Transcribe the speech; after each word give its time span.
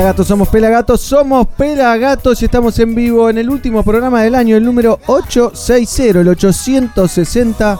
Pelagatos, 0.00 0.28
somos 0.28 0.48
Pelagatos, 0.48 1.00
somos 1.02 1.46
Pelagatos 1.46 2.40
y 2.40 2.46
estamos 2.46 2.78
en 2.78 2.94
vivo 2.94 3.28
en 3.28 3.36
el 3.36 3.50
último 3.50 3.82
programa 3.82 4.22
del 4.22 4.34
año, 4.34 4.56
el 4.56 4.64
número 4.64 4.98
860, 5.06 6.20
el 6.20 6.28
860. 6.28 7.78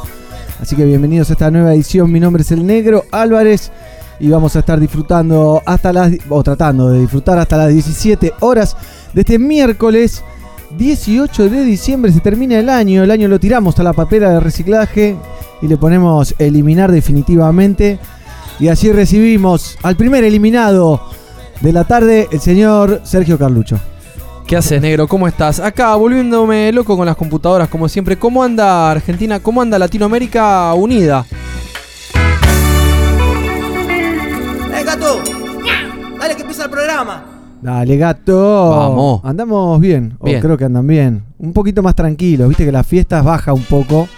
Así 0.61 0.77
que 0.77 0.85
bienvenidos 0.85 1.31
a 1.31 1.33
esta 1.33 1.51
nueva 1.51 1.73
edición. 1.73 2.13
Mi 2.13 2.21
nombre 2.21 2.43
es 2.43 2.53
el 2.53 2.67
Negro 2.67 3.07
Álvarez 3.11 3.73
y 4.19 4.29
vamos 4.29 4.55
a 4.55 4.59
estar 4.59 4.79
disfrutando 4.79 5.63
hasta 5.65 5.95
las, 5.95 6.13
o 6.29 6.43
tratando 6.43 6.91
de 6.91 7.01
disfrutar 7.01 7.39
hasta 7.39 7.57
las 7.57 7.71
17 7.71 8.35
horas 8.41 8.77
de 9.15 9.23
este 9.23 9.39
miércoles 9.39 10.23
18 10.77 11.49
de 11.49 11.65
diciembre. 11.65 12.13
Se 12.13 12.21
termina 12.21 12.59
el 12.59 12.69
año, 12.69 13.03
el 13.03 13.11
año 13.13 13.29
lo 13.29 13.41
tiramos 13.41 13.79
a 13.79 13.83
la 13.83 13.95
papera 13.95 14.31
de 14.31 14.41
reciclaje 14.41 15.17
y 15.63 15.69
le 15.69 15.79
ponemos 15.79 16.35
eliminar 16.39 16.93
definitivamente. 16.93 17.99
Y 18.59 18.69
así 18.69 18.93
recibimos 18.93 19.79
al 19.83 19.97
primer 19.97 20.23
eliminado 20.23 21.01
de 21.61 21.73
la 21.73 21.85
tarde, 21.85 22.29
el 22.33 22.41
señor 22.41 23.01
Sergio 23.05 23.39
Carlucho. 23.39 23.79
¿Qué 24.47 24.57
haces, 24.57 24.81
negro? 24.81 25.07
¿Cómo 25.07 25.29
estás? 25.29 25.61
Acá, 25.61 25.95
volviéndome 25.95 26.73
loco 26.73 26.97
con 26.97 27.07
las 27.07 27.17
computadoras, 27.17 27.69
como 27.69 27.89
siempre. 27.89 28.19
¿Cómo 28.19 28.43
anda 28.43 28.91
Argentina? 28.91 29.39
¿Cómo 29.41 29.63
anda 29.63 29.79
Latinoamérica 29.79 30.73
unida? 30.75 31.25
¡Eh, 34.75 34.85
gato! 34.85 35.21
Dale 36.19 36.35
que 36.35 36.41
empieza 36.43 36.65
el 36.65 36.71
programa. 36.71 37.25
Dale, 37.63 37.97
gato. 37.97 38.71
Vamos. 38.71 39.21
Andamos 39.23 39.79
bien, 39.81 40.17
o 40.19 40.25
Bien. 40.25 40.41
creo 40.41 40.57
que 40.57 40.65
andan 40.65 40.87
bien. 40.87 41.23
Un 41.39 41.53
poquito 41.53 41.83
más 41.83 41.95
tranquilos, 41.95 42.49
viste 42.49 42.65
que 42.65 42.73
las 42.73 42.87
fiestas 42.87 43.23
baja 43.25 43.53
un 43.53 43.63
poco. 43.65 44.09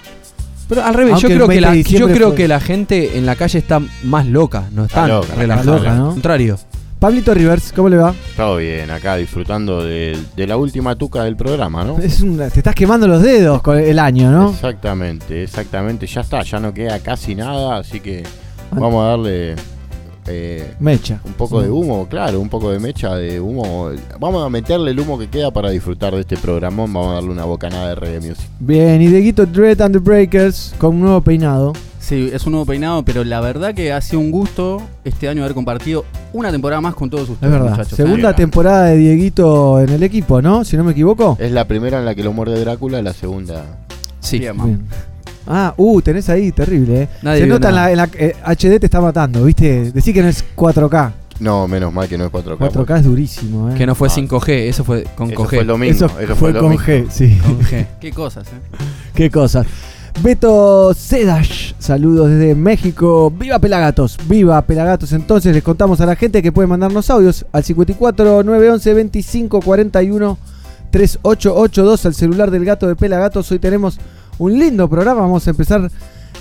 Pero 0.69 0.83
al 0.83 0.95
revés, 0.95 1.21
yo 1.21 1.27
Aunque 1.29 1.35
creo, 1.35 1.47
que 1.49 1.49
20 1.49 1.61
la, 1.61 1.71
de 1.73 1.77
yo 1.77 1.83
diciembre 1.85 2.15
creo 2.15 2.29
fue- 2.29 2.37
que 2.37 2.49
la 2.49 2.61
gente 2.61 3.19
en 3.19 3.27
la 3.27 3.37
calle 3.37 3.59
está 3.59 3.81
más 4.05 4.27
loca, 4.27 4.65
no 4.73 4.85
Está 4.87 5.07
¿no? 5.09 5.21
Al 5.39 6.13
contrario. 6.13 6.57
Pablito 7.03 7.35
Rivers, 7.35 7.73
¿cómo 7.73 7.89
le 7.89 7.97
va? 7.97 8.15
Todo 8.37 8.59
bien, 8.59 8.89
acá 8.93 9.17
disfrutando 9.17 9.83
de, 9.85 10.17
de 10.37 10.47
la 10.47 10.57
última 10.57 10.95
tuca 10.95 11.25
del 11.25 11.35
programa, 11.35 11.83
¿no? 11.83 11.99
Es 11.99 12.21
un- 12.21 12.37
te 12.39 12.45
estás 12.61 12.77
quemando 12.77 13.09
los 13.09 13.21
dedos 13.21 13.61
con 13.61 13.77
el 13.77 13.99
año, 13.99 14.31
¿no? 14.31 14.51
Exactamente, 14.51 15.43
exactamente. 15.43 16.07
Ya 16.07 16.21
está, 16.21 16.43
ya 16.45 16.61
no 16.61 16.73
queda 16.73 17.01
casi 17.01 17.35
nada, 17.35 17.79
así 17.79 17.99
que 17.99 18.23
vamos 18.71 19.05
a 19.05 19.09
darle 19.09 19.57
eh, 20.29 20.75
Mecha. 20.79 21.19
un 21.25 21.33
poco 21.33 21.61
de 21.61 21.71
humo, 21.71 22.07
claro, 22.09 22.39
un 22.39 22.49
poco 22.49 22.71
de 22.71 22.79
mecha 22.79 23.17
de 23.17 23.41
humo. 23.41 23.91
Vamos 24.21 24.47
a 24.47 24.49
meterle 24.49 24.93
el 24.93 25.01
humo 25.01 25.19
que 25.19 25.27
queda 25.27 25.51
para 25.51 25.71
disfrutar 25.71 26.15
de 26.15 26.21
este 26.21 26.37
programón. 26.37 26.93
Vamos 26.93 27.11
a 27.11 27.15
darle 27.15 27.31
una 27.31 27.45
bocanada 27.45 27.89
de 27.89 27.95
reggae 27.97 28.21
music. 28.21 28.47
Bien, 28.61 29.03
y 29.03 29.09
Deguito 29.09 29.45
Dread 29.45 29.81
and 29.81 29.95
the 29.97 29.99
Breakers 29.99 30.73
con 30.79 30.95
un 30.95 31.01
nuevo 31.01 31.21
peinado. 31.21 31.73
Sí, 32.03 32.31
es 32.33 32.45
un 32.47 32.53
nuevo 32.53 32.67
peinado, 32.67 33.05
pero 33.05 33.23
la 33.23 33.41
verdad 33.41 33.75
que 33.75 33.93
ha 33.93 34.01
sido 34.01 34.19
un 34.19 34.33
gusto 34.33 34.83
este 35.05 35.29
año 35.29 35.43
haber 35.45 35.55
compartido 35.55 36.05
una 36.33 36.51
temporada 36.51 36.81
más 36.81 36.95
con 36.95 37.09
todos 37.09 37.29
ustedes, 37.29 37.53
Es 37.55 37.59
verdad. 37.61 37.71
muchachos. 37.71 37.97
Segunda 37.97 38.17
Ahí 38.29 38.33
va. 38.33 38.37
temporada 38.37 38.85
de 38.87 38.97
Dieguito 38.97 39.81
en 39.81 39.89
el 39.91 40.03
equipo, 40.03 40.43
¿no? 40.43 40.65
Si 40.65 40.77
no 40.77 40.83
me 40.83 40.91
equivoco. 40.93 41.37
Es 41.41 41.53
la 41.53 41.67
primera 41.69 42.01
en 42.01 42.05
la 42.05 42.15
que 42.17 42.25
lo 42.25 42.33
muerde 42.33 42.59
Drácula, 42.61 43.01
la 43.03 43.13
segunda. 43.13 43.65
Sí. 44.19 44.41
Bien. 44.41 44.81
Ah, 45.47 45.75
uh, 45.77 46.03
tenés 46.03 46.29
ahí, 46.29 46.51
terrible, 46.53 47.03
¿eh? 47.03 47.09
Nadie 47.23 47.41
Se 47.41 47.45
vio 47.47 47.55
nota 47.55 47.69
en 47.69 47.75
la, 47.77 47.81
nada. 47.83 47.91
en 47.93 47.97
la- 47.99 48.09
eh, 48.15 48.35
HD 48.45 48.79
te 48.81 48.87
está 48.87 49.01
matando, 49.01 49.45
¿viste? 49.45 49.93
Decir 49.93 50.13
que 50.13 50.23
no 50.23 50.29
es 50.29 50.45
4K. 50.57 51.13
No, 51.41 51.67
menos 51.69 51.93
mal 51.93 52.09
que 52.09 52.19
no 52.19 52.25
es 52.27 52.31
4K. 52.33 52.59
4K 52.59 52.99
es 52.99 53.05
durísimo, 53.05 53.71
¿eh? 53.71 53.75
Que 53.77 53.87
no 53.87 53.95
fue 53.95 54.09
Ah. 54.09 54.13
5G, 54.13 54.69
eso 54.69 54.85
fue 54.85 55.05
con 55.17 55.31
Eso 55.33 55.45
G. 55.45 55.49
fue 55.49 55.65
lo 55.65 55.79
mismo. 55.79 56.07
Eso, 56.07 56.21
Eso, 56.21 56.37
fue 56.37 56.53
lo 56.53 56.61
con. 56.61 56.77
G, 56.77 57.07
sí. 57.11 57.39
Con 57.45 57.61
G. 57.61 57.87
Qué 58.01 58.11
cosas, 58.13 58.47
¿eh? 58.49 58.85
Qué 59.15 59.31
cosas. 59.31 59.67
Beto 60.21 60.95
Sedash, 60.95 61.73
saludos 61.79 62.31
desde 62.31 62.55
México. 62.55 63.33
¡Viva 63.37 63.59
Pelagatos! 63.59 64.19
¡Viva 64.29 64.63
Pelagatos! 64.63 65.13
Entonces 65.13 65.55
les 65.55 65.65
contamos 65.65 66.01
a 66.01 66.07
la 66.07 66.15
gente 66.15 66.43
que 66.43 66.53
puede 66.53 66.69
mandarnos 66.69 67.11
audios 67.11 67.45
al 67.51 67.65
54 67.65 68.45
911 68.45 68.95
25 68.95 69.61
41 69.61 70.39
3882 70.91 72.07
al 72.07 72.15
celular 72.15 72.51
del 72.51 72.65
gato 72.65 72.87
de 72.87 72.95
Pelagatos. 72.95 73.51
Hoy 73.51 73.59
tenemos 73.59 73.99
un 74.39 74.59
lindo 74.59 74.89
programa. 74.89 75.23
Vamos 75.23 75.47
a 75.49 75.51
empezar 75.51 75.91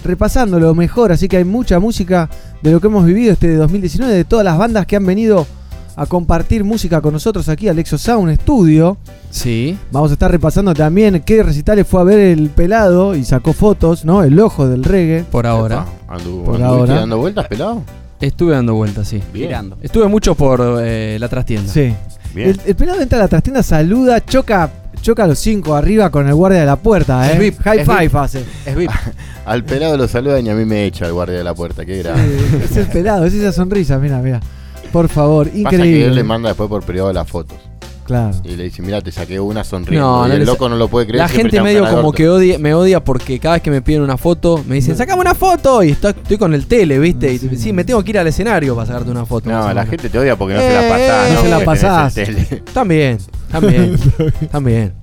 repasando 0.03 0.59
lo 0.59 0.75
mejor. 0.75 1.11
Así 1.11 1.27
que 1.27 1.37
hay 1.37 1.45
mucha 1.45 1.79
música 1.79 2.29
de 2.61 2.71
lo 2.71 2.79
que 2.79 2.87
hemos 2.87 3.05
vivido 3.05 3.33
este 3.33 3.55
2019, 3.55 4.13
de 4.13 4.25
todas 4.25 4.45
las 4.45 4.57
bandas 4.57 4.85
que 4.85 4.95
han 4.95 5.05
venido 5.05 5.47
a 5.95 6.05
compartir 6.05 6.63
música 6.63 7.01
con 7.01 7.13
nosotros 7.13 7.47
aquí 7.49 7.67
al 7.67 7.77
Exo 7.79 7.97
Sound 7.97 8.33
Studio. 8.41 8.97
Sí. 9.29 9.77
Vamos 9.91 10.11
a 10.11 10.13
estar 10.13 10.31
repasando 10.31 10.73
también 10.73 11.21
qué 11.25 11.43
recitales 11.43 11.87
fue 11.87 12.01
a 12.01 12.03
ver 12.03 12.19
el 12.19 12.49
pelado 12.49 13.15
y 13.15 13.23
sacó 13.23 13.53
fotos, 13.53 14.05
¿no? 14.05 14.23
El 14.23 14.39
ojo 14.39 14.67
del 14.67 14.83
reggae. 14.83 15.23
Por 15.23 15.45
ahora. 15.47 15.85
Epa, 16.05 16.17
andu- 16.17 16.43
Por 16.43 16.61
ahora. 16.61 16.95
dando 16.95 17.17
vueltas, 17.17 17.47
pelado? 17.47 17.83
Estuve 18.19 18.53
dando 18.53 18.75
vueltas, 18.75 19.07
sí. 19.07 19.21
Bien. 19.33 19.47
Girando. 19.47 19.77
Estuve 19.81 20.07
mucho 20.07 20.35
por 20.35 20.61
eh, 20.81 21.17
la 21.19 21.27
trastienda. 21.27 21.71
Sí. 21.71 21.93
Bien. 22.35 22.49
El, 22.49 22.61
el 22.65 22.75
pelado 22.75 23.01
entra 23.01 23.17
a 23.19 23.23
la 23.23 23.27
trastienda, 23.27 23.61
saluda, 23.63 24.23
choca, 24.23 24.69
choca 25.01 25.23
a 25.23 25.27
los 25.27 25.39
cinco 25.39 25.75
arriba 25.75 26.09
con 26.11 26.27
el 26.27 26.33
guardia 26.35 26.59
de 26.61 26.65
la 26.65 26.75
puerta, 26.77 27.27
¿eh? 27.29 27.33
Es 27.33 27.39
VIP, 27.39 27.59
High 27.61 27.79
es 27.79 27.85
five 27.85 27.99
VIP. 28.01 28.15
hace. 28.15 28.45
Es 28.65 28.75
VIP. 28.75 28.91
Al 29.45 29.63
pelado 29.65 29.97
lo 29.97 30.07
saludan 30.07 30.45
y 30.45 30.49
a 30.49 30.53
mí 30.55 30.63
me 30.65 30.85
echa 30.85 31.07
el 31.07 31.13
guardia 31.13 31.37
de 31.39 31.43
la 31.43 31.53
puerta. 31.55 31.83
Qué 31.83 31.97
grave. 31.97 32.21
Sí, 32.39 32.57
es 32.63 32.77
el 32.77 32.85
pelado, 32.87 33.25
es 33.25 33.33
esa 33.33 33.51
sonrisa, 33.51 33.97
mira, 33.97 34.19
mira. 34.19 34.39
Por 34.91 35.07
favor, 35.09 35.47
Pasa 35.47 35.53
que 35.53 35.59
increíble. 35.75 36.05
él 36.07 36.15
le 36.15 36.23
manda 36.23 36.49
después 36.49 36.69
por 36.69 36.83
privado 36.83 37.11
las 37.13 37.27
fotos. 37.29 37.57
Claro. 38.03 38.31
Y 38.43 38.55
le 38.57 38.63
dice, 38.65 38.81
mira, 38.81 38.99
te 38.99 39.11
saqué 39.11 39.39
una 39.39 39.63
sonriendo. 39.63 40.05
No, 40.05 40.25
y 40.25 40.29
no 40.29 40.35
el 40.35 40.45
loco 40.45 40.67
no 40.67 40.75
lo 40.75 40.89
puede 40.89 41.05
creer. 41.05 41.19
La 41.19 41.29
gente 41.29 41.61
medio 41.61 41.87
como 41.87 42.11
que 42.11 42.27
odia, 42.27 42.59
me 42.59 42.73
odia 42.73 43.01
porque 43.01 43.39
cada 43.39 43.53
vez 43.55 43.61
que 43.63 43.71
me 43.71 43.81
piden 43.81 44.01
una 44.01 44.17
foto 44.17 44.61
me 44.67 44.75
dicen, 44.75 44.97
sacame 44.97 45.21
una 45.21 45.33
foto 45.35 45.81
y 45.81 45.91
estoy, 45.91 46.11
estoy 46.11 46.37
con 46.37 46.53
el 46.53 46.65
tele, 46.65 46.99
¿viste? 46.99 47.31
Y 47.31 47.37
Sí. 47.37 47.49
sí, 47.55 47.73
me 47.73 47.85
tengo 47.85 48.03
que 48.03 48.09
ir 48.09 48.19
al 48.19 48.27
escenario 48.27 48.75
para 48.75 48.87
sacarte 48.87 49.11
una 49.11 49.25
foto. 49.25 49.49
No, 49.49 49.73
la 49.73 49.85
gente 49.85 50.09
te 50.09 50.19
odia 50.19 50.35
porque 50.35 50.55
no 50.55 50.59
se 50.59 50.67
Eh, 50.71 50.81
la 50.81 50.89
pasás. 50.89 51.29
no 51.29 51.35
¿no? 51.35 51.41
se 51.41 51.49
la 51.49 51.65
pasás. 51.65 52.15
También, 52.73 53.17
también, 53.49 53.95
también. 54.51 54.93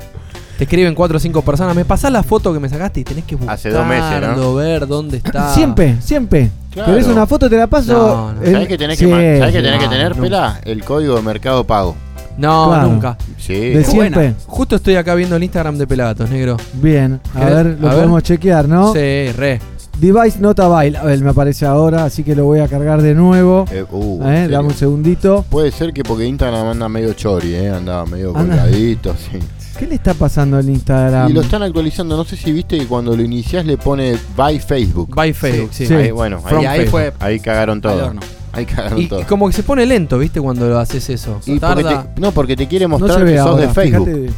Te 0.59 0.65
escriben 0.65 0.95
cuatro 0.95 1.17
o 1.17 1.21
cinco 1.21 1.41
personas, 1.43 1.75
me 1.77 1.85
pasás 1.85 2.11
la 2.11 2.23
foto 2.25 2.53
que 2.53 2.59
me 2.59 2.69
sacaste 2.69 2.99
y 3.01 3.05
tenés 3.05 3.25
que 3.25 3.37
buscarlo, 3.37 3.55
Hace 3.55 3.71
dos 3.71 3.87
meses, 3.87 4.37
¿no? 4.37 4.55
ver 4.57 4.87
dónde 4.89 5.17
está. 5.25 5.55
Siempre, 5.55 5.97
siempre. 6.03 6.51
Claro. 6.73 6.93
¿Querés 6.93 7.07
una 7.07 7.27
foto? 7.27 7.49
Te 7.49 7.57
la 7.57 7.69
paso. 7.69 7.93
No, 7.93 8.33
no. 8.33 8.45
¿Sabés 8.45 8.69
qué 8.69 8.77
tenés, 8.77 8.99
Sí, 8.99 9.07
que, 9.07 9.11
ma- 9.13 9.39
¿sabés 9.39 9.55
qué 9.55 9.63
tenés 9.63 9.81
no, 9.83 9.89
que 9.89 9.89
tener, 9.97 10.17
no. 10.17 10.23
pela? 10.23 10.61
El 10.65 10.83
código 10.85 11.15
de 11.15 11.23
mercado 11.23 11.65
pago. 11.65 11.95
No, 12.37 12.69
Claro. 12.69 12.89
nunca. 12.89 13.17
Sí. 13.39 13.55
De 13.55 13.85
siempre. 13.85 14.11
buena. 14.11 14.35
Justo 14.47 14.77
estoy 14.77 14.97
acá 14.97 15.15
viendo 15.15 15.37
el 15.37 15.43
Instagram 15.45 15.77
de 15.79 15.87
Pelagatos, 15.87 16.29
negro. 16.29 16.57
Bien, 16.75 17.21
a 17.35 17.39
¿Querés? 17.39 17.55
ver, 17.55 17.67
lo 17.81 17.87
A 17.87 17.91
ver. 17.91 17.99
podemos 18.01 18.23
chequear, 18.25 18.69
¿no? 18.69 18.93
Sí, 18.93 19.33
re. 19.33 19.61
Device 19.99 20.39
not 20.41 20.59
available 20.61 21.17
me 21.19 21.31
aparece 21.31 21.67
ahora, 21.67 22.05
así 22.05 22.23
que 22.23 22.37
lo 22.37 22.45
voy 22.45 22.61
a 22.61 22.69
cargar 22.69 23.03
de 23.03 23.15
nuevo. 23.15 23.65
Eh, 23.73 23.85
uh, 23.91 24.23
Eh, 24.29 24.49
dame 24.49 24.69
un 24.69 24.75
segundito. 24.75 25.45
Puede 25.51 25.73
ser 25.73 25.93
que 25.93 26.05
porque 26.05 26.25
Instagram 26.27 26.69
anda 26.69 26.89
medio 26.89 27.13
chori, 27.15 27.55
¿eh? 27.55 27.71
Andaba 27.71 28.07
medio 28.07 28.37
Anda. 28.37 28.57
colgadito, 28.63 29.15
sí. 29.31 29.39
¿Qué 29.79 29.87
le 29.87 29.95
está 29.95 30.13
pasando 30.15 30.57
al 30.57 30.69
Instagram? 30.69 31.31
Y 31.31 31.33
lo 31.33 31.41
están 31.43 31.63
actualizando. 31.63 32.17
No 32.17 32.25
sé 32.25 32.37
si 32.37 32.51
viste 32.53 32.77
que 32.79 32.87
cuando 32.87 33.17
lo 33.17 33.23
iniciás 33.23 33.65
le 33.65 33.77
pone 33.77 34.17
by 34.37 34.59
Facebook. 34.59 35.15
By 35.15 35.33
Facebook, 35.33 35.71
sí. 35.73 35.87
Sí. 35.87 35.95
Ahí, 35.95 36.11
bueno, 36.11 36.41
From 36.41 36.59
ahí, 36.59 36.65
Y 36.65 36.67
ahí 36.67 36.79
Facebook. 36.81 36.91
fue 36.91 37.13
ahí 37.21 37.41
cagaron 37.41 37.81
todo. 37.81 38.13
Ahí 38.53 38.65
cagaron 38.67 39.01
Y, 39.01 39.07
todo. 39.07 39.21
y 39.21 39.25
como 39.25 39.47
que 39.47 39.53
se 39.53 39.63
pone 39.63 39.87
lento, 39.87 40.19
¿viste? 40.19 40.41
Cuando 40.41 40.69
lo 40.69 40.79
haces 40.79 41.09
eso. 41.11 41.39
Y 41.47 41.59
porque 41.61 41.83
Tarda. 41.85 42.13
te- 42.15 42.21
no, 42.21 42.33
porque 42.33 42.57
te 42.57 42.67
quiere 42.67 42.87
mostrar 42.89 43.25
que 43.25 43.37
sos 43.39 43.47
ahora. 43.47 43.67
de 43.67 43.69
Facebook. 43.73 44.07
fíjate, 44.09 44.31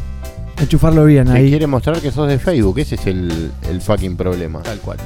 enchufarlo 0.62 1.04
bien 1.06 1.24
Te 1.26 1.32
ahí. 1.32 1.48
quiere 1.48 1.66
mostrar 1.66 1.98
que 2.00 2.10
sos 2.10 2.28
de 2.28 2.38
Facebook. 2.38 2.78
Ese 2.80 2.96
es 2.96 3.06
el, 3.06 3.50
el 3.70 3.80
fucking 3.80 4.16
problema. 4.16 4.60
Tal 4.62 4.78
cual. 4.80 4.98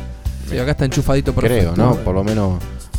Sí, 0.51 0.59
acá 0.59 0.73
está 0.73 0.85
enchufadito 0.87 1.33
perfecto. 1.33 1.75
Creo, 1.75 1.87
¿no? 1.91 1.95
Por 1.97 2.15
lo 2.15 2.25
menos 2.25 2.55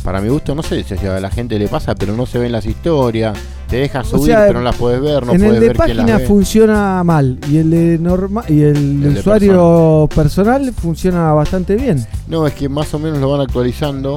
para 0.06 0.20
mi 0.20 0.28
gusto, 0.28 0.54
no 0.54 0.62
sé 0.62 0.84
si 0.84 0.94
a 1.04 1.18
la 1.18 1.30
gente 1.30 1.58
le 1.58 1.66
pasa, 1.66 1.96
pero 1.96 2.14
no 2.14 2.26
se 2.26 2.38
ven 2.38 2.52
las 2.52 2.64
historias. 2.64 3.36
Te 3.68 3.78
deja 3.78 4.04
subir, 4.04 4.26
sea, 4.26 4.46
pero 4.46 4.60
no 4.60 4.64
las 4.64 4.76
puedes 4.76 5.00
ver. 5.00 5.26
No 5.26 5.32
en 5.32 5.40
puedes 5.40 5.54
el 5.54 5.60
de 5.60 5.66
ver 5.66 5.76
página 5.76 6.20
funciona 6.20 7.02
mal 7.02 7.40
y 7.50 7.56
el 7.56 7.70
de 7.72 7.98
norma 7.98 8.44
y 8.48 8.62
el, 8.62 9.04
usuario 9.18 10.08
personal 10.14 10.72
funciona 10.72 11.32
bastante 11.32 11.74
bien. 11.74 12.06
No, 12.28 12.46
es 12.46 12.54
que 12.54 12.68
más 12.68 12.94
o 12.94 13.00
menos 13.00 13.18
lo 13.18 13.28
van 13.32 13.40
actualizando 13.40 14.14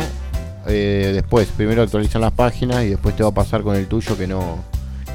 eh, 0.68 1.09
después. 1.12 1.47
Primero 1.57 1.81
actualizan 1.81 2.21
las 2.21 2.33
páginas 2.33 2.83
y 2.83 2.89
después 2.89 3.15
te 3.15 3.24
va 3.24 3.30
a 3.30 3.33
pasar 3.33 3.63
con 3.63 3.75
el 3.75 3.88
tuyo 3.88 4.15
que 4.15 4.27
no 4.27 4.59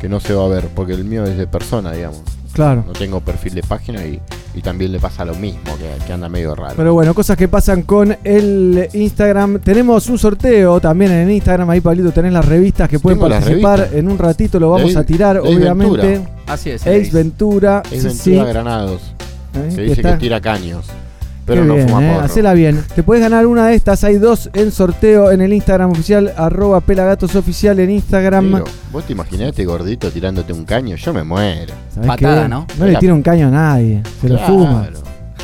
que 0.00 0.08
no 0.08 0.18
se 0.18 0.34
va 0.34 0.44
a 0.44 0.48
ver, 0.48 0.66
porque 0.74 0.94
el 0.94 1.04
mío 1.04 1.24
es 1.24 1.38
de 1.38 1.46
persona, 1.46 1.92
digamos. 1.92 2.20
Claro. 2.52 2.82
No 2.84 2.94
tengo 2.94 3.20
perfil 3.20 3.54
de 3.54 3.62
página 3.62 4.04
y, 4.04 4.20
y 4.56 4.60
también 4.60 4.92
le 4.92 5.00
pasa 5.00 5.24
lo 5.24 5.34
mismo, 5.34 5.76
que, 5.76 6.04
que 6.06 6.12
anda 6.12 6.28
medio 6.28 6.54
raro. 6.54 6.74
Pero 6.76 6.94
bueno, 6.94 7.12
cosas 7.14 7.36
que 7.36 7.48
pasan 7.48 7.82
con 7.82 8.16
el 8.22 8.88
Instagram. 8.92 9.58
Tenemos 9.58 10.08
un 10.08 10.18
sorteo 10.18 10.80
también 10.80 11.10
en 11.12 11.28
el 11.28 11.30
Instagram. 11.32 11.68
Ahí, 11.70 11.80
Pablito, 11.80 12.12
tenés 12.12 12.32
las 12.32 12.44
revistas 12.44 12.88
que 12.88 12.98
pueden 13.00 13.18
Tengo 13.18 13.30
participar. 13.30 13.88
En 13.92 14.08
un 14.08 14.16
ratito 14.18 14.60
lo 14.60 14.70
vamos 14.70 14.90
Ace- 14.90 14.98
a 14.98 15.04
tirar, 15.04 15.36
Ace 15.38 15.48
obviamente. 15.48 15.96
Ventura. 16.06 16.30
Así 16.46 16.70
es. 16.70 16.82
Ace 16.82 17.10
Ventura. 17.12 17.82
es 17.90 18.00
sí, 18.02 18.30
Ventura 18.30 18.44
sí. 18.46 18.52
Granados, 18.52 19.02
Eh, 19.54 19.66
que 19.70 19.74
que 19.76 19.82
dice 19.82 19.92
está- 20.00 20.12
que 20.12 20.18
tira 20.18 20.40
caños, 20.40 20.86
pero 21.46 21.62
Qué 21.62 21.68
no 21.68 21.74
bien, 21.74 21.88
fuma 21.88 22.04
eh, 22.06 22.12
porro. 22.12 22.24
Hacela 22.24 22.54
bien. 22.54 22.82
Te 22.94 23.02
puedes 23.02 23.22
ganar 23.22 23.46
una 23.46 23.66
de 23.66 23.74
estas. 23.74 24.02
Hay 24.04 24.16
dos 24.16 24.50
en 24.54 24.70
sorteo 24.72 25.30
en 25.30 25.40
el 25.42 25.52
Instagram 25.52 25.90
oficial. 25.90 26.32
Arroba 26.36 26.80
Pelagatos 26.80 27.34
Oficial 27.34 27.78
en 27.80 27.90
Instagram. 27.90 28.52
Pero, 28.52 28.64
¿Vos 28.92 29.04
te 29.04 29.12
imaginás 29.12 29.48
este 29.48 29.64
gordito 29.64 30.10
tirándote 30.10 30.52
un 30.52 30.64
caño? 30.64 30.96
Yo 30.96 31.12
me 31.12 31.22
muero. 31.24 31.74
¿Sabés 31.94 32.08
Patada, 32.08 32.42
qué? 32.44 32.48
¿no? 32.48 32.66
No 32.78 32.86
le 32.86 32.96
tira 32.96 33.14
un 33.14 33.22
caño 33.22 33.48
a 33.48 33.50
nadie. 33.50 34.02
Se 34.20 34.28
lo 34.28 34.38
fuma. 34.38 34.88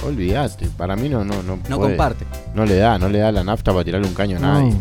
Olvídate, 0.07 0.67
para 0.79 0.97
mí 0.97 1.09
no, 1.11 1.25
no, 1.25 1.35
no, 1.43 1.59
No 1.69 1.77
puede. 1.77 1.91
comparte. 1.91 2.25
No 2.55 2.65
le 2.65 2.77
da, 2.77 2.99
no 2.99 3.09
le 3.11 3.19
da 3.19 3.31
la 3.31 3.45
nafta 3.45 3.71
para 3.73 3.85
tirarle 3.85 4.07
un 4.09 4.15
caño 4.15 4.39
a 4.39 4.41
nadie. 4.41 4.73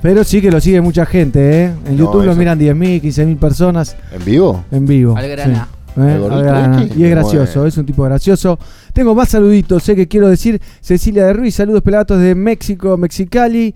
Pero 0.00 0.22
sí 0.22 0.40
que 0.40 0.52
lo 0.52 0.60
sigue 0.60 0.80
mucha 0.80 1.04
gente, 1.04 1.64
¿eh? 1.64 1.72
En 1.86 1.96
No, 1.96 2.04
YouTube 2.04 2.24
lo 2.24 2.30
eso- 2.30 2.38
miran 2.38 2.58
10.000, 2.60 3.00
15.000 3.02 3.36
personas 3.38 3.96
¿En 4.12 4.24
vivo? 4.24 4.64
en 4.70 4.86
vivo. 4.86 5.16
Al 5.16 5.28
grana. 5.28 5.68
Sí. 5.70 5.77
¿Eh? 6.06 6.14
¿El 6.14 6.20
gordito 6.20 6.38
Al 6.40 6.44
grana. 6.44 6.82
este? 6.82 6.98
Y 6.98 7.04
es 7.04 7.10
gracioso, 7.10 7.66
es 7.66 7.76
un 7.78 7.86
tipo 7.86 8.02
gracioso. 8.04 8.58
Tengo 8.92 9.14
más 9.14 9.28
saluditos, 9.30 9.82
sé 9.82 9.94
que 9.96 10.06
quiero 10.08 10.28
decir 10.28 10.60
Cecilia 10.80 11.26
de 11.26 11.32
Ruiz, 11.32 11.54
saludos 11.54 11.82
pelagatos 11.82 12.20
de 12.20 12.34
México, 12.34 12.96
Mexicali. 12.96 13.74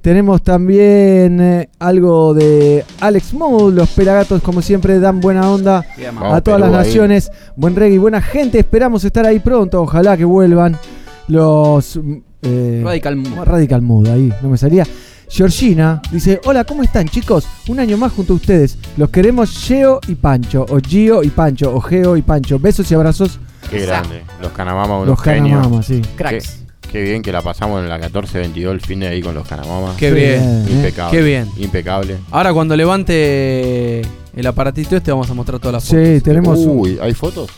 Tenemos 0.00 0.42
también 0.42 1.40
eh, 1.40 1.68
algo 1.78 2.34
de 2.34 2.84
Alex 3.00 3.32
Mood, 3.32 3.72
los 3.72 3.88
pelagatos 3.90 4.42
como 4.42 4.60
siempre 4.60 5.00
dan 5.00 5.18
buena 5.20 5.50
onda 5.50 5.82
Vamos, 6.14 6.34
a 6.34 6.40
todas 6.42 6.60
Perú 6.60 6.72
las 6.72 6.80
ahí. 6.82 6.86
naciones. 6.88 7.30
Buen 7.56 7.74
reggae 7.74 7.98
buena 7.98 8.20
gente. 8.20 8.58
Esperamos 8.58 9.02
estar 9.04 9.24
ahí 9.24 9.38
pronto. 9.38 9.80
Ojalá 9.80 10.14
que 10.18 10.26
vuelvan 10.26 10.76
los 11.28 11.96
mm, 11.96 12.16
eh, 12.42 12.82
Radical 12.84 13.16
Mood. 13.16 13.44
Radical 13.44 13.80
Mood. 13.80 14.08
Ahí 14.08 14.30
no 14.42 14.50
me 14.50 14.58
salía. 14.58 14.84
Georgina 15.28 16.00
dice: 16.10 16.40
Hola, 16.44 16.64
¿cómo 16.64 16.82
están, 16.82 17.08
chicos? 17.08 17.46
Un 17.68 17.80
año 17.80 17.96
más 17.96 18.12
junto 18.12 18.32
a 18.34 18.36
ustedes. 18.36 18.78
Los 18.96 19.10
queremos 19.10 19.50
Geo 19.66 20.00
y 20.06 20.14
Pancho. 20.14 20.66
O 20.68 20.78
Gio 20.80 21.22
y 21.22 21.28
Pancho. 21.30 21.74
O 21.74 21.80
Geo 21.80 22.16
y 22.16 22.22
Pancho. 22.22 22.58
Besos 22.58 22.90
y 22.90 22.94
abrazos. 22.94 23.38
Qué 23.70 23.80
grande. 23.80 24.22
Los 24.40 24.52
Canamamas, 24.52 24.96
unos 24.96 25.06
Los 25.08 25.20
genios. 25.22 25.58
Canamamas, 25.58 25.86
sí. 25.86 26.02
Cracks. 26.16 26.60
Qué 26.92 27.02
bien 27.02 27.22
que 27.22 27.32
la 27.32 27.42
pasamos 27.42 27.82
en 27.82 27.88
la 27.88 27.98
14-22 28.00 28.70
el 28.70 28.80
fin 28.80 29.00
de 29.00 29.08
ahí 29.08 29.20
con 29.20 29.34
los 29.34 29.48
Canamamas. 29.48 29.96
Qué 29.96 30.12
bien. 30.12 30.40
eh. 30.42 30.66
Impecable. 30.70 31.16
Qué 31.18 31.24
bien. 31.24 31.48
Impecable. 31.56 32.18
Ahora 32.30 32.52
cuando 32.52 32.76
levante 32.76 34.00
el 34.36 34.46
aparatito 34.46 34.94
este 34.96 35.10
vamos 35.10 35.28
a 35.28 35.34
mostrar 35.34 35.58
todas 35.58 35.72
las 35.72 35.84
fotos. 35.88 36.06
Sí, 36.06 36.20
tenemos. 36.20 36.58
Uy, 36.60 36.98
¿hay 37.02 37.12
fotos? 37.14 37.50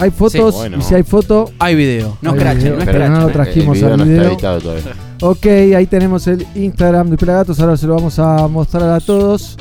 Hay 0.00 0.10
fotos. 0.10 0.54
Sí, 0.54 0.60
bueno. 0.60 0.78
Y 0.78 0.82
si 0.82 0.94
hay 0.94 1.02
foto. 1.02 1.50
Hay 1.58 1.74
video. 1.74 2.16
No 2.22 2.30
Hay 2.32 2.38
video, 2.56 2.72
no 2.72 2.78
pero 2.78 2.90
escrachen. 2.90 3.12
no 3.12 3.20
lo 3.20 3.28
trajimos 3.28 3.76
el 3.78 3.82
video 3.84 3.94
al 3.94 3.98
no 3.98 4.04
está 4.16 4.28
editado 4.28 4.60
todavía. 4.60 4.84
Ok, 5.22 5.46
ahí 5.76 5.86
tenemos 5.86 6.26
el 6.26 6.46
Instagram 6.54 7.10
de 7.10 7.16
Pelagatos. 7.16 7.60
Ahora 7.60 7.76
se 7.76 7.86
lo 7.86 7.94
vamos 7.94 8.18
a 8.18 8.48
mostrar 8.48 8.88
a 8.90 9.00
todos. 9.00 9.56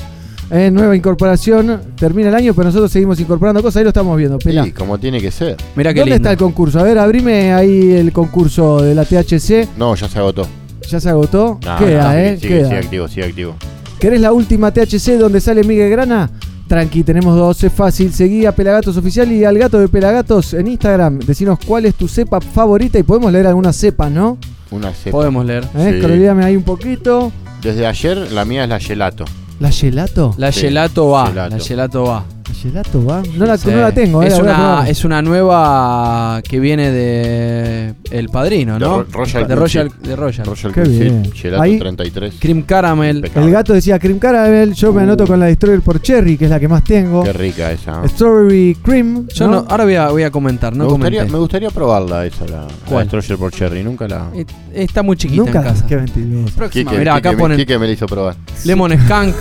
Eh, 0.51 0.71
nueva 0.71 0.95
incorporación. 0.95 1.81
Termina 1.97 2.29
el 2.29 2.35
año, 2.35 2.53
pero 2.53 2.65
nosotros 2.65 2.91
seguimos 2.91 3.19
incorporando 3.19 3.61
cosas. 3.61 3.77
Ahí 3.77 3.83
lo 3.83 3.89
estamos 3.89 4.17
viendo. 4.17 4.39
Pela. 4.39 4.63
Sí, 4.63 4.71
como 4.71 4.97
tiene 4.97 5.21
que 5.21 5.29
ser. 5.31 5.57
Mira 5.75 5.93
qué 5.93 5.99
¿Dónde 5.99 6.15
lindo. 6.15 6.27
está 6.29 6.31
el 6.31 6.37
concurso? 6.37 6.79
A 6.79 6.83
ver, 6.83 6.97
abrime 6.97 7.53
ahí 7.53 7.91
el 7.91 8.11
concurso 8.11 8.81
de 8.81 8.95
la 8.95 9.05
THC. 9.05 9.67
No, 9.77 9.93
ya 9.95 10.07
se 10.07 10.17
agotó. 10.17 10.47
Ya 10.89 10.99
se 10.99 11.09
agotó. 11.09 11.59
No, 11.63 11.77
Queda, 11.77 12.13
no, 12.13 12.17
¿eh? 12.17 12.37
sigue, 12.39 12.55
Queda. 12.55 12.67
sigue 12.69 12.79
activo, 12.79 13.07
sigue 13.07 13.25
activo. 13.27 13.55
¿Querés 13.99 14.21
la 14.21 14.31
última 14.31 14.71
THC 14.71 15.17
donde 15.19 15.39
sale 15.41 15.63
Miguel 15.63 15.91
Grana? 15.91 16.31
Tranqui, 16.69 17.03
tenemos 17.03 17.35
dos, 17.35 17.63
es 17.63 17.73
fácil. 17.73 18.13
Seguí 18.13 18.45
a 18.45 18.51
Pelagatos 18.53 18.95
Oficial 18.95 19.29
y 19.31 19.43
al 19.43 19.57
gato 19.57 19.79
de 19.79 19.87
Pelagatos 19.89 20.53
en 20.53 20.67
Instagram. 20.67 21.17
Decinos 21.19 21.57
cuál 21.65 21.85
es 21.85 21.95
tu 21.95 22.07
cepa 22.07 22.39
favorita 22.39 22.99
y 22.99 23.03
podemos 23.03 23.31
leer 23.31 23.47
algunas 23.47 23.75
cepas, 23.75 24.11
¿no? 24.11 24.37
Una 24.69 24.93
cepa. 24.93 25.17
Podemos 25.17 25.43
leer. 25.45 25.63
¿Eh? 25.75 25.99
Sí. 25.99 26.27
Ahí 26.43 26.55
un 26.55 26.61
poquito. 26.63 27.31
Desde 27.63 27.87
ayer 27.87 28.31
la 28.31 28.45
mía 28.45 28.63
es 28.65 28.69
la 28.69 28.79
gelato. 28.79 29.25
¿La 29.59 29.71
gelato? 29.71 30.35
La 30.37 30.51
Sí, 30.51 30.61
gelato 30.61 31.09
va. 31.09 31.27
gelato. 31.27 31.57
La 31.57 31.63
gelato 31.63 32.03
va. 32.03 32.23
¿La 32.49 32.55
gelato 32.55 33.05
va? 33.05 33.21
No 33.37 33.45
la, 33.45 33.57
Sí. 33.57 33.69
no 33.69 33.77
la 33.81 33.91
tengo, 33.93 34.21
¿eh? 34.23 34.27
es, 34.27 34.37
una, 34.39 34.83
es 34.89 35.05
una 35.05 35.21
nueva 35.21 36.41
que 36.47 36.59
viene 36.59 36.91
de 36.91 37.93
El 38.11 38.29
Padrino, 38.29 38.73
De 38.73 38.79
¿no? 38.79 39.03
Ro- 39.03 39.07
Royal 39.11 39.47
de 39.47 39.55
Royal. 39.55 39.89
Cream 39.91 40.03
De 40.09 40.15
Royal. 40.15 40.45
Royal 40.45 40.73
Qué 40.73 40.81
Cream 40.81 40.99
bien. 40.99 41.31
Gelato 41.31 41.63
Ahí- 41.63 41.79
33. 41.79 42.35
Cream 42.39 42.61
Caramel. 42.63 43.17
Impecable. 43.17 43.47
El 43.47 43.53
gato 43.53 43.73
decía 43.73 43.97
Cream 43.99 44.19
Caramel, 44.19 44.73
yo 44.73 44.91
me 44.91 45.01
Uh. 45.01 45.03
anoto 45.03 45.25
con 45.27 45.39
la 45.39 45.45
Destroyer 45.45 45.81
por 45.81 46.01
Cherry, 46.01 46.37
que 46.37 46.45
es 46.45 46.51
la 46.51 46.59
que 46.59 46.67
más 46.67 46.83
tengo. 46.83 47.23
Qué 47.23 47.33
rica 47.33 47.71
esa. 47.71 48.05
Strawberry 48.07 48.75
Cream. 48.81 49.27
Yo 49.33 49.47
¿no? 49.47 49.61
no, 49.61 49.65
ahora 49.69 49.83
voy 49.85 49.95
a, 49.95 50.09
voy 50.09 50.23
a 50.23 50.31
comentar, 50.31 50.75
no 50.75 50.85
me, 50.85 50.91
gustaría, 50.91 51.25
me 51.25 51.37
gustaría 51.37 51.69
probarla 51.69 52.25
esa, 52.25 52.45
la, 52.45 52.67
la. 52.91 52.99
Destroyer 52.99 53.37
por 53.37 53.51
Cherry. 53.53 53.83
Nunca 53.83 54.07
la. 54.07 54.27
Eh, 54.33 54.45
Está 54.73 55.01
muy 55.03 55.15
chiquita 55.15 55.43
Nunca. 55.43 55.59
en 55.59 55.65
casa. 55.65 55.85
Qué 55.87 55.95
mentiroso. 55.95 56.55
Próxima. 56.55 56.91
Mirá, 56.93 57.15
acá 57.15 57.31
me, 57.31 57.37
ponen- 57.37 57.57
Quique 57.57 57.77
me 57.79 57.85
la 57.87 57.93
hizo 57.93 58.05
probar. 58.07 58.35
Lemon 58.65 58.91
Skunk. 59.05 59.35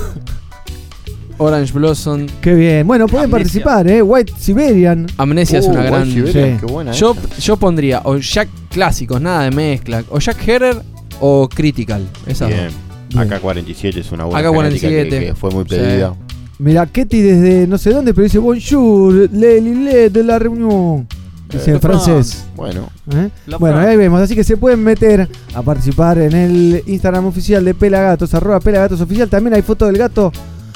Orange 1.38 1.72
Blossom. 1.72 2.26
Qué 2.40 2.54
bien. 2.54 2.86
Bueno, 2.86 3.06
pueden 3.06 3.26
Amnesia. 3.32 3.62
participar, 3.64 3.88
¿eh? 3.88 4.02
White 4.02 4.32
Siberian. 4.38 5.06
Amnesia 5.16 5.58
es 5.60 5.66
Uh, 5.66 5.70
una 5.70 5.80
White 5.80 5.90
gran. 5.92 6.10
Siberian, 6.10 6.58
sí. 6.60 6.66
Qué 6.66 6.72
buena 6.72 6.92
Yo, 6.92 7.12
esa. 7.12 7.40
yo 7.40 7.56
pondría 7.56 8.00
o 8.04 8.16
Jack 8.18 8.48
clásicos, 8.70 9.20
nada 9.20 9.44
de 9.44 9.50
mezcla. 9.50 10.04
O 10.10 10.18
Jack 10.18 10.46
Herrer 10.46 10.76
o 11.20 11.48
Critical. 11.48 12.06
Esas 12.26 12.48
Bien. 12.48 12.68
Bien. 13.10 13.20
AK-47 13.32 13.96
es 13.98 14.12
una 14.12 14.24
buena 14.24 14.48
AK-47. 14.48 14.78
genética 14.80 15.18
que, 15.20 15.26
que 15.26 15.34
fue 15.34 15.50
muy 15.50 15.64
Sí. 15.64 15.70
pedida. 15.70 16.14
Mira, 16.58 16.86
Ketty 16.86 17.20
desde 17.22 17.66
no 17.68 17.78
sé 17.78 17.90
dónde, 17.90 18.12
pero 18.12 18.24
dice 18.24 18.38
Bonjour, 18.38 19.30
le 19.32 19.60
lile 19.60 20.10
de 20.10 20.24
la 20.24 20.38
reunión. 20.38 21.06
Dice 21.50 21.70
Eh, 21.70 21.74
en 21.74 21.80
francés. 21.80 22.44
Bueno, 22.56 22.90
¿eh? 23.14 23.30
La 23.46 23.56
Bueno, 23.56 23.76
Fran. 23.76 23.88
ahí 23.88 23.96
vemos. 23.96 24.20
Así 24.20 24.34
que 24.34 24.44
se 24.44 24.56
pueden 24.58 24.82
meter 24.82 25.26
a 25.54 25.62
participar 25.62 26.18
en 26.18 26.34
el 26.34 26.82
Instagram 26.86 27.24
oficial 27.26 27.64
de 27.64 27.72
Pelagatos, 27.74 28.34
arroba 28.34 28.60
Pelagatos 28.60 29.00
oficial. 29.00 29.28
También 29.30 29.54
hay 29.54 29.62
fotos 29.62 29.88
del 29.88 29.96
gato 29.98 30.30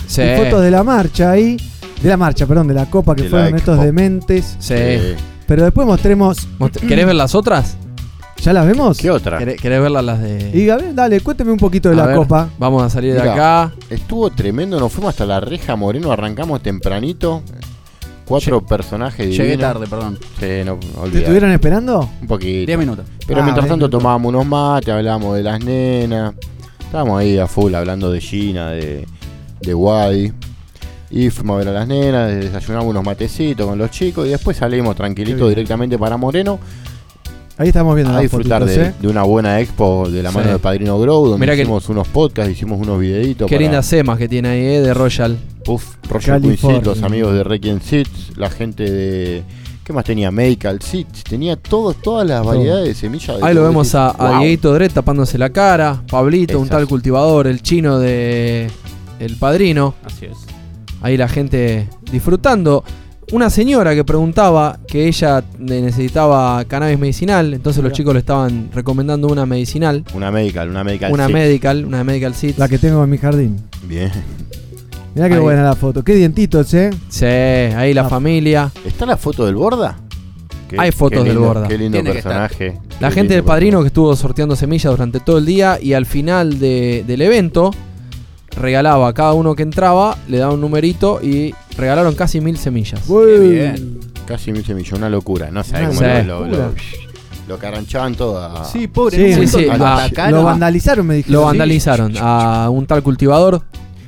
Sí. 0.06 0.22
y 0.22 0.36
fotos 0.36 0.62
de 0.62 0.70
la 0.70 0.82
marcha 0.82 1.30
ahí. 1.30 1.56
De 2.02 2.08
la 2.08 2.16
marcha, 2.16 2.46
perdón, 2.46 2.66
de 2.68 2.74
la 2.74 2.86
copa 2.90 3.14
que 3.14 3.22
De 3.22 3.28
fueron 3.28 3.54
estos 3.54 3.74
Expo. 3.76 3.84
dementes. 3.84 4.56
Sí. 4.58 4.74
Pero 5.46 5.62
después 5.64 5.86
mostremos. 5.86 6.48
Most- 6.58 6.78
¿Querés 6.86 7.06
ver 7.06 7.14
las 7.14 7.34
otras? 7.34 7.76
¿Ya 8.42 8.52
las 8.52 8.66
vemos? 8.66 8.98
¿qué 8.98 9.08
otra? 9.08 9.38
¿Querés, 9.38 9.60
querés 9.60 9.80
verlas 9.80 10.04
las 10.04 10.20
de.? 10.20 10.50
Y 10.52 10.66
Gabriel, 10.66 10.96
dale, 10.96 11.20
cuénteme 11.20 11.52
un 11.52 11.58
poquito 11.58 11.88
de 11.90 11.94
A 11.94 11.98
la 11.98 12.06
ver, 12.06 12.16
copa. 12.16 12.48
Vamos 12.58 12.82
a 12.82 12.90
salir 12.90 13.14
de 13.14 13.20
acá. 13.20 13.72
Estuvo 13.88 14.30
tremendo, 14.30 14.80
nos 14.80 14.90
fuimos 14.92 15.10
hasta 15.10 15.24
la 15.24 15.38
reja 15.38 15.76
Moreno, 15.76 16.10
arrancamos 16.10 16.60
tempranito. 16.60 17.42
Cuatro 18.24 18.64
personajes 18.64 19.26
divinos. 19.26 19.38
Llegué 19.46 19.58
tarde, 19.58 19.86
perdón. 19.86 20.18
Sí, 20.40 20.46
no, 20.64 20.76
¿Te 20.76 20.86
olvidate. 20.98 21.18
estuvieron 21.18 21.50
esperando? 21.52 22.08
Un 22.20 22.26
poquito. 22.26 22.66
10 22.66 22.78
minutos. 22.78 23.04
Pero 23.26 23.40
Ah, 23.40 23.44
mientras 23.44 23.68
tanto 23.68 23.88
tomábamos 23.90 24.30
unos 24.30 24.46
mates, 24.46 24.88
hablábamos 24.94 25.36
de 25.36 25.42
las 25.42 25.60
nenas. 25.62 26.34
Estábamos 26.80 27.20
ahí 27.20 27.38
a 27.38 27.46
full 27.46 27.74
hablando 27.74 28.10
de 28.10 28.20
Gina, 28.20 28.70
de, 28.70 29.06
de 29.62 29.74
Wadi. 29.74 30.32
Y 31.10 31.28
fuimos 31.30 31.56
a 31.56 31.58
ver 31.58 31.68
a 31.68 31.72
las 31.72 31.86
nenas, 31.88 32.30
desayunamos 32.34 32.88
unos 32.88 33.04
matecitos 33.04 33.66
con 33.66 33.76
los 33.78 33.90
chicos 33.90 34.26
y 34.26 34.30
después 34.30 34.56
salimos 34.56 34.94
Qué 34.94 34.98
tranquilito 34.98 35.36
bien. 35.44 35.48
directamente 35.50 35.98
para 35.98 36.16
Moreno 36.16 36.58
Ahí 37.58 37.68
estamos 37.68 37.94
viendo 37.94 38.14
a 38.16 38.20
disfrutar 38.20 38.62
fotitos, 38.62 38.82
de, 38.82 38.90
¿eh? 38.90 38.94
de 38.98 39.08
una 39.08 39.22
buena 39.24 39.60
expo 39.60 40.08
de 40.10 40.22
la 40.22 40.30
Sí. 40.30 40.36
mano 40.38 40.52
de 40.52 40.58
Padrino 40.58 40.98
Grow, 40.98 41.26
donde 41.26 41.38
Mirá 41.40 41.54
que- 41.54 41.62
hicimos 41.62 41.86
unos 41.90 42.08
podcasts, 42.08 42.50
hicimos 42.50 42.80
unos 42.80 42.98
videitos. 42.98 43.46
Qué 43.46 43.56
para- 43.56 43.62
lindas 43.62 43.84
semas 43.86 44.16
que 44.18 44.26
tiene 44.26 44.48
ahí, 44.48 44.60
eh, 44.64 44.80
de 44.80 44.94
Royal. 44.94 45.36
Uf, 45.68 45.84
Roger 46.08 46.40
Queen 46.40 46.82
los 46.82 47.02
amigos 47.02 47.34
de 47.34 47.44
Requiem 47.44 47.78
Seeds, 47.80 48.36
la 48.38 48.48
gente 48.48 48.90
de. 48.90 49.42
¿Qué 49.84 49.92
más 49.92 50.04
tenía? 50.04 50.30
Medical 50.30 50.80
Seeds. 50.80 51.24
Tenía 51.24 51.56
todos, 51.56 51.96
todas 52.00 52.26
las 52.26 52.44
variedades 52.44 52.88
de 52.88 52.94
semillas. 52.94 53.36
de 53.38 53.44
Ahí 53.44 53.52
lo 53.54 53.60
todo. 53.60 53.68
vemos 53.68 53.94
a, 53.94 54.08
a 54.10 54.30
Wow. 54.30 54.40
Dieguito 54.40 54.78
tapándose 54.88 55.36
la 55.38 55.50
cara. 55.50 56.02
Pablito, 56.10 56.58
un 56.58 56.68
tal 56.68 56.88
cultivador, 56.88 57.46
el 57.46 57.60
chino 57.62 57.98
de. 57.98 58.68
El 59.22 59.36
padrino. 59.36 59.94
Así 60.04 60.26
es. 60.26 60.36
Ahí 61.00 61.16
la 61.16 61.28
gente 61.28 61.88
disfrutando. 62.10 62.82
Una 63.30 63.50
señora 63.50 63.94
que 63.94 64.04
preguntaba 64.04 64.78
que 64.86 65.06
ella 65.06 65.42
necesitaba 65.58 66.64
cannabis 66.66 66.98
medicinal, 66.98 67.54
entonces 67.54 67.82
los 67.82 67.92
chicos 67.92 68.12
le 68.14 68.20
estaban 68.20 68.68
recomendando 68.74 69.28
una 69.28 69.46
medicinal, 69.46 70.04
Una 70.14 70.30
medical, 70.30 70.68
una 70.68 70.84
medical. 70.84 71.12
una 71.12 71.28
medical, 71.28 71.84
una 71.84 72.04
medical 72.04 72.34
seeds. 72.34 72.58
La 72.58 72.68
que 72.68 72.78
tengo 72.78 73.02
en 73.02 73.08
mi 73.10 73.18
jardín. 73.18 73.56
Bien. 73.86 74.10
Mirá 75.14 75.28
qué 75.28 75.34
Ahí. 75.34 75.40
buena 75.40 75.62
la 75.62 75.76
foto. 75.76 76.02
Qué 76.02 76.14
dientitos, 76.14 76.72
¿eh? 76.74 76.90
Sí, 77.08 77.24
ahí 77.26 77.94
la 77.94 78.02
Ah. 78.02 78.08
familia. 78.08 78.70
¿Está 78.84 79.06
la 79.06 79.16
foto 79.16 79.46
del 79.46 79.54
Borda? 79.54 79.98
Qué- 80.68 80.76
Hay 80.78 80.90
fotos 80.90 81.24
del 81.24 81.38
Borda. 81.38 81.68
Qué 81.68 81.78
lindo 81.78 81.96
Tiene 81.98 82.12
personaje. 82.12 82.78
La 83.00 83.08
Qué 83.08 83.14
gente 83.14 83.34
del 83.34 83.44
padrino 83.44 83.80
que 83.82 83.86
estuvo 83.88 84.14
sorteando 84.16 84.56
semillas 84.56 84.90
durante 84.90 85.20
todo 85.20 85.38
el 85.38 85.46
día 85.46 85.78
y 85.80 85.92
al 85.92 86.06
final 86.06 86.58
de- 86.58 87.04
del 87.06 87.20
evento 87.22 87.70
regalaba 88.56 89.08
a 89.08 89.12
cada 89.14 89.32
uno 89.32 89.54
que 89.54 89.62
entraba, 89.62 90.16
le 90.28 90.38
daba 90.38 90.54
un 90.54 90.60
numerito 90.60 91.20
y 91.22 91.54
regalaron 91.76 92.14
casi 92.14 92.40
mil 92.40 92.56
semillas. 92.58 93.00
Uy. 93.08 93.48
bien. 93.50 94.00
Casi 94.26 94.52
mil 94.52 94.64
semillas, 94.64 94.92
una 94.92 95.08
locura. 95.08 95.50
No 95.50 95.64
sé 95.64 95.72
cómo 95.74 95.88
locura. 95.92 96.22
lo, 96.22 96.46
lo, 96.46 96.56
lo, 96.56 96.72
lo 97.48 97.58
caranchaban 97.58 98.14
todo 98.14 98.38
a- 98.38 98.64
Sí, 98.64 98.86
pobre. 98.86 99.34
Sí, 99.34 99.46
sí, 99.48 99.64
lo 99.66 99.84
ah, 99.86 100.04
atacaron. 100.04 100.32
Lo 100.40 100.44
vandalizaron, 100.44 101.06
me 101.06 101.14
dijeron. 101.16 101.34
Lo 101.34 101.40
Sí. 101.40 101.46
vandalizaron 101.46 102.12
a 102.20 102.68
un 102.70 102.86
tal 102.86 103.02
cultivador, 103.02 103.62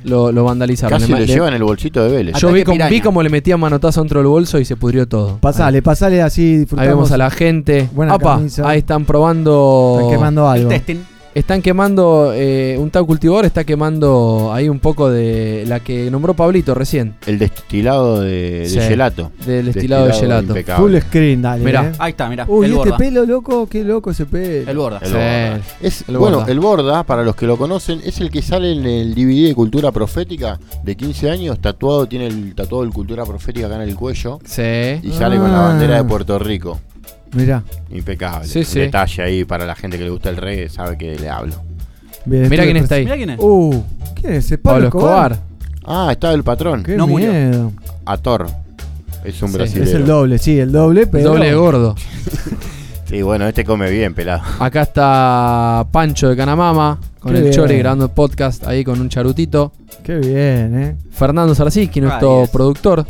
lo, 0.05 0.31
lo 0.31 0.43
vandalizaron. 0.45 0.99
Casi 0.99 1.11
Le- 1.11 1.19
le 1.21 1.27
le- 1.27 1.33
llevan 1.33 1.53
el 1.53 1.63
bolsito 1.63 2.01
de 2.03 2.09
Vélez. 2.09 2.35
yo 2.37 2.51
vi 2.51 2.63
como, 2.63 2.87
vi 2.89 3.01
como 3.01 3.21
le 3.23 3.29
metían 3.29 3.59
manotazo 3.59 4.01
dentro 4.01 4.19
del 4.21 4.27
bolso 4.27 4.57
y 4.59 4.63
se 4.65 4.75
pudrió 4.77 5.07
todo. 5.07 5.37
Pasale, 5.39 5.81
pasale 5.81 6.21
así, 6.21 6.41
Ahí 6.43 6.57
disfrutamos. 6.59 6.89
vemos 6.89 7.11
a 7.11 7.17
la 7.17 7.29
gente. 7.29 7.89
Buena 7.93 8.13
Apa, 8.13 8.39
ahí 8.63 8.77
están 8.79 9.03
probando. 9.05 9.97
Están 9.99 10.11
quemando 10.15 10.43
El 10.53 10.59
algo. 10.59 10.69
testing. 10.69 10.97
Están 11.35 11.61
quemando, 11.61 12.31
eh, 12.33 12.77
un 12.79 12.89
tal 12.91 13.05
cultivador 13.05 13.43
está 13.43 13.65
quemando 13.65 14.51
ahí 14.53 14.69
un 14.69 14.79
poco 14.79 15.09
de 15.09 15.65
la 15.67 15.81
que 15.81 16.09
nombró 16.09 16.33
Pablito 16.33 16.73
recién, 16.73 17.15
El 17.27 17.39
destilado 17.39 18.21
de, 18.21 18.59
de 18.61 18.69
Sí. 18.69 18.79
gelato. 18.79 19.33
del 19.45 19.65
destilado 19.65 20.05
de 20.07 20.13
gelato. 20.13 20.55
Full 20.77 20.95
screen, 20.97 21.41
dale. 21.41 21.65
Mirá. 21.65 21.89
¿eh? 21.89 21.91
Ahí 21.99 22.11
está, 22.11 22.29
mirá. 22.29 22.45
Uy, 22.47 22.67
el 22.67 22.71
este 22.71 22.77
borda. 22.89 22.97
pelo, 22.97 23.25
loco, 23.25 23.67
qué 23.67 23.83
loco 23.83 24.11
ese 24.11 24.25
pelo. 24.25 24.71
El 24.71 24.77
borda. 24.77 24.99
El 24.99 25.07
Sí. 25.07 25.13
Borda. 25.13 25.59
Es, 25.81 26.05
El 26.07 26.17
bueno, 26.17 26.37
Borda. 26.37 26.51
el 26.53 26.59
Borda, 26.61 27.03
para 27.03 27.23
los 27.23 27.35
que 27.35 27.45
lo 27.47 27.57
conocen, 27.57 27.99
es 28.05 28.21
el 28.21 28.31
que 28.31 28.41
sale 28.41 28.71
en 28.71 28.85
el 28.85 29.13
DVD 29.13 29.49
de 29.49 29.55
Cultura 29.55 29.91
Profética 29.91 30.57
de 30.83 30.95
15 30.95 31.29
años, 31.29 31.59
tatuado, 31.59 32.07
tiene 32.07 32.27
el 32.27 32.55
tatuado 32.55 32.85
de 32.85 32.91
Cultura 32.91 33.25
Profética 33.25 33.65
acá 33.65 33.75
en 33.75 33.81
el 33.89 33.95
cuello 33.95 34.39
Sí. 34.45 34.61
y 35.03 35.11
sale 35.11 35.35
con 35.37 35.51
la 35.51 35.65
Ah. 35.65 35.67
bandera 35.67 35.97
de 35.97 36.03
Puerto 36.05 36.39
Rico. 36.39 36.79
Mirá. 37.33 37.63
Impecable. 37.89 38.47
Sí. 38.47 38.63
Detalle 38.79 39.23
ahí 39.23 39.45
para 39.45 39.65
la 39.65 39.75
gente 39.75 39.97
que 39.97 40.03
le 40.03 40.09
gusta 40.09 40.29
el 40.29 40.37
reggae, 40.37 40.69
sabe 40.69 40.97
que 40.97 41.17
le 41.17 41.29
hablo. 41.29 41.55
Bien, 42.25 42.49
Mira 42.49 42.63
estuve 42.63 42.71
quién 42.71 42.77
está 42.77 42.95
ahí. 42.95 43.03
Mira 43.03 43.17
quién 43.17 43.29
es. 43.31 43.39
Uh, 43.41 43.83
¿quién 44.15 44.33
es 44.33 44.45
ese? 44.45 44.57
Pablo 44.57 44.85
Escobar. 44.87 45.37
Ah, 45.85 46.09
está 46.11 46.31
el 46.33 46.43
patrón. 46.43 46.83
Qué 46.83 46.95
No 46.95 47.07
murió. 47.07 47.31
miedo. 47.31 47.71
Ator. 48.05 48.47
Es 49.23 49.41
un 49.41 49.49
Sí, 49.49 49.57
brasileño. 49.57 49.87
Es 49.89 49.93
el 49.95 50.05
doble, 50.05 50.37
sí, 50.37 50.59
el 50.59 50.71
doble, 50.71 51.01
El 51.01 51.09
pero. 51.09 51.29
doble 51.29 51.53
gordo. 51.53 51.95
Sí, 53.07 53.21
bueno, 53.21 53.47
este 53.47 53.63
come 53.63 53.87
bien, 53.91 54.15
pelado. 54.15 54.41
Acá 54.59 54.81
está 54.81 55.85
Pancho 55.91 56.27
de 56.27 56.35
Canamama 56.35 56.99
con 57.19 57.33
Qué 57.33 57.37
el 57.37 57.43
bien. 57.43 57.55
Chori 57.55 57.77
grabando 57.77 58.05
el 58.05 58.11
podcast 58.11 58.65
ahí 58.65 58.83
con 58.83 58.99
un 58.99 59.09
charutito. 59.09 59.71
Qué 60.03 60.15
bien, 60.15 60.75
¿eh? 60.81 60.95
Fernando 61.11 61.53
Sarasiski, 61.53 62.01
nuestro 62.01 62.31
Radies. 62.37 62.49
productor. 62.49 63.05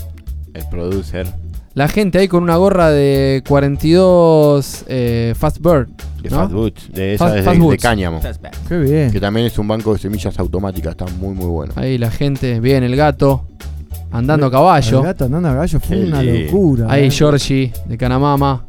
El 0.53 0.65
producer 0.67 1.27
La 1.75 1.87
gente 1.89 2.19
ahí 2.19 2.27
con 2.29 2.41
una 2.41 2.55
gorra 2.55 2.89
de 2.89 3.43
42 3.47 4.85
eh, 4.87 5.33
Fast 5.37 5.57
Bird. 5.59 5.89
de 6.23 6.29
¿no? 6.29 6.37
Fast 6.37 6.51
Boots. 6.53 6.89
De 6.93 7.13
esa 7.15 7.25
Fast- 7.25 7.33
de, 7.35 7.43
Fast 7.43 7.57
de 7.57 7.63
Boots. 7.63 7.81
cáñamo. 7.83 8.21
Qué 8.69 8.77
bien. 8.77 9.11
Que 9.11 9.19
también 9.19 9.45
es 9.45 9.59
un 9.59 9.67
banco 9.67 9.91
de 9.93 9.99
semillas 9.99 10.39
automáticas. 10.39 10.91
Está 10.91 11.05
muy, 11.19 11.33
muy 11.35 11.47
bueno. 11.47 11.73
Ahí 11.75 11.97
la 11.97 12.09
gente, 12.11 12.59
bien 12.61 12.83
el 12.83 12.95
gato, 12.95 13.43
andando 14.11 14.45
a 14.45 14.51
caballo. 14.51 14.99
El 14.99 15.03
gato 15.05 15.25
andando 15.25 15.49
a 15.49 15.51
caballo 15.51 15.79
fue 15.81 15.97
Qué 15.99 16.05
una 16.05 16.23
lindo. 16.23 16.51
locura. 16.53 16.85
Ahí 16.89 17.07
¿eh? 17.07 17.11
Georgie 17.11 17.73
de 17.85 17.97
Canamama. 17.97 18.63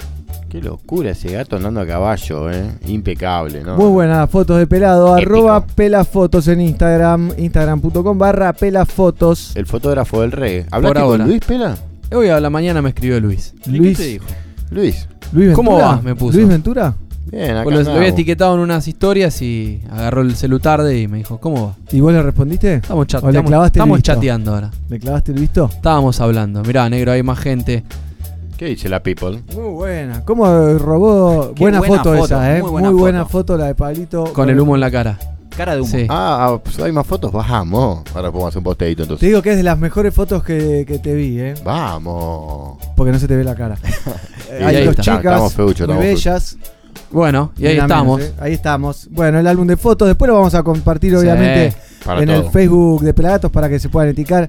Qué 0.48 0.60
locura 0.60 1.10
ese 1.10 1.30
gato 1.30 1.56
andando 1.56 1.80
a 1.80 1.86
caballo, 1.86 2.50
eh. 2.50 2.70
Impecable, 2.86 3.62
¿no? 3.62 3.76
Muy 3.76 3.90
buenas 3.90 4.28
fotos 4.30 4.58
de 4.58 4.66
pelado. 4.66 5.16
Épico. 5.16 5.30
Arroba 5.32 5.64
pelafotos 5.64 6.48
en 6.48 6.60
Instagram. 6.60 7.30
Instagram.com 7.38 8.18
barra 8.18 8.52
pelafotos. 8.52 9.54
El 9.54 9.66
fotógrafo 9.66 10.22
del 10.22 10.32
reggae. 10.32 10.66
¿Hablaste 10.72 10.98
ahora. 10.98 11.18
con 11.18 11.28
Luis 11.28 11.40
Pela? 11.46 11.76
Hoy 12.12 12.28
a 12.28 12.40
la 12.40 12.50
mañana 12.50 12.80
me 12.82 12.90
escribió 12.90 13.20
Luis. 13.20 13.54
¿Y 13.66 13.70
Luis, 13.70 13.96
qué 13.98 14.02
te 14.04 14.08
dijo? 14.10 14.24
Luis. 14.70 15.08
Luis 15.32 15.52
¿Cómo 15.54 15.72
Ventura. 15.72 15.96
va? 15.96 16.02
Me 16.02 16.14
puso. 16.14 16.36
Luis 16.38 16.48
Ventura. 16.48 16.94
Bien, 17.30 17.50
acá 17.50 17.64
Pues 17.64 17.76
lo, 17.78 17.82
lo 17.82 17.92
había 17.96 18.08
etiquetado 18.10 18.54
en 18.54 18.60
unas 18.60 18.86
historias 18.86 19.42
y 19.42 19.82
agarró 19.90 20.22
el 20.22 20.36
celu 20.36 20.60
tarde 20.60 21.00
y 21.00 21.08
me 21.08 21.18
dijo, 21.18 21.40
¿cómo 21.40 21.66
va? 21.68 21.74
¿Y 21.90 22.00
vos 22.00 22.12
le 22.12 22.22
respondiste? 22.22 22.74
Estamos, 22.74 23.06
chat- 23.08 23.24
¿O 23.24 23.30
le 23.32 23.38
estamos- 23.40 23.66
estamos 23.66 24.02
chateando 24.02 24.54
ahora. 24.54 24.70
¿Le 24.88 25.00
clavaste 25.00 25.32
el 25.32 25.40
visto? 25.40 25.68
Estábamos 25.72 26.20
hablando. 26.20 26.62
Mirá, 26.62 26.88
negro, 26.88 27.10
hay 27.10 27.24
más 27.24 27.38
gente. 27.40 27.82
¿Qué 28.56 28.66
dice 28.66 28.88
la 28.88 29.02
people? 29.02 29.42
Muy 29.54 29.70
buena. 29.72 30.24
¿Cómo 30.24 30.46
robó? 30.78 31.52
Buena, 31.58 31.78
buena 31.80 31.96
foto, 31.98 32.14
foto, 32.14 32.24
esa, 32.24 32.56
¿eh? 32.56 32.62
muy 32.62 32.82
Muy 32.82 32.92
buena 32.94 33.24
foto. 33.26 33.56
la 33.58 33.66
de 33.66 33.74
Pablito. 33.74 34.32
Con 34.32 34.48
el 34.48 34.58
humo 34.60 34.76
en 34.76 34.80
la 34.80 34.90
cara. 34.90 35.18
Cara 35.56 35.74
de 35.74 35.80
humo. 35.80 35.90
Sí. 35.90 36.06
Ah, 36.08 36.48
ah, 36.52 36.60
pues 36.62 36.78
hay 36.80 36.92
más 36.92 37.06
fotos. 37.06 37.32
Vamos. 37.32 38.00
Ahora 38.14 38.30
podemos 38.30 38.48
hacer 38.48 38.58
un 38.58 38.64
posteito 38.64 38.98
Te 38.98 39.02
entonces. 39.04 39.26
digo 39.26 39.40
que 39.42 39.50
es 39.52 39.56
de 39.56 39.62
las 39.62 39.78
mejores 39.78 40.14
fotos 40.14 40.42
que, 40.42 40.84
que 40.86 40.98
te 40.98 41.14
vi, 41.14 41.40
¿eh? 41.40 41.54
Vamos. 41.64 42.78
Porque 42.94 43.12
no 43.12 43.18
se 43.18 43.26
te 43.26 43.36
ve 43.36 43.44
la 43.44 43.54
cara. 43.54 43.76
Eh, 44.50 44.62
hay 44.64 44.84
dos 44.84 44.98
está. 44.98 45.16
chicas 45.16 45.58
muy 45.58 45.96
bellas. 45.96 46.56
Bueno, 47.10 47.52
y 47.56 47.66
ahí 47.66 47.78
estamos. 47.78 48.18
menos, 48.18 48.32
¿eh? 48.32 48.38
Ahí 48.40 48.52
estamos. 48.52 49.08
Bueno, 49.10 49.38
el 49.38 49.46
álbum 49.46 49.66
de 49.66 49.76
fotos. 49.76 50.08
Después 50.08 50.28
lo 50.28 50.34
vamos 50.34 50.54
a 50.54 50.62
compartir, 50.62 51.14
obviamente, 51.16 51.66
en 51.66 51.74
todo. 52.04 52.18
el 52.20 52.50
Facebook 52.50 53.02
de 53.02 53.14
Pelagatos 53.14 53.50
para 53.50 53.68
que 53.68 53.78
se 53.78 53.88
puedan 53.88 54.10
etiquetar 54.10 54.48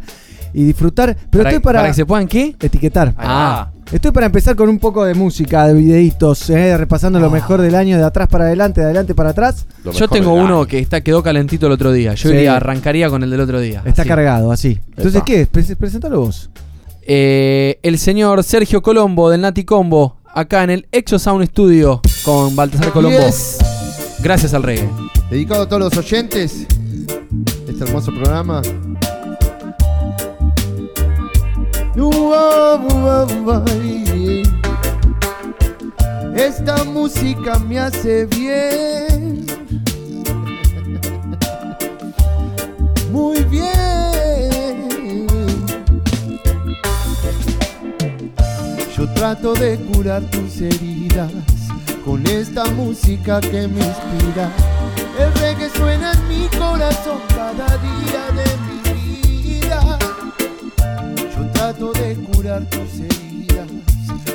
y 0.53 0.63
disfrutar. 0.63 1.15
Pero 1.29 1.43
para, 1.43 1.49
estoy 1.55 1.63
para, 1.63 1.79
para 1.79 1.89
que 1.89 1.93
se 1.95 2.05
puedan 2.05 2.27
qué? 2.27 2.55
etiquetar. 2.59 3.13
Ah. 3.17 3.69
Estoy 3.91 4.11
para 4.11 4.25
empezar 4.25 4.55
con 4.57 4.67
un 4.67 4.79
poco 4.79 5.05
de 5.05 5.13
música, 5.13 5.65
de 5.65 5.73
videitos, 5.73 6.49
¿eh? 6.49 6.75
repasando 6.77 7.19
Ah. 7.19 7.21
lo 7.21 7.29
mejor 7.29 7.61
del 7.61 7.73
año, 7.75 7.97
de 7.97 8.03
atrás 8.03 8.27
para 8.27 8.43
adelante, 8.45 8.81
de 8.81 8.85
adelante 8.85 9.15
para 9.15 9.29
atrás. 9.29 9.65
Yo 9.93 10.07
tengo 10.09 10.33
uno 10.33 10.57
año. 10.59 10.65
que 10.65 10.79
está 10.79 10.99
quedó 11.01 11.23
calentito 11.23 11.67
el 11.67 11.71
otro 11.71 11.91
día. 11.93 12.13
Yo 12.13 12.29
Sí. 12.29 12.35
iría, 12.35 12.57
arrancaría 12.57 13.09
con 13.09 13.23
el 13.23 13.29
del 13.29 13.39
otro 13.39 13.59
día. 13.61 13.81
Está 13.85 14.01
así. 14.01 14.09
cargado, 14.09 14.51
así. 14.51 14.79
Entonces, 14.89 15.15
Epa. 15.15 15.25
¿qué? 15.25 15.45
Pre- 15.47 15.75
Preséntalo 15.77 16.19
vos. 16.19 16.49
Eh, 17.03 17.79
el 17.83 17.97
señor 17.97 18.43
Sergio 18.43 18.81
Colombo 18.81 19.29
del 19.29 19.39
Nati 19.39 19.63
Combo, 19.63 20.17
acá 20.33 20.63
en 20.65 20.69
el 20.71 20.87
Exo 20.91 21.17
Sound 21.17 21.45
Studio 21.47 22.01
con 22.25 22.53
Baltasar 22.57 22.91
Colombo. 22.91 23.17
Yes. 23.25 23.57
Gracias 24.21 24.53
al 24.53 24.63
reggae. 24.63 24.89
Dedicado 25.31 25.63
a 25.63 25.69
todos 25.69 25.81
los 25.81 25.97
oyentes 25.97 26.65
este 27.69 27.83
hermoso 27.85 28.11
programa. 28.13 28.61
Esta 36.35 36.83
música 36.83 37.57
me 37.59 37.79
hace 37.79 38.25
bien. 38.27 39.45
Muy 43.11 43.43
bien. 43.45 45.25
Yo 48.95 49.11
trato 49.13 49.55
de 49.55 49.77
curar 49.77 50.21
tus 50.23 50.61
heridas 50.61 51.31
con 52.05 52.27
esta 52.27 52.65
música 52.65 53.41
que 53.41 53.67
me 53.67 53.83
inspira. 53.83 54.51
El 55.19 55.33
reggae 55.41 55.71
suena 55.71 56.13
en 56.13 56.27
mi 56.27 56.47
corazón 56.57 57.17
cada 57.29 57.75
día 57.77 58.29
de 58.35 58.66
trato 61.73 61.91
de 61.91 62.15
curar 62.15 62.63
tus 62.69 62.93
heridas 63.01 63.67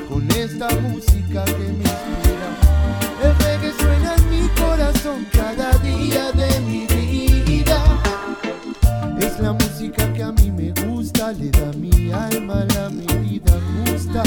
con 0.06 0.30
esta 0.32 0.68
música 0.80 1.44
que 1.46 1.66
me 1.78 1.84
inspira. 1.90 2.48
El 3.22 3.34
reggae 3.38 3.72
suena 3.80 4.16
en 4.16 4.30
mi 4.30 4.48
corazón 4.48 5.26
cada 5.32 5.70
día 5.78 6.30
de 6.32 6.60
mi 6.60 6.86
vida. 6.86 7.82
Es 9.18 9.40
la 9.40 9.54
música 9.54 10.12
que 10.12 10.22
a 10.22 10.32
mí 10.32 10.50
me 10.50 10.72
gusta, 10.84 11.32
le 11.32 11.50
da 11.50 11.72
mi 11.72 12.12
alma 12.12 12.66
la 12.74 12.90
medida 12.90 13.58
justa 13.86 14.22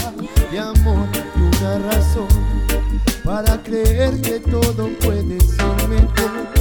de 0.52 0.60
amor 0.60 1.08
y 1.36 1.58
una 1.58 1.78
razón 1.78 2.28
para 3.24 3.62
creer 3.62 4.20
que 4.20 4.40
todo 4.40 4.90
puede 5.00 5.40
ser 5.42 5.90
mejor. 5.90 6.55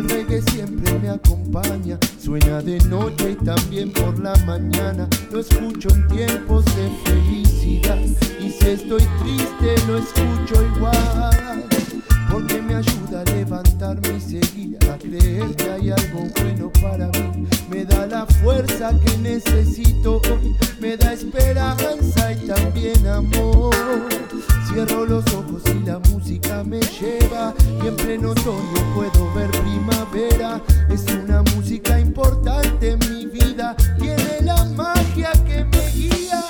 El 0.00 0.08
reggae 0.08 0.40
siempre 0.52 0.98
me 0.98 1.10
acompaña, 1.10 1.98
suena 2.18 2.62
de 2.62 2.78
noche 2.88 3.32
y 3.32 3.44
también 3.44 3.92
por 3.92 4.18
la 4.18 4.34
mañana. 4.46 5.06
Lo 5.30 5.40
escucho 5.40 5.90
en 5.90 6.08
tiempos 6.08 6.64
de 6.64 6.90
felicidad 7.04 7.98
y 8.40 8.48
si 8.48 8.66
estoy 8.66 9.02
triste 9.20 9.86
lo 9.86 9.98
escucho 9.98 10.66
igual. 10.74 11.69
Me 12.70 12.76
ayuda 12.76 13.22
a 13.22 13.24
levantarme 13.24 14.16
y 14.16 14.20
seguir, 14.20 14.78
a 14.88 14.96
creer 14.96 15.56
que 15.56 15.70
hay 15.70 15.90
algo 15.90 16.28
bueno 16.40 16.70
para 16.80 17.08
mí. 17.08 17.48
Me 17.68 17.84
da 17.84 18.06
la 18.06 18.24
fuerza 18.26 18.92
que 19.04 19.18
necesito 19.18 20.20
hoy, 20.30 20.54
me 20.80 20.96
da 20.96 21.12
esperanza 21.12 22.32
y 22.32 22.46
también 22.46 23.04
amor. 23.08 23.74
Cierro 24.68 25.04
los 25.04 25.24
ojos 25.34 25.62
y 25.66 25.84
la 25.84 25.98
música 25.98 26.62
me 26.62 26.78
lleva 26.78 27.52
y 27.82 27.88
en 27.88 27.96
pleno 27.96 28.30
otoño 28.30 28.94
puedo 28.94 29.34
ver 29.34 29.50
primavera. 29.50 30.62
Es 30.88 31.04
una 31.12 31.42
música 31.56 31.98
importante 31.98 32.90
en 32.90 32.98
mi 33.00 33.26
vida, 33.26 33.74
tiene 33.98 34.42
la 34.42 34.64
magia 34.76 35.32
que 35.44 35.64
me 35.64 35.90
guía. 35.90 36.44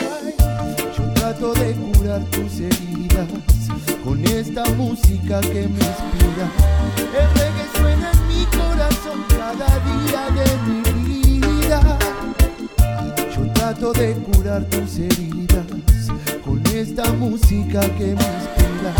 Yo 0.98 1.14
trato 1.14 1.54
de 1.54 1.72
curar 1.72 2.22
tus 2.26 2.60
heridas 2.60 3.26
con 4.10 4.24
esta 4.24 4.64
música 4.70 5.40
que 5.40 5.68
me 5.68 5.78
inspira. 5.88 6.46
El 7.16 7.28
reggae 7.38 7.66
suena 7.78 8.10
en 8.10 8.26
mi 8.26 8.44
corazón 8.46 9.24
cada 9.28 9.68
día 9.88 10.22
de 10.38 10.48
mi 10.66 10.80
vida. 11.04 11.98
Yo 13.36 13.52
trato 13.52 13.92
de 13.92 14.14
curar 14.14 14.64
tus 14.64 14.98
heridas 14.98 15.64
con 16.44 16.60
esta 16.74 17.12
música 17.12 17.82
que 17.98 18.06
me 18.06 18.26
inspira. 18.34 18.92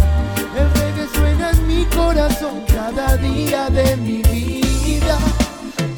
El 0.57 0.71
reggae 0.79 1.09
suena 1.13 1.51
en 1.51 1.67
mi 1.67 1.85
corazón 1.87 2.63
cada 2.69 3.17
día 3.17 3.69
de 3.69 3.97
mi 3.97 4.23
vida. 4.23 5.19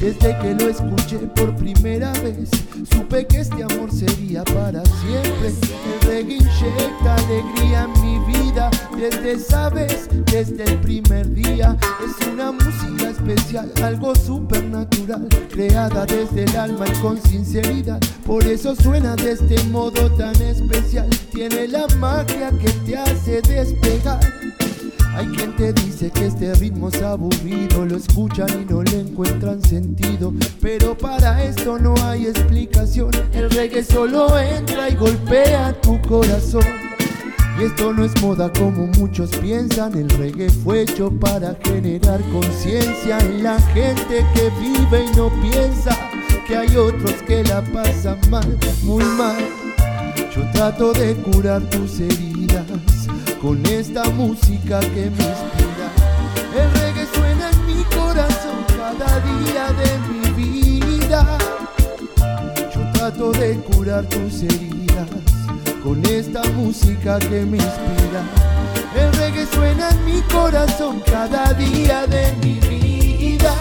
Desde 0.03 0.37
que 0.39 0.53
lo 0.55 0.67
escuché 0.67 1.17
por 1.33 1.55
primera 1.55 2.11
vez, 2.23 2.49
supe 2.93 3.25
que 3.25 3.39
este 3.39 3.63
amor 3.63 3.89
sería 3.89 4.43
para 4.43 4.83
siempre. 4.83 5.47
El 5.47 6.05
reggae 6.05 6.35
inyecta 6.35 7.15
alegría 7.15 7.87
en 7.87 8.01
mi 8.01 8.33
vida. 8.33 8.69
Desde 8.97 9.31
esa 9.31 9.69
vez, 9.69 10.09
desde 10.25 10.65
el 10.65 10.81
primer 10.81 11.33
día, 11.33 11.77
es 12.05 12.27
una 12.27 12.51
música 12.51 13.11
especial, 13.11 13.71
algo 13.81 14.13
supernatural, 14.13 15.25
creada 15.49 16.05
desde 16.05 16.43
el 16.43 16.57
alma 16.57 16.85
y 16.85 17.01
con 17.01 17.17
sinceridad. 17.21 18.01
Por 18.25 18.43
eso 18.45 18.75
suena 18.75 19.15
de 19.15 19.31
este 19.31 19.63
modo 19.69 20.11
tan 20.17 20.35
especial. 20.41 21.09
Tiene 21.31 21.69
la 21.69 21.87
magia 21.97 22.51
que 22.59 22.69
te 22.85 22.97
hace 22.97 23.41
despegar. 23.41 24.19
Hay 25.15 25.27
quien 25.27 25.55
te 25.55 25.71
dice 25.73 26.09
que 26.09 26.25
este 26.25 26.55
ritmo 26.55 26.89
es 26.89 26.99
aburrido, 27.03 27.85
lo 27.85 27.97
escuchan 27.97 28.47
y 28.59 28.71
no 28.71 28.81
le 28.81 29.01
encuentran 29.01 29.61
sentido. 29.61 30.33
Pero 30.59 30.97
para 30.97 31.43
esto 31.43 31.77
no 31.77 31.93
hay 32.03 32.25
explicación, 32.25 33.11
el 33.33 33.51
reggae 33.51 33.83
solo 33.83 34.39
entra 34.39 34.89
y 34.89 34.95
golpea 34.95 35.79
tu 35.81 36.01
corazón. 36.01 36.63
Y 37.59 37.65
esto 37.65 37.93
no 37.93 38.03
es 38.03 38.19
moda 38.23 38.51
como 38.51 38.87
muchos 38.87 39.29
piensan, 39.37 39.95
el 39.95 40.09
reggae 40.09 40.49
fue 40.49 40.81
hecho 40.81 41.11
para 41.11 41.55
generar 41.63 42.19
conciencia 42.31 43.19
en 43.19 43.43
la 43.43 43.61
gente 43.73 44.25
que 44.33 44.49
vive 44.59 45.05
y 45.05 45.15
no 45.15 45.29
piensa 45.41 45.95
que 46.47 46.57
hay 46.57 46.75
otros 46.75 47.13
que 47.27 47.43
la 47.43 47.61
pasan 47.71 48.19
mal, 48.31 48.57
muy 48.81 49.03
mal. 49.03 49.37
Yo 50.35 50.41
trato 50.51 50.91
de 50.93 51.13
curar 51.17 51.61
tus 51.69 51.99
heridas 51.99 52.65
con 53.43 53.63
esta 53.65 54.05
música 54.05 54.79
que 54.79 55.11
me 55.11 55.23
inspira. 55.31 55.87
El 56.55 56.71
reggae 56.79 57.05
suena 57.13 57.49
en 57.51 57.65
mi 57.65 57.83
corazón 57.83 58.63
cada 58.77 59.19
día 59.19 59.65
de 59.81 59.89
mi 60.07 60.45
vida. 60.45 61.37
Yo 62.73 62.91
trato 62.93 63.33
de 63.33 63.57
curar 63.57 64.05
tus 64.05 64.43
heridas 64.43 65.09
con 65.83 66.05
esta 66.05 66.41
música 66.55 67.19
que 67.19 67.45
me 67.45 67.57
inspira. 67.57 68.23
El 68.95 69.11
reggae 69.17 69.45
suena 69.47 69.89
en 69.89 70.05
mi 70.05 70.21
corazón 70.21 71.01
cada 71.05 71.53
día 71.53 72.07
de 72.07 72.33
mi 72.41 72.53
vida. 72.61 73.53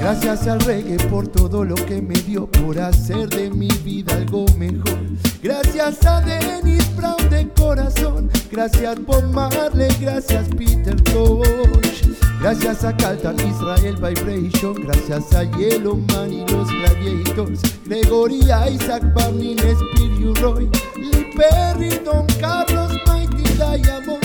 Gracias 0.00 0.46
al 0.46 0.58
reggae 0.60 0.96
por 1.08 1.28
todo 1.28 1.62
lo 1.62 1.74
que 1.74 2.00
me 2.00 2.14
dio, 2.14 2.50
por 2.50 2.78
hacer 2.78 3.28
de 3.28 3.50
mi 3.50 3.68
vida 3.84 4.14
algo 4.14 4.46
mejor. 4.56 4.98
Gracias 5.42 6.06
a 6.06 6.22
Dennis 6.22 6.96
Brown 6.96 7.28
de 7.28 7.46
corazón, 7.50 8.30
gracias 8.50 8.98
Bob 9.04 9.24
Marley, 9.32 9.94
gracias 10.00 10.48
Peter 10.56 10.98
Tosh. 11.02 12.08
Gracias 12.40 12.84
a 12.84 12.96
Calta 12.96 13.34
Israel 13.46 13.96
Vibration, 13.96 14.74
gracias 14.74 15.34
a 15.34 15.44
Yellowman 15.58 16.32
y 16.32 16.46
los 16.46 16.68
Gladiators, 16.70 17.60
Gregory 17.84 18.40
Isaac, 18.72 19.02
Barney, 19.14 19.56
Spirit 19.58 20.38
Roy, 20.38 20.70
Lee 20.96 21.30
Perry, 21.36 22.00
Don 22.02 22.26
Carlos, 22.40 22.92
Mighty 23.06 23.42
Diamonds. 23.58 24.19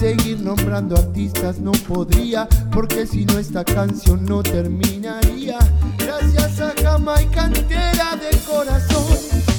Seguir 0.00 0.40
nombrando 0.40 0.96
artistas 0.96 1.58
no 1.58 1.72
podría, 1.72 2.48
porque 2.72 3.06
si 3.06 3.26
no 3.26 3.38
esta 3.38 3.62
canción 3.62 4.24
no 4.24 4.42
terminaría. 4.42 5.58
Gracias 5.98 6.58
a 6.58 6.72
Jamaica 6.82 7.44
entera 7.44 8.16
de 8.16 8.34
corazón, 8.50 9.04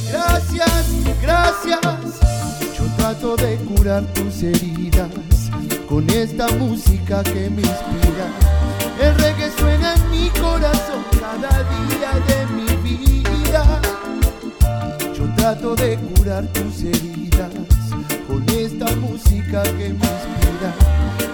gracias, 0.10 0.72
gracias. 1.22 1.80
Yo 2.76 2.86
trato 2.98 3.36
de 3.36 3.56
curar 3.58 4.04
tus 4.16 4.42
heridas 4.42 5.12
con 5.88 6.10
esta 6.10 6.48
música 6.54 7.22
que 7.22 7.48
me 7.48 7.62
inspira. 7.62 8.26
El 9.00 9.14
reggae 9.20 9.52
suena 9.60 9.94
en 9.94 10.10
mi 10.10 10.30
corazón 10.32 11.04
cada 11.20 11.50
día 11.70 12.14
de 12.28 12.46
mi 12.56 12.90
vida. 12.90 13.80
Yo 15.16 15.24
trato 15.36 15.76
de 15.76 16.00
curar 16.00 16.48
tus 16.48 16.82
heridas 16.82 17.81
con 18.32 18.48
esta 18.50 18.86
música 18.96 19.62
que 19.64 19.90
me 19.90 20.08
inspira. 20.16 20.72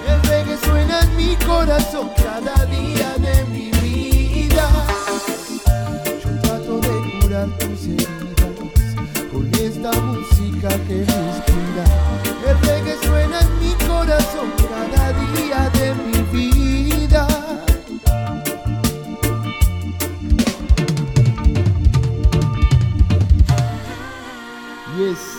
El 0.10 0.20
reggae 0.24 0.58
suena 0.66 1.02
en 1.02 1.16
mi 1.16 1.36
corazón 1.46 2.10
cada 2.16 2.66
día 2.66 3.14
de 3.20 3.44
mi 3.52 3.70
vida. 3.82 4.68
Yo 6.24 6.42
trato 6.42 6.80
de 6.80 7.20
curar 7.22 7.48
tus 7.60 7.84
heridas 7.84 8.56
con 9.32 9.46
esta 9.54 9.92
música 10.02 10.70
que 10.88 11.06
me 11.08 11.18
inspira. 11.30 11.86
El 12.48 12.60
reggae 12.68 12.98
suena 13.06 13.42
en 13.42 13.60
mi 13.60 13.74
corazón 13.86 14.50
cada 14.72 15.14
día 15.36 15.70
de 15.80 15.94
mi 16.04 16.20
vida. 16.36 17.28
Yes, 24.98 25.37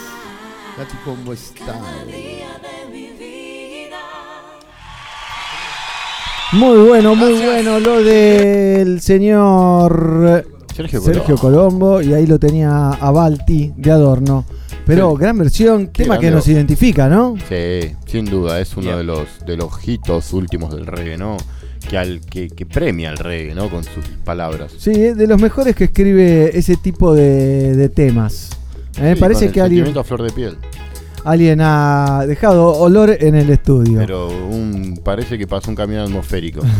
Muy 6.53 6.79
bueno, 6.89 7.15
muy 7.15 7.33
bueno 7.35 7.79
lo 7.79 8.03
del 8.03 9.01
señor 9.01 10.45
Sergio, 10.75 11.01
Sergio 11.03 11.37
Colombo. 11.37 11.79
Colombo 11.99 12.03
y 12.03 12.15
ahí 12.15 12.27
lo 12.27 12.39
tenía 12.39 12.91
a 12.91 13.11
Balti 13.11 13.73
de 13.77 13.91
adorno. 13.91 14.45
Pero 14.87 15.11
Sí. 15.11 15.17
gran 15.21 15.37
versión, 15.37 15.89
Qué 15.89 16.05
tema 16.05 16.19
que 16.19 16.31
nos 16.31 16.49
identifica, 16.49 17.09
¿no? 17.09 17.35
Sí, 17.49 17.95
sin 18.07 18.25
duda, 18.25 18.59
es 18.59 18.75
uno 18.75 18.87
Bien. 18.87 18.97
de 18.99 19.05
los 19.05 19.29
de 19.45 19.57
los 19.59 19.87
hitos 19.87 20.33
últimos 20.33 20.75
del 20.75 20.87
reggae, 20.87 21.19
¿no? 21.19 21.37
Que, 21.87 21.99
al, 21.99 22.21
que, 22.21 22.49
que 22.49 22.65
premia 22.65 23.11
al 23.11 23.19
reggae, 23.19 23.55
¿no? 23.55 23.69
Con 23.69 23.85
sus 23.85 24.05
palabras. 24.25 24.73
Sí, 24.79 24.93
de 24.93 25.27
los 25.27 25.41
mejores 25.41 25.77
que 25.77 25.85
escribe 25.85 26.57
ese 26.59 26.77
tipo 26.77 27.15
de, 27.15 27.77
de 27.77 27.89
temas. 27.91 28.51
Sí, 28.99 29.21
parece 29.21 29.41
con 29.41 29.49
el 29.49 29.53
que 29.53 29.61
alguien, 29.61 29.85
sentimiento 29.85 30.01
a 30.01 30.05
flor 30.05 30.23
de 30.23 30.31
piel. 30.31 30.57
alguien 31.25 31.61
ha 31.61 32.25
dejado 32.27 32.73
olor 32.77 33.11
en 33.11 33.35
el 33.35 33.51
estudio. 33.51 33.99
Pero 33.99 34.29
un, 34.29 35.01
parece 35.03 35.39
que 35.39 35.47
pasó 35.47 35.71
un 35.71 35.77
camión 35.77 36.03
atmosférico. 36.03 36.61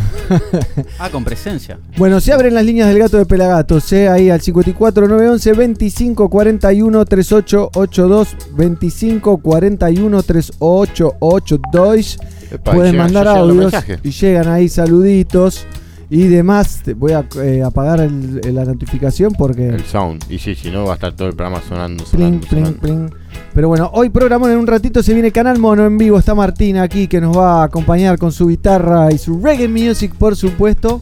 Ah, 0.99 1.11
con 1.11 1.25
presencia. 1.25 1.79
Bueno, 1.97 2.21
se 2.21 2.33
abren 2.33 2.53
las 2.53 2.65
líneas 2.65 2.89
del 2.89 2.99
gato 2.99 3.17
de 3.19 3.25
Pelagatos, 3.25 3.93
¿eh? 3.93 4.09
ahí 4.09 4.31
al 4.31 4.41
54911 4.41 5.51
2541 5.51 7.05
3882 7.05 8.37
2541 8.57 10.23
3882. 10.23 12.19
Epa, 12.51 12.73
Pueden 12.73 12.97
mandar 12.97 13.29
audios 13.29 13.73
y 14.03 14.11
llegan 14.11 14.49
ahí 14.49 14.69
saluditos 14.69 15.67
y 16.11 16.29
demás. 16.29 16.81
Te 16.85 16.95
Voy 16.95 17.13
a 17.13 17.27
eh, 17.43 17.63
apagar 17.63 18.01
el- 18.01 18.41
la 18.55 18.65
notificación 18.65 19.33
porque 19.39 19.69
El 19.69 19.85
sound. 19.85 20.25
Y 20.31 20.39
sí, 20.39 20.55
si 20.55 20.71
no 20.71 20.85
va 20.85 20.93
a 20.93 20.95
estar 20.95 21.13
todo 21.15 21.29
el 21.29 21.35
programa 21.35 21.63
sonando, 21.69 22.05
sonando, 22.07 22.47
pling, 22.47 22.65
sonando. 22.65 22.81
pling. 22.81 23.11
Pero 23.55 23.69
bueno, 23.69 23.91
hoy 23.93 24.09
programón 24.11 24.51
en 24.51 24.59
un 24.59 24.67
ratito 24.67 25.03
se 25.03 25.13
viene 25.15 25.31
Canal 25.33 25.59
Mono 25.59 25.85
en 25.87 25.99
vivo. 25.99 26.19
Está 26.19 26.35
Martina 26.35 26.83
aquí 26.83 27.09
que 27.09 27.21
nos 27.21 27.37
va 27.37 27.63
a 27.63 27.65
acompañar 27.65 28.19
con 28.19 28.33
su 28.33 28.47
guitarra 28.49 29.11
y 29.13 29.19
su 29.19 29.41
reggae 29.41 29.69
music, 29.69 30.15
por 30.15 30.37
supuesto. 30.37 31.01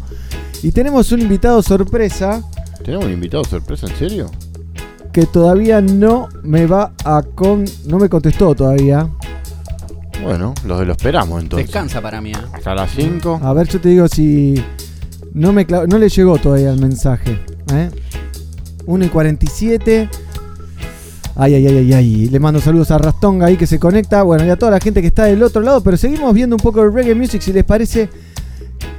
Y 0.63 0.73
tenemos 0.73 1.13
un 1.13 1.21
invitado 1.21 1.63
sorpresa 1.63 2.43
¿Tenemos 2.85 3.05
un 3.07 3.13
invitado 3.13 3.45
sorpresa, 3.45 3.87
en 3.89 3.97
serio? 3.97 4.31
que 5.13 5.25
todavía 5.27 5.81
no 5.81 6.29
me 6.43 6.67
va 6.67 6.93
a 7.05 7.23
con... 7.23 7.65
no 7.87 7.99
me 7.99 8.09
contestó 8.09 8.55
todavía. 8.55 9.09
Bueno, 10.23 10.55
lo, 10.67 10.85
lo 10.85 10.93
esperamos 10.93 11.43
entonces. 11.43 11.67
Descansa 11.69 12.01
para 12.01 12.21
mí, 12.21 12.33
¿eh? 12.33 12.37
Hasta 12.53 12.75
las 12.75 12.91
5. 12.93 13.41
A 13.43 13.53
ver, 13.53 13.67
yo 13.69 13.81
te 13.81 13.89
digo 13.91 14.09
si 14.09 14.63
no 15.37 15.53
me 15.53 15.67
no 15.67 15.99
le 15.99 16.09
llegó 16.09 16.39
todavía 16.39 16.73
el 16.73 16.81
mensaje. 16.81 17.39
¿eh? 17.73 17.91
1 18.87 19.05
y 19.05 19.09
47. 19.09 20.09
Ay, 21.37 21.55
ay, 21.55 21.67
ay, 21.67 21.77
ay, 21.77 21.93
ay. 21.93 22.29
Le 22.29 22.41
mando 22.41 22.59
saludos 22.59 22.91
a 22.91 22.97
Rastonga 22.97 23.47
ahí 23.47 23.59
que 23.59 23.67
se 23.67 23.79
conecta. 23.79 24.23
Bueno, 24.23 24.47
y 24.47 24.49
a 24.49 24.57
toda 24.57 24.73
la 24.73 24.81
gente 24.81 25.03
que 25.03 25.09
está 25.09 25.25
del 25.25 25.43
otro 25.43 25.61
lado. 25.61 25.83
Pero 25.83 25.99
seguimos 25.99 26.33
viendo 26.33 26.57
un 26.57 26.63
poco 26.63 26.83
de 26.83 26.91
reggae 26.91 27.15
music 27.15 27.43
si 27.43 27.53
les 27.53 27.65
parece. 27.65 28.09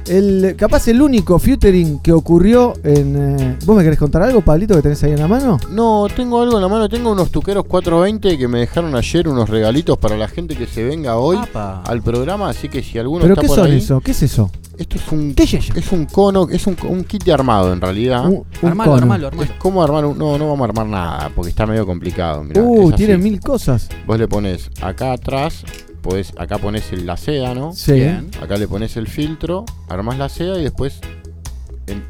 El, 0.06 0.54
capaz 0.56 0.88
el 0.88 1.02
único 1.02 1.38
featuring 1.38 1.98
que 1.98 2.12
ocurrió 2.12 2.72
en. 2.82 3.38
eh, 3.38 3.56
¿Vos 3.66 3.76
me 3.76 3.82
querés 3.84 3.98
contar 3.98 4.22
algo, 4.22 4.40
Pablito, 4.40 4.74
que 4.74 4.80
tenés 4.80 5.02
ahí 5.04 5.12
en 5.12 5.18
la 5.20 5.28
mano? 5.28 5.58
No, 5.70 6.06
tengo 6.16 6.40
algo 6.40 6.56
en 6.56 6.62
la 6.62 6.68
mano. 6.68 6.88
Tengo 6.88 7.12
unos 7.12 7.30
tuqueros 7.30 7.64
420 7.66 8.38
que 8.38 8.48
me 8.48 8.60
dejaron 8.60 8.96
ayer, 8.96 9.28
unos 9.28 9.50
regalitos 9.50 9.98
para 9.98 10.16
la 10.16 10.26
gente 10.28 10.56
que 10.56 10.66
se 10.66 10.82
venga 10.82 11.16
hoy 11.18 11.36
Apa. 11.36 11.82
al 11.82 12.00
programa. 12.00 12.48
Así 12.48 12.70
que 12.70 12.82
si 12.82 12.98
alguno 12.98 13.20
¿Pero 13.22 13.34
está 13.34 13.42
qué 13.42 13.48
por 13.48 13.56
son 13.58 13.66
ahí, 13.66 13.76
eso? 13.76 14.00
¿Qué 14.00 14.12
es 14.12 14.22
eso? 14.22 14.50
Esto 14.78 14.96
es 14.96 15.12
un, 15.12 15.34
¿Qué 15.34 15.42
es 15.42 15.54
eso? 15.54 15.72
es 15.76 15.92
un 15.92 16.06
cono, 16.06 16.48
es 16.48 16.66
un, 16.66 16.76
un 16.88 17.04
kit 17.04 17.24
de 17.24 17.32
armado 17.32 17.70
en 17.72 17.80
realidad. 17.80 18.24
Un- 18.26 18.44
un 18.62 18.68
Armalo, 18.68 18.90
cono. 18.92 19.02
armalo, 19.02 19.26
Es 19.28 19.32
armalo. 19.34 19.52
como 19.58 19.82
armar 19.82 20.06
un. 20.06 20.16
No, 20.16 20.38
no 20.38 20.48
vamos 20.48 20.60
a 20.62 20.64
armar 20.70 20.86
nada 20.86 21.30
porque 21.34 21.50
está 21.50 21.66
medio 21.66 21.84
complicado. 21.84 22.42
mirá, 22.44 22.62
Uh, 22.62 22.88
así. 22.88 22.96
tiene 22.96 23.18
mil 23.18 23.40
cosas. 23.40 23.90
Vos 24.06 24.18
le 24.18 24.26
pones 24.26 24.70
acá 24.80 25.12
atrás, 25.12 25.64
podés, 26.08 26.32
acá 26.38 26.56
pones 26.58 26.90
el- 26.92 27.04
la 27.06 27.16
seda, 27.18 27.54
¿no? 27.54 27.72
Sí. 27.74 27.92
Bien. 27.92 28.30
Acá 28.42 28.56
le 28.56 28.66
pones 28.66 28.96
el 28.96 29.06
filtro, 29.08 29.64
armás 29.88 30.16
la 30.18 30.28
seda 30.30 30.58
y 30.58 30.62
después 30.62 31.00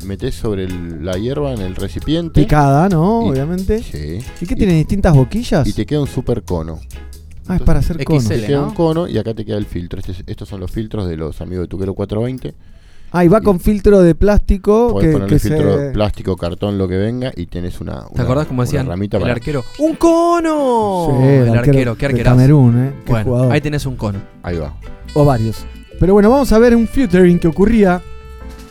metés 0.04 0.34
sobre 0.34 0.64
el- 0.64 1.04
la 1.04 1.16
hierba 1.18 1.52
en 1.52 1.61
el 1.61 1.74
recipiente. 1.76 2.40
Picada, 2.40 2.88
¿no? 2.88 3.22
Y- 3.26 3.30
Obviamente. 3.30 3.82
Sí. 3.82 4.18
¿Y 4.40 4.46
qué 4.46 4.54
tiene? 4.56 4.74
¿Distintas 4.74 5.14
boquillas? 5.14 5.66
Y 5.66 5.72
te 5.72 5.84
queda 5.87 6.00
un 6.00 6.06
super 6.06 6.42
cono. 6.42 6.78
Ah, 7.48 7.56
es 7.56 7.62
para 7.62 7.78
hacer 7.80 7.96
XL. 7.96 8.04
conos. 8.04 8.28
Te 8.28 8.46
queda 8.46 8.61
¿no? 8.61 8.68
un 8.68 8.74
cono 8.74 9.08
y 9.08 9.18
acá 9.18 9.34
te 9.34 9.44
queda 9.44 9.56
el 9.56 9.66
filtro. 9.66 9.98
Este 9.98 10.12
es- 10.12 10.22
estos 10.26 10.48
son 10.48 10.61
los 10.61 10.70
filtros 10.70 11.08
de 11.08 11.16
los 11.16 11.40
amigos 11.40 11.64
de 11.64 11.68
Tuquero 11.68 11.94
420. 11.94 12.54
Ah, 13.10 13.24
y 13.24 13.28
va 13.28 13.40
con 13.40 13.58
filtro 13.58 14.00
de 14.02 14.14
plástico 14.14 14.90
Podés 14.92 15.08
que, 15.08 15.12
ponerle 15.12 15.36
que 15.36 15.40
filtro 15.40 15.78
se... 15.78 15.90
plástico, 15.92 16.36
cartón, 16.36 16.76
lo 16.76 16.86
que 16.86 16.96
venga 16.98 17.32
y 17.34 17.46
tenés 17.46 17.80
una. 17.80 18.04
¿Te 18.14 18.20
acordás 18.22 18.46
cómo 18.46 18.62
decían? 18.62 18.86
ramita 18.86 19.16
el 19.16 19.22
para- 19.22 19.34
arquero. 19.34 19.64
¡Un 19.78 19.94
cono! 19.96 21.18
Sí, 21.20 21.26
el 21.26 21.48
arquero, 21.56 21.96
qué 21.96 22.06
de 22.06 22.12
arquerazo. 22.12 22.36
Camerún, 22.36 22.78
¿eh? 22.84 22.92
Qué 23.04 23.12
Bueno, 23.12 23.24
jugador. 23.24 23.52
ahí 23.52 23.60
tenés 23.60 23.86
un 23.86 23.96
cono. 23.96 24.18
Ahí 24.42 24.58
va. 24.58 24.74
O 25.14 25.24
varios. 25.24 25.64
Pero 25.98 26.12
bueno, 26.12 26.30
vamos 26.30 26.52
a 26.52 26.58
ver 26.58 26.76
un 26.76 26.86
featuring 26.86 27.38
que 27.38 27.48
ocurría 27.48 28.00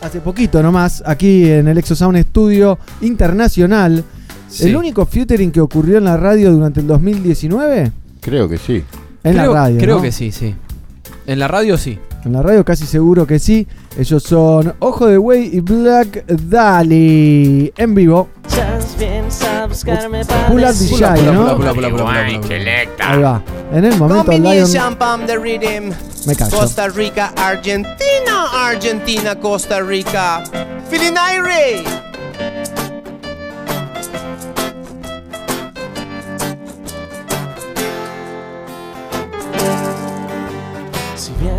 hace 0.00 0.20
poquito 0.20 0.62
nomás, 0.62 1.02
aquí 1.04 1.50
en 1.50 1.66
el 1.68 1.76
Exosound 1.78 2.16
Studio 2.22 2.78
Internacional. 3.00 4.04
Sí. 4.48 4.68
El 4.68 4.76
único 4.76 5.04
featuring 5.04 5.50
que 5.50 5.60
ocurrió 5.60 5.98
en 5.98 6.04
la 6.04 6.16
radio 6.16 6.50
durante 6.52 6.80
el 6.80 6.86
2019. 6.86 7.92
Creo 8.20 8.48
que 8.48 8.56
sí. 8.56 8.82
En 9.24 9.34
creo, 9.34 9.52
la 9.52 9.60
radio. 9.60 9.78
Creo 9.78 9.96
¿no? 9.96 10.02
que 10.02 10.12
sí, 10.12 10.32
sí. 10.32 10.54
En 11.26 11.38
la 11.38 11.48
radio 11.48 11.76
sí. 11.76 11.98
En 12.24 12.32
la 12.32 12.42
radio 12.42 12.64
casi 12.64 12.86
seguro 12.86 13.26
que 13.26 13.38
sí. 13.38 13.66
Ellos 13.98 14.22
son 14.22 14.74
Ojo 14.78 15.06
de 15.08 15.18
Wey 15.18 15.50
y 15.54 15.58
Black 15.58 16.24
Dali. 16.26 17.72
En 17.76 17.94
vivo. 17.96 18.28
Pull 20.48 20.64
up 20.64 20.72
the 20.72 20.86
shy, 20.86 21.22
¿no? 21.24 21.56
pula, 21.56 21.74
pula, 21.74 21.74
pula, 21.74 21.90
pula, 21.90 21.90
pula, 21.90 22.40
pula. 22.40 23.10
Ahí 23.10 23.20
va. 23.20 23.42
En 23.72 23.84
el 23.84 23.96
momento 23.96 24.30
Lion 24.30 24.70
me 26.26 26.36
callo. 26.36 26.56
Costa 26.58 26.88
Rica, 26.88 27.32
Argentina, 27.36 28.68
Argentina, 28.68 29.34
Costa 29.34 29.80
Rica. 29.80 30.44
Feeling 30.88 31.16
irate. 31.16 32.07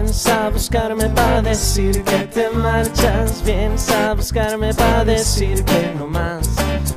Sabes 0.09 0.27
a 0.27 0.49
buscarme 0.49 1.07
para 1.09 1.39
decir 1.39 2.03
que 2.03 2.25
te 2.33 2.49
marchas. 2.49 3.43
Vienes 3.45 3.91
a 3.91 4.15
buscarme 4.15 4.73
para 4.73 5.05
decir 5.05 5.63
que 5.63 5.93
no 5.99 6.07
más. 6.07 6.49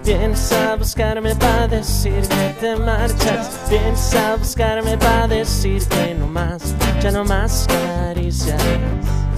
Vienes 0.03 0.51
a 0.51 0.77
buscarme 0.77 1.35
para 1.37 1.68
decir 1.68 2.27
que 2.27 2.55
te 2.59 2.75
marchas. 2.75 3.51
Vienes 3.68 4.14
a 4.14 4.37
buscarme 4.37 4.96
para 4.96 5.29
decir 5.29 5.87
que 5.88 6.14
no 6.14 6.27
más. 6.27 6.75
Ya 7.03 7.11
no 7.11 7.22
más 7.22 7.66
caricias. 7.68 8.62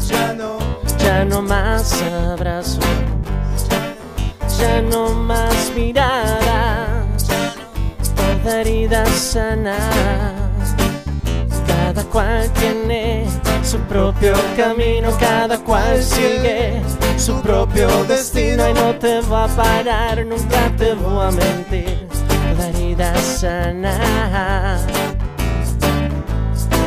Ya 0.07 0.33
no, 0.35 0.59
Ya 0.99 1.25
no 1.25 1.43
más 1.43 2.01
abrazos. 2.31 2.79
Ya 4.57 4.83
no 4.83 5.09
más 5.15 5.73
miradas. 5.75 7.27
Toda 8.15 8.61
herida 8.61 9.05
sana. 9.07 9.77
Cada 11.67 12.05
cual 12.05 12.49
tiene 12.53 13.27
su 13.65 13.79
propio 13.81 14.35
camino, 14.57 15.11
cada 15.19 15.59
cual 15.59 16.03
sigue 16.03 16.83
su 17.17 17.41
propio 17.41 17.89
destino 18.05 18.69
y 18.69 18.75
no 18.75 18.95
te 18.97 19.21
va 19.23 19.45
a 19.45 19.49
parar, 19.49 20.25
nunca 20.27 20.71
te 20.77 20.93
voy 20.95 21.27
a 21.27 21.31
mentir. 21.31 22.07
Toda 22.29 22.69
herida 22.69 23.17
sana. 23.17 24.79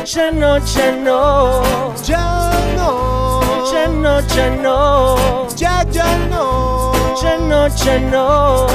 Ya 0.04 0.30
no, 0.30 0.58
ya 0.58 0.92
no, 0.92 1.94
ya 2.02 2.50
no, 2.76 3.72
ya 3.72 3.88
no, 3.88 4.20
ya 4.20 4.50
no, 4.50 5.48
ya, 5.56 5.84
ya 5.90 6.18
no, 6.30 6.92
ya 7.20 7.38
no, 7.38 7.68
ya 7.68 7.98
no, 7.98 8.66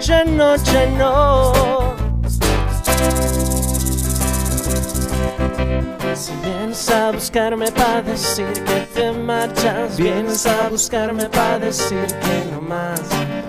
ya 0.00 0.24
no, 0.24 0.56
ya 0.56 0.86
no. 0.96 1.94
Si 6.16 6.32
vienes 6.44 6.88
a 6.90 7.10
buscarme 7.10 7.72
para 7.72 8.00
decir 8.00 8.46
que 8.52 8.86
te 8.94 9.10
marchas, 9.10 9.96
vienes 9.96 10.46
a 10.46 10.68
buscarme 10.68 11.28
para 11.28 11.58
decir 11.58 12.06
que 12.06 12.52
no 12.52 12.60
más. 12.60 13.00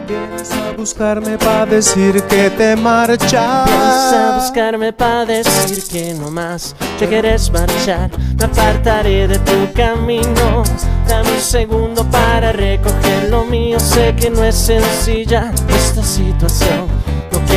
Vienes 0.08 0.52
a 0.52 0.72
buscarme 0.76 1.38
para 1.38 1.68
decir 1.68 2.24
que 2.24 2.50
te 2.50 2.76
marchas. 2.76 3.70
Vienes 3.70 4.14
a 4.14 4.40
buscarme 4.40 4.92
para 4.92 5.26
decir 5.26 5.84
que 5.88 6.16
no 6.16 6.32
más. 6.32 6.76
Te 6.98 7.08
quieres 7.08 7.52
marchar, 7.52 8.10
me 8.40 8.46
apartaré 8.46 9.28
de 9.28 9.38
tu 9.38 9.72
camino. 9.74 10.64
Dame 11.08 11.34
un 11.34 11.42
segundo 11.42 12.04
para 12.10 12.52
recoger 12.52 13.30
lo 13.30 13.46
mío. 13.46 13.80
Sé 13.80 14.16
que 14.16 14.32
no 14.32 14.44
es 14.44 14.56
sencilla 14.56 15.52
esta 15.70 16.02
situación. 16.04 16.95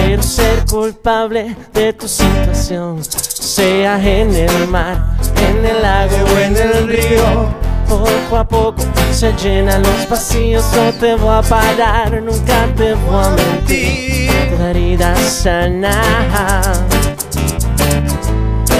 Quiero 0.05 0.23
ser 0.23 0.65
culpable 0.67 1.57
de 1.75 1.93
tu 1.93 2.07
situación. 2.07 3.03
Sea 3.03 3.99
en 3.99 4.35
el 4.35 4.69
mar, 4.69 5.17
en 5.49 5.67
el 5.67 5.83
lago 5.83 6.17
o 6.35 6.39
en 6.39 6.57
el 6.57 6.89
río. 6.89 7.49
Poco 7.89 8.37
a 8.37 8.47
poco 8.47 8.83
se 9.11 9.33
llenan 9.33 9.83
los 9.83 10.09
vacíos. 10.09 10.65
No 10.77 10.93
te 10.93 11.15
voy 11.17 11.35
a 11.35 11.43
parar, 11.43 12.23
nunca 12.23 12.67
te 12.77 12.95
voy 12.95 13.25
a 13.25 13.31
mentir. 13.31 14.31
Toda 14.51 14.71
herida 14.71 15.17
sana. 15.17 16.73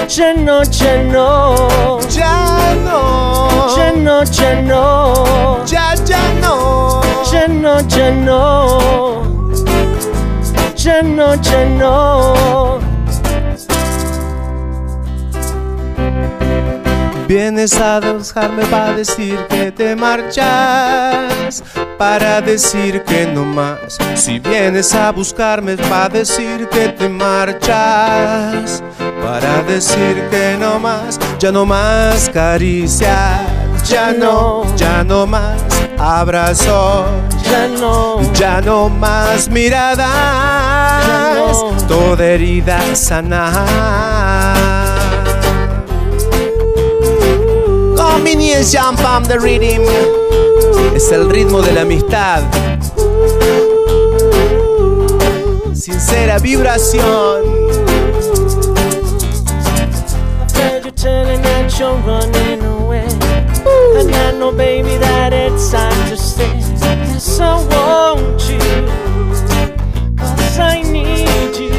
Ya 0.07 0.33
no, 0.33 0.63
ya 0.63 1.03
no, 1.03 1.99
Ya 2.09 2.75
no, 2.83 3.75
ya 3.75 3.91
no, 3.91 4.23
ya 4.23 4.61
no, 4.61 5.65
ya, 5.65 5.95
ya 5.95 6.33
no, 6.41 7.01
ya 7.31 7.47
no, 7.47 7.79
ya 7.87 8.11
no, 8.11 9.38
ya 10.83 11.01
no, 11.01 11.35
ya 11.35 11.65
no. 11.65 12.79
Vienes 17.27 17.79
a 17.79 17.99
buscarme 17.99 18.65
para 18.65 18.93
decir 18.93 19.37
que 19.49 19.71
te 19.71 19.95
marchas, 19.95 21.63
para 21.97 22.41
decir 22.41 23.03
que 23.03 23.27
no 23.27 23.45
más. 23.45 23.99
Si 24.15 24.39
vienes 24.39 24.95
a 24.95 25.11
buscarme 25.11 25.77
para 25.77 26.09
decir 26.09 26.67
que 26.69 26.89
te 26.89 27.07
marchas, 27.07 28.81
para 29.21 29.61
decir 29.63 30.27
que 30.31 30.57
no 30.59 30.79
más, 30.79 31.19
ya 31.37 31.51
no 31.51 31.65
más 31.65 32.29
caricias, 32.29 33.41
ya 33.83 34.11
no, 34.13 34.63
ya 34.75 35.03
no 35.03 35.25
más 35.25 35.61
abrazos. 35.97 37.05
Ya 37.43 37.67
no, 37.67 38.21
Ya 38.33 38.61
no 38.61 38.89
más 38.89 39.49
miradas, 39.49 40.07
no. 41.35 41.71
toda 41.87 42.23
herida 42.25 42.79
sana. 42.95 43.65
Combination 47.95 48.95
Pam 48.97 49.23
the 49.25 49.37
Rhythm 49.37 49.83
es 50.95 51.11
el 51.11 51.29
ritmo 51.29 51.61
de 51.61 51.71
la 51.73 51.81
amistad. 51.81 52.43
Sincera 55.73 56.37
vibración. 56.39 57.59
Heard 63.99 64.03
you 64.03 64.05
telling 64.05 64.05
that 64.05 64.07
you're 64.07 64.07
running 64.07 64.07
away. 64.07 64.07
And 64.07 64.15
I 64.15 64.31
know, 64.39 64.51
baby, 64.51 64.95
that 64.97 65.33
it's 65.33 65.71
time 65.71 66.09
to 66.09 66.17
stay. 66.17 66.59
Yes, 66.59 67.39
I 67.39 67.57
want 67.57 68.49
you. 68.49 68.59
Cause 70.17 70.59
I 70.59 70.81
need 70.81 71.57
you. 71.57 71.73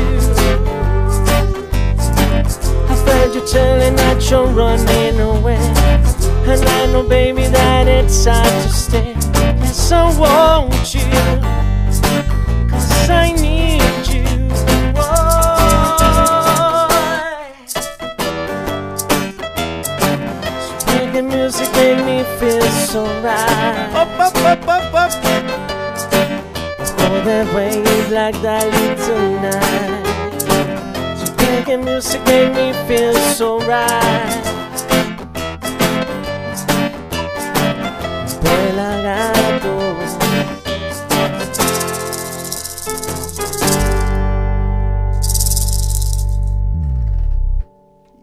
I've 2.88 3.06
heard 3.08 3.34
you 3.34 3.46
telling 3.46 3.96
that 3.96 4.30
you're 4.30 4.46
running 4.46 5.20
away. 5.20 5.58
And 6.46 6.68
I 6.68 6.86
know, 6.92 7.02
baby, 7.02 7.46
that 7.46 7.88
it's 7.88 8.24
time 8.24 8.62
to 8.62 8.68
stay. 8.68 9.14
Yes, 9.34 9.92
I 9.92 10.18
want 10.18 10.94
you. 10.94 11.00
Cause 12.70 13.10
I 13.10 13.32
need 13.32 13.49
Making 21.20 21.38
music 21.38 21.70
made 21.74 22.02
me 22.06 22.24
feel 22.38 22.62
so 22.62 23.04
right. 23.20 23.90
Up, 23.92 24.08
up, 24.18 24.36
up, 24.36 24.66
up, 24.66 24.94
up. 24.94 25.10
Oh, 26.98 27.20
that 27.26 27.54
way 27.54 27.76
you 27.76 28.14
like 28.14 28.40
that 28.40 28.70
tonight. 29.04 30.00
So 31.18 31.26
making 31.44 31.84
music 31.84 32.24
make 32.24 32.54
me 32.54 32.72
feel 32.88 33.14
so 33.34 33.60
right. 33.66 34.46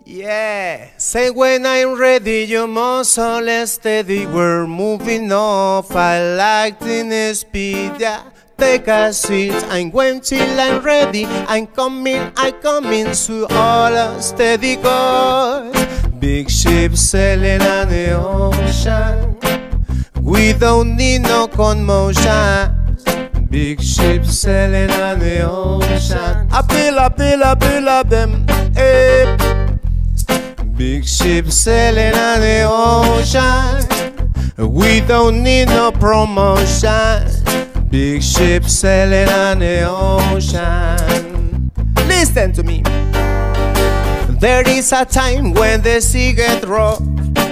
Yeah. 0.06 0.97
Say 1.08 1.30
when 1.30 1.66
I'm 1.66 1.98
ready, 1.98 2.44
you 2.44 2.68
all 2.78 3.06
steady. 3.06 4.26
We're 4.26 4.68
moving 4.68 5.32
off. 5.32 5.96
I 5.96 6.36
like 6.36 6.82
the 6.82 7.34
speed. 7.34 7.94
Yeah. 7.98 8.24
Take 8.58 8.90
a 8.90 9.14
seat. 9.14 9.56
I'm 9.70 9.90
going 9.90 10.20
till 10.20 10.60
I'm 10.60 10.84
ready. 10.84 11.26
I'm 11.26 11.66
coming. 11.68 12.30
I'm 12.36 12.52
coming. 12.62 13.14
to 13.14 13.48
all 13.52 14.20
steady 14.20 14.76
course. 14.76 16.04
Big 16.20 16.50
ship 16.50 16.98
sailing 16.98 17.62
on 17.62 17.88
the 17.88 18.12
ocean. 18.12 19.40
We 20.22 20.52
don't 20.52 20.98
need 20.98 21.20
no 21.22 21.48
commotion. 21.48 22.76
Big 23.50 23.82
ships 23.82 24.40
sailing 24.40 24.92
on 24.92 25.20
the 25.20 25.48
ocean. 25.50 26.50
I 26.52 26.62
feel, 26.68 27.00
I 27.00 27.08
feel, 27.16 27.44
I 27.46 27.56
feel 27.56 27.88
of 27.88 28.10
them. 28.10 28.46
Hey. 28.76 29.67
Big 30.78 31.06
ships 31.06 31.56
sailing 31.56 32.14
on 32.14 32.40
the 32.40 32.62
ocean. 32.70 33.82
We 34.76 35.02
don't 35.02 35.42
need 35.42 35.70
no 35.70 35.92
promotion. 35.92 37.90
Big 37.90 38.22
ships 38.22 38.74
sailing 38.74 39.28
on 39.28 39.58
the 39.58 39.88
ocean. 39.90 41.72
Listen 42.08 42.54
to 42.54 42.62
me. 42.62 42.84
There 44.40 44.70
is 44.70 44.92
a 44.92 45.04
time 45.04 45.54
when 45.54 45.82
the 45.82 46.00
sea 46.00 46.34
get 46.34 46.64
rough. 46.64 47.00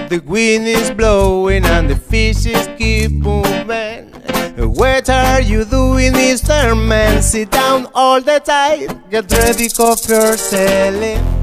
The 0.09 0.21
wind 0.23 0.67
is 0.67 0.91
blowing 0.91 1.65
and 1.65 1.89
the 1.89 1.95
fishes 1.95 2.69
keep 2.77 3.11
moving. 3.11 4.11
What 4.55 5.09
are 5.09 5.41
you 5.41 5.65
doing, 5.65 6.13
Mr. 6.13 6.77
Man? 6.87 7.23
Sit 7.23 7.49
down 7.49 7.87
all 7.95 8.21
the 8.21 8.39
time. 8.39 9.03
Get 9.09 9.31
ready, 9.31 9.67
coffee 9.69 10.13
or 10.13 10.37
sailing. 10.37 11.35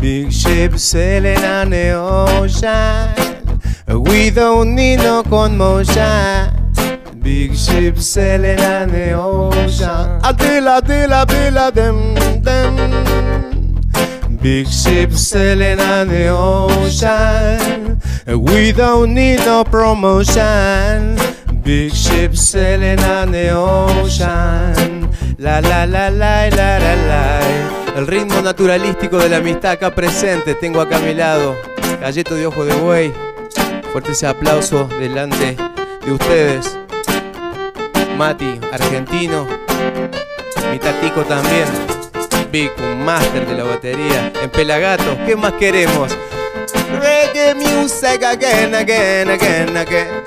Big 0.00 0.32
ship 0.32 0.78
sailing 0.78 1.44
on 1.44 1.68
the 1.68 1.90
ocean. 1.92 3.60
We 4.02 4.30
don't 4.30 4.74
need 4.74 4.96
no 4.96 5.22
commotion. 5.22 6.72
Big 7.20 7.54
ship 7.54 7.98
sailing 7.98 8.58
on 8.60 8.88
the 8.88 9.12
ocean. 9.12 10.20
Adila, 10.22 10.80
adila, 10.80 11.26
adila, 11.26 11.70
them, 11.74 12.14
them. 12.42 14.36
Big 14.38 14.66
ship 14.68 15.12
sailing 15.12 15.78
on 15.80 16.08
the 16.08 16.28
ocean. 16.28 18.00
We 18.26 18.72
don't 18.72 19.12
need 19.12 19.40
no 19.40 19.64
promotion. 19.64 21.18
Big 21.62 21.92
ship 21.92 22.34
sailing 22.36 23.00
on 23.00 23.32
the 23.32 23.50
ocean. 23.50 24.99
La 25.40 25.58
la 25.62 25.86
la 25.86 26.10
la 26.10 26.50
la 26.50 26.78
la 26.78 26.96
la. 26.96 27.40
El 27.96 28.06
ritmo 28.06 28.42
naturalístico 28.42 29.16
de 29.16 29.30
la 29.30 29.38
amistad 29.38 29.70
acá 29.70 29.90
presente. 29.90 30.54
Tengo 30.54 30.82
acá 30.82 30.98
a 30.98 31.00
mi 31.00 31.14
lado 31.14 31.56
Galleto 31.98 32.34
de 32.34 32.46
Ojo 32.46 32.62
de 32.66 32.74
Buey. 32.74 33.14
Fuerte 33.90 34.12
ese 34.12 34.26
aplauso 34.26 34.86
delante 35.00 35.56
de 36.04 36.12
ustedes. 36.12 36.78
Mati, 38.18 38.60
argentino. 38.70 39.46
Mi 40.70 40.78
tatico 40.78 41.22
también. 41.22 41.64
Vic, 42.52 42.72
un 42.78 43.02
máster 43.02 43.46
de 43.46 43.54
la 43.54 43.64
batería. 43.64 44.34
En 44.42 44.50
Pelagato, 44.50 45.16
¿qué 45.24 45.36
más 45.36 45.54
queremos? 45.54 46.14
Reggae 47.00 47.54
music 47.54 48.22
again, 48.24 48.74
again, 48.74 49.30
again, 49.30 49.74
again. 49.74 50.19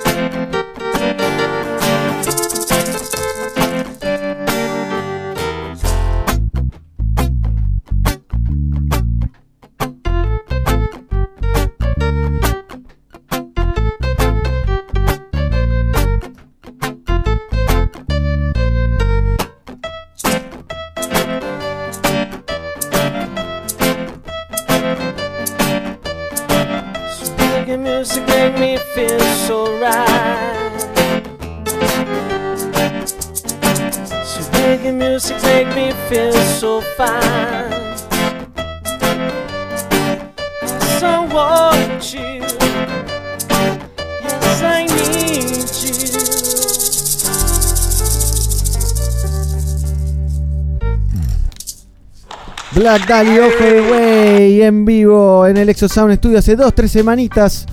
Black 52.84 53.10
ojo 53.10 53.64
de 53.64 53.80
güey, 53.88 54.60
en 54.62 54.84
vivo 54.84 55.46
en 55.46 55.56
el 55.56 55.70
Exo 55.70 55.88
Sound 55.88 56.16
Studio 56.16 56.38
hace 56.40 56.54
dos, 56.54 56.74
tres 56.74 56.90
semanitas 56.90 57.64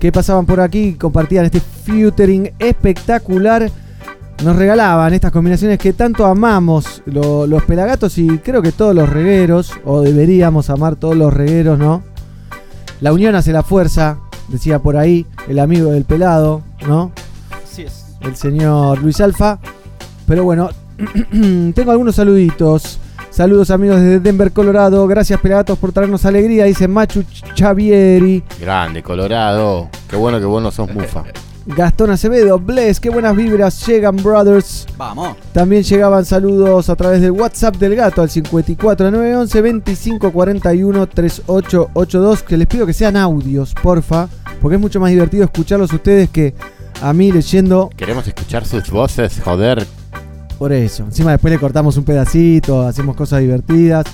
que 0.00 0.10
pasaban 0.10 0.46
por 0.46 0.60
aquí, 0.60 0.94
compartían 0.94 1.44
este 1.44 1.60
featuring 1.60 2.50
espectacular. 2.58 3.70
Nos 4.42 4.56
regalaban 4.56 5.14
estas 5.14 5.30
combinaciones 5.30 5.78
que 5.78 5.92
tanto 5.92 6.26
amamos 6.26 7.02
lo- 7.06 7.46
los 7.46 7.62
pelagatos 7.62 8.18
y 8.18 8.26
creo 8.38 8.60
que 8.60 8.72
todos 8.72 8.96
los 8.96 9.08
regueros, 9.08 9.70
o 9.84 10.00
deberíamos 10.00 10.70
amar 10.70 10.96
todos 10.96 11.16
los 11.16 11.32
regueros, 11.32 11.78
¿no? 11.78 12.02
La 13.00 13.12
unión 13.12 13.36
hace 13.36 13.52
la 13.52 13.62
fuerza, 13.62 14.18
decía 14.48 14.80
por 14.80 14.96
ahí 14.96 15.24
el 15.46 15.60
amigo 15.60 15.92
del 15.92 16.04
pelado, 16.04 16.62
¿no? 16.84 17.12
Así 17.64 17.82
es. 17.82 18.06
el 18.22 18.34
señor 18.34 19.00
Luis 19.04 19.20
Alfa. 19.20 19.60
Pero 20.26 20.42
bueno, 20.42 20.68
tengo 21.76 21.92
algunos 21.92 22.16
saluditos. 22.16 22.98
Saludos 23.38 23.70
amigos 23.70 24.00
desde 24.00 24.18
Denver, 24.18 24.50
Colorado. 24.50 25.06
Gracias 25.06 25.40
Pelagatos 25.40 25.78
por 25.78 25.92
traernos 25.92 26.24
alegría, 26.24 26.64
dice 26.64 26.88
Machu 26.88 27.22
Chavieri. 27.54 28.42
Grande, 28.60 29.00
Colorado. 29.00 29.88
Qué 30.08 30.16
bueno 30.16 30.40
que 30.40 30.44
vos 30.44 30.60
no 30.60 30.72
sos 30.72 30.92
mufa. 30.92 31.22
Gastón 31.64 32.10
Acevedo, 32.10 32.58
Bless, 32.58 32.98
qué 32.98 33.10
buenas 33.10 33.36
vibras 33.36 33.86
llegan, 33.86 34.16
brothers. 34.16 34.88
Vamos. 34.96 35.36
También 35.52 35.84
llegaban 35.84 36.24
saludos 36.24 36.90
a 36.90 36.96
través 36.96 37.20
del 37.20 37.30
WhatsApp 37.30 37.76
del 37.76 37.94
gato 37.94 38.22
al 38.22 38.28
54911 38.28 39.62
2541 39.84 41.06
3882. 41.06 42.42
Que 42.42 42.56
les 42.56 42.66
pido 42.66 42.86
que 42.86 42.92
sean 42.92 43.16
audios, 43.16 43.72
porfa, 43.80 44.28
porque 44.60 44.74
es 44.74 44.80
mucho 44.80 44.98
más 44.98 45.10
divertido 45.10 45.44
escucharlos 45.44 45.92
ustedes 45.92 46.28
que 46.28 46.54
a 47.00 47.12
mí 47.12 47.30
leyendo 47.30 47.88
Queremos 47.96 48.26
escuchar 48.26 48.66
sus 48.66 48.90
voces, 48.90 49.40
joder. 49.44 49.86
Por 50.58 50.72
eso. 50.72 51.04
Encima 51.04 51.32
después 51.32 51.52
le 51.52 51.58
cortamos 51.58 51.96
un 51.96 52.04
pedacito, 52.04 52.82
hacemos 52.82 53.16
cosas 53.16 53.40
divertidas. 53.40 54.06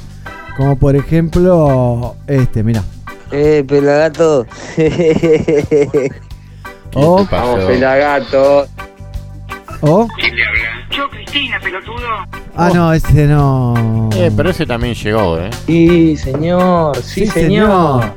Como 0.56 0.76
por 0.76 0.94
ejemplo, 0.94 2.16
este, 2.26 2.62
mira. 2.62 2.82
Eh, 3.30 3.64
pelagato. 3.66 4.46
O. 6.96 7.26
Vamos, 7.28 7.64
pelagato. 7.64 8.66
o. 9.80 10.06
Yo, 10.90 11.10
Cristina, 11.10 11.58
pelotudo. 11.60 11.96
Ah, 12.54 12.70
no, 12.72 12.92
este 12.92 13.26
no. 13.26 14.10
Eh, 14.14 14.30
pero 14.36 14.50
ese 14.50 14.64
también 14.64 14.94
llegó, 14.94 15.38
¿eh? 15.38 15.50
Sí, 15.66 16.16
señor. 16.16 16.96
Sí, 17.02 17.26
señor. 17.26 18.14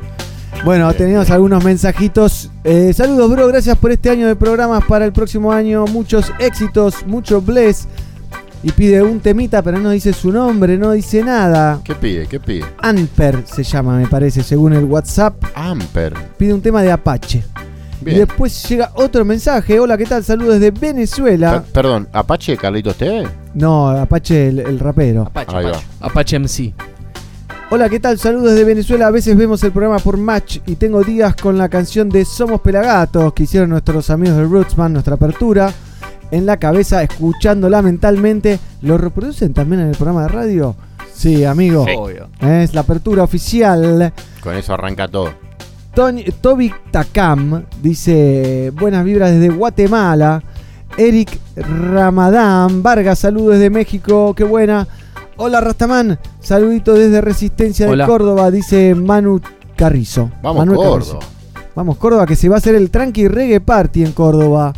Bueno, 0.64 0.94
tenemos 0.94 1.32
algunos 1.32 1.64
mensajitos. 1.64 2.52
Eh, 2.64 2.94
saludos, 2.94 3.32
bro. 3.32 3.48
Gracias 3.48 3.76
por 3.78 3.92
este 3.92 4.12
año 4.12 4.28
de 4.28 4.36
programas. 4.36 4.84
Para 4.86 5.06
el 5.06 5.12
próximo 5.12 5.52
año, 5.52 5.86
muchos 5.88 6.32
éxitos, 6.38 7.06
mucho 7.08 7.42
bless. 7.42 7.88
Y 8.64 8.72
pide 8.72 9.02
un 9.04 9.20
temita, 9.20 9.62
pero 9.62 9.78
no 9.80 9.92
dice 9.92 10.12
su 10.14 10.32
nombre, 10.32 10.78
no 10.78 10.92
dice 10.92 11.24
nada. 11.24 11.80
¿Qué 11.84 11.94
pide? 11.96 12.28
¿Qué 12.28 12.40
pide? 12.40 12.66
Amper 12.80 13.44
se 13.46 13.64
llama, 13.64 13.98
me 13.98 14.08
parece, 14.08 14.44
según 14.44 14.74
el 14.74 14.86
WhatsApp. 14.86 15.36
Amper. 15.56 16.14
Pide 16.38 16.54
un 16.54 16.62
tema 16.62 16.82
de 16.82 16.92
Apache. 16.92 17.44
Y 18.02 18.12
después 18.14 18.68
llega 18.70 18.92
otro 18.96 19.26
mensaje. 19.26 19.80
Hola, 19.80 19.98
¿qué 19.98 20.06
tal? 20.06 20.24
Saludos 20.24 20.60
desde 20.60 20.72
Venezuela. 20.72 21.62
Per- 21.64 21.72
perdón, 21.72 22.08
¿Apache 22.14 22.56
Carlitos 22.58 22.96
TV? 22.96 23.28
No, 23.54 23.90
Apache, 23.90 24.48
el, 24.50 24.60
el 24.60 24.80
rapero. 24.80 25.24
Apache, 25.24 25.56
Ahí 25.56 25.66
va. 25.66 25.72
Apache. 25.72 25.86
Apache 26.02 26.40
MC. 26.40 26.74
Hola, 27.70 27.90
¿qué 27.90 28.00
tal? 28.00 28.18
Saludos 28.18 28.52
desde 28.52 28.64
Venezuela. 28.64 29.08
A 29.08 29.12
veces 29.12 29.36
vemos 29.36 29.62
el 29.64 29.72
programa 29.72 30.00
por 30.00 30.16
Match 30.18 30.60
y 30.66 30.76
tengo 30.76 31.04
días 31.04 31.36
con 31.36 31.58
la 31.58 31.68
canción 31.70 32.08
de 32.10 32.24
Somos 32.24 32.62
Pelagatos 32.62 33.34
que 33.34 33.44
hicieron 33.44 33.70
nuestros 33.72 34.10
amigos 34.10 34.38
de 34.38 34.44
Rootsman, 34.46 34.94
nuestra 34.94 35.16
apertura, 35.16 35.74
en 36.32 36.46
la 36.46 36.58
cabeza, 36.58 37.04
escuchándola 37.04 37.82
mentalmente. 37.82 38.60
¿Lo 38.82 38.98
reproducen 38.98 39.54
también 39.54 39.82
en 39.82 39.88
el 39.90 39.96
programa 39.96 40.24
de 40.24 40.28
radio? 40.30 40.76
Sí, 41.14 41.46
amigo. 41.46 41.86
Obvio. 41.98 42.30
Es 42.42 42.74
la 42.74 42.82
apertura 42.82 43.24
oficial. 43.24 44.14
Con 44.42 44.56
eso 44.56 44.74
arranca 44.74 45.08
todo. 45.08 45.34
Tony, 45.94 46.26
Toby 46.42 46.72
Takam 46.92 47.66
dice: 47.82 48.72
Buenas 48.76 49.04
vibras 49.04 49.32
desde 49.32 49.50
Guatemala. 49.50 50.44
Eric 50.96 51.40
Ramadán 51.56 52.82
Vargas, 52.82 53.20
saludos 53.20 53.54
desde 53.56 53.70
México, 53.70 54.34
qué 54.36 54.44
buena. 54.44 54.88
Hola 55.36 55.62
Rastamán, 55.62 56.18
saludito 56.40 56.94
desde 56.94 57.22
Resistencia 57.22 57.88
Hola. 57.88 58.06
de 58.06 58.10
Córdoba, 58.10 58.50
dice 58.50 58.96
Manu 58.96 59.40
Carrizo. 59.76 60.32
Vamos, 60.42 60.66
Manuel 60.66 60.78
Córdoba. 60.78 61.20
Carrizo. 61.20 61.20
Vamos, 61.76 61.98
Córdoba, 61.98 62.26
que 62.26 62.36
se 62.36 62.50
va 62.50 62.56
a 62.56 62.58
hacer 62.58 62.74
el 62.74 62.90
Tranqui 62.90 63.28
Reggae 63.28 63.62
Party 63.62 64.04
en 64.04 64.14
Córdoba. 64.14 64.74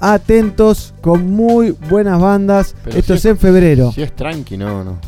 Atentos, 0.00 0.94
con 1.00 1.30
muy 1.30 1.70
buenas 1.88 2.20
bandas. 2.20 2.74
Pero 2.84 2.96
Esto 2.98 3.14
si 3.14 3.18
es 3.18 3.24
en 3.26 3.38
febrero. 3.38 3.92
Si 3.92 4.02
es 4.02 4.14
tranqui, 4.14 4.56
no, 4.56 4.84
no. 4.84 4.98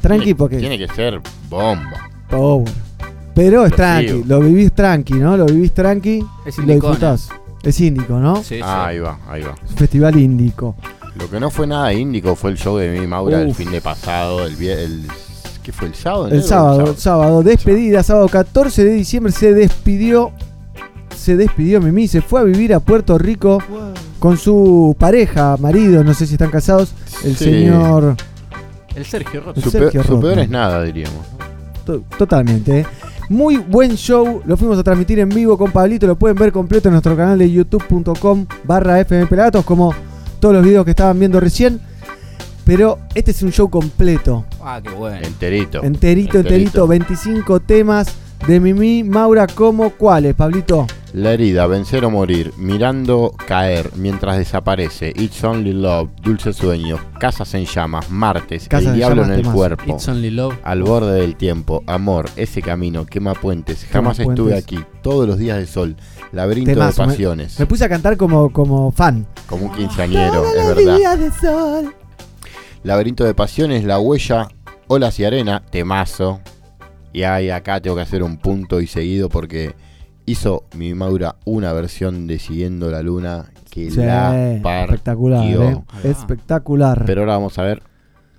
Tranqui 0.00 0.24
Tiene- 0.24 0.36
porque 0.36 0.58
Tiene 0.58 0.78
que 0.78 0.88
ser 0.88 1.20
bomba. 1.48 2.08
Power. 2.30 2.72
Pero 3.34 3.66
es 3.66 3.74
tranqui, 3.74 4.24
lo 4.24 4.40
vivís 4.40 4.72
tranqui, 4.72 5.14
¿no? 5.14 5.36
Lo 5.36 5.44
vivís 5.46 5.72
tranqui 5.72 6.24
Es 6.46 6.58
y 6.58 6.62
lo 6.62 6.72
disfrutás. 6.74 7.28
Es 7.62 7.80
índico, 7.80 8.18
¿no? 8.18 8.36
Sí, 8.36 8.56
sí. 8.56 8.60
Ah, 8.62 8.86
ahí 8.86 8.98
va, 9.00 9.18
ahí 9.28 9.42
va. 9.42 9.54
Festival 9.76 10.16
índico. 10.18 10.76
Lo 11.18 11.28
que 11.28 11.40
no 11.40 11.50
fue 11.50 11.66
nada 11.66 11.92
índico 11.92 12.36
fue 12.36 12.50
el 12.50 12.58
show 12.58 12.76
de 12.76 12.98
mi 12.98 13.06
Maura 13.06 13.42
el 13.42 13.48
Uf. 13.48 13.56
fin 13.56 13.70
de 13.70 13.80
pasado, 13.80 14.46
el, 14.46 14.60
el 14.62 15.06
¿qué 15.62 15.72
fue 15.72 15.88
el 15.88 15.94
sábado? 15.94 16.28
El 16.28 16.42
sábado, 16.42 16.90
el 16.90 16.96
sábado, 16.96 17.42
despedida, 17.42 18.02
sábado 18.02 18.28
14 18.28 18.84
de 18.84 18.92
diciembre 18.92 19.32
se 19.32 19.52
despidió. 19.52 20.30
Se 21.16 21.36
despidió 21.36 21.80
Mimi, 21.80 22.06
se 22.08 22.20
fue 22.20 22.40
a 22.40 22.44
vivir 22.44 22.72
a 22.74 22.80
Puerto 22.80 23.18
Rico 23.18 23.58
con 24.18 24.36
su 24.36 24.94
pareja, 24.98 25.56
marido, 25.58 26.04
no 26.04 26.14
sé 26.14 26.26
si 26.26 26.34
están 26.34 26.50
casados, 26.50 26.92
el 27.24 27.36
Sí. 27.36 27.44
señor. 27.44 28.16
El 28.94 29.04
Sergio 29.04 29.40
Roto. 29.42 29.60
Su, 29.60 29.70
Sergio 29.70 29.90
peor, 30.02 30.06
su 30.06 30.20
peor 30.20 30.38
es 30.38 30.48
nada, 30.48 30.82
diríamos. 30.82 31.18
To- 31.84 32.02
Totalmente. 32.16 32.80
¿eh? 32.80 32.86
Muy 33.28 33.56
buen 33.58 33.96
show, 33.96 34.40
lo 34.46 34.56
fuimos 34.56 34.78
a 34.78 34.82
transmitir 34.84 35.18
en 35.18 35.28
vivo 35.28 35.58
con 35.58 35.72
Pablito, 35.72 36.06
lo 36.06 36.16
pueden 36.16 36.36
ver 36.36 36.52
completo 36.52 36.88
en 36.88 36.92
nuestro 36.92 37.16
canal 37.16 37.38
de 37.38 37.50
youtube.com 37.50 38.46
barra 38.64 39.04
fmpelagatos, 39.04 39.64
como 39.64 39.92
todos 40.40 40.54
los 40.54 40.64
videos 40.64 40.84
que 40.84 40.92
estaban 40.92 41.18
viendo 41.18 41.40
recién. 41.40 41.80
Pero 42.64 42.98
este 43.14 43.30
es 43.32 43.42
un 43.42 43.52
show 43.52 43.68
completo, 43.70 44.44
Ah, 44.62 44.80
qué 44.82 44.90
bueno. 44.90 45.24
Enterito. 45.26 45.82
enterito, 45.84 46.38
enterito, 46.38 46.86
25 46.86 47.60
temas 47.60 48.08
de 48.48 48.58
Mimi 48.60 49.04
Maura 49.04 49.46
como 49.46 49.90
cuáles, 49.90 50.34
Pablito. 50.34 50.86
La 51.16 51.32
herida, 51.32 51.66
vencer 51.66 52.04
o 52.04 52.10
morir, 52.10 52.52
mirando 52.58 53.32
caer 53.46 53.90
mientras 53.96 54.36
desaparece, 54.36 55.14
It's 55.16 55.42
Only 55.42 55.72
Love, 55.72 56.10
Dulce 56.20 56.52
Sueño, 56.52 56.98
Casas 57.18 57.54
en 57.54 57.64
Llamas, 57.64 58.10
Martes, 58.10 58.68
Casas 58.68 58.88
El 58.90 58.96
Diablo 58.96 59.24
en 59.24 59.30
el. 59.32 59.42
Cuerpo, 59.46 59.94
It's 59.94 60.06
Only 60.08 60.28
Love. 60.30 60.58
Al 60.62 60.82
borde 60.82 61.18
del 61.22 61.36
tiempo, 61.36 61.82
Amor, 61.86 62.28
Ese 62.36 62.60
Camino, 62.60 63.06
Quema 63.06 63.32
Puentes, 63.32 63.86
Jamás 63.90 64.18
Quema 64.18 64.32
estuve 64.34 64.50
puentes. 64.60 64.64
aquí, 64.64 64.84
Todos 65.02 65.26
los 65.26 65.38
días 65.38 65.56
de 65.56 65.66
sol, 65.66 65.96
Laberinto 66.32 66.70
Temazo, 66.72 67.00
de 67.00 67.06
me- 67.08 67.12
Pasiones, 67.14 67.58
Me 67.60 67.64
puse 67.64 67.84
a 67.86 67.88
cantar 67.88 68.18
como, 68.18 68.52
como 68.52 68.92
fan. 68.92 69.26
como 69.48 69.66
un 69.66 69.72
quinceañero, 69.72 70.32
Todos 70.42 70.54
es 70.54 70.66
los 70.66 70.76
verdad. 70.76 70.96
días 70.98 71.18
de 71.18 71.30
sol. 71.30 71.94
Laberinto 72.82 73.24
de 73.24 73.32
Pasiones, 73.32 73.84
La 73.84 73.98
Huella, 73.98 74.48
Olas 74.86 75.18
y 75.18 75.24
Arena, 75.24 75.62
temazo. 75.70 76.40
Y 77.14 77.22
ahí 77.22 77.48
acá 77.48 77.80
tengo 77.80 77.96
que 77.96 78.02
hacer 78.02 78.22
un 78.22 78.36
punto 78.36 78.82
y 78.82 78.86
seguido 78.86 79.30
porque 79.30 79.74
hizo 80.26 80.64
mi 80.76 80.94
Maura 80.94 81.36
una 81.44 81.72
versión 81.72 82.26
de 82.26 82.38
Siguiendo 82.38 82.90
la 82.90 83.02
Luna 83.02 83.46
que 83.70 83.90
Sí, 83.90 83.96
la 83.98 84.58
partió. 84.62 84.84
espectacular, 84.94 85.44
eh. 85.46 85.82
Espectacular. 86.04 87.04
Pero 87.06 87.22
ahora 87.22 87.34
vamos 87.34 87.58
a 87.58 87.62
ver 87.62 87.82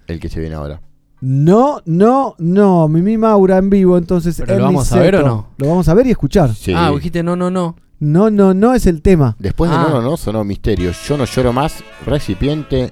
el 0.08 0.20
que 0.20 0.30
se 0.30 0.40
viene 0.40 0.56
ahora. 0.56 0.82
No, 1.22 1.82
no, 1.86 2.36
no. 2.38 2.88
Mimi 2.88 3.18
Maura 3.18 3.58
en 3.58 3.70
vivo, 3.70 3.98
entonces. 3.98 4.38
¿Pero 4.40 4.54
en 4.54 4.60
lo 4.60 4.66
vamos 4.66 4.92
a 4.92 5.00
ver 5.00 5.16
o 5.18 5.26
no? 5.26 5.48
Lo 5.58 5.68
vamos 5.70 5.88
a 5.90 5.94
ver 5.94 6.08
y 6.08 6.12
escuchar. 6.12 6.54
Sí. 6.54 6.74
Ah, 6.76 6.92
dijiste 6.94 7.24
no, 7.24 7.36
no, 7.36 7.50
no. 7.50 7.76
No, 8.00 8.30
no, 8.30 8.54
no 8.54 8.76
es 8.76 8.86
el 8.86 9.02
tema. 9.02 9.36
Después 9.40 9.72
de 9.72 9.78
Ah. 9.78 9.88
No, 9.90 9.96
no, 9.96 10.02
no, 10.12 10.18
sonó 10.18 10.44
Misterio. 10.44 10.92
Yo 11.08 11.18
no 11.18 11.26
lloro 11.26 11.52
más, 11.54 11.84
Recipiente, 12.06 12.92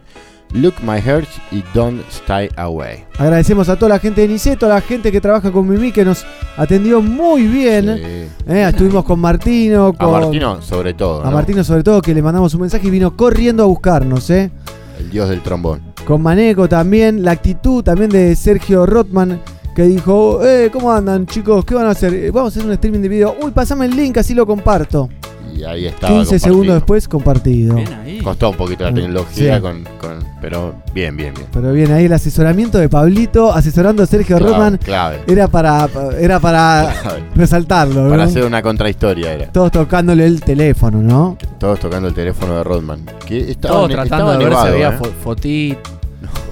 Look 0.56 0.76
My 0.82 1.02
Heart 1.02 1.28
y 1.52 1.64
Don't 1.74 2.02
Stay 2.10 2.50
Away. 2.56 3.04
Agradecemos 3.18 3.68
a 3.70 3.76
toda 3.76 3.90
la 3.90 4.00
gente 4.00 4.22
de 4.22 4.28
Niceto, 4.30 4.66
a 4.66 4.70
la 4.70 4.82
gente 4.82 5.12
que 5.12 5.20
trabaja 5.20 5.52
con 5.52 5.68
Mimi, 5.68 5.92
que 5.92 6.06
nos 6.06 6.26
atendió 6.56 7.02
muy 7.02 7.46
bien. 7.46 7.98
Sí. 7.98 8.52
Eh, 8.54 8.66
estuvimos 8.70 9.04
con 9.04 9.20
Martino, 9.20 9.88
A 9.88 9.94
con. 9.94 10.12
Martino, 10.12 10.62
sobre 10.62 10.94
todo. 10.94 11.22
a 11.22 11.26
¿no? 11.26 11.32
Martino, 11.32 11.64
sobre 11.64 11.84
todo, 11.84 12.02
que 12.02 12.14
le 12.14 12.22
mandamos 12.22 12.54
un 12.54 12.62
mensaje 12.62 12.88
y 12.88 12.90
vino 12.90 13.16
corriendo 13.18 13.64
a 13.64 13.66
buscarnos, 13.66 14.30
¿eh? 14.30 14.50
El 14.98 15.10
dios 15.10 15.28
del 15.30 15.42
trombón. 15.42 15.82
Con 16.08 16.22
Maneco 16.22 16.70
también, 16.70 17.24
la 17.24 17.32
actitud 17.32 17.84
también 17.84 18.10
de 18.10 18.34
Sergio 18.36 18.86
Rotman, 18.86 19.42
que 19.76 19.84
dijo, 19.84 20.40
eh, 20.46 20.70
¿cómo 20.72 20.90
andan 20.94 21.26
chicos? 21.26 21.66
¿Qué 21.66 21.76
van 21.76 21.88
a 21.88 21.90
hacer? 21.90 22.14
"Eh, 22.14 22.32
Vamos 22.32 22.56
a 22.56 22.60
hacer 22.60 22.66
un 22.66 22.72
streaming 22.74 23.00
de 23.02 23.10
video. 23.10 23.36
Uy, 23.44 23.52
pasame 23.52 23.88
el 23.88 23.96
link, 23.96 24.18
así 24.18 24.34
lo 24.34 24.46
comparto. 24.48 25.10
Y 25.56 25.64
ahí 25.64 25.86
estaba. 25.86 26.14
15 26.14 26.26
compartido. 26.32 26.40
segundos 26.40 26.76
después, 26.76 27.08
compartido. 27.08 27.76
Bien 27.76 27.94
ahí. 27.94 28.18
Costó 28.20 28.50
un 28.50 28.58
poquito 28.58 28.84
la 28.84 28.90
Sí. 28.90 28.96
tecnología, 28.96 29.62
con, 29.62 29.84
con- 30.02 30.20
pero 30.42 30.76
bien, 30.94 31.16
bien, 31.16 31.34
bien. 31.34 31.48
Pero 31.54 31.72
bien, 31.72 31.92
ahí 31.94 32.06
el 32.06 32.14
asesoramiento 32.14 32.78
de 32.78 32.90
Pablito, 32.90 33.54
asesorando 33.54 34.04
a 34.04 34.06
Sergio 34.06 34.38
Clave, 34.38 34.52
Rotman, 34.52 34.78
clave. 34.78 35.20
era 35.28 35.48
para, 35.48 35.88
era 36.20 36.40
para 36.40 36.94
Clave. 37.02 37.24
resaltarlo, 37.36 38.04
¿no? 38.04 38.10
Para 38.10 38.24
hacer 38.26 38.44
una 38.44 38.62
contrahistoria 38.62 39.34
era. 39.34 39.48
Todos 39.52 39.72
tocándole 39.72 40.26
el 40.26 40.42
teléfono, 40.42 41.02
¿no? 41.02 41.38
Todos 41.60 41.80
tocando 41.80 42.08
el 42.10 42.14
teléfono 42.14 42.58
de 42.58 42.64
Rodman. 42.64 43.06
Que 43.26 43.52
estaba, 43.52 43.76
Todos 43.76 43.90
tratando 43.92 44.34
estaba 44.34 44.38
de 44.38 44.46
ver 44.46 44.54
si 44.54 44.68
había 44.68 44.90
¿eh? 44.90 45.00
fo- 45.00 45.12
fotitos. 45.24 45.92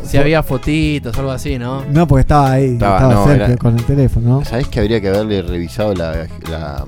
Si 0.03 0.17
había 0.17 0.43
fotitos, 0.43 1.17
algo 1.17 1.31
así, 1.31 1.57
¿no? 1.57 1.83
No, 1.91 2.07
porque 2.07 2.21
estaba 2.21 2.51
ahí, 2.51 2.73
Estaba- 2.73 2.95
estaba, 2.97 3.13
no, 3.15 3.25
Sergio 3.25 3.45
era- 3.45 3.57
con 3.57 3.77
el 3.79 3.83
teléfono, 3.83 4.29
¿no? 4.39 4.45
¿Sabés 4.45 4.67
que 4.67 4.79
habría 4.79 5.01
que 5.01 5.07
haberle 5.09 5.41
revisado 5.41 5.93
la, 5.95 6.27
la, 6.51 6.85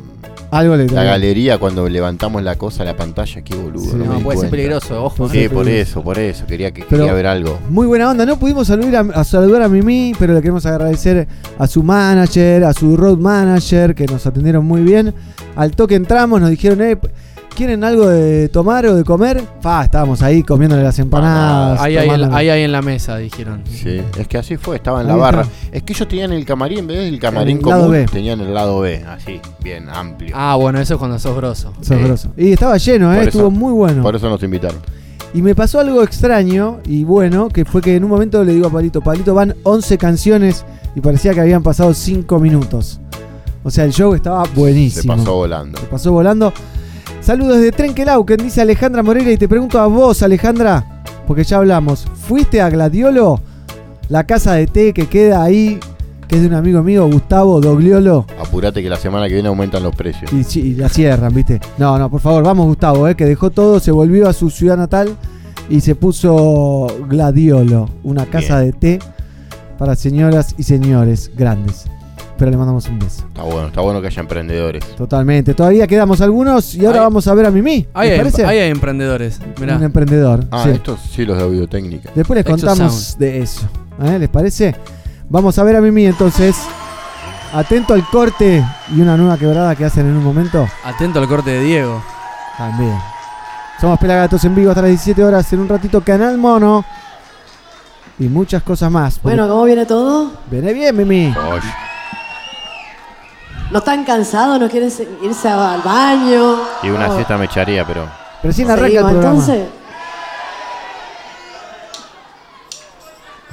Algo 0.56 0.78
le 0.78 0.88
la 0.88 1.04
galería 1.04 1.58
cuando 1.58 1.90
levantamos 1.90 2.42
la 2.42 2.56
cosa 2.56 2.84
a 2.84 2.86
la 2.86 2.96
pantalla? 2.96 3.42
Qué 3.42 3.54
boludo. 3.56 3.92
Sí, 3.92 3.98
no, 3.98 4.20
puede 4.22 4.40
ser 4.40 4.50
peligroso, 4.50 5.04
ojo. 5.04 5.28
Sí, 5.28 5.50
por 5.50 5.68
eso, 5.68 6.02
por 6.02 6.18
eso. 6.18 6.46
Quería, 6.46 6.72
que, 6.72 6.84
quería 6.84 7.12
ver 7.12 7.28
algo. 7.28 7.60
Muy 7.70 7.86
buena 7.88 8.10
onda, 8.10 8.26
no 8.26 8.40
pudimos 8.40 8.68
saludar 8.68 9.06
a, 9.14 9.20
a 9.20 9.24
saludar 9.26 9.64
a 9.64 9.68
Mimi, 9.68 10.14
pero 10.18 10.34
le 10.34 10.40
queremos 10.40 10.66
agradecer 10.66 11.28
a 11.60 11.68
su 11.68 11.84
manager, 11.84 12.64
a 12.64 12.72
su 12.72 12.96
road 12.96 13.18
manager, 13.18 13.96
que 13.96 14.06
nos 14.06 14.26
atendieron 14.26 14.66
muy 14.66 14.82
bien. 14.82 15.14
Al 15.58 15.72
toque 15.72 15.96
entramos, 15.96 16.40
nos 16.40 16.50
dijeron, 16.50 16.82
eh, 16.82 16.98
¿quieren 17.56 17.84
algo 17.84 18.08
de 18.08 18.50
tomar 18.50 18.86
o 18.86 18.96
de 18.96 19.04
comer? 19.04 19.42
Fa, 19.62 19.84
estábamos 19.86 20.22
ahí 20.22 20.44
comiéndole 20.44 20.84
las 20.84 21.00
empanadas. 21.00 21.80
Ahí 21.82 21.98
hay, 21.98 22.10
ahí 22.10 22.50
hay 22.50 22.64
en 22.64 22.72
la 22.72 22.82
mesa, 22.82 23.18
dijeron. 23.18 23.64
Sí, 23.70 24.02
es 24.18 24.28
que 24.28 24.38
así 24.38 24.58
fue, 24.58 24.76
estaba 24.76 25.02
en 25.02 25.08
la 25.08 25.14
Ahí 25.16 25.20
barra. 25.20 25.42
está. 25.44 25.54
Es 25.78 25.84
que 25.84 25.94
ellos 25.94 26.08
tenían 26.08 26.32
el 26.34 26.46
camarín, 26.46 26.80
en 26.80 26.88
vez 26.88 26.98
del 27.00 27.20
camarín 27.20 27.58
El 27.58 27.66
lado 27.66 27.82
común, 27.86 27.92
B. 27.98 28.06
tenían 28.12 28.40
el 28.42 28.54
lado 28.54 28.80
B, 28.82 29.04
así, 29.08 29.40
bien 29.64 29.90
amplio. 29.90 30.36
Ah, 30.38 30.56
bueno, 30.56 30.80
eso 30.80 30.94
es 30.96 31.00
cuando 31.00 31.18
sos 31.18 31.36
grosso. 31.36 31.74
Sos 31.82 31.88
Sí. 31.98 32.04
grosso. 32.04 32.32
Y 32.38 32.52
estaba 32.52 32.78
lleno, 32.78 33.14
eh, 33.14 33.18
Por 33.18 33.28
estuvo 33.28 33.42
eso- 33.44 33.52
muy 33.52 33.74
bueno. 33.74 34.04
Por 34.04 34.16
eso 34.16 34.30
nos 34.30 34.44
invitaron. 34.44 34.80
Y 35.34 35.42
me 35.42 35.54
pasó 35.56 35.80
algo 35.80 36.02
extraño 36.04 36.80
y 36.86 37.04
bueno, 37.04 37.50
que 37.50 37.66
fue 37.66 37.82
que 37.82 37.96
en 37.96 38.04
un 38.04 38.10
momento 38.10 38.44
le 38.44 38.54
digo 38.54 38.68
a 38.68 38.70
Palito, 38.70 39.02
Palito, 39.02 39.34
van 39.34 39.56
11 39.64 39.98
canciones 39.98 40.66
y 40.96 41.02
parecía 41.02 41.34
que 41.34 41.42
habían 41.42 41.62
pasado 41.64 41.94
5 41.94 42.40
minutos. 42.40 43.02
O 43.64 43.72
sea, 43.72 43.84
el 43.84 43.92
show 43.92 44.14
estaba 44.14 44.44
buenísimo. 44.56 45.14
Se 45.16 45.20
pasó 45.20 45.34
volando. 45.34 45.80
Se 45.80 45.86
pasó 45.88 46.12
volando. 46.12 46.54
Saludos 47.26 47.60
de 47.60 47.72
Trenquelauquen, 47.72 48.38
dice 48.38 48.62
Alejandra 48.62 49.02
Moreira. 49.02 49.32
Y 49.32 49.38
te 49.38 49.50
pregunto 49.50 49.80
a 49.80 49.88
vos, 49.88 50.22
Alejandra, 50.22 51.02
porque 51.26 51.44
ya 51.44 51.58
hablamos. 51.58 52.06
¿Fuiste 52.14 52.62
a 52.62 52.70
Gladiolo? 52.70 53.42
La 54.10 54.26
casa 54.26 54.54
de 54.54 54.68
té 54.68 54.94
que 54.94 55.08
queda 55.08 55.42
ahí, 55.42 55.80
que 56.28 56.36
es 56.36 56.44
de 56.44 56.48
un 56.50 56.54
amigo 56.54 56.84
mío, 56.84 57.10
Gustavo 57.10 57.60
Dogliolo. 57.60 58.28
Apurate 58.40 58.84
que 58.84 58.90
la 58.90 58.98
semana 58.98 59.28
que 59.28 59.34
viene 59.34 59.50
aumentan 59.50 59.82
los 59.82 59.96
precios. 59.96 60.32
Y, 60.32 60.60
y 60.60 60.76
la 60.76 60.88
cierran, 60.88 61.34
¿viste? 61.34 61.60
No, 61.80 61.98
no, 61.98 62.12
por 62.12 62.22
favor, 62.22 62.44
vamos, 62.44 62.68
Gustavo, 62.68 63.08
eh, 63.08 63.16
que 63.16 63.26
dejó 63.26 63.50
todo, 63.50 63.80
se 63.80 63.90
volvió 63.90 64.30
a 64.30 64.34
su 64.34 64.52
ciudad 64.52 64.78
natal 64.78 65.18
y 65.68 65.82
se 65.82 65.96
puso 65.96 66.86
Gladiolo, 67.10 67.90
una 68.04 68.28
casa 68.28 68.60
de 68.60 68.72
té 68.72 69.00
para 69.80 69.96
señoras 69.96 70.54
y 70.60 70.64
señores 70.64 71.32
grandes. 71.36 71.88
Pero 72.38 72.52
le 72.52 72.58
mandamos 72.58 72.88
un 72.90 73.00
beso. 73.00 73.24
Está 73.28 73.44
bueno, 73.44 73.68
está 73.68 73.80
bueno 73.82 74.02
que 74.02 74.08
haya 74.08 74.20
emprendedores. 74.20 74.84
Totalmente. 74.98 75.54
Todavía 75.54 75.88
quedamos 75.88 76.20
algunos 76.20 76.76
y 76.76 76.86
ahora 76.86 77.00
Hay- 77.00 77.04
vamos 77.06 77.28
a 77.28 77.34
ver 77.34 77.46
a 77.46 77.52
Mimi. 77.52 77.88
Ahí 77.94 78.10
¿Les 78.10 78.12
hay, 78.12 78.18
parece? 78.26 78.46
ahí 78.46 78.58
hay 78.60 78.72
emprendedores. 78.72 79.40
Mirá. 79.60 79.78
Un 79.78 79.84
emprendedor. 79.84 80.44
Ah, 80.52 80.64
sí. 80.66 80.72
estos 80.72 81.00
sí 81.02 81.26
los 81.26 81.38
de 81.38 81.44
audiotécnica. 81.44 82.10
Después 82.14 82.36
les 82.38 82.46
Exo 82.46 82.68
contamos 82.68 82.94
Sound. 82.94 83.20
de 83.20 83.42
eso. 83.42 83.62
¿eh? 84.04 84.20
¿Les 84.20 84.28
parece? 84.30 84.76
Vamos 85.30 85.58
a 85.58 85.64
ver 85.64 85.78
a 85.78 85.82
Mimi 85.82 86.06
entonces. 86.06 86.56
Atento 87.54 87.94
al 87.94 88.06
corte 88.10 88.62
y 88.94 89.00
una 89.02 89.16
nueva 89.16 89.38
quebrada 89.38 89.74
que 89.76 89.86
hacen 89.86 90.06
en 90.06 90.18
un 90.18 90.24
momento. 90.24 90.68
Atento 90.84 91.20
al 91.20 91.28
corte 91.30 91.52
de 91.52 91.62
Diego. 91.64 92.04
También. 92.58 92.98
Somos 93.80 93.98
Pelagatos 93.98 94.44
en 94.44 94.56
vivo 94.56 94.72
hasta 94.72 94.82
las 94.82 94.90
17 94.92 95.24
horas. 95.24 95.52
En 95.54 95.60
un 95.62 95.70
ratito, 95.70 96.02
Canal 96.02 96.38
Mono. 96.38 96.84
Y 98.20 98.28
muchas 98.28 98.62
cosas 98.64 98.92
más. 98.92 99.22
Bueno, 99.22 99.48
¿cómo 99.48 99.64
viene 99.64 99.86
todo? 99.86 100.32
Viene 100.52 100.74
bien, 100.74 100.96
Mimi. 100.98 101.28
Oye, 101.50 101.62
¿No 103.72 103.80
están 103.80 104.04
cansados? 104.06 104.60
¿No 104.60 104.70
quieren 104.70 104.92
se- 104.92 105.08
irse 105.24 105.50
al 105.50 105.82
baño? 105.82 106.60
y 106.84 106.90
una 106.90 107.14
siesta 107.14 107.38
me 107.38 107.46
echaría, 107.46 107.86
pero. 107.86 108.08
Recién 108.44 108.70
arranca 108.70 108.88
el 109.00 109.06
programa. 109.06 109.30
entonces. 109.30 109.68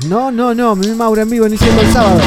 No, 0.06 0.30
no, 0.30 0.54
no. 0.54 0.74
Mimi 0.74 0.94
Maura 0.94 1.22
en 1.22 1.30
vivo 1.30 1.46
iniciando 1.46 1.80
el 1.80 1.92
sábado. 1.92 2.20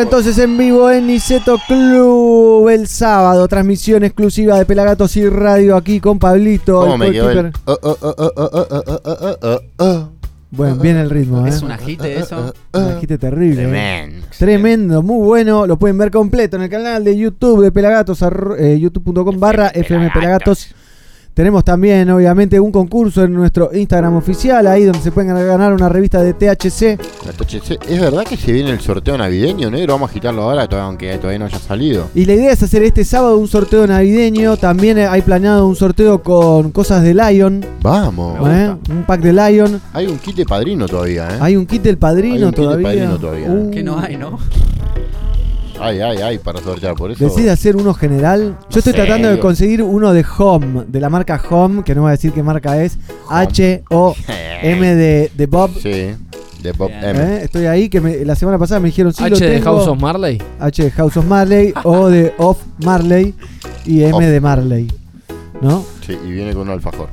Entonces 0.00 0.38
en 0.38 0.56
vivo 0.56 0.90
en 0.90 1.06
Niceto 1.06 1.58
Club 1.66 2.68
el 2.68 2.86
sábado. 2.88 3.46
Transmisión 3.48 4.04
exclusiva 4.04 4.58
de 4.58 4.64
Pelagatos 4.64 5.16
y 5.16 5.28
Radio 5.28 5.76
aquí 5.76 6.00
con 6.00 6.18
Pablito. 6.18 6.86
Bueno, 10.50 10.76
bien 10.76 10.98
el 10.98 11.08
ritmo. 11.08 11.46
¿eh? 11.46 11.48
Es 11.48 11.62
un 11.62 11.70
agite 11.70 12.18
eso. 12.18 12.52
Un 12.74 12.82
agite 12.82 13.16
terrible. 13.16 13.62
¿eh? 13.62 13.66
Tremendo. 13.66 14.26
Tremendo, 14.38 15.02
muy 15.02 15.26
bueno. 15.26 15.66
Lo 15.66 15.78
pueden 15.78 15.96
ver 15.96 16.10
completo 16.10 16.56
en 16.56 16.62
el 16.64 16.68
canal 16.68 17.04
de 17.04 17.16
YouTube 17.16 17.62
de 17.62 17.72
Pelagatos, 17.72 18.22
eh, 18.58 18.78
youtube.com 18.78 19.40
barra 19.40 19.68
FM 19.68 20.10
Pelagatos. 20.10 20.74
Tenemos 21.34 21.64
también, 21.64 22.10
obviamente, 22.10 22.60
un 22.60 22.70
concurso 22.70 23.24
en 23.24 23.32
nuestro 23.32 23.70
Instagram 23.72 24.16
oficial, 24.16 24.66
ahí 24.66 24.84
donde 24.84 25.00
se 25.00 25.10
pueden 25.12 25.34
ganar 25.34 25.72
una 25.72 25.88
revista 25.88 26.22
de 26.22 26.34
THC. 26.34 26.98
La 27.24 27.32
THC, 27.32 27.78
¿Es 27.88 28.00
verdad 28.00 28.24
que 28.24 28.36
se 28.36 28.52
viene 28.52 28.68
el 28.70 28.80
sorteo 28.80 29.16
navideño, 29.16 29.70
negro? 29.70 29.94
Vamos 29.94 30.10
a 30.10 30.12
agitarlo 30.12 30.42
ahora, 30.42 30.68
todavía- 30.68 30.86
aunque 30.88 31.16
todavía 31.16 31.38
no 31.38 31.46
haya 31.46 31.58
salido. 31.58 32.08
Y 32.14 32.26
la 32.26 32.34
idea 32.34 32.52
es 32.52 32.62
hacer 32.62 32.82
este 32.82 33.02
sábado 33.04 33.38
un 33.38 33.48
sorteo 33.48 33.86
navideño. 33.86 34.58
También 34.58 34.98
hay 34.98 35.22
planeado 35.22 35.66
un 35.66 35.74
sorteo 35.74 36.22
con 36.22 36.70
cosas 36.70 37.02
de 37.02 37.14
Lion. 37.14 37.64
Vamos. 37.80 38.38
¿eh? 38.50 38.74
Un 38.90 39.04
pack 39.04 39.22
de 39.22 39.32
Lion. 39.32 39.80
Hay 39.94 40.06
un 40.08 40.18
kit 40.18 40.36
de 40.36 40.44
padrino 40.44 40.86
todavía, 40.86 41.28
¿eh? 41.30 41.38
Hay 41.40 41.56
un 41.56 41.64
kit 41.64 41.80
del 41.82 41.96
padrino 41.96 42.34
Hay 42.34 42.42
un 42.44 42.50
kit 42.50 42.58
del 42.58 42.64
todavía. 42.66 42.88
padrino 42.88 43.18
todavía. 43.18 43.50
Uh, 43.50 43.70
Que 43.70 43.82
no 43.82 43.98
hay, 43.98 44.18
¿no? 44.18 44.38
Ay, 45.82 46.00
ay, 46.00 46.18
ay, 46.18 46.38
para 46.38 46.60
sortear, 46.60 46.94
por 46.94 47.10
eso. 47.10 47.24
¿Decide 47.24 47.50
hacer 47.50 47.76
uno 47.76 47.92
general? 47.94 48.56
Yo 48.70 48.78
estoy 48.78 48.92
tratando 48.92 49.28
de 49.28 49.38
conseguir 49.38 49.82
uno 49.82 50.12
de 50.12 50.24
Home, 50.38 50.84
de 50.86 51.00
la 51.00 51.08
marca 51.10 51.40
Home, 51.50 51.82
que 51.84 51.94
no 51.94 52.02
voy 52.02 52.08
a 52.08 52.12
decir 52.12 52.32
qué 52.32 52.42
marca 52.42 52.82
es. 52.82 52.96
H-O-M 53.28 54.94
de, 54.94 55.30
de 55.36 55.46
Bob. 55.46 55.70
Sí, 55.80 56.14
de 56.62 56.72
Bob 56.76 56.88
Bien. 56.88 57.04
M. 57.16 57.20
¿eh? 57.36 57.40
Estoy 57.44 57.66
ahí, 57.66 57.88
que 57.88 58.00
me- 58.00 58.24
la 58.24 58.34
semana 58.36 58.58
pasada 58.58 58.80
me 58.80 58.88
dijeron 58.88 59.12
sí, 59.12 59.28
lo 59.28 59.36
H 59.36 59.44
de. 59.48 59.60
House 59.60 59.86
of 59.88 60.00
Marley. 60.00 60.40
H 60.60 60.84
de 60.84 60.90
House 60.92 61.16
of 61.16 61.26
Marley, 61.26 61.72
O 61.84 62.08
de 62.08 62.32
Off 62.38 62.58
Marley 62.84 63.34
y 63.84 64.02
M 64.02 64.12
Off. 64.14 64.22
de 64.22 64.40
Marley. 64.40 64.92
¿No? 65.60 65.84
Sí, 66.06 66.16
y 66.26 66.30
viene 66.32 66.52
con 66.54 66.62
un 66.62 66.70
alfajor 66.70 67.08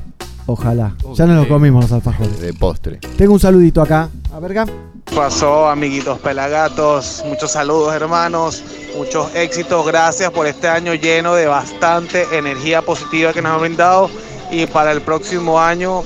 Ojalá. 0.48 0.96
Ya 1.16 1.28
nos 1.28 1.36
lo 1.44 1.48
comimos 1.48 1.84
los 1.84 1.92
alfajores. 1.92 2.40
de 2.42 2.54
postre. 2.54 2.98
Tengo 3.18 3.34
un 3.34 3.40
saludito 3.40 3.82
acá. 3.84 4.10
A 4.34 4.40
ver, 4.40 4.58
acá. 4.58 4.72
Pasó, 5.16 5.68
amiguitos 5.70 6.20
pelagatos? 6.20 7.24
Muchos 7.26 7.52
saludos, 7.52 7.94
hermanos. 7.94 8.64
Muchos 8.98 9.34
éxitos. 9.36 9.86
Gracias 9.86 10.32
por 10.32 10.48
este 10.48 10.68
año 10.68 10.94
lleno 10.94 11.36
de 11.36 11.46
bastante 11.48 12.26
energía 12.32 12.82
positiva 12.82 13.34
que 13.34 13.42
nos 13.42 13.54
han 13.54 13.62
brindado. 13.62 14.10
Y 14.52 14.66
para 14.66 14.92
el 14.92 15.02
próximo 15.02 15.60
año, 15.60 16.04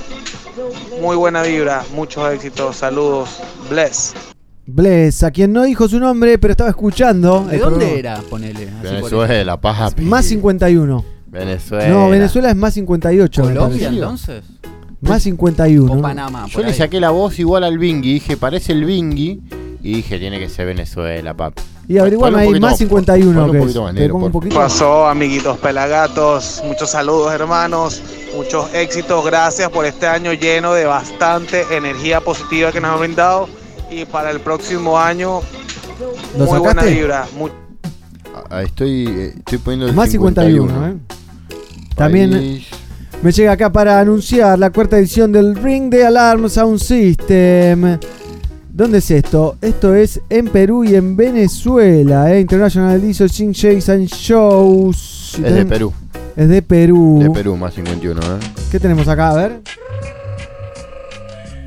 muy 1.00 1.16
buena 1.16 1.42
vibra, 1.42 1.82
muchos 1.94 2.32
éxitos, 2.32 2.76
saludos, 2.76 3.40
bless. 3.70 4.12
Bless, 4.66 5.22
a 5.22 5.30
quien 5.30 5.52
no 5.52 5.62
dijo 5.62 5.88
su 5.88 5.98
nombre, 5.98 6.38
pero 6.38 6.52
estaba 6.52 6.70
escuchando. 6.70 7.44
¿De 7.44 7.56
el 7.56 7.60
dónde 7.62 7.86
programa. 7.86 8.18
era? 8.18 8.28
Ponele. 8.28 8.68
Venezuela, 8.82 9.60
papi. 9.60 10.02
Más 10.02 10.24
51. 10.26 11.04
Venezuela. 11.26 11.88
No, 11.88 12.08
Venezuela 12.08 12.50
es 12.50 12.56
más 12.56 12.74
58. 12.74 13.44
me 13.44 13.54
¿Colombia 13.54 13.88
entonces? 13.88 14.44
Más 15.08 15.22
51. 15.22 15.92
O 15.92 16.00
Panamá. 16.00 16.46
Yo 16.48 16.62
le 16.62 16.72
saqué 16.72 17.00
la 17.00 17.10
voz 17.10 17.38
igual 17.38 17.64
al 17.64 17.78
Bingui. 17.78 18.14
Dije, 18.14 18.36
parece 18.36 18.72
el 18.72 18.84
Bingui. 18.84 19.40
Y 19.82 19.96
dije, 19.96 20.18
tiene 20.18 20.38
que 20.38 20.48
ser 20.48 20.66
Venezuela, 20.66 21.34
papi. 21.34 21.62
Y 21.86 21.98
averiguame 21.98 22.40
ahí, 22.40 22.50
más 22.52 22.60
más, 22.60 22.78
51 22.78 23.46
ponle 23.46 23.60
un 23.60 23.66
que 23.66 23.70
es. 23.70 23.76
más 23.76 23.94
negro, 23.94 24.30
poquito. 24.30 24.54
pasó, 24.54 25.06
amiguitos 25.06 25.58
pelagatos? 25.58 26.62
Muchos 26.64 26.90
saludos, 26.90 27.32
hermanos. 27.32 28.02
Muchos 28.34 28.72
éxitos. 28.72 29.24
Gracias 29.24 29.68
por 29.68 29.84
este 29.84 30.06
año 30.06 30.32
lleno 30.32 30.72
de 30.72 30.86
bastante 30.86 31.64
energía 31.70 32.20
positiva 32.22 32.72
que 32.72 32.80
nos 32.80 32.92
han 32.92 33.00
brindado. 33.00 33.48
Y 33.90 34.06
para 34.06 34.30
el 34.30 34.40
próximo 34.40 34.98
año, 34.98 35.40
¿Lo 36.38 36.46
muy 36.46 36.58
buena 36.58 36.82
vibra. 36.82 37.26
Ah, 38.50 38.62
Estoy, 38.62 39.06
eh, 39.06 39.34
estoy 39.36 39.58
poniendo 39.58 39.86
el 39.86 39.94
Más 39.94 40.10
51, 40.10 40.88
¿eh? 40.88 40.94
También 41.94 42.30
País. 42.30 42.66
Me 43.24 43.32
llega 43.32 43.52
acá 43.52 43.72
para 43.72 43.98
anunciar 44.00 44.58
la 44.58 44.70
cuarta 44.70 44.98
edición 44.98 45.32
del 45.32 45.56
Ring 45.56 45.90
the 45.90 46.04
Alarm 46.04 46.46
Sound 46.50 46.78
System. 46.78 47.98
¿Dónde 48.68 48.98
es 48.98 49.10
esto? 49.10 49.56
Esto 49.62 49.94
es 49.94 50.20
en 50.28 50.48
Perú 50.48 50.84
y 50.84 50.94
en 50.94 51.16
Venezuela, 51.16 52.30
¿eh? 52.34 52.40
International 52.40 53.00
Sing 53.14 53.52
Shakes 53.52 53.90
and 53.90 54.08
Shows. 54.08 55.40
Es 55.42 55.54
de 55.54 55.64
Perú. 55.64 55.90
Es 56.36 56.50
de 56.50 56.60
Perú. 56.60 57.20
De 57.22 57.30
Perú, 57.30 57.56
más 57.56 57.72
51, 57.72 58.20
¿eh? 58.20 58.24
¿Qué 58.70 58.78
tenemos 58.78 59.08
acá? 59.08 59.30
A 59.30 59.34
ver. 59.36 59.60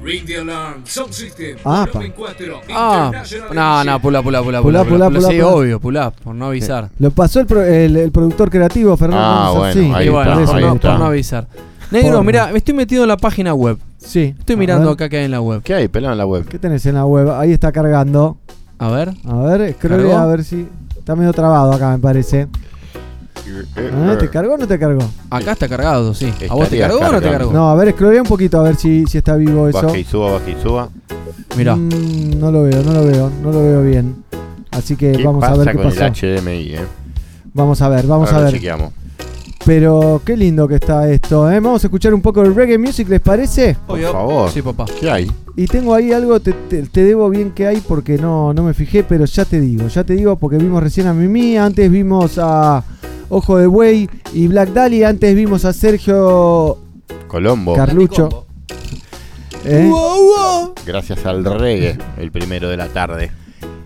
Ring 0.08 0.26
the 0.26 0.38
alarm, 0.38 0.86
sound 0.86 1.12
system, 1.12 1.58
Ah, 1.66 1.86
volumen 1.92 2.14
4, 2.16 2.62
Ah, 2.74 3.12
no, 3.54 3.84
no, 3.84 4.00
pula, 4.02 4.22
pula, 4.24 4.42
pula, 4.42 4.62
Pulá, 4.62 4.62
pula, 4.62 4.86
pulá, 4.86 5.08
pula. 5.10 5.20
pulá, 5.20 5.30
Sí, 5.30 5.36
pulá. 5.38 5.48
obvio, 5.48 5.80
pulá, 5.82 6.12
por 6.12 6.34
no 6.34 6.46
avisar. 6.46 6.90
Lo 6.98 7.12
pasó 7.12 7.42
el, 7.42 7.46
pro- 7.46 7.62
el- 7.62 7.98
el 7.98 8.12
productor 8.14 8.50
creativo, 8.50 8.96
Fernando. 8.96 9.22
Ah, 9.26 9.52
bueno, 9.54 9.96
ahí 9.98 10.08
Y 10.08 10.10
bueno, 10.10 10.32
está, 10.40 10.46
por 10.46 10.56
ahí 10.56 10.64
no, 10.64 10.76
está. 10.76 10.90
por 10.92 11.00
no 11.00 11.06
avisar. 11.08 11.48
Negro, 11.92 12.24
mira, 12.24 12.48
me 12.54 12.60
estoy 12.60 12.74
metido 12.74 13.04
en 13.04 13.10
la 13.10 13.18
página 13.18 13.54
web. 13.54 13.78
Sí. 13.98 14.34
Estoy 14.40 14.56
A 14.56 14.60
mirando 14.60 14.86
ver. 14.86 14.94
acá 14.94 15.10
que 15.10 15.18
hay 15.18 15.26
en 15.26 15.32
la 15.32 15.42
web. 15.42 15.62
¿Qué 15.62 15.74
hay? 15.74 15.90
Pelado 15.90 16.14
en 16.14 16.18
la 16.20 16.26
web. 16.26 16.46
¿Qué 16.48 16.58
tenés 16.58 16.86
en 16.86 16.96
la 16.96 17.06
web? 17.06 17.30
Ahí 17.32 17.52
está 17.52 17.74
cargando. 17.74 18.38
A 18.80 18.90
ver. 18.90 19.12
A 19.26 19.36
ver, 19.44 19.76
¿Cargó? 19.76 20.16
a 20.16 20.26
ver 20.26 20.44
si. 20.46 20.68
Está 20.98 21.16
medio 21.18 21.34
trabado 21.34 21.74
acá, 21.74 21.92
me 21.92 22.00
parece. 22.00 22.48
Ah, 23.76 24.16
¿Te 24.20 24.30
cargó 24.30 24.54
o 24.54 24.58
no 24.58 24.68
te 24.68 24.78
cargó? 24.80 25.04
Acá 25.30 25.52
está 25.54 25.68
cargado, 25.68 26.14
sí. 26.14 26.32
¿A 26.50 26.54
vos 26.54 26.70
te 26.70 26.80
cargó 26.80 26.98
o 27.00 27.12
no 27.12 27.22
te 27.22 27.30
cargó? 27.30 27.52
No, 27.54 27.70
a 27.70 27.76
ver, 27.76 27.92
scrollea 27.94 28.22
un 28.22 28.28
poquito 28.28 28.60
a 28.60 28.64
ver 28.64 28.76
si, 28.76 29.06
si 29.06 29.18
está 29.18 29.36
vivo 29.36 29.68
eso. 29.68 29.82
Baja 29.82 29.98
y 29.98 30.04
suba, 30.04 30.32
baja 30.34 30.50
y 30.50 30.62
suba. 30.62 30.90
Mirá. 31.56 31.76
Mm, 31.76 32.40
no 32.40 32.52
lo 32.52 32.64
veo, 32.64 32.84
no 32.84 32.94
lo 32.94 33.06
veo, 33.06 33.32
no 33.42 33.52
lo 33.52 33.62
veo 33.64 33.84
bien. 33.84 34.24
Así 34.72 34.96
que 34.96 35.14
¿Qué 35.14 35.24
vamos 35.24 35.44
a 35.44 35.56
ver 35.56 35.68
qué 35.70 35.74
con 35.76 35.84
pasó. 35.86 36.06
el 36.06 36.12
HDMI, 36.14 36.74
eh? 36.76 36.80
Vamos 37.54 37.82
a 37.82 37.90
ver, 37.90 38.06
vamos 38.06 38.30
Ahora 38.32 38.42
a 38.42 38.44
ver. 38.46 38.54
chequeamos. 38.54 38.94
Pero 39.66 40.22
qué 40.24 40.38
lindo 40.38 40.68
que 40.68 40.76
está 40.76 41.10
esto, 41.10 41.52
¿eh? 41.52 41.60
Vamos 41.60 41.84
a 41.84 41.88
escuchar 41.88 42.14
un 42.14 42.22
poco 42.22 42.42
de 42.42 42.52
reggae 42.52 42.78
music, 42.78 43.10
¿les 43.10 43.20
parece? 43.20 43.76
Por 43.86 44.00
favor. 44.00 44.50
Sí, 44.52 44.62
papá. 44.62 44.86
¿Qué 45.00 45.10
hay? 45.10 45.30
Y 45.58 45.66
tengo 45.66 45.94
ahí 45.94 46.14
algo, 46.14 46.40
te, 46.40 46.54
te- 46.54 46.84
te 46.84 47.04
debo 47.04 47.30
bien 47.30 47.52
que 47.52 47.68
hay 47.68 47.82
porque 47.82 48.18
no, 48.18 48.54
no 48.54 48.64
me 48.64 48.74
fijé, 48.74 49.04
pero 49.04 49.26
ya 49.26 49.44
te 49.44 49.60
digo, 49.60 49.88
ya 49.88 50.04
te 50.04 50.14
digo 50.14 50.38
porque 50.38 50.58
vimos 50.58 50.82
recién 50.82 51.08
a 51.08 51.14
Mimi, 51.14 51.58
antes 51.58 51.90
vimos 51.92 52.38
a 52.38 52.84
Ojo 53.30 53.58
de 53.58 53.68
Buey 53.68 54.10
y 54.34 54.48
Black 54.48 54.70
Dahlia, 54.70 55.10
antes 55.10 55.36
vimos 55.36 55.66
a 55.66 55.74
Sergio 55.74 56.78
Colombo. 57.28 57.74
Carlucho. 57.76 58.46
¿eh? 59.66 59.92
Gracias 60.86 61.26
al 61.26 61.44
reggae, 61.44 61.98
el 62.18 62.32
primero 62.32 62.70
de 62.70 62.78
la 62.78 62.88
tarde. 62.88 63.32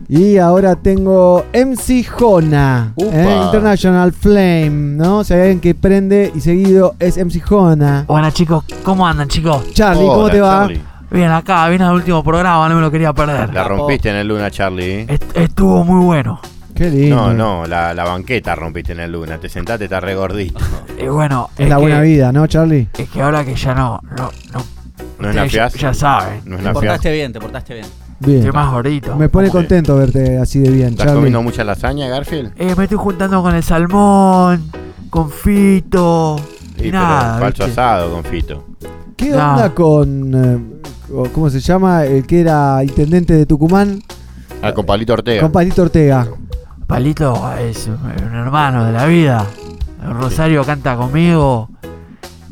Y 0.07 0.37
ahora 0.37 0.75
tengo 0.75 1.45
MC 1.53 2.05
Jona. 2.05 2.93
¿eh? 2.97 3.39
International 3.45 4.11
Flame, 4.11 4.69
¿no? 4.69 5.19
Alguien 5.21 5.59
que 5.61 5.73
prende 5.73 6.31
y 6.35 6.41
seguido 6.41 6.95
es 6.99 7.17
MC 7.17 7.39
Jona. 7.41 8.03
Buenas 8.07 8.33
chicos, 8.33 8.63
¿cómo 8.83 9.07
andan 9.07 9.27
chicos? 9.29 9.71
Charlie, 9.73 10.05
¿cómo 10.05 10.29
te 10.29 10.41
va? 10.41 10.59
Charlie. 10.67 10.81
Bien, 11.09 11.29
acá, 11.31 11.67
bien 11.69 11.81
al 11.81 11.93
último 11.95 12.23
programa, 12.23 12.69
no 12.69 12.75
me 12.75 12.81
lo 12.81 12.91
quería 12.91 13.11
perder. 13.11 13.53
La 13.53 13.63
rompiste 13.65 14.09
en 14.09 14.15
el 14.17 14.27
Luna, 14.27 14.51
Charlie. 14.51 14.83
¿eh? 15.01 15.05
Est- 15.09 15.35
estuvo 15.37 15.83
muy 15.83 16.05
bueno. 16.05 16.39
Qué 16.81 16.89
lindo. 16.89 17.15
No, 17.15 17.33
no, 17.33 17.67
la, 17.67 17.93
la 17.93 18.03
banqueta 18.05 18.55
rompiste 18.55 18.93
en 18.93 19.01
el 19.01 19.11
Luna. 19.11 19.37
Te 19.37 19.47
sentaste, 19.49 19.83
está 19.83 19.99
regordito. 19.99 20.59
Y 20.99 21.05
bueno, 21.07 21.49
Es 21.55 21.69
la 21.69 21.75
que- 21.75 21.81
buena 21.81 22.01
vida, 22.01 22.31
¿no, 22.31 22.47
Charlie? 22.47 22.87
Es 22.97 23.07
que 23.07 23.21
ahora 23.21 23.45
que 23.45 23.53
ya 23.53 23.75
no, 23.75 23.99
no, 24.17 24.31
no. 24.51 24.63
¿No 25.19 25.29
es 25.29 25.35
nafiaz? 25.35 25.73
Ya, 25.75 25.79
ya 25.79 25.93
saben. 25.93 26.41
No 26.45 26.57
es 26.57 26.63
Te 26.63 26.71
portaste 26.73 27.11
bien, 27.11 27.31
te 27.33 27.39
portaste 27.39 27.73
bien. 27.75 27.85
Bien. 28.19 28.37
Estoy 28.39 28.51
más 28.51 28.71
gordito. 28.71 29.15
Me 29.15 29.29
pone 29.29 29.49
contento 29.51 29.95
verte 29.95 30.39
así 30.39 30.57
de 30.57 30.71
bien, 30.71 30.87
¿Estás 30.89 31.05
Charlie. 31.05 31.19
comiendo 31.19 31.43
mucha 31.43 31.63
lasaña, 31.63 32.07
Garfield? 32.07 32.53
Eh, 32.57 32.73
me 32.75 32.83
estoy 32.85 32.97
juntando 32.97 33.43
con 33.43 33.53
el 33.53 33.61
salmón, 33.61 34.71
con 35.11 35.29
Fito. 35.29 36.37
Sí, 36.79 36.87
y 36.87 36.91
nada. 36.91 37.33
pero 37.37 37.45
falso 37.45 37.65
¿viste? 37.65 37.79
asado 37.81 38.11
con 38.11 38.23
Fito. 38.23 38.65
¿Qué 39.15 39.33
onda 39.35 39.69
con. 39.75 40.31
eh, 40.33 41.29
¿Cómo 41.31 41.47
se 41.51 41.59
llama? 41.59 42.05
El 42.05 42.25
que 42.25 42.41
era 42.41 42.83
intendente 42.83 43.35
de 43.35 43.45
Tucumán. 43.45 44.01
Ah, 44.63 44.73
con 44.73 44.83
Palito 44.85 45.13
Ortega. 45.13 45.41
Con 45.41 45.51
Palito 45.51 45.83
Ortega. 45.83 46.27
Palito 46.91 47.49
es 47.57 47.87
un 47.87 48.35
hermano 48.35 48.83
de 48.83 48.91
la 48.91 49.05
vida. 49.05 49.47
Rosario 50.03 50.65
canta 50.65 50.97
conmigo. 50.97 51.69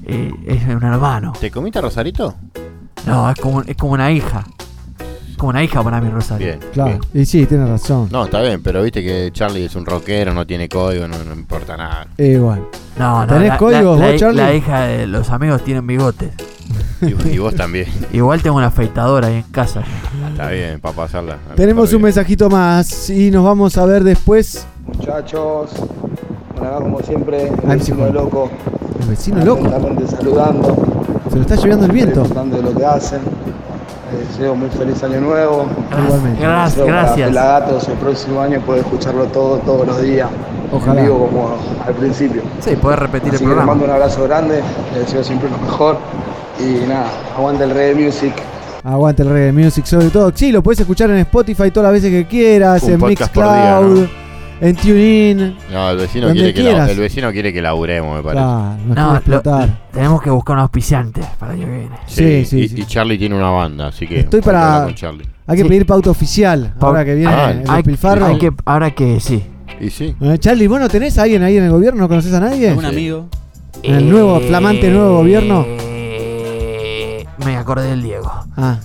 y 0.08 0.32
es 0.50 0.66
un 0.66 0.82
hermano. 0.82 1.34
¿Te 1.38 1.52
comiste 1.52 1.80
a 1.80 1.82
Rosarito? 1.82 2.36
No, 3.06 3.30
es 3.30 3.38
como, 3.38 3.64
es 3.64 3.76
como 3.76 3.92
una 3.92 4.10
hija. 4.12 4.46
Es 5.40 5.42
como 5.42 5.52
una 5.52 5.64
hija 5.64 5.82
para 5.82 6.02
mí, 6.02 6.10
Rosario. 6.10 6.48
Bien. 6.48 6.60
Claro. 6.74 6.90
bien. 7.14 7.24
Y 7.24 7.26
sí, 7.26 7.46
tiene 7.46 7.66
razón. 7.66 8.10
No, 8.12 8.26
está 8.26 8.42
bien, 8.42 8.62
pero 8.62 8.84
viste 8.84 9.02
que 9.02 9.30
Charlie 9.32 9.64
es 9.64 9.76
un 9.78 9.86
rockero, 9.86 10.34
no 10.34 10.46
tiene 10.46 10.68
código, 10.68 11.08
no, 11.08 11.16
no 11.24 11.34
importa 11.34 11.78
nada. 11.78 12.08
Bueno. 12.18 12.68
No, 12.98 13.22
no, 13.22 13.28
¿Tenés 13.28 13.48
la, 13.48 13.58
códigos 13.58 13.98
la- 13.98 14.06
vos, 14.08 14.12
la- 14.12 14.18
Charlie? 14.18 14.42
la 14.42 14.54
hija 14.54 14.82
de 14.82 15.08
los 15.08 15.30
amigos 15.30 15.64
tienen 15.64 15.88
bigotes. 15.88 16.32
Y, 17.02 17.36
y 17.36 17.38
vos 17.38 17.56
también. 17.56 17.88
Igual 18.12 18.42
tengo 18.42 18.58
una 18.58 18.66
afeitadora 18.68 19.28
ahí 19.30 19.36
en 19.36 19.44
casa. 19.44 19.82
Está 20.30 20.50
bien, 20.50 20.82
para 20.82 20.94
pasarla. 20.94 21.38
Tenemos 21.56 21.94
un 21.94 22.02
mensajito 22.02 22.50
más 22.50 23.10
y 23.10 23.32
nos 23.32 23.46
vamos 23.46 23.78
a 23.78 23.86
ver 23.86 24.04
después. 24.04 24.68
Muchachos, 24.88 25.72
acá 26.58 26.76
como 26.82 27.00
siempre, 27.00 27.44
el 27.48 27.54
Ay, 27.66 27.78
vecino 27.78 28.08
sí, 28.08 28.12
loco, 28.14 28.52
El 29.02 29.08
vecino 29.08 29.46
loco. 29.46 29.70
saludando, 30.06 30.76
Se 31.30 31.36
lo 31.38 31.42
está 31.44 31.56
llevando 31.56 31.86
el 31.86 31.92
viento. 31.94 32.24
de 32.24 32.62
lo 32.62 32.76
que 32.76 32.86
hacen. 32.86 33.22
Les 34.12 34.28
deseo 34.28 34.56
muy 34.56 34.70
feliz 34.70 35.04
año 35.04 35.22
nuevo. 35.22 35.68
Igualmente. 36.06 36.42
Gracias, 36.42 36.86
gracias. 36.86 37.28
Pelagatos 37.30 37.88
el 37.90 37.94
próximo 37.96 38.42
año 38.42 38.60
poder 38.62 38.82
escucharlo 38.82 39.26
todo, 39.26 39.58
todos 39.60 39.88
los 39.88 40.02
días. 40.02 40.30
Ojalá. 40.72 41.02
Vivo 41.02 41.28
como 41.28 41.58
al 41.86 41.94
principio. 41.94 42.42
Sí, 42.60 42.76
podés 42.76 43.00
repetir 43.00 43.30
Así 43.30 43.36
el 43.36 43.40
que 43.40 43.46
les 43.46 43.56
programa. 43.56 43.72
mando 43.72 43.86
un 43.86 43.92
abrazo 43.92 44.24
grande, 44.24 44.62
les 44.94 45.06
deseo 45.06 45.24
siempre 45.24 45.50
lo 45.50 45.58
mejor. 45.58 45.98
Y 46.60 46.88
nada, 46.88 47.08
aguante 47.36 47.64
el 47.64 47.72
reggae 47.72 48.06
music. 48.06 48.34
Aguante 48.84 49.24
el 49.24 49.30
reggae 49.30 49.52
music, 49.52 49.86
sobre 49.86 50.10
todo. 50.10 50.32
Sí, 50.34 50.52
lo 50.52 50.62
puedes 50.62 50.80
escuchar 50.80 51.10
en 51.10 51.18
Spotify 51.18 51.72
todas 51.72 51.92
las 51.92 52.02
veces 52.02 52.12
que 52.12 52.28
quieras, 52.28 52.84
Un 52.84 52.92
en 52.92 53.06
Mixcloud, 53.06 53.96
día, 53.96 54.10
en 54.62 54.76
TuneIn. 54.76 55.58
No, 55.72 55.90
el 55.92 55.98
vecino, 55.98 56.28
Donde 56.28 56.54
quiere 56.54 56.54
que 56.54 56.78
la- 56.78 56.92
el 56.92 57.00
vecino 57.00 57.32
quiere 57.32 57.54
que 57.54 57.62
laburemos, 57.62 58.18
me 58.18 58.24
parece. 58.24 58.42
Claro, 58.44 58.62
nos 58.62 58.78
No, 58.88 58.94
quiere 58.94 59.08
lo- 59.10 59.16
explotar. 59.18 59.80
tenemos 59.92 60.22
que 60.22 60.30
buscar 60.30 60.56
un 60.56 60.62
auspiciante 60.62 61.22
para 61.40 61.54
el 61.54 61.60
año 61.62 61.68
que 61.72 61.78
viene. 61.80 61.96
Sí, 62.08 62.46
sí, 62.46 62.60
y, 62.60 62.68
sí. 62.70 62.82
y 62.82 62.86
Charlie 62.86 63.18
tiene 63.18 63.36
una 63.36 63.50
banda, 63.50 63.88
así 63.88 64.06
que. 64.08 64.20
Estoy 64.22 64.42
para- 64.42 64.66
hablar 64.76 64.84
con 64.88 64.96
Charlie. 64.96 65.26
Hay 65.48 65.58
que 65.58 65.64
Sí. 65.64 65.70
pedir 65.70 65.86
pauta 65.86 66.10
oficial. 66.12 66.74
Pa- 66.80 66.88
ahora 66.88 67.06
que 67.06 67.16
viene 67.16 67.32
Ah, 67.34 67.52
el 67.52 67.58
Hay, 67.70 67.84
hay 68.24 68.38
que, 68.38 68.52
ahora 68.66 68.92
que 68.92 69.20
sí. 69.20 69.44
Y 69.82 69.90
sí. 69.90 70.16
Eh, 70.22 70.38
Charlie, 70.40 70.68
¿vos 70.68 70.80
no 70.80 70.90
tenés 70.90 71.18
a 71.18 71.24
alguien 71.24 71.42
ahí 71.42 71.58
en 71.58 71.64
el 71.64 71.72
gobierno? 71.72 72.02
¿No 72.02 72.08
conoces 72.08 72.34
a 72.34 72.40
nadie? 72.40 72.74
Un 72.74 72.86
amigo. 72.86 73.28
¿En 73.82 73.96
el 73.96 74.10
nuevo, 74.10 74.40
flamante 74.42 74.90
nuevo 74.90 75.18
gobierno? 75.20 75.66
Eh, 75.68 77.26
me 77.46 77.56
acordé 77.56 77.90
del 77.90 78.02
Diego. 78.04 78.30
Ah, 78.58 78.78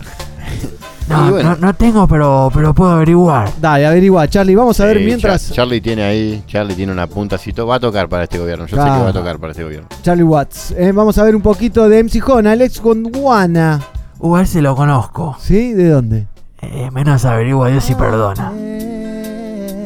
No, 1.08 1.30
bueno. 1.30 1.50
no, 1.50 1.56
no 1.66 1.74
tengo, 1.74 2.06
pero, 2.08 2.50
pero 2.52 2.72
puedo 2.74 2.90
averiguar. 2.92 3.50
dale, 3.60 3.86
averigua, 3.86 4.26
Charlie. 4.28 4.54
Vamos 4.54 4.78
a 4.80 4.86
ver 4.86 5.00
mientras. 5.00 5.48
Char- 5.50 5.54
Charlie 5.56 5.80
tiene 5.80 6.02
ahí, 6.02 6.42
Charlie 6.46 6.74
tiene 6.74 6.92
una 6.92 7.06
punta, 7.06 7.36
si 7.36 7.52
to- 7.52 7.66
va 7.66 7.76
a 7.76 7.80
tocar 7.80 8.08
para 8.08 8.22
este 8.24 8.38
gobierno. 8.38 8.64
Yo 8.66 8.76
sé 8.76 8.82
que 8.82 8.88
va 8.88 9.08
a 9.08 9.12
tocar 9.12 9.38
para 9.38 9.50
este 9.52 9.64
gobierno. 9.64 9.86
Charlie 10.02 10.22
Watts. 10.24 10.72
Eh, 10.78 10.92
vamos 10.92 11.18
a 11.18 11.22
ver 11.24 11.36
un 11.36 11.42
poquito 11.42 11.88
de 11.88 11.98
MC 12.04 12.20
Jona, 12.20 12.52
Alex 12.52 12.80
Gondwana. 12.80 13.80
Uh, 14.18 14.36
a 14.36 14.42
ese 14.42 14.62
lo 14.62 14.74
conozco. 14.74 15.36
¿Sí? 15.38 15.74
¿De 15.74 15.88
dónde? 15.90 16.26
Eh, 16.62 16.90
menos 16.92 17.24
averigua 17.26 17.68
Dios 17.68 17.88
y 17.90 17.94
perdona. 17.94 18.50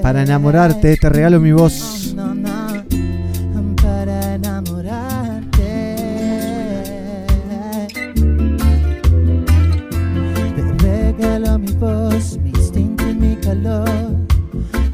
Para 0.03 0.23
enamorarte, 0.23 0.97
te 0.97 1.09
regalo 1.09 1.41
mi 1.41 1.51
voz. 1.51 2.15
para 3.83 4.35
enamorarte. 4.35 4.68
Mi 11.59 11.73
voz, 11.73 12.39
mi 12.39 12.51
instinto 12.51 13.09
y 13.09 13.15
mi 13.15 13.37
calor. 13.37 13.89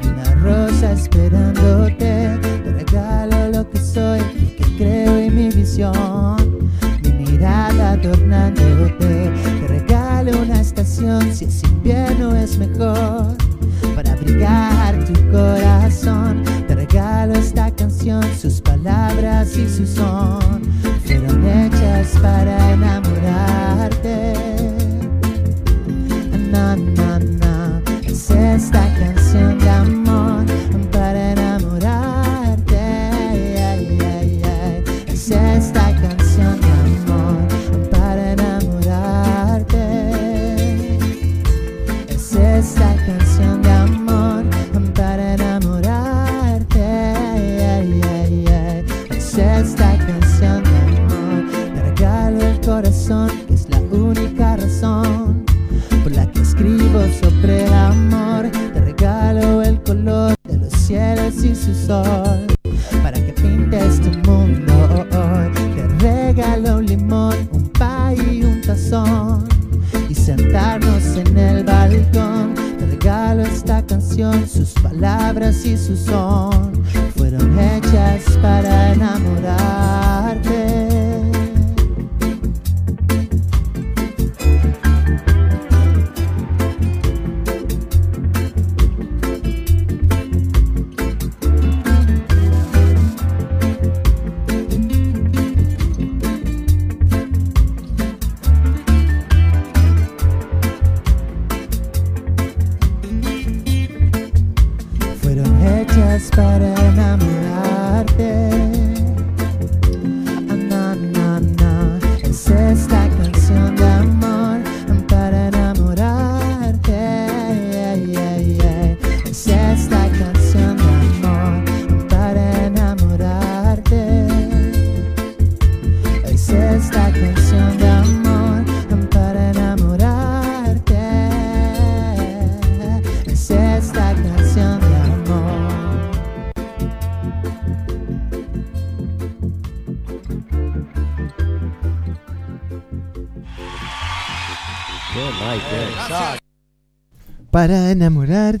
Una 0.03 0.35
rosa 0.41 0.91
esperándote. 0.91 2.39
Te 2.63 2.71
regalo 2.71 3.51
lo 3.51 3.69
que 3.69 3.79
soy, 3.79 4.19
que 4.57 4.65
creo 4.77 5.21
y 5.23 5.29
mi 5.29 5.49
visión. 5.49 6.55
tornándote. 8.01 9.31
Te 9.61 9.67
regalo 9.67 10.41
una 10.41 10.59
estación, 10.61 11.33
si 11.33 11.45
es 11.45 11.63
invierno 11.63 12.35
es 12.35 12.57
mejor. 12.57 13.35
Para 13.95 14.13
abrigar 14.13 15.03
tu 15.05 15.13
corazón, 15.31 16.43
te 16.67 16.75
regalo 16.75 17.33
esta 17.33 17.71
canción, 17.71 18.23
sus 18.39 18.61
palabras 18.61 19.57
y 19.57 19.67
su 19.69 19.85
son. 19.87 20.61
Fueron 21.05 21.47
hechas 21.47 22.17
para 22.21 22.73
enamorarte. 22.73 24.64
No, 28.15 28.55
es 28.55 28.63
esta 28.63 28.93
canción 28.97 29.59
de 29.59 29.69
amor 29.69 29.94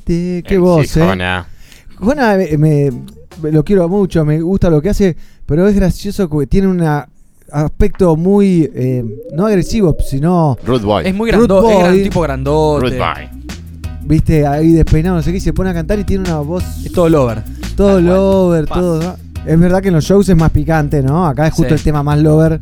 Qué 0.05 0.57
voz, 0.59 0.87
Sí, 0.87 0.99
eh. 0.99 1.03
Jona. 1.05 1.47
Jona, 1.97 2.35
me, 2.35 2.57
me- 2.57 3.51
lo 3.51 3.63
quiero 3.63 3.87
mucho, 3.89 4.23
me 4.25 4.39
gusta 4.41 4.69
lo 4.69 4.81
que 4.81 4.89
hace, 4.89 5.15
pero 5.45 5.67
es 5.67 5.75
gracioso 5.75 6.29
porque 6.29 6.47
tiene 6.47 6.67
un 6.67 6.81
aspecto 7.51 8.15
muy, 8.15 8.69
eh, 8.73 9.03
no 9.33 9.45
agresivo, 9.45 9.95
sino... 10.07 10.57
Rude 10.65 10.85
Boy. 10.85 11.07
Es 11.07 11.13
muy 11.13 11.29
grandote, 11.31 11.73
es 11.73 11.79
gran 11.79 12.03
tipo 12.03 12.21
grandote. 12.21 12.85
Rude 12.87 12.97
Boy. 12.97 13.29
Viste, 14.07 14.45
ahí 14.45 14.71
despeinado, 14.71 15.15
no 15.17 15.21
sé 15.23 15.31
qué, 15.31 15.37
y 15.37 15.41
se 15.41 15.51
pone 15.53 15.69
a 15.69 15.73
cantar 15.73 15.99
y 15.99 16.03
tiene 16.03 16.23
una 16.23 16.39
voz... 16.39 16.63
Es 16.85 16.91
todo 16.91 17.09
lover. 17.09 17.43
Todo 17.75 17.99
lover, 18.01 18.65
todo... 18.67 19.01
¿no? 19.01 19.15
Es 19.45 19.59
verdad 19.59 19.81
que 19.81 19.89
en 19.89 19.93
los 19.95 20.03
shows 20.05 20.27
es 20.29 20.35
más 20.35 20.49
picante, 20.51 21.03
¿no? 21.03 21.25
Acá 21.27 21.47
es 21.47 21.53
justo 21.53 21.69
Sí. 21.69 21.75
el 21.75 21.83
tema 21.83 22.01
más 22.03 22.17
lover 22.19 22.59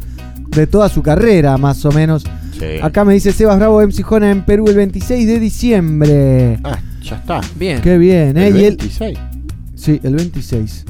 de 0.50 0.68
toda 0.68 0.90
su 0.90 1.02
carrera, 1.02 1.58
más 1.58 1.84
o 1.86 1.92
menos. 1.92 2.24
Sí. 2.58 2.66
Acá 2.82 3.04
me 3.04 3.14
dice 3.14 3.32
Sebas 3.32 3.58
Bravo 3.58 3.82
MC 3.82 4.04
Jona 4.04 4.32
en 4.32 4.44
Perú 4.46 4.66
el 4.68 4.76
26 4.76 5.28
de 5.28 5.40
diciembre. 5.40 6.60
Ah, 6.64 6.78
ya 7.02 7.16
está. 7.18 7.42
Bien. 7.56 7.82
Qué 7.82 7.98
bien, 7.98 8.38
¿eh? 8.38 8.48
El 8.48 8.58
Y 8.58 8.66
el- 8.66 8.78
26. 8.78 9.18
Sí, 9.76 10.00
el 10.04 10.16
26. 10.16 10.86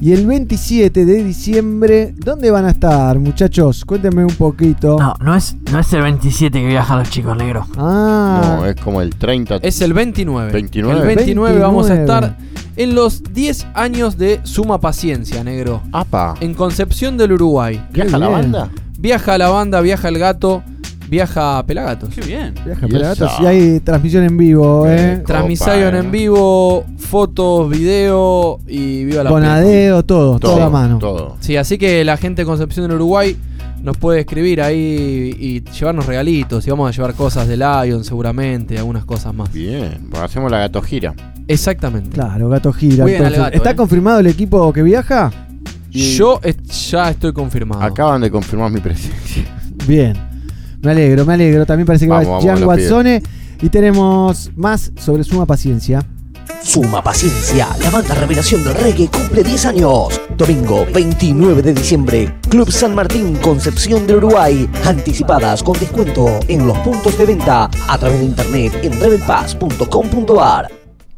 Y 0.00 0.12
el 0.12 0.26
27 0.26 1.04
de 1.04 1.22
diciembre, 1.22 2.12
¿dónde 2.16 2.50
van 2.50 2.64
a 2.64 2.70
estar, 2.70 3.16
muchachos? 3.20 3.84
Cuéntenme 3.84 4.24
un 4.24 4.34
poquito. 4.34 4.96
No, 4.98 5.14
no 5.20 5.36
es, 5.36 5.54
no 5.70 5.78
es 5.78 5.92
el 5.92 6.02
27 6.02 6.58
que 6.60 6.66
viajan 6.66 6.98
los 6.98 7.08
chicos 7.10 7.36
negros. 7.36 7.68
Ah, 7.76 8.56
No, 8.58 8.66
es 8.66 8.74
como 8.80 9.00
el 9.00 9.10
30. 9.14 9.56
Es 9.62 9.80
el 9.80 9.92
29. 9.92 10.50
29. 10.50 11.00
El 11.00 11.06
29 11.06 11.58
vamos 11.60 11.88
a 11.88 11.94
29. 11.94 12.26
estar 12.26 12.36
en 12.74 12.94
los 12.96 13.22
10 13.32 13.66
años 13.74 14.18
de 14.18 14.40
Suma 14.42 14.80
Paciencia, 14.80 15.44
negro. 15.44 15.82
Apa. 15.92 16.34
En 16.40 16.54
Concepción 16.54 17.16
del 17.16 17.32
Uruguay. 17.34 17.80
¿Viaja 17.92 18.18
la 18.18 18.26
banda? 18.28 18.70
Viaja 18.98 19.38
la 19.38 19.50
banda, 19.50 19.80
viaja 19.82 20.08
el 20.08 20.18
gato, 20.18 20.64
viaja 21.12 21.62
Pelagatos. 21.66 22.08
Qué 22.14 22.22
bien. 22.22 22.54
viaja 22.64 22.86
y 22.86 22.90
Pelagatos. 22.90 23.32
esa. 23.34 23.42
Y 23.42 23.46
hay 23.46 23.80
transmisión 23.80 24.24
en 24.24 24.36
vivo, 24.38 24.86
¿eh? 24.88 25.22
Transmisión 25.26 25.94
eh. 25.94 25.98
en 25.98 26.10
vivo, 26.10 26.84
fotos, 26.96 27.68
video 27.70 28.58
y 28.66 29.04
viva 29.04 29.22
la 29.22 29.28
Con 29.30 29.42
pena. 29.42 29.56
adeo, 29.56 30.02
todo, 30.04 30.38
Todo, 30.38 30.54
toda 30.54 30.70
mano. 30.70 30.98
Todo. 30.98 31.36
Sí, 31.40 31.56
así 31.58 31.76
que 31.76 32.02
la 32.04 32.16
gente 32.16 32.42
de 32.42 32.46
Concepción 32.46 32.86
del 32.88 32.96
Uruguay 32.96 33.36
nos 33.82 33.98
puede 33.98 34.20
escribir 34.20 34.62
ahí 34.62 35.36
y 35.38 35.62
llevarnos 35.78 36.06
regalitos. 36.06 36.66
Y 36.66 36.70
vamos 36.70 36.88
a 36.88 36.92
llevar 36.96 37.12
cosas 37.14 37.46
de 37.46 37.58
Lion 37.58 38.04
seguramente, 38.04 38.78
algunas 38.78 39.04
cosas 39.04 39.34
más. 39.34 39.52
Bien. 39.52 40.08
Pues 40.10 40.22
hacemos 40.22 40.50
la 40.50 40.58
gato 40.60 40.80
gira. 40.80 41.14
Exactamente. 41.46 42.10
Claro, 42.10 42.48
gato 42.48 42.72
gira. 42.72 43.04
Muy 43.04 43.12
bien 43.12 43.22
al 43.26 43.32
entonces. 43.34 43.44
gato, 43.52 43.56
¿Está 43.58 43.70
eh. 43.72 43.76
confirmado 43.76 44.20
el 44.20 44.28
equipo 44.28 44.72
que 44.72 44.82
viaja? 44.82 45.30
Y- 45.90 46.16
Yo 46.16 46.40
est- 46.42 46.70
ya 46.90 47.10
estoy 47.10 47.34
confirmado. 47.34 47.82
Acaban 47.82 48.22
de 48.22 48.30
confirmar 48.30 48.70
mi 48.70 48.80
presencia. 48.80 49.44
Bien. 49.86 50.16
Me 50.82 50.90
alegro, 50.90 51.24
me 51.24 51.34
alegro. 51.34 51.64
También 51.64 51.86
parece 51.86 52.06
que 52.06 52.10
Vamos, 52.10 52.44
va 52.44 52.54
vamos, 52.54 52.80
Gian. 52.80 53.22
Y 53.60 53.68
tenemos 53.68 54.50
más 54.56 54.92
sobre 54.96 55.22
suma 55.24 55.46
paciencia. 55.46 56.04
Suma 56.62 57.02
Paciencia, 57.02 57.68
la 57.80 57.90
banda 57.90 58.14
revelación 58.14 58.62
del 58.62 58.74
reggae 58.74 59.08
cumple 59.08 59.42
10 59.42 59.66
años. 59.66 60.20
Domingo 60.36 60.86
29 60.92 61.62
de 61.62 61.74
diciembre, 61.74 62.34
Club 62.48 62.70
San 62.70 62.94
Martín, 62.94 63.36
Concepción 63.36 64.06
del 64.06 64.16
Uruguay. 64.16 64.68
Anticipadas 64.84 65.62
con 65.62 65.78
descuento 65.78 66.40
en 66.48 66.66
los 66.66 66.78
puntos 66.78 67.18
de 67.18 67.26
venta 67.26 67.68
a 67.88 67.98
través 67.98 68.20
de 68.20 68.26
internet 68.26 68.72
en 68.82 68.98
rebelpass.com.ar. 69.00 70.68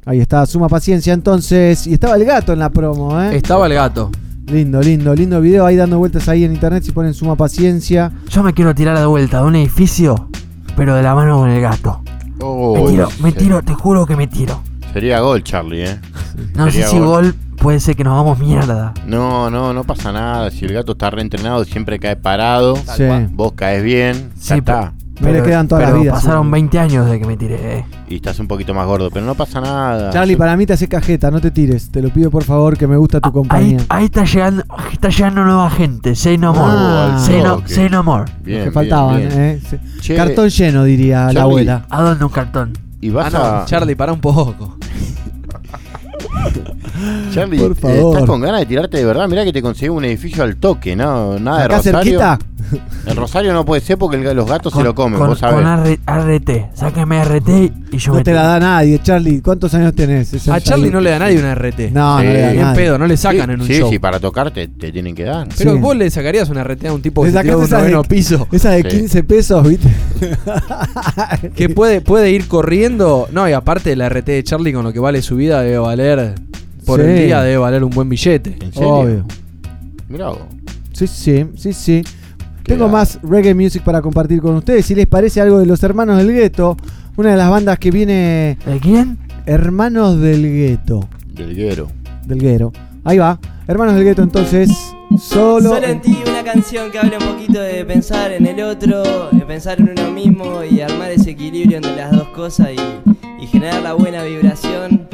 Ahí 0.07 0.21
está, 0.21 0.45
suma 0.47 0.69
paciencia 0.69 1.13
entonces. 1.13 1.87
Y 1.87 1.95
estaba 1.95 2.17
el 2.17 2.25
gato 2.25 2.53
en 2.53 2.59
la 2.59 2.71
promo, 2.71 3.21
¿eh? 3.21 3.37
Estaba 3.37 3.67
el 3.67 3.75
gato. 3.75 4.11
Lindo, 4.47 4.81
lindo, 4.83 5.15
lindo 5.15 5.41
video 5.41 5.65
ahí 5.65 5.77
dando 5.77 5.99
vueltas 5.99 6.29
ahí 6.29 6.45
en 6.45 6.53
internet. 6.53 6.83
Si 6.83 6.93
ponen 6.93 7.15
suma 7.15 7.35
paciencia. 7.37 8.13
Yo 8.29 8.43
me 8.43 8.53
quiero 8.53 8.75
tirar 8.75 8.99
de 8.99 9.07
vuelta 9.07 9.41
de 9.41 9.45
un 9.47 9.57
edificio, 9.57 10.29
pero 10.77 10.95
de 10.95 11.03
la 11.03 11.15
mano 11.15 11.39
con 11.39 11.51
el 11.51 11.61
gato. 11.61 12.03
Oh, 12.41 12.75
Me 12.77 12.91
tiro, 12.91 13.09
me 13.21 13.33
tiro, 13.33 13.63
te 13.63 13.75
juro 13.75 14.07
que 14.07 14.17
me 14.17 14.27
tiro. 14.27 14.63
Sería 14.93 15.21
gol, 15.21 15.43
Charlie, 15.43 15.85
¿eh? 15.85 16.01
No 16.55 16.71
Sería 16.71 16.89
sé 16.89 16.93
si 16.93 16.99
gol 16.99 17.35
puede 17.57 17.81
ser 17.81 17.97
que 17.97 18.05
nos 18.05 18.15
vamos 18.15 18.39
mierda. 18.39 18.93
No, 19.07 19.51
no, 19.51 19.73
no 19.73 19.85
pasa 19.85 20.13
nada. 20.13 20.51
Si 20.51 20.67
el 20.67 20.75
gato 20.75 20.93
está 20.93 21.11
reentrenado, 21.11 21.65
siempre 21.65 21.99
cae 21.99 22.17
parado. 22.17 22.77
Sí. 22.77 23.05
Vos 23.31 23.53
caes 23.57 23.83
bien. 23.83 24.31
Sí, 24.37 24.51
ya 24.51 24.57
está. 24.57 24.93
No 25.21 25.31
le 25.31 25.43
quedan 25.43 25.69
todas 25.69 25.83
las 25.83 25.91
pero 25.93 26.03
vidas. 26.03 26.15
pasaron 26.23 26.51
20 26.51 26.79
años 26.79 27.09
de 27.09 27.21
que 27.21 27.27
me 27.27 27.37
tiré. 27.37 27.79
eh. 27.79 27.85
Y 28.09 28.17
estás 28.17 28.39
un 28.41 28.49
poquito 28.49 28.75
más 28.75 28.85
gordo, 28.87 29.11
pero 29.11 29.25
no 29.25 29.35
pasa 29.35 29.61
nada. 29.61 30.11
Charlie, 30.11 30.33
Yo- 30.35 30.39
para 30.39 30.57
mí 30.57 30.67
te 30.67 30.73
hace 30.73 30.89
cajeta, 30.89 31.31
no 31.31 31.41
te 31.41 31.51
tires. 31.53 31.91
Te 31.91 32.03
lo 32.03 32.11
pido 32.11 32.31
por 32.31 32.43
favor, 32.45 32.77
que 32.77 32.87
me 32.89 32.97
gusta 32.97 33.21
tu 33.21 33.29
Ahí, 33.29 33.33
compañía. 33.33 33.79
ahí 33.89 34.07
está 34.07 34.25
llegando, 34.25 34.65
está 34.93 35.09
llegando 35.11 35.45
nueva 35.45 35.71
gente. 35.71 36.15
Say 36.17 36.37
no 36.37 36.53
more. 36.53 36.67
Ah. 36.77 37.23
say, 37.25 37.43
no, 37.43 37.57
toque. 37.57 37.69
say 37.75 37.89
no 37.89 38.03
more. 38.03 38.25
Bien, 38.43 38.59
Los 38.59 38.65
que 38.69 38.73
faltaban, 38.73 39.17
bien. 39.19 39.33
¿eh? 39.33 39.61
Sí. 39.71 39.77
Che, 40.01 40.17
Cartón 40.17 40.49
lleno, 40.49 40.85
diría 40.85 41.33
la 41.33 41.43
abuela. 41.43 41.87
¿A 41.91 42.03
dónde 42.03 42.25
un 42.25 42.31
cartón? 42.33 42.73
Y 43.01 43.11
Ah, 43.11 43.15
vas 43.15 43.33
no, 43.33 43.39
a. 43.45 43.65
Charlie, 43.67 43.95
para 43.95 44.13
un 44.13 44.21
poco. 44.21 44.77
Charlie, 47.33 47.59
Por 47.59 47.73
eh, 47.73 47.75
favor. 47.75 48.15
estás 48.15 48.29
con 48.29 48.41
ganas 48.41 48.61
de 48.61 48.67
tirarte 48.67 48.97
de 48.99 49.05
verdad. 49.05 49.29
Mirá 49.29 49.45
que 49.45 49.53
te 49.53 49.63
conseguí 49.63 49.89
un 49.89 50.05
edificio 50.05 50.43
al 50.45 50.57
toque, 50.57 50.95
¿no? 50.97 51.39
Nada 51.39 51.59
de 51.61 51.65
Acá 51.65 51.77
Rosario. 51.79 52.01
cerquita. 52.21 52.39
El 53.07 53.17
Rosario 53.17 53.53
no 53.53 53.65
puede 53.65 53.81
ser 53.83 53.99
porque 53.99 54.17
el- 54.17 54.37
los 54.37 54.49
gatos 54.49 54.73
se 54.73 54.83
lo 54.83 54.95
comen, 54.95 55.19
con, 55.19 55.29
vos 55.29 55.39
sabés. 55.39 55.57
con 55.65 55.67
RT. 56.07 56.71
Sáqueme 56.75 57.23
RT 57.25 57.73
y 57.93 57.99
yo 57.99 58.15
No 58.15 58.23
te 58.23 58.33
la 58.33 58.43
da 58.43 58.61
nadie, 58.61 58.99
Charlie. 59.03 59.41
¿Cuántos 59.43 59.73
años 59.75 59.95
tenés? 59.95 60.49
A 60.49 60.61
Charlie 60.61 60.91
no 60.91 61.01
le 61.01 61.11
da 61.11 61.19
nadie 61.19 61.39
una 61.39 61.55
RT. 61.55 61.91
No, 61.93 62.17
no 62.17 62.23
le 62.23 62.41
da 62.41 62.51
Ni 62.53 62.57
en 62.59 62.63
nadie. 62.63 62.77
pedo, 62.85 62.99
no 62.99 63.07
le 63.07 63.17
sacan 63.17 63.47
sí, 63.49 63.53
en 63.55 63.61
un 63.61 63.67
sí, 63.67 63.79
show. 63.79 63.91
sí, 63.91 63.99
para 63.99 64.19
tocarte 64.19 64.69
te 64.69 64.91
tienen 64.93 65.15
que 65.15 65.25
dar. 65.25 65.47
Pero 65.57 65.75
Sí. 65.75 65.79
vos 65.79 65.97
le 65.97 66.11
sacarías 66.11 66.49
una 66.49 66.63
RT 66.65 66.87
a 66.89 66.93
un 66.93 67.03
tipo 67.03 67.23
que 67.23 67.29
Le 67.31 67.37
se 67.37 67.43
tiró 67.43 67.59
un 67.59 67.65
esa 67.65 67.79
noveno 67.79 68.03
de, 68.03 68.09
piso. 68.09 68.49
esa 68.53 68.71
de 68.71 68.83
Sí. 68.83 68.89
15 68.89 69.23
pesos, 69.25 69.69
¿viste? 69.69 69.89
Que 71.55 71.69
puede, 71.69 72.01
puede 72.01 72.31
ir 72.31 72.49
corriendo. 72.49 73.29
No, 73.33 73.49
y 73.49 73.53
aparte 73.53 73.95
la 73.97 74.09
RT 74.09 74.33
de 74.33 74.45
Charlie 74.45 74.73
con 74.73 74.85
lo 74.85 74.93
que 74.93 75.01
vale 75.01 75.23
su 75.23 75.37
vida 75.37 75.61
debe 75.63 75.79
valer. 75.79 76.35
Por 76.87 77.01
Sí. 77.01 77.07
el 77.07 77.17
día 77.27 77.43
debe 77.43 77.57
valer 77.59 77.85
un 77.85 77.91
buen 77.91 78.09
billete. 78.09 78.57
¿En 78.61 78.73
serio? 78.73 78.89
Obvio. 78.89 79.25
Mirá 80.09 80.29
vos. 80.29 80.39
Sí, 80.93 81.07
sí, 81.07 81.47
sí, 81.57 81.73
sí. 81.73 82.05
Tengo 82.65 82.89
más 82.89 83.19
reggae 83.23 83.55
music 83.55 83.83
para 83.83 84.01
compartir 84.01 84.41
con 84.41 84.57
ustedes. 84.57 84.87
Si 84.87 84.95
les 84.95 85.07
parece 85.07 85.41
algo 85.41 85.59
de 85.59 85.67
los 85.67 85.83
Hermanos 85.83 86.17
del 86.19 86.33
Gueto, 86.33 86.77
una 87.17 87.31
de 87.33 87.37
las 87.37 87.51
bandas 87.51 87.79
que 87.79 87.91
viene. 87.91 88.59
¿De 88.65 88.81
quién? 88.81 89.19
Hermanos 89.47 90.19
del 90.21 90.43
Gueto. 90.43 91.07
Del 91.35 91.55
guero. 91.55 91.89
Del 92.27 92.39
Guero. 92.41 92.73
Ahí 93.05 93.19
va. 93.19 93.39
Hermanos 93.69 93.95
del 93.97 94.05
Gueto, 94.05 94.23
entonces. 94.23 94.71
Solo. 95.21 95.71
Solo 95.75 95.87
en 95.87 96.01
ti 96.01 96.17
una 96.29 96.43
canción 96.43 96.91
que 96.91 96.99
habla 96.99 97.19
un 97.19 97.35
poquito 97.37 97.61
de 97.61 97.85
pensar 97.85 98.33
en 98.33 98.47
el 98.47 98.61
otro, 98.63 99.29
de 99.31 99.43
pensar 99.43 99.79
en 99.81 99.91
uno 99.91 100.11
mismo 100.11 100.65
y 100.65 100.81
armar 100.81 101.11
ese 101.13 101.31
equilibrio 101.33 101.77
entre 101.77 101.95
las 101.95 102.11
dos 102.13 102.29
cosas 102.29 102.71
y, 102.73 103.43
y 103.43 103.47
generar 103.47 103.83
la 103.83 103.93
buena 103.93 104.25
vibración 104.25 105.07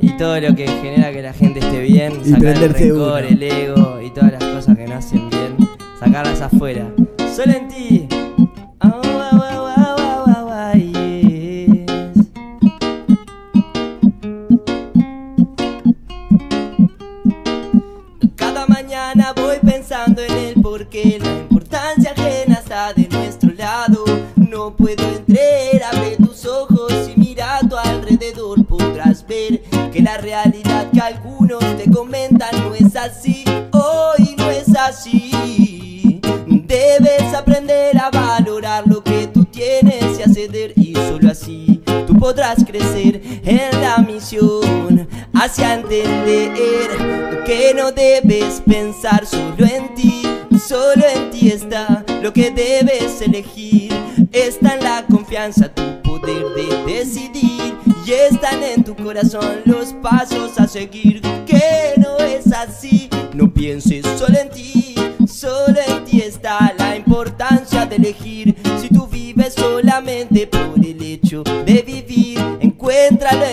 y 0.00 0.16
todo 0.18 0.38
lo 0.40 0.54
que 0.54 0.68
genera 0.68 1.10
que 1.12 1.22
la 1.22 1.32
gente 1.32 1.60
esté 1.60 1.80
bien, 1.80 2.12
Y 2.24 2.30
sacar 2.30 2.62
el 2.62 2.74
rencor, 2.74 3.22
uno. 3.22 3.28
el 3.28 3.42
ego 3.42 4.00
y 4.02 4.10
todas 4.10 4.32
las 4.32 4.44
cosas 4.44 4.76
que 4.76 4.86
no 4.86 4.94
hacen 4.96 5.30
bien, 5.30 5.56
sacarlas 6.04 6.40
afuera. 6.42 6.92
Solo 7.34 7.52
en 7.52 7.68
ti. 7.68 8.08
Cada 18.36 18.66
mañana 18.66 19.32
voy 19.34 19.56
pensando 19.64 20.22
en 20.22 20.32
el 20.32 20.54
porqué 20.60 21.18
La 21.20 21.30
importancia 21.30 22.12
ajena 22.12 22.56
está 22.56 22.92
de 22.92 23.08
nuestro 23.08 23.52
lado 23.54 24.04
No 24.36 24.76
puedo 24.76 25.02
entrar, 25.04 25.92
abre 25.92 26.16
tus 26.16 26.44
ojos 26.44 26.92
y 27.08 27.18
mira 27.18 27.58
a 27.58 27.68
tu 27.68 27.76
alrededor 27.76 28.64
Podrás 28.66 29.26
ver 29.26 29.62
que 29.92 30.02
la 30.02 30.18
realidad 30.18 30.90
que 30.92 31.00
algunos 31.00 31.60
te 31.76 31.90
comentan 31.90 32.50
no 32.62 32.74
es 32.74 32.94
así 32.96 33.33
entender 45.58 47.44
que 47.44 47.74
no 47.74 47.92
debes 47.92 48.60
pensar 48.66 49.26
solo 49.26 49.64
en 49.64 49.94
ti, 49.94 50.22
solo 50.66 51.04
en 51.14 51.30
ti 51.30 51.50
está 51.50 52.04
lo 52.22 52.32
que 52.32 52.50
debes 52.50 53.20
elegir, 53.20 53.92
está 54.32 54.74
en 54.74 54.84
la 54.84 55.04
confianza 55.06 55.68
tu 55.72 55.82
poder 56.02 56.44
de 56.54 56.92
decidir 56.92 57.74
y 58.06 58.12
están 58.12 58.62
en 58.62 58.82
tu 58.84 58.94
corazón 58.96 59.60
los 59.64 59.92
pasos 59.94 60.58
a 60.58 60.66
seguir, 60.66 61.20
que 61.46 61.94
no 61.98 62.18
es 62.18 62.52
así, 62.52 63.08
no 63.34 63.52
pienses 63.52 64.04
solo 64.18 64.38
en 64.38 64.50
ti, 64.50 64.94
solo 65.26 65.78
en 65.86 66.04
ti 66.04 66.20
está 66.20 66.74
la 66.78 66.96
importancia 66.96 67.86
de 67.86 67.96
elegir, 67.96 68.56
si 68.80 68.88
tú 68.88 69.06
vives 69.06 69.54
solamente 69.54 70.46
por 70.46 70.74
el 70.84 71.02
hecho 71.02 71.42
de 71.44 71.82
vivir, 71.82 72.38
encuéntralo 72.60 73.44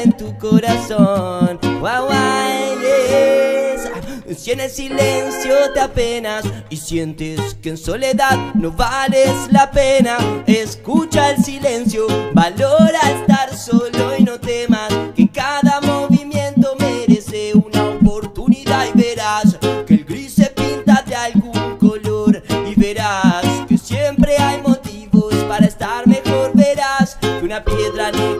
corazón. 0.41 1.59
Guau, 1.79 2.07
guau, 2.07 2.79
yes. 2.81 4.37
Si 4.37 4.51
en 4.51 4.61
el 4.61 4.71
silencio 4.71 5.71
te 5.73 5.79
apenas 5.79 6.43
y 6.69 6.77
sientes 6.77 7.55
que 7.61 7.69
en 7.69 7.77
soledad 7.77 8.37
no 8.55 8.71
vales 8.71 9.31
la 9.51 9.69
pena, 9.69 10.17
escucha 10.47 11.31
el 11.31 11.43
silencio, 11.43 12.07
valora 12.33 12.99
estar 13.19 13.55
solo 13.55 14.17
y 14.17 14.23
no 14.23 14.39
temas 14.39 14.91
que 15.15 15.29
cada 15.29 15.79
movimiento 15.81 16.75
merece 16.79 17.51
una 17.53 17.89
oportunidad 17.89 18.87
y 18.93 18.97
verás 18.97 19.57
que 19.85 19.95
el 19.95 20.05
gris 20.05 20.33
se 20.33 20.45
pinta 20.45 21.03
de 21.05 21.15
algún 21.15 21.77
color 21.77 22.41
y 22.67 22.79
verás 22.79 23.45
que 23.67 23.77
siempre 23.77 24.37
hay 24.37 24.61
motivos 24.61 25.35
para 25.47 25.65
estar 25.65 26.07
mejor, 26.07 26.51
verás 26.53 27.17
que 27.19 27.41
una 27.43 27.63
piedra 27.63 28.09
en 28.09 28.30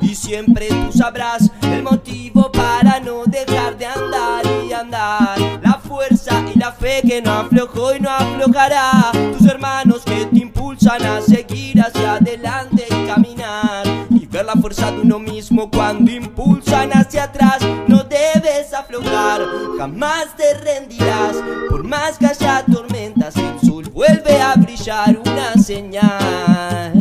y 0.00 0.14
siempre 0.16 0.66
tú 0.68 0.98
sabrás 0.98 1.50
el 1.62 1.84
motivo 1.84 2.50
para 2.50 2.98
no 2.98 3.22
dejar 3.26 3.78
de 3.78 3.86
andar 3.86 4.42
y 4.68 4.72
andar. 4.72 5.38
La 5.62 5.74
fuerza 5.74 6.44
y 6.52 6.58
la 6.58 6.72
fe 6.72 7.00
que 7.06 7.22
no 7.22 7.32
aflojó 7.32 7.94
y 7.94 8.00
no 8.00 8.10
aflojará. 8.10 9.12
Tus 9.38 9.46
hermanos 9.46 10.02
que 10.04 10.26
te 10.26 10.38
impulsan 10.38 11.04
a 11.04 11.20
seguir 11.20 11.80
hacia 11.80 12.14
adelante 12.14 12.86
y 12.90 13.06
caminar. 13.06 13.86
Y 14.10 14.26
ver 14.26 14.46
la 14.46 14.54
fuerza 14.54 14.90
de 14.90 15.02
uno 15.02 15.20
mismo 15.20 15.70
cuando 15.70 16.10
impulsan 16.10 16.90
hacia 16.92 17.24
atrás. 17.24 17.58
No 17.86 18.02
debes 18.02 18.74
aflojar 18.74 19.42
jamás 19.78 20.34
te 20.36 20.54
rendirás. 20.54 21.36
Por 21.68 21.84
más 21.84 22.18
que 22.18 22.26
haya 22.26 22.64
tormentas 22.64 23.36
el 23.36 23.60
sol 23.60 23.88
vuelve 23.90 24.42
a 24.42 24.54
brillar 24.56 25.20
una 25.24 25.54
señal 25.54 26.99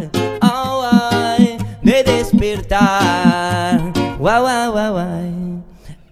guau 4.19 4.41
guau 4.43 4.71
guau 4.75 4.91
guau. 4.99 5.63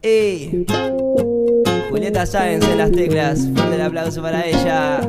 Ey. 0.02 0.66
Julieta 1.92 2.26
Sáenz 2.26 2.64
en 2.64 2.78
las 2.78 2.92
teclas 2.92 3.50
fuerte 3.54 3.76
el 3.76 3.82
aplauso 3.82 4.22
para 4.22 4.46
ella 4.46 5.02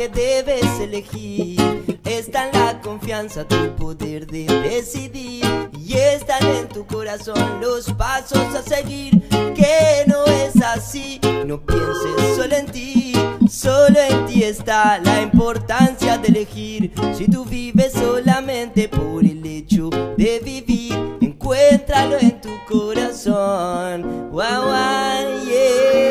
que 0.00 0.08
debes 0.08 0.80
elegir. 0.80 1.60
Está 2.06 2.48
en 2.48 2.58
la 2.58 2.80
confianza 2.80 3.46
tu 3.46 3.76
poder 3.76 4.26
de 4.26 4.46
decidir 4.46 5.44
y 5.78 5.92
están 5.92 6.42
en 6.46 6.68
tu 6.68 6.86
corazón 6.86 7.60
los 7.60 7.92
pasos 7.92 8.54
a 8.54 8.62
seguir. 8.62 9.28
Que 9.28 10.04
no 10.06 10.24
es 10.24 10.56
así, 10.62 11.20
no 11.44 11.60
pienses 11.60 12.36
solo 12.36 12.56
en 12.56 12.66
ti, 12.66 13.12
solo 13.50 14.00
en 14.00 14.24
ti 14.24 14.42
está 14.42 14.98
la 15.00 15.20
importancia 15.20 16.16
de 16.16 16.28
elegir. 16.28 16.92
Si 17.14 17.26
tú 17.26 17.44
vives 17.44 17.92
solamente 17.92 18.88
por 18.88 19.22
el 19.22 19.44
hecho 19.44 19.90
de 20.16 20.40
vivir, 20.42 20.94
encuéntralo 21.20 22.16
en 22.18 22.40
tu 22.40 22.50
corazón. 22.66 24.30
Wow, 24.30 24.62
wow, 24.64 25.44
yes. 25.44 26.09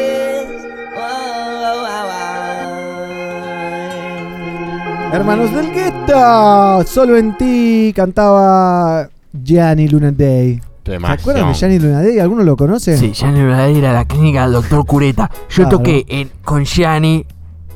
Hermanos 5.12 5.51
del 5.53 5.72
Gueto. 5.74 6.84
Solo 6.86 7.18
en 7.18 7.36
ti 7.38 7.91
cantaba 7.95 9.10
Gianni 9.34 9.88
Luna 9.88 10.12
Day. 10.12 10.62
¿Se 10.86 10.95
acuerdan 10.95 11.49
de 11.49 11.53
Gianni 11.53 11.80
Luna 11.80 12.01
Day? 12.01 12.20
¿Alguno 12.20 12.43
lo 12.43 12.55
conoce? 12.55 12.97
Sí, 12.97 13.12
Gianni 13.12 13.43
Bradley 13.43 13.78
era 13.78 13.93
la 13.93 14.05
clínica 14.05 14.43
del 14.43 14.53
doctor 14.53 14.86
Cureta. 14.86 15.30
Yo 15.49 15.64
Claro. 15.64 15.78
toqué 15.78 16.05
en- 16.07 16.32
con 16.43 16.64
Gianni 16.66 17.26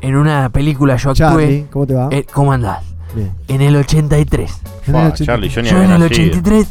en 0.02 0.16
una 0.16 0.50
película, 0.50 0.96
yo 0.96 1.12
actué. 1.12 1.26
Charlie, 1.26 1.66
¿cómo 1.72 1.88
te 1.88 1.94
va? 1.94 2.10
Eh, 2.12 2.26
¿Cómo 2.32 2.52
andás? 2.54 2.84
Bien. 3.16 3.32
En 3.48 3.62
el 3.62 3.76
83. 3.76 4.52
En 4.88 4.96
el 4.96 5.02
Fua, 5.02 5.08
80. 5.14 5.26
Charlie, 5.26 5.50
yo 5.50 5.62
ni 5.62 5.70
Yo 5.70 5.78
en 5.78 5.84
el 5.84 5.90
nacido. 6.00 6.06
83. 6.06 6.68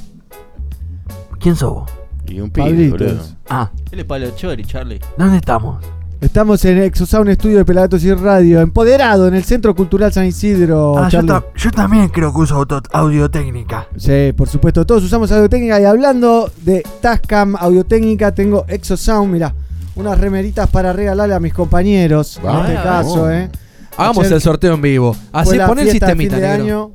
¿Quién 1.39 1.57
sos 1.57 1.73
vos? 1.75 1.91
Y 2.27 2.41
un 2.41 2.51
pibe, 2.51 2.91
boludo. 2.91 3.21
Ah, 3.49 3.71
Él 3.91 4.01
es 4.01 4.05
Pablo 4.05 4.31
Chori, 4.35 4.65
Charlie. 4.65 5.01
¿dónde 5.17 5.37
estamos? 5.37 5.85
Estamos 6.23 6.65
en 6.65 6.79
Exosound 6.79 7.29
Estudio 7.31 7.59
de 7.59 7.65
Pelagatos 7.65 8.05
y 8.05 8.15
Radio, 8.15 8.61
empoderado 8.61 9.27
en 9.27 9.35
el 9.35 9.43
Centro 9.43 9.75
Cultural 9.75 10.13
San 10.13 10.25
Isidro. 10.25 10.97
Ah, 10.97 11.09
yo, 11.09 11.11
Charlie. 11.19 11.29
ta- 11.29 11.45
yo 11.57 11.71
también 11.73 12.09
creo 12.11 12.33
que 12.33 12.39
uso 12.39 12.65
audiotécnica. 12.93 13.89
Sí, 13.97 14.33
por 14.37 14.49
supuesto, 14.49 14.87
todos 14.87 15.03
usamos 15.03 15.33
audiotécnica 15.33 15.81
y 15.81 15.85
hablando 15.85 16.49
de 16.65 16.85
Tascam 17.01 17.57
Audiotécnica, 17.57 18.33
tengo 18.33 18.65
Exosound, 18.69 19.33
mirá, 19.33 19.53
unas 19.97 20.17
remeritas 20.19 20.71
para 20.71 20.93
regalarle 20.93 21.35
a 21.35 21.41
mis 21.41 21.53
compañeros, 21.53 22.37
en 22.37 22.45
Vamos. 22.45 22.69
este 22.69 22.83
caso, 22.83 23.31
¿eh? 23.31 23.51
Hagamos 23.97 24.25
Ayer 24.25 24.33
el 24.35 24.41
sorteo 24.41 24.75
en 24.75 24.81
vivo. 24.83 25.17
Así 25.33 25.59
pon 25.67 25.79
el 25.81 25.91
sistemita, 25.91 26.37
de 26.37 26.43
negro. 26.49 26.65
año, 26.65 26.91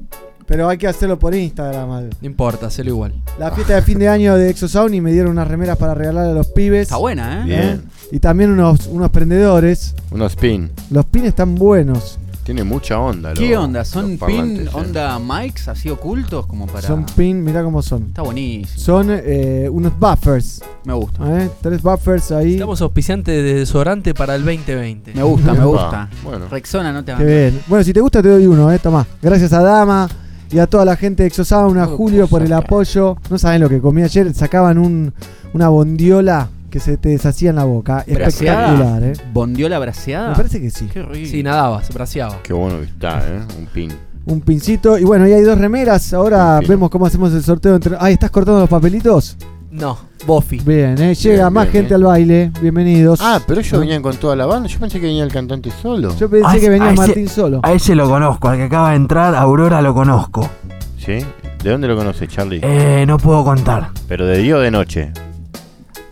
pero 0.47 0.69
hay 0.69 0.77
que 0.77 0.87
hacerlo 0.87 1.19
por 1.19 1.35
Instagram. 1.35 1.91
algo. 1.91 2.09
No 2.21 2.25
importa, 2.25 2.67
hacelo 2.67 2.89
igual. 2.91 3.13
La 3.37 3.51
fiesta 3.51 3.75
de 3.75 3.81
fin 3.81 3.99
de 3.99 4.07
año 4.07 4.35
de 4.35 4.49
Exosound 4.49 4.95
y 4.95 5.01
me 5.01 5.11
dieron 5.11 5.31
unas 5.31 5.47
remeras 5.47 5.77
para 5.77 5.93
regalar 5.93 6.25
a 6.25 6.33
los 6.33 6.47
pibes. 6.47 6.83
Está 6.83 6.97
buena, 6.97 7.41
¿eh? 7.41 7.45
Bien. 7.45 7.83
Y 8.11 8.19
también 8.19 8.51
unos, 8.51 8.87
unos 8.87 9.11
prendedores. 9.11 9.93
Unos 10.09 10.37
pin. 10.37 10.71
Los 10.89 11.05
pins 11.05 11.25
están 11.27 11.55
buenos. 11.55 12.17
Tiene 12.45 12.63
mucha 12.63 12.97
onda. 12.97 13.33
¿Qué 13.33 13.57
onda? 13.57 13.83
¿Son 13.83 14.17
pin, 14.17 14.61
eh. 14.61 14.69
onda 14.71 15.19
mics 15.19 15.67
así 15.67 15.89
ocultos 15.89 16.45
como 16.45 16.65
para...? 16.65 16.87
Son 16.87 17.05
pin, 17.05 17.43
mirá 17.43 17.61
cómo 17.61 17.81
son. 17.81 18.03
Está 18.03 18.21
buenísimo. 18.21 18.79
Son 18.79 19.07
eh, 19.09 19.67
unos 19.69 19.99
buffers. 19.99 20.61
Me 20.85 20.93
gusta. 20.93 21.43
¿eh? 21.43 21.49
Tres 21.61 21.81
buffers 21.81 22.31
ahí. 22.31 22.53
Estamos 22.53 22.81
auspiciantes 22.81 23.35
de 23.35 23.53
desodorante 23.53 24.13
para 24.13 24.35
el 24.35 24.45
2020. 24.45 25.13
Me 25.13 25.23
gusta, 25.23 25.53
me 25.53 25.65
gusta. 25.65 26.09
bueno. 26.23 26.47
Rexona 26.47 26.93
no 26.93 27.03
te 27.03 27.13
Qué 27.15 27.25
bien. 27.25 27.61
Bueno, 27.67 27.83
si 27.83 27.91
te 27.91 27.99
gusta 27.99 28.21
te 28.21 28.29
doy 28.29 28.47
uno, 28.47 28.71
eh, 28.71 28.79
tomá. 28.79 29.05
Gracias 29.21 29.51
a 29.51 29.61
Dama 29.61 30.07
y 30.51 30.59
a 30.59 30.67
toda 30.67 30.85
la 30.85 30.95
gente 30.95 31.23
de 31.23 31.27
Exosound, 31.27 31.77
a 31.79 31.85
Julio 31.85 32.27
por 32.27 32.41
el 32.41 32.53
apoyo. 32.53 33.17
No 33.29 33.37
saben 33.37 33.61
lo 33.61 33.69
que 33.69 33.79
comí 33.79 34.03
ayer, 34.03 34.33
sacaban 34.33 34.77
un, 34.77 35.13
una 35.53 35.69
bondiola 35.69 36.49
que 36.69 36.79
se 36.79 36.97
te 36.97 37.09
deshacía 37.09 37.49
en 37.51 37.57
la 37.57 37.63
boca. 37.63 38.03
Espectacular, 38.05 39.03
eh. 39.03 39.13
¿Bondiola 39.33 39.79
braseada? 39.79 40.29
Me 40.29 40.35
parece 40.35 40.61
que 40.61 40.69
sí. 40.69 40.87
Qué 40.91 41.01
rico. 41.01 41.29
Sí, 41.29 41.43
nadabas, 41.43 41.93
braceaba. 41.93 42.41
Qué 42.43 42.53
bueno 42.53 42.79
que 42.79 42.85
está, 42.85 43.19
¿eh? 43.27 43.41
Un 43.57 43.65
pin. 43.67 43.91
Un 44.25 44.41
pincito. 44.41 44.97
Y 44.97 45.03
bueno, 45.05 45.27
y 45.27 45.33
hay 45.33 45.41
dos 45.41 45.57
remeras. 45.57 46.13
Ahora 46.13 46.59
vemos 46.67 46.89
cómo 46.89 47.05
hacemos 47.05 47.33
el 47.33 47.43
sorteo 47.43 47.75
entre. 47.75 47.95
Ahí 47.99 48.13
estás 48.13 48.31
cortando 48.31 48.59
los 48.59 48.69
papelitos. 48.69 49.37
No, 49.69 49.97
Bofi. 50.25 50.59
Bien, 50.59 50.99
eh. 51.01 51.13
Llega 51.13 51.43
Bien, 51.43 51.53
más 51.53 51.65
bien, 51.65 51.73
gente 51.73 51.87
bien. 51.89 51.95
al 51.95 52.03
baile. 52.03 52.51
Bienvenidos. 52.61 53.19
Ah, 53.21 53.39
pero 53.45 53.59
ellos 53.59 53.79
venían 53.79 54.01
con 54.01 54.15
toda 54.15 54.35
la 54.35 54.45
banda. 54.45 54.69
Yo 54.69 54.79
pensé 54.79 54.99
que 54.99 55.07
venía 55.07 55.23
el 55.23 55.31
cantante 55.31 55.71
solo. 55.81 56.15
Yo 56.17 56.29
pensé 56.29 56.47
A 56.57 56.59
que 56.59 56.69
venía 56.69 56.91
ese- 56.91 56.95
Martín 57.01 57.27
solo. 57.29 57.59
A 57.63 57.73
ese 57.73 57.93
lo 57.95 58.07
conozco, 58.09 58.47
al 58.47 58.57
que 58.57 58.63
acaba 58.63 58.91
de 58.91 58.95
entrar, 58.95 59.35
Aurora 59.35 59.81
lo 59.81 59.93
conozco. 59.93 60.49
¿Sí? 60.97 61.19
¿De 61.63 61.69
dónde 61.71 61.87
lo 61.87 61.97
conoces, 61.97 62.29
Charlie? 62.29 62.61
Eh, 62.63 63.03
no 63.07 63.17
puedo 63.17 63.43
contar. 63.43 63.89
¿Pero 64.07 64.25
de 64.25 64.37
día 64.37 64.55
o 64.55 64.59
de 64.59 64.71
noche? 64.71 65.11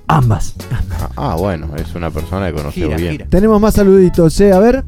Ambas. 0.07 0.55
Ah, 0.99 1.09
ah, 1.15 1.35
bueno, 1.37 1.69
es 1.77 1.95
una 1.95 2.11
persona 2.11 2.47
que 2.47 2.53
conocemos 2.53 2.73
Gira, 2.87 2.97
bien. 2.97 3.11
gira. 3.13 3.25
Tenemos 3.29 3.59
más 3.61 3.73
saluditos, 3.73 4.39
eh. 4.41 4.51
A 4.53 4.59
ver. 4.59 4.83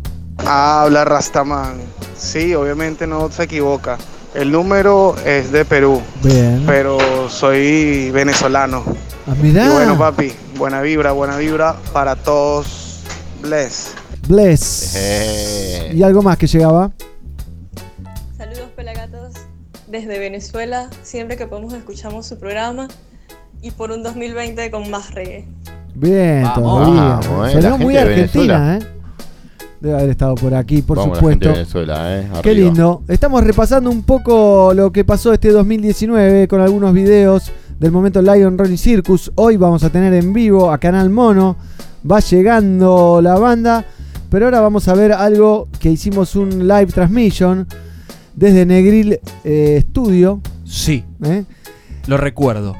Habla 0.45 1.05
Rastaman. 1.05 1.77
Sí, 2.15 2.53
obviamente 2.53 3.07
no 3.07 3.29
se 3.31 3.43
equivoca. 3.43 3.97
El 4.37 4.51
número 4.51 5.15
es 5.25 5.51
de 5.51 5.65
Perú, 5.65 5.99
Bien. 6.21 6.63
pero 6.67 7.27
soy 7.27 8.11
venezolano. 8.11 8.83
Ah, 9.25 9.33
mirá. 9.41 9.65
Y 9.65 9.69
bueno, 9.69 9.97
papi, 9.97 10.31
buena 10.59 10.79
vibra, 10.81 11.11
buena 11.11 11.37
vibra 11.37 11.75
para 11.91 12.15
todos. 12.15 13.01
Bless. 13.41 13.95
Bless. 14.27 14.95
Eh. 14.95 15.91
Y 15.95 16.03
algo 16.03 16.21
más 16.21 16.37
que 16.37 16.45
llegaba. 16.45 16.91
Saludos 18.37 18.69
pelagatos 18.75 19.33
desde 19.87 20.19
Venezuela. 20.19 20.87
Siempre 21.01 21.35
que 21.35 21.47
podemos 21.47 21.73
escuchamos 21.73 22.27
su 22.27 22.37
programa 22.37 22.89
y 23.63 23.71
por 23.71 23.89
un 23.89 24.03
2020 24.03 24.69
con 24.69 24.91
más 24.91 25.15
reggae. 25.15 25.47
Bien, 25.95 26.43
Vamos. 26.43 26.85
todavía. 26.85 27.19
Vamos, 27.27 27.55
eh, 27.55 27.83
muy 27.83 27.97
argentina, 27.97 28.77
¿eh? 28.77 28.96
Debe 29.79 29.95
haber 29.95 30.09
estado 30.09 30.35
por 30.35 30.55
aquí, 30.55 30.81
por 30.81 30.97
Vamos, 30.97 31.21
la 31.21 31.29
gente 31.29 31.45
supuesto. 31.45 31.49
de 31.49 31.53
Venezuela, 31.53 32.19
¿eh? 32.19 32.27
Qué 32.41 32.53
lindo. 32.53 33.03
Estamos 33.07 33.43
repasando 33.43 33.91
un 33.91 34.03
poco 34.03 34.73
lo 34.73 34.91
que 34.91 35.05
pasó 35.05 35.33
este 35.33 35.51
2019 35.51 36.47
con 36.47 36.61
algunos 36.61 36.93
videos 36.93 37.51
del 37.79 37.91
momento 37.91 38.21
Lion 38.21 38.57
Rolling 38.57 38.77
Circus. 38.77 39.31
Hoy 39.35 39.55
vamos 39.57 39.83
a 39.83 39.91
tener 39.91 40.13
en 40.13 40.33
vivo 40.33 40.71
a 40.71 40.79
Canal 40.79 41.09
Mono. 41.11 41.57
Va 42.09 42.19
llegando 42.19 43.19
la 43.21 43.37
banda. 43.37 43.85
Pero 44.29 44.45
ahora 44.45 44.59
vamos 44.59 44.87
a 44.87 44.93
ver 44.93 45.13
algo 45.13 45.69
que 45.79 45.89
hicimos 45.89 46.35
un 46.35 46.67
live 46.67 46.87
transmission 46.87 47.67
desde 48.35 48.65
Negril 48.65 49.19
eh, 49.43 49.83
Studio. 49.89 50.41
Sí, 50.65 51.05
¿eh? 51.23 51.45
lo 52.07 52.17
recuerdo. 52.17 52.75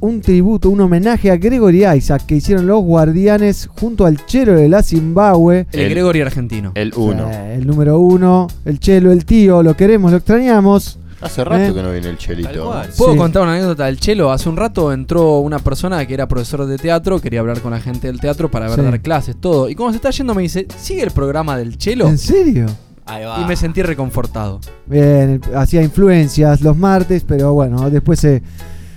Un 0.00 0.20
tributo, 0.20 0.70
un 0.70 0.80
homenaje 0.80 1.30
a 1.30 1.36
Gregory 1.36 1.84
Isaac 1.86 2.24
que 2.26 2.36
hicieron 2.36 2.66
los 2.66 2.82
guardianes 2.82 3.68
junto 3.78 4.06
al 4.06 4.24
chelo 4.26 4.54
de 4.54 4.68
la 4.68 4.82
Zimbabue. 4.82 5.66
El, 5.72 5.80
El- 5.80 5.90
Gregory 5.90 6.20
argentino. 6.22 6.72
El 6.74 6.92
1. 6.96 7.30
Eh, 7.30 7.54
el 7.56 7.66
número 7.66 7.98
uno, 7.98 8.48
el 8.64 8.78
chelo, 8.80 9.12
el 9.12 9.24
tío, 9.24 9.62
lo 9.62 9.76
queremos, 9.76 10.10
lo 10.10 10.16
extrañamos. 10.18 10.98
Hace 11.20 11.44
rato 11.44 11.62
Eh. 11.62 11.74
que 11.74 11.82
no 11.82 11.92
viene 11.92 12.08
el 12.08 12.16
chelito. 12.16 12.72
¿Puedo 12.96 13.12
Sí. 13.12 13.18
contar 13.18 13.42
una 13.42 13.52
anécdota 13.52 13.84
del 13.84 14.00
chelo? 14.00 14.32
Hace 14.32 14.48
un 14.48 14.56
rato 14.56 14.90
entró 14.90 15.40
una 15.40 15.58
persona 15.58 16.06
que 16.06 16.14
era 16.14 16.26
profesor 16.26 16.64
de 16.64 16.78
teatro, 16.78 17.20
quería 17.20 17.40
hablar 17.40 17.60
con 17.60 17.72
la 17.72 17.80
gente 17.80 18.06
del 18.06 18.20
teatro 18.20 18.50
para 18.50 18.68
ver 18.68 18.76
Sí. 18.78 18.82
dar 18.84 19.00
clases, 19.02 19.36
todo. 19.38 19.68
Y 19.68 19.74
cuando 19.74 19.92
se 19.92 19.96
está 19.96 20.08
yendo 20.10 20.34
me 20.34 20.40
dice, 20.40 20.66
¿sigue 20.78 21.02
el 21.02 21.10
programa 21.10 21.58
del 21.58 21.76
chelo? 21.76 22.08
¿En 22.08 22.16
serio? 22.16 22.66
Ahí 23.04 23.24
va. 23.26 23.38
Y 23.42 23.44
me 23.44 23.54
sentí 23.56 23.82
reconfortado. 23.82 24.60
Bien, 24.86 25.42
hacía 25.54 25.82
influencias 25.82 26.62
los 26.62 26.76
martes, 26.78 27.22
pero 27.28 27.52
bueno, 27.52 27.90
después 27.90 28.18
se. 28.20 28.42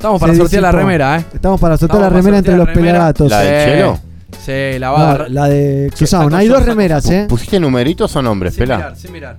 Estamos 0.04 0.20
para 0.20 0.36
sortear 0.36 0.62
la 0.64 0.72
remera, 0.74 1.18
¿eh? 1.18 1.26
Estamos 1.34 1.62
para 1.62 1.78
sortear 1.78 2.02
Estamos 2.02 2.12
la 2.12 2.18
remera 2.20 2.38
entre 2.40 2.52
la 2.52 2.58
los 2.58 2.68
remera. 2.68 2.92
pelagatos. 2.92 3.32
¿La 3.32 3.42
Sí. 3.42 3.48
chelo? 3.72 4.00
Sí, 4.46 4.80
la 4.80 4.92
va 4.92 4.98
a 4.98 5.00
No, 5.14 5.18
dar. 5.20 5.32
la 5.32 5.48
de 5.48 5.92
saco 5.96 6.36
Hay 6.36 6.48
dos 6.50 6.66
remeras, 6.66 7.10
¿eh? 7.10 7.26
¿Pusiste 7.30 7.58
numeritos 7.58 8.14
o 8.18 8.22
nombres, 8.22 8.54
Sin 8.54 8.64
pela? 8.64 8.76
mirar, 8.78 8.96
sin 8.98 9.12
mirar. 9.14 9.38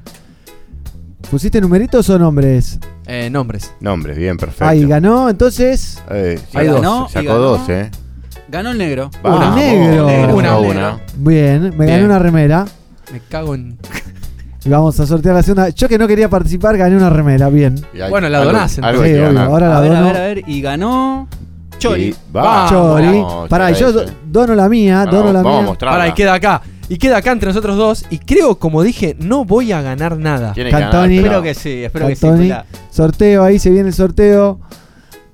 ¿Pusiste 1.31 1.61
numeritos 1.61 2.09
o 2.09 2.19
nombres? 2.19 2.79
Eh, 3.07 3.29
nombres. 3.31 3.73
Nombres, 3.81 4.17
bien, 4.17 4.39
perfecto. 4.39 4.65
Ahí 4.65 4.87
ganó, 4.87 5.29
entonces. 5.29 6.03
Eh, 6.11 6.41
sí, 6.51 6.57
Hay 6.57 6.69
dos. 6.69 6.81
Sacó 7.13 7.27
ganó. 7.29 7.39
dos, 7.41 7.69
¿eh? 7.69 7.91
Ganó 8.49 8.71
el 8.71 8.79
negro. 8.79 9.11
Una 9.23 9.55
negro. 9.55 10.07
Negro, 10.07 10.35
Una, 10.37 10.59
una. 10.59 10.99
Bien, 11.17 11.75
me 11.77 11.85
gané 11.87 12.07
una 12.07 12.19
remera. 12.19 12.65
Me 13.13 13.21
cago 13.21 13.55
en. 13.55 13.77
Y 14.65 14.69
vamos 14.71 14.99
a 14.99 15.07
sortear 15.07 15.35
la 15.35 15.43
segunda. 15.43 15.69
Yo 15.69 15.89
que 15.89 15.99
no 15.99 16.09
quería 16.09 16.29
participar, 16.31 16.77
gané 16.79 16.97
una 16.97 17.11
remera. 17.11 17.49
Bien. 17.51 17.75
Bueno, 18.09 18.29
la 18.29 18.39
algo- 18.39 18.53
donás, 18.53 18.79
Algo 18.79 19.03
Sí, 19.03 19.09
hay 19.09 19.13
que 19.15 19.19
obvio, 19.21 19.35
ganar. 19.35 19.49
ahora 19.51 19.69
la 19.69 19.77
A 19.77 19.81
ver, 19.81 19.93
a 19.97 20.01
ver, 20.01 20.17
a 20.17 20.21
ver. 20.21 20.43
Y 20.47 20.61
ganó 20.63 21.29
Chori. 21.79 22.03
Y- 22.05 22.15
va, 22.35 22.67
Chori. 22.71 23.05
vamos, 23.07 23.49
Pará, 23.49 23.71
yo 23.73 23.93
Chori. 23.93 24.11
dono 24.27 24.55
la 24.55 24.69
mía, 24.69 25.01
Ahora 25.01 25.11
dono 25.13 25.33
la 25.33 25.43
vamos 25.43 25.53
a 25.53 25.61
mía. 25.61 25.67
mostrarla. 25.69 25.97
Ahora, 25.99 26.09
y 26.09 26.13
queda 26.15 26.35
acá. 26.35 26.63
Y 26.89 26.97
queda 26.99 27.17
acá 27.19 27.33
entre 27.33 27.49
nosotros 27.49 27.77
dos. 27.77 28.05
Y 28.11 28.19
creo, 28.19 28.59
como 28.59 28.83
dije, 28.83 29.17
no 29.21 29.45
voy 29.45 29.73
a 29.73 29.83
ganar 29.83 30.17
nada. 30.19 30.53
Tiene 30.53 30.71
que 30.71 30.77
ganar, 30.77 30.91
Cantoni. 30.93 31.17
Espero 31.19 31.43
que 31.43 31.55
sí, 31.55 31.85
espero 31.85 32.07
que 32.09 32.17
sí. 32.17 32.53
Sorteo, 32.91 33.43
ahí 33.43 33.59
se 33.59 33.71
viene 33.71 33.89
el 33.89 33.95
sorteo. 33.95 34.61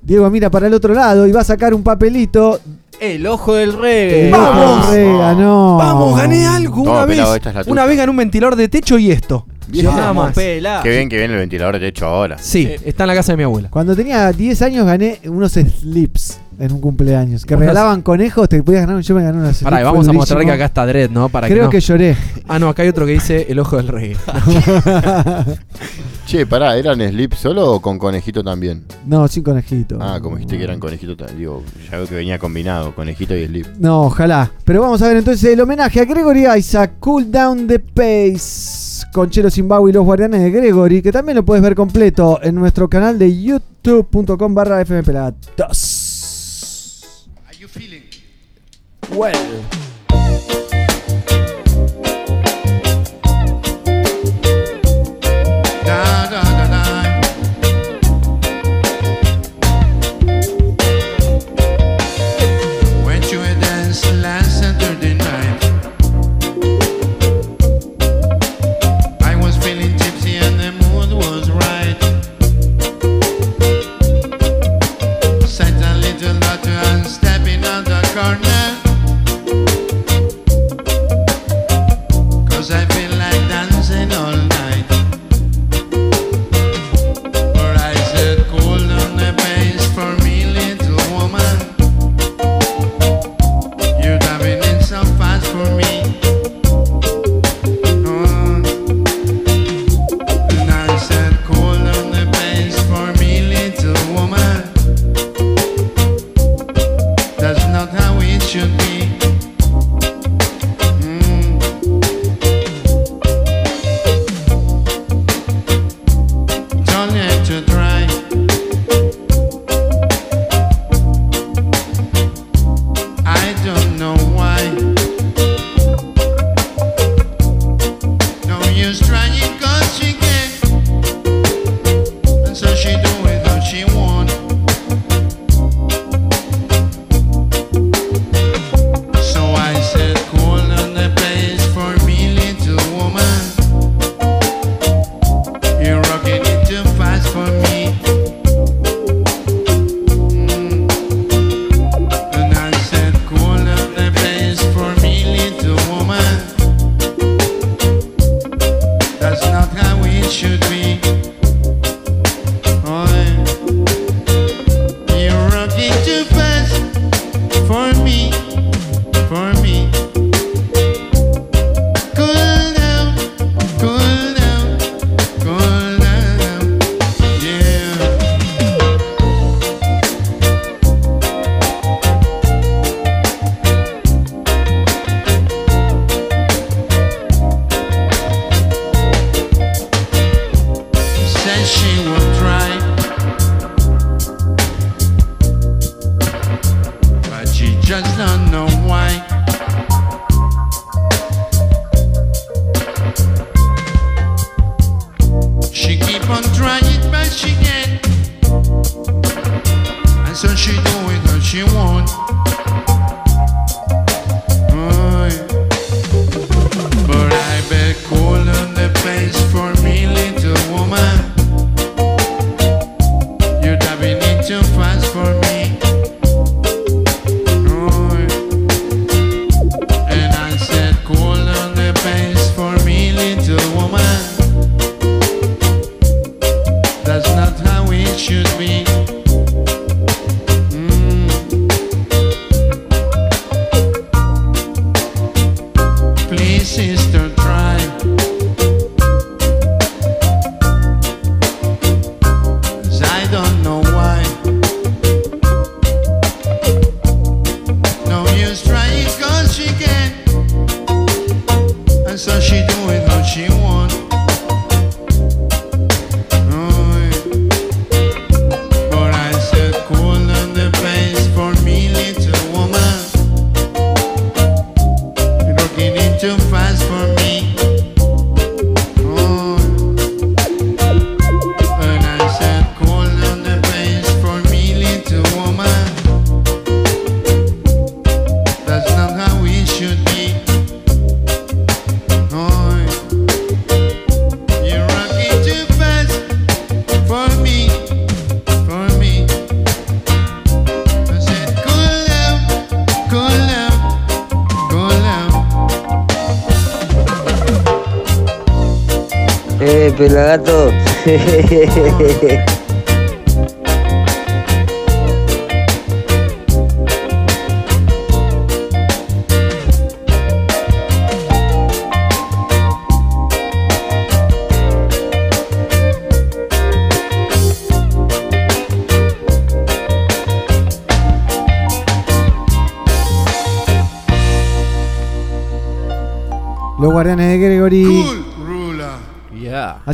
Diego 0.03 0.29
mira 0.31 0.51
para 0.51 0.67
el 0.67 0.75
otro 0.75 0.95
lado 0.95 1.27
y 1.27 1.33
va 1.33 1.43
a 1.43 1.45
sacar 1.45 1.75
un 1.75 1.83
papelito. 1.83 2.59
El 3.01 3.27
ojo 3.27 3.55
del 3.55 3.73
reggae. 3.73 4.31
¡Vamos! 4.31 4.95
Ganó. 4.95 5.77
Vamos, 5.79 6.19
gané 6.19 6.47
algo 6.47 6.83
Toma, 6.85 6.91
una 6.99 7.07
vez. 7.07 7.17
pelado, 7.17 7.35
esta 7.35 7.49
es 7.49 7.55
la 7.55 7.63
tuya. 7.63 7.73
Una 7.73 7.87
vez 7.87 7.97
gané 7.97 8.11
un 8.11 8.17
ventilador 8.19 8.57
de 8.57 8.69
techo 8.69 8.99
y 8.99 9.11
esto. 9.11 9.47
Bien. 9.69 9.87
Nada 9.87 10.09
Vamos, 10.09 10.25
más. 10.27 10.35
pela. 10.35 10.81
Qué 10.83 10.91
bien 10.91 11.09
que 11.09 11.17
viene 11.17 11.33
el 11.33 11.41
ventilador 11.41 11.79
de 11.79 11.89
hecho 11.89 12.07
ahora. 12.07 12.37
Sí, 12.39 12.69
está 12.85 13.05
en 13.05 13.09
la 13.09 13.15
casa 13.15 13.33
de 13.33 13.37
mi 13.39 13.45
abuela. 13.45 13.71
Cuando 13.71 13.97
tenía 13.97 14.31
10 14.33 14.63
años 14.63 14.85
gané 14.85 15.19
unos 15.25 15.53
slips 15.53 16.41
en 16.61 16.73
un 16.73 16.81
cumpleaños. 16.81 17.45
Que 17.47 17.57
regalaban 17.57 18.03
conejos, 18.03 18.49
te 18.49 18.63
podías 18.63 18.87
ganar. 18.87 19.03
Yo 19.03 19.15
me 19.15 19.23
gané 19.23 19.41
slips. 19.53 19.63
Pará, 19.65 19.81
y 19.81 19.85
vamos 19.85 20.07
a 20.07 20.13
mostrar 20.13 20.45
que 20.45 20.51
acá 20.53 20.67
está 20.67 20.87
Dread, 20.87 21.11
¿no? 21.11 21.29
Para 21.29 21.49
Creo 21.49 21.65
no- 21.65 21.71
que 21.71 21.81
lloré. 21.81 22.17
Ah, 22.47 22.59
no, 22.59 22.69
acá 22.69 22.83
hay 22.83 22.89
otro 22.89 23.07
que 23.07 23.13
dice 23.13 23.47
el 23.49 23.59
ojo 23.59 23.77
del 23.77 23.89
rey. 23.89 24.17
Che, 26.27 26.47
pará, 26.47 26.77
¿eran 26.77 27.01
slip 27.01 27.33
solo 27.35 27.73
o 27.73 27.81
con 27.81 27.99
conejito 27.99 28.45
también? 28.45 28.85
no, 29.05 29.27
sin 29.27 29.43
conejito. 29.43 29.99
Ah, 30.01 30.21
como 30.23 30.37
dijiste 30.37 30.59
que 30.59 30.63
eran 30.65 30.79
conejito 30.79 31.17
también. 31.17 31.39
Digo, 31.39 31.63
ya 31.91 31.97
veo 31.97 32.07
que 32.07 32.15
venía 32.15 32.39
combinado, 32.39 32.95
conejito 32.95 33.35
y 33.35 33.47
slip. 33.47 33.67
No, 33.81 34.03
ojalá. 34.03 34.49
Pero 34.65 34.81
vamos 34.83 35.03
a 35.03 35.09
ver 35.09 35.17
entonces 35.17 35.53
el 35.53 35.61
homenaje 35.61 36.01
a 36.01 36.05
Gregory 36.05 36.47
Isaac, 36.57 36.93
Cool 37.01 37.33
Down 37.33 37.67
the 37.67 37.81
Pace, 37.81 39.07
con 39.13 39.29
Chelo 39.29 39.51
Zimbabue 39.51 39.91
y 39.91 39.95
los 39.95 40.05
guardianes 40.05 40.41
de 40.43 40.51
Gregory, 40.53 41.03
que 41.03 41.11
también 41.11 41.35
lo 41.35 41.45
puedes 41.45 41.63
ver 41.65 41.75
completo 41.75 42.39
en 42.43 42.55
nuestro 42.55 42.89
canal 42.89 43.19
de 43.19 43.37
youtube.com 43.43 44.55
barra 44.55 44.85
feeling? 47.71 48.03
Well. 49.11 49.90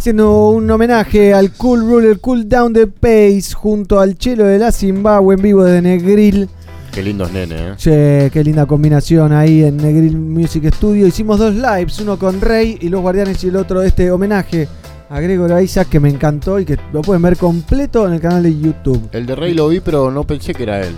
Haciendo 0.06 0.50
un 0.50 0.70
homenaje 0.70 1.34
al 1.34 1.50
Cool 1.50 1.80
Rule, 1.80 2.08
el 2.08 2.20
Cool 2.20 2.48
Down 2.48 2.72
the 2.72 2.86
Pace, 2.86 3.52
junto 3.56 3.98
al 3.98 4.16
chelo 4.16 4.44
de 4.44 4.56
la 4.56 4.70
Zimbabue 4.70 5.34
en 5.34 5.42
vivo 5.42 5.64
de 5.64 5.82
Negril. 5.82 6.48
Qué 6.92 7.02
lindos 7.02 7.32
nenes, 7.32 7.60
¿eh? 7.60 7.74
Che, 7.76 8.30
qué 8.32 8.44
linda 8.44 8.66
combinación 8.66 9.32
ahí 9.32 9.64
en 9.64 9.76
Negril 9.78 10.16
Music 10.16 10.72
Studio. 10.72 11.08
Hicimos 11.08 11.40
dos 11.40 11.56
lives, 11.56 11.98
uno 11.98 12.20
con 12.20 12.40
Rey 12.40 12.78
y 12.80 12.88
los 12.88 13.00
Guardianes 13.00 13.42
y 13.42 13.48
el 13.48 13.56
otro 13.56 13.82
este 13.82 14.12
homenaje 14.12 14.68
a 15.10 15.18
Gregory 15.18 15.64
Isaac 15.64 15.88
que 15.88 15.98
me 15.98 16.08
encantó 16.08 16.60
y 16.60 16.64
que 16.64 16.78
lo 16.92 17.02
pueden 17.02 17.22
ver 17.22 17.36
completo 17.36 18.06
en 18.06 18.12
el 18.12 18.20
canal 18.20 18.44
de 18.44 18.56
YouTube. 18.56 19.08
El 19.10 19.26
de 19.26 19.34
Rey 19.34 19.54
lo 19.54 19.66
vi, 19.66 19.80
pero 19.80 20.12
no 20.12 20.22
pensé 20.22 20.54
que 20.54 20.62
era 20.62 20.82
él. 20.82 20.94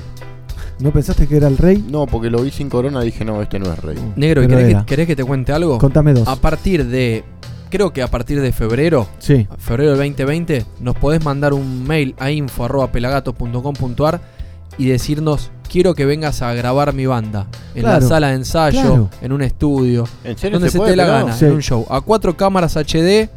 ¿No 0.80 0.92
pensaste 0.92 1.26
que 1.26 1.38
era 1.38 1.48
el 1.48 1.56
Rey? 1.56 1.82
No, 1.88 2.04
porque 2.04 2.28
lo 2.28 2.42
vi 2.42 2.50
sin 2.50 2.68
corona 2.68 3.00
y 3.02 3.06
dije, 3.06 3.24
no, 3.24 3.40
este 3.40 3.59
no 3.59 3.72
es 3.72 3.78
Rey. 3.78 3.96
Negro, 4.16 4.42
¿y 4.42 4.48
Pero 4.48 4.59
querés 4.59 4.76
que, 4.76 4.84
querés 4.84 5.06
que 5.06 5.16
te 5.16 5.24
cuente 5.24 5.50
algo? 5.50 5.78
Contame 5.78 6.12
dos. 6.12 6.28
A 6.28 6.36
partir 6.36 6.84
de. 6.84 7.24
Creo 7.70 7.92
que 7.92 8.02
a 8.02 8.08
partir 8.08 8.40
de 8.40 8.52
febrero. 8.52 9.06
Sí. 9.18 9.46
Febrero 9.58 9.90
del 9.90 9.98
2020. 9.98 10.64
Nos 10.80 10.96
podés 10.96 11.24
mandar 11.24 11.52
un 11.52 11.84
mail 11.86 12.14
a 12.18 12.30
info.pelagatos.com.ar 12.30 14.20
y 14.78 14.86
decirnos. 14.86 15.50
Quiero 15.70 15.94
que 15.94 16.06
vengas 16.06 16.40
a 16.40 16.54
grabar 16.54 16.94
mi 16.94 17.04
banda. 17.04 17.46
En 17.74 17.82
Claro, 17.82 18.00
la 18.00 18.06
sala 18.08 18.28
de 18.28 18.34
ensayo, 18.36 18.80
claro. 18.80 19.10
en 19.20 19.32
un 19.32 19.42
estudio. 19.42 20.08
¿En 20.24 20.38
serio 20.38 20.56
Donde 20.58 20.68
se 20.68 20.72
se, 20.72 20.78
puede, 20.78 20.92
te 20.92 20.96
dé 20.96 20.96
la 20.96 21.06
gana, 21.06 21.32
Sí. 21.36 21.44
en 21.44 21.52
un 21.52 21.60
show. 21.62 21.86
A 21.90 22.00
cuatro 22.00 22.34
cámaras 22.36 22.76
HD. 22.76 23.28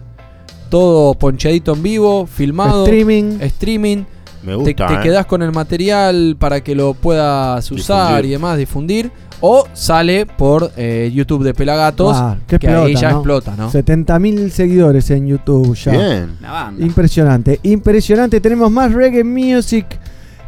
Todo 0.70 1.14
ponchadito 1.16 1.74
en 1.74 1.84
vivo, 1.84 2.26
filmado. 2.28 2.86
Streaming. 2.86 3.40
Streaming. 3.42 4.04
Me 4.44 4.52
Te, 4.52 4.56
gusta, 4.58 4.88
te 4.88 4.94
¿eh? 4.96 5.00
quedás 5.04 5.26
con 5.26 5.42
el 5.44 5.52
material 5.52 6.36
para 6.40 6.62
que 6.62 6.74
lo 6.76 6.94
puedas 6.94 7.70
usar 7.72 8.08
Difundir. 8.08 8.26
y 8.26 8.30
demás, 8.34 8.58
difundir. 8.58 9.12
O 9.44 9.66
sale 9.74 10.26
por 10.28 10.72
eh, 10.78 11.12
YouTube 11.14 11.44
de 11.44 11.54
Pelagatos, 11.56 12.16
Ah, 12.16 12.38
qué 12.48 12.60
que 12.60 12.68
ahí 12.68 12.92
explota, 12.92 13.02
ya 13.02 13.10
¿no? 13.12 13.18
explota, 13.18 13.56
¿no? 13.58 13.72
70.000 13.72 14.50
seguidores 14.50 15.10
en 15.10 15.28
YouTube 15.28 15.76
ya. 15.76 15.92
Bien. 15.92 16.38
Impresionante, 16.80 17.60
impresionante. 17.64 18.40
Tenemos 18.40 18.70
más 18.72 18.92
reggae 18.94 19.24
music. 19.24 19.86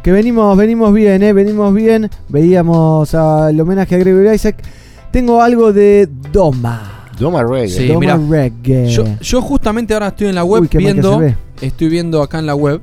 Que 0.02 0.12
venimos, 0.12 0.56
venimos 0.56 0.92
bien, 0.92 1.22
eh, 1.22 1.32
venimos 1.32 1.72
bien. 1.74 2.10
Veíamos 2.28 3.14
el 3.14 3.60
homenaje 3.60 3.94
a 3.94 3.98
Gregory 3.98 4.34
Isaac. 4.34 4.62
Tengo 5.10 5.40
algo 5.42 5.72
de 5.72 6.08
Doma. 6.30 7.06
Doma 7.18 7.42
Reggae. 7.42 7.68
Sí, 7.68 7.86
Doma 7.88 8.00
mirá. 8.00 8.18
Reggae. 8.28 8.90
Yo, 8.90 9.04
yo 9.20 9.40
justamente 9.40 9.94
ahora 9.94 10.08
estoy 10.08 10.26
en 10.28 10.34
la 10.34 10.44
web 10.44 10.62
Uy, 10.62 10.68
que 10.68 10.78
viendo, 10.78 11.22
estoy 11.60 11.88
viendo 11.88 12.22
acá 12.22 12.38
en 12.38 12.46
la 12.46 12.54
web 12.54 12.80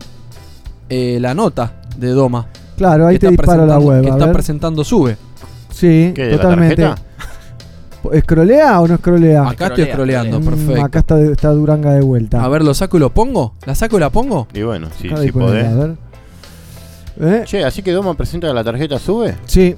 eh, 0.92 1.18
la 1.20 1.34
nota 1.34 1.74
de 1.98 2.10
Doma. 2.10 2.48
Claro, 2.78 3.08
ahí 3.08 3.18
te 3.18 3.28
está 3.28 3.30
disparo 3.44 3.66
la 3.66 3.76
presentando- 3.78 3.88
web. 3.88 4.02
Que 4.04 4.08
a 4.10 4.12
está 4.14 4.26
ver. 4.26 4.34
presentando 4.34 4.84
Sube. 4.84 5.18
Sí, 5.72 6.12
¿Qué, 6.14 6.24
de 6.26 6.32
la 6.32 6.38
totalmente. 6.38 6.90
¿Escrolea 8.14 8.82
o 8.82 8.88
no 8.88 8.96
escrolea? 8.96 9.48
Acá 9.48 9.68
estoy 9.68 9.84
Escrolea, 9.84 10.22
scrolleando, 10.24 10.40
Mm, 10.40 10.44
perfecto. 10.56 10.84
acá 10.86 11.00
está, 11.00 11.20
está 11.22 11.50
Duranga 11.52 11.94
de 11.94 12.02
vuelta. 12.02 12.44
A 12.44 12.48
ver, 12.50 12.64
¿lo 12.64 12.74
saco 12.74 12.98
y 12.98 13.00
lo 13.00 13.12
pongo? 13.12 13.54
¿La 13.66 13.76
saco 13.76 13.98
y 13.98 14.00
la 14.00 14.10
pongo? 14.10 14.48
Y 14.54 14.64
bueno, 14.64 14.88
sí, 15.00 15.08
Acá 15.08 15.18
sí 15.18 15.24
disponible, 15.26 15.64
podés. 15.64 15.72
a 15.72 15.76
ver. 15.76 15.96
¿Eh? 17.42 17.44
Che, 17.46 17.64
así 17.64 17.84
que 17.84 17.92
Doma 17.92 18.16
presenta 18.16 18.52
la 18.54 18.64
tarjeta 18.64 18.98
sube. 18.98 19.36
Sí, 19.46 19.76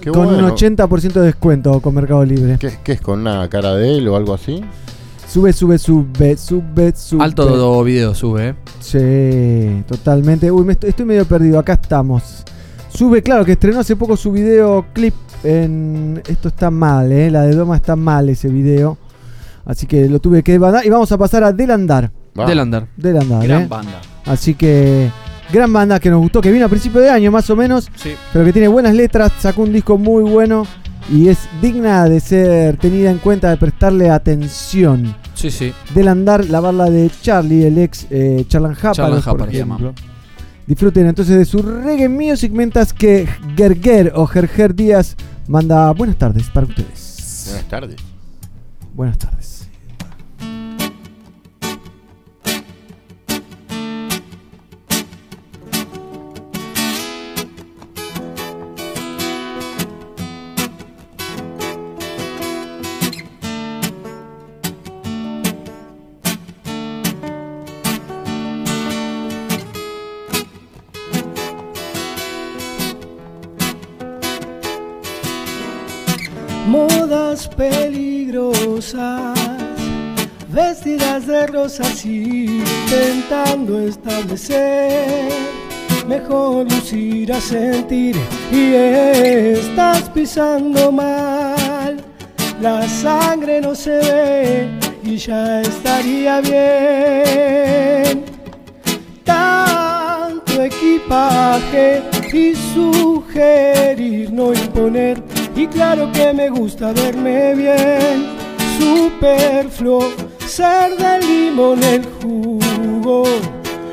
Qué 0.00 0.10
con 0.10 0.26
bueno. 0.26 0.44
un 0.46 0.50
80% 0.50 1.12
de 1.20 1.26
descuento 1.26 1.80
con 1.80 1.94
Mercado 1.94 2.24
Libre. 2.24 2.56
¿Qué, 2.58 2.72
qué 2.82 2.92
es 2.92 3.00
con 3.00 3.20
una 3.20 3.48
cara 3.48 3.74
de 3.76 3.98
él 3.98 4.08
o 4.08 4.16
algo 4.16 4.34
así? 4.34 4.64
Sube, 5.32 5.50
sube, 5.54 5.78
sube, 5.78 6.36
sube, 6.36 6.92
sube. 6.94 7.24
Alto 7.24 7.82
video 7.84 8.14
sube, 8.14 8.50
eh. 8.50 8.54
Sí, 8.80 9.82
totalmente. 9.88 10.50
Uy, 10.50 10.62
me 10.62 10.74
estoy, 10.74 10.90
estoy 10.90 11.06
medio 11.06 11.24
perdido. 11.24 11.58
Acá 11.58 11.72
estamos. 11.72 12.44
Sube, 12.90 13.22
claro, 13.22 13.42
que 13.42 13.52
estrenó 13.52 13.80
hace 13.80 13.96
poco 13.96 14.14
su 14.14 14.30
video 14.30 14.84
clip 14.92 15.14
en... 15.42 16.22
Esto 16.28 16.48
está 16.48 16.70
mal, 16.70 17.10
¿eh? 17.10 17.30
La 17.30 17.44
de 17.44 17.54
Doma 17.54 17.76
está 17.76 17.96
mal 17.96 18.28
ese 18.28 18.48
video. 18.48 18.98
Así 19.64 19.86
que 19.86 20.06
lo 20.06 20.18
tuve 20.18 20.42
que 20.42 20.58
mandar. 20.58 20.84
Y 20.84 20.90
vamos 20.90 21.10
a 21.12 21.16
pasar 21.16 21.44
a 21.44 21.52
Delandar. 21.52 22.10
Va. 22.38 22.44
Del 22.44 22.58
andar. 22.58 22.88
Delandar, 22.94 23.42
Gran 23.42 23.62
¿eh? 23.62 23.66
banda. 23.66 24.02
Así 24.26 24.52
que... 24.52 25.10
Gran 25.50 25.72
banda 25.72 25.98
que 25.98 26.10
nos 26.10 26.20
gustó, 26.20 26.42
que 26.42 26.52
vino 26.52 26.66
a 26.66 26.68
principio 26.68 27.00
de 27.00 27.08
año 27.08 27.30
más 27.30 27.48
o 27.48 27.56
menos. 27.56 27.90
Sí. 27.94 28.12
Pero 28.34 28.44
que 28.44 28.52
tiene 28.52 28.68
buenas 28.68 28.94
letras, 28.94 29.32
sacó 29.38 29.62
un 29.62 29.72
disco 29.72 29.96
muy 29.96 30.24
bueno. 30.24 30.66
Y 31.10 31.28
es 31.28 31.48
digna 31.60 32.08
de 32.08 32.20
ser 32.20 32.76
tenida 32.76 33.10
en 33.10 33.18
cuenta, 33.18 33.50
de 33.50 33.56
prestarle 33.56 34.10
atención. 34.10 35.14
Sí, 35.34 35.50
sí. 35.50 35.72
Del 35.94 36.08
andar, 36.08 36.44
la 36.46 36.60
barra 36.60 36.90
de 36.90 37.10
Charlie, 37.22 37.66
el 37.66 37.78
ex 37.78 38.06
eh, 38.10 38.44
Charlan 38.48 38.72
Happalos, 38.72 38.96
Charlan 38.96 39.22
por 39.22 39.32
Happalos, 39.32 39.54
ejemplo. 39.54 39.94
Disfruten 40.66 41.06
entonces 41.06 41.36
de 41.36 41.44
su 41.44 41.58
reggae 41.60 42.08
music 42.08 42.52
mientras 42.52 42.92
que 42.92 43.26
Gerger 43.56 44.12
o 44.14 44.26
Gerger 44.26 44.74
Díaz 44.74 45.16
manda 45.48 45.90
buenas 45.92 46.16
tardes 46.16 46.48
para 46.50 46.66
ustedes. 46.66 47.46
Buenas 47.48 47.68
tardes. 47.68 47.96
Buenas 48.94 49.18
tardes. 49.18 49.51
Peligrosas, 77.48 79.38
vestidas 80.48 81.26
de 81.26 81.46
rosas 81.46 82.04
intentando 82.04 83.80
establecer 83.80 85.52
mejor 86.06 86.70
lucir 86.70 87.32
a 87.32 87.40
sentir 87.40 88.16
y 88.50 88.74
estás 88.74 90.08
pisando 90.10 90.92
mal. 90.92 92.04
La 92.60 92.86
sangre 92.88 93.60
no 93.60 93.74
se 93.74 93.98
ve 93.98 94.68
y 95.02 95.16
ya 95.16 95.60
estaría 95.62 96.40
bien. 96.40 98.24
Tanto 99.24 100.62
equipaje 100.62 102.02
y 102.32 102.54
sugerir 102.74 104.32
no 104.32 104.52
imponer 104.52 105.22
y 105.54 105.66
claro 105.66 106.10
que 106.12 106.32
me 106.32 106.48
gusta 106.50 106.92
verme 106.92 107.54
bien 107.54 108.26
superfluo 108.78 110.12
ser 110.46 110.96
del 110.96 111.20
limón 111.20 111.82
el 111.82 112.04
jugo 112.20 113.24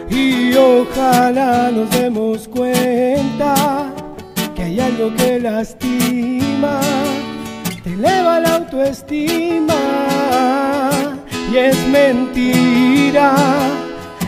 y 0.10 0.54
ojalá 0.56 1.70
nos 1.72 1.90
demos 1.92 2.48
cuenta 2.48 3.94
que 4.56 4.64
hay 4.64 4.80
algo 4.80 5.14
que 5.16 5.40
lastima, 5.40 6.80
te 7.84 7.94
eleva 7.94 8.40
la 8.40 8.56
autoestima 8.56 9.76
y 11.52 11.58
es 11.58 11.88
mentira. 11.88 13.36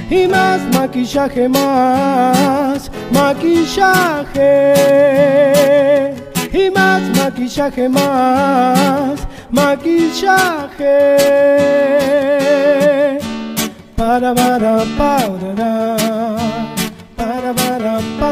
Y 0.09 0.27
más 0.27 0.61
maquillaje, 0.73 1.47
más 1.47 2.91
maquillaje. 3.11 4.73
Y 6.53 6.69
más 6.69 7.01
maquillaje, 7.17 7.87
más 7.87 9.19
maquillaje. 9.49 11.17
Para, 13.95 14.33
para, 14.33 14.83
para, 14.97 15.95
para, 17.15 17.53
para, 17.53 17.53
para, 17.53 18.30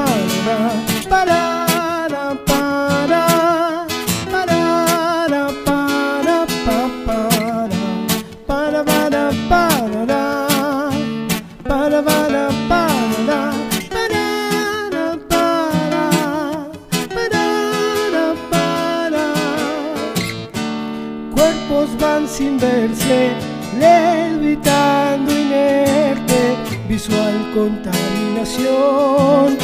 sin 22.40 22.58
verse, 22.58 23.32
levitando 23.78 25.30
inerte, 25.30 26.56
visual 26.88 27.52
contaminación. 27.54 29.58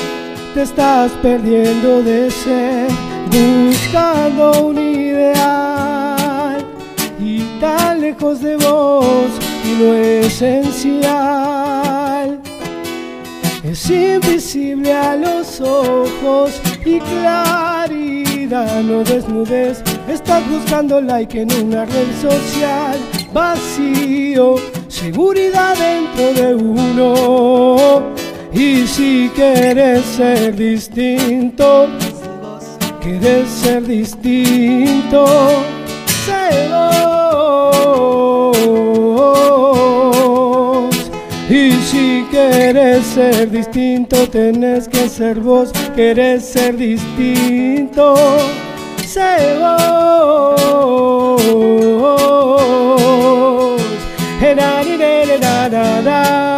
Te 0.53 0.61
estás 0.63 1.13
perdiendo 1.21 2.03
de 2.03 2.29
ser, 2.29 2.89
buscando 3.31 4.67
un 4.67 4.77
ideal 4.77 6.65
y 7.17 7.39
tan 7.61 8.01
lejos 8.01 8.41
de 8.41 8.57
vos 8.57 9.29
y 9.63 9.77
lo 9.81 9.93
esencial. 10.25 11.07
Es 13.63 13.89
invisible 13.89 14.91
a 14.91 15.15
los 15.15 15.61
ojos 15.61 16.59
y 16.83 16.99
claridad, 16.99 18.83
no 18.83 19.01
desnudes. 19.05 19.81
Estás 20.07 20.47
buscando 20.49 21.01
like 21.01 21.41
en 21.41 21.51
una 21.51 21.85
red 21.85 22.07
social, 22.21 22.97
vacío, 23.33 24.55
seguridad 24.87 25.75
dentro 25.77 26.33
de 26.33 26.55
uno. 26.55 28.03
Y 28.53 28.87
si 28.87 29.29
quieres 29.35 30.05
ser 30.05 30.55
distinto, 30.55 31.87
quieres 33.01 33.49
ser 33.49 33.85
distinto, 33.85 35.25
vos. 36.25 37.05
Y 41.49 41.71
si 41.71 42.25
quieres 42.31 43.05
ser 43.05 43.49
distinto, 43.49 44.29
tenés 44.29 44.87
que 44.87 45.09
ser 45.09 45.39
vos. 45.39 45.71
Quieres 45.95 46.45
ser 46.45 46.77
distinto, 46.77 48.15
deseos. 49.15 49.79
oh 54.41 54.55
da, 54.55 55.39
da, 55.39 55.69
da, 55.69 56.01
da. 56.01 56.54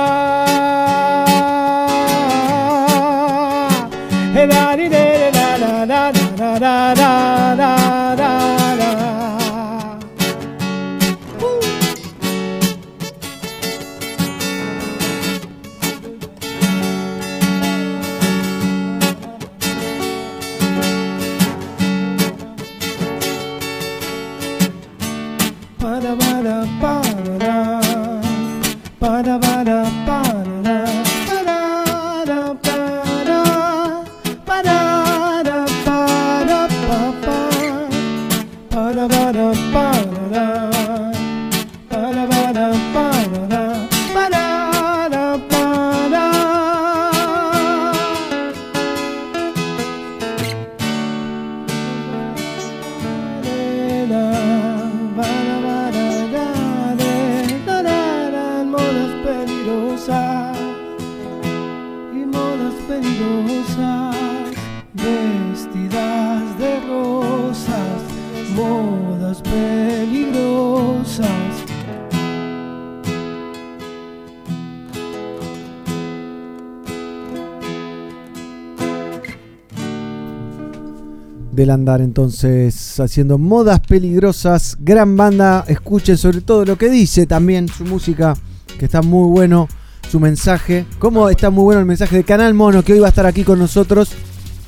Del 81.67 81.71
andar 81.71 81.99
entonces 82.01 82.97
haciendo 82.99 83.37
modas 83.37 83.81
peligrosas, 83.81 84.77
gran 84.79 85.17
banda, 85.17 85.65
escuchen 85.67 86.17
sobre 86.17 86.39
todo 86.39 86.63
lo 86.63 86.77
que 86.77 86.89
dice 86.89 87.25
también 87.27 87.67
su 87.67 87.83
música, 87.83 88.35
que 88.79 88.85
está 88.85 89.01
muy 89.01 89.29
bueno, 89.29 89.67
su 90.09 90.21
mensaje, 90.21 90.85
como 90.97 91.29
está 91.29 91.49
muy 91.49 91.65
bueno 91.65 91.81
el 91.81 91.85
mensaje 91.85 92.15
de 92.15 92.23
Canal 92.23 92.53
Mono, 92.53 92.83
que 92.83 92.93
hoy 92.93 92.99
va 92.99 93.07
a 93.07 93.09
estar 93.09 93.25
aquí 93.25 93.43
con 93.43 93.59
nosotros, 93.59 94.11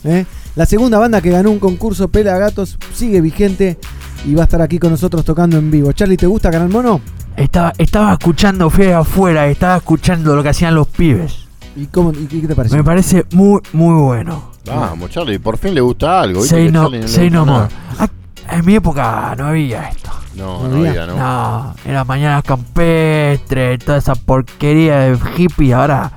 ¿eh? 0.03 0.25
la 0.57 0.65
segunda 0.65 0.99
banda 0.99 1.21
que 1.21 1.29
ganó 1.29 1.51
un 1.51 1.59
concurso 1.59 2.09
Pelagatos, 2.09 2.77
sigue 2.93 3.21
vigente 3.21 3.77
y 4.25 4.33
va 4.33 4.41
a 4.41 4.43
estar 4.43 4.61
aquí 4.61 4.77
con 4.77 4.91
nosotros 4.91 5.23
tocando 5.23 5.57
en 5.57 5.71
vivo. 5.71 5.93
Charlie, 5.93 6.17
¿te 6.17 6.27
gusta 6.27 6.51
Canal 6.51 6.67
Mono? 6.67 6.99
Estaba, 7.37 7.71
estaba 7.77 8.11
escuchando, 8.11 8.69
fui 8.69 8.87
afuera, 8.87 9.47
estaba 9.47 9.77
escuchando 9.77 10.35
lo 10.35 10.43
que 10.43 10.49
hacían 10.49 10.75
los 10.75 10.87
pibes. 10.87 11.47
¿Y, 11.77 11.85
cómo, 11.85 12.11
y 12.11 12.25
qué 12.25 12.45
te 12.45 12.55
parece? 12.55 12.75
Me 12.75 12.83
parece 12.83 13.25
muy, 13.31 13.61
muy 13.71 14.01
bueno. 14.01 14.48
Vamos, 14.75 15.09
Charlie, 15.09 15.39
por 15.39 15.57
fin 15.57 15.73
le 15.73 15.81
gusta 15.81 16.21
algo. 16.21 16.41
¿viste 16.41 16.55
Say 16.55 16.71
no, 16.71 16.89
say 17.07 17.29
no 17.29 17.45
more. 17.45 17.67
Ah, 17.97 18.07
En 18.51 18.65
mi 18.65 18.75
época 18.75 19.35
no 19.37 19.47
había 19.47 19.89
esto. 19.89 20.09
No, 20.35 20.67
no 20.67 20.87
había, 20.87 21.05
¿no? 21.05 21.17
No, 21.17 21.75
era 21.85 22.03
mañana 22.05 22.41
campestre, 22.41 23.77
toda 23.79 23.97
esa 23.97 24.15
porquería 24.15 24.99
de 24.99 25.17
hippie. 25.37 25.73
Ahora, 25.73 26.11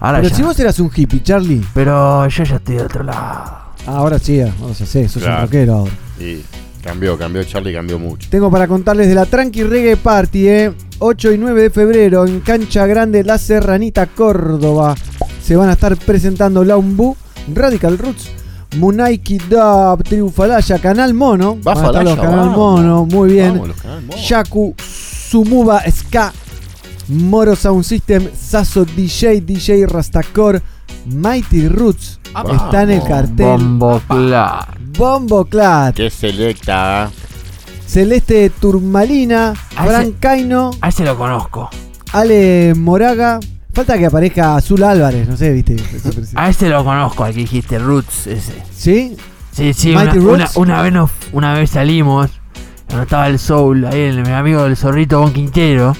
ahora 0.00 0.18
Pero 0.18 0.28
ya. 0.30 0.36
si 0.36 0.42
vos 0.42 0.58
eras 0.60 0.78
un 0.80 0.90
hippie, 0.94 1.22
Charlie. 1.22 1.64
Pero 1.72 2.26
yo 2.28 2.44
ya 2.44 2.56
estoy 2.56 2.76
de 2.76 2.82
otro 2.82 3.04
lado. 3.04 3.58
Ahora 3.86 4.18
sí, 4.18 4.40
ahora 4.40 4.74
ya 4.78 4.86
sé, 4.86 5.08
sos 5.08 5.22
Claro. 5.22 5.36
un 5.38 5.42
rockero 5.46 5.74
ahora. 5.74 5.92
Y 6.20 6.42
cambió, 6.82 7.16
cambió 7.18 7.42
Charlie, 7.44 7.72
cambió 7.72 7.98
mucho. 7.98 8.28
Tengo 8.30 8.50
para 8.50 8.66
contarles 8.68 9.08
de 9.08 9.14
la 9.14 9.26
Tranqui 9.26 9.62
Reggae 9.62 9.96
Party, 9.96 10.48
¿eh? 10.48 10.72
8 10.98 11.32
y 11.32 11.38
9 11.38 11.62
de 11.62 11.70
febrero 11.70 12.26
en 12.26 12.40
Cancha 12.40 12.86
Grande, 12.86 13.24
La 13.24 13.36
Serranita, 13.38 14.06
Córdoba. 14.06 14.94
Se 15.42 15.56
van 15.56 15.68
a 15.68 15.72
estar 15.72 15.96
presentando 15.96 16.64
Laumbu, 16.64 17.16
Radical 17.52 17.98
Roots, 17.98 18.30
Munaiki 18.76 19.38
Dub, 19.38 20.02
Triunfalaya, 20.04 20.78
Canal 20.78 21.14
Mono. 21.14 21.58
Va 21.66 21.72
a 21.72 21.74
los 21.74 21.82
Falaya, 21.84 22.16
Canal 22.16 22.38
vamos. 22.50 22.56
Mono, 22.56 23.06
muy 23.06 23.32
bien. 23.32 23.58
Vamos, 23.58 23.76
Mono. 23.84 24.16
Yaku, 24.22 24.74
Sumuba 24.78 25.82
Ska, 25.90 26.32
Moro 27.08 27.54
Sound 27.56 27.84
System, 27.84 28.28
Sasso 28.34 28.84
DJ, 28.84 29.40
DJ 29.40 29.86
Rastacor, 29.86 30.60
Mighty 31.06 31.68
Roots. 31.68 32.18
Está 32.52 32.82
en 32.82 32.90
el 32.90 33.02
cartel. 33.04 33.46
Bombo 33.46 34.00
Clan. 34.08 34.64
Bombo 34.98 35.44
Clat. 35.44 35.94
Qué 35.94 36.10
selecta. 36.10 37.10
Celeste 37.86 38.50
Turmalina, 38.60 39.50
A 39.76 39.84
Fran 39.84 40.02
ese- 40.02 40.14
Caino, 40.18 40.70
A 40.80 40.88
ese 40.88 41.04
lo 41.04 41.16
conozco. 41.16 41.70
Ale 42.12 42.74
Moraga. 42.76 43.38
Falta 43.74 43.98
que 43.98 44.06
aparezca 44.06 44.54
Azul 44.56 44.82
Álvarez, 44.84 45.28
no 45.28 45.36
sé, 45.36 45.50
viste. 45.52 45.76
A 46.36 46.48
ese 46.48 46.68
lo 46.68 46.84
conozco, 46.84 47.24
al 47.24 47.32
que 47.34 47.40
dijiste 47.40 47.78
Roots 47.78 48.26
ese. 48.28 48.52
¿Sí? 48.72 49.16
Sí, 49.52 49.72
sí, 49.74 49.92
una, 49.94 50.12
una, 50.34 50.48
una 50.56 50.82
vez 50.82 50.92
nos- 50.92 51.10
una 51.32 51.54
vez 51.54 51.70
salimos 51.70 52.30
cuando 52.86 53.02
estaba 53.04 53.26
el 53.28 53.38
Soul, 53.38 53.84
ahí 53.86 54.00
el, 54.00 54.22
mi 54.22 54.30
amigo 54.32 54.64
el 54.66 54.76
zorrito 54.76 55.20
Bon 55.20 55.32
Quintero. 55.32 55.96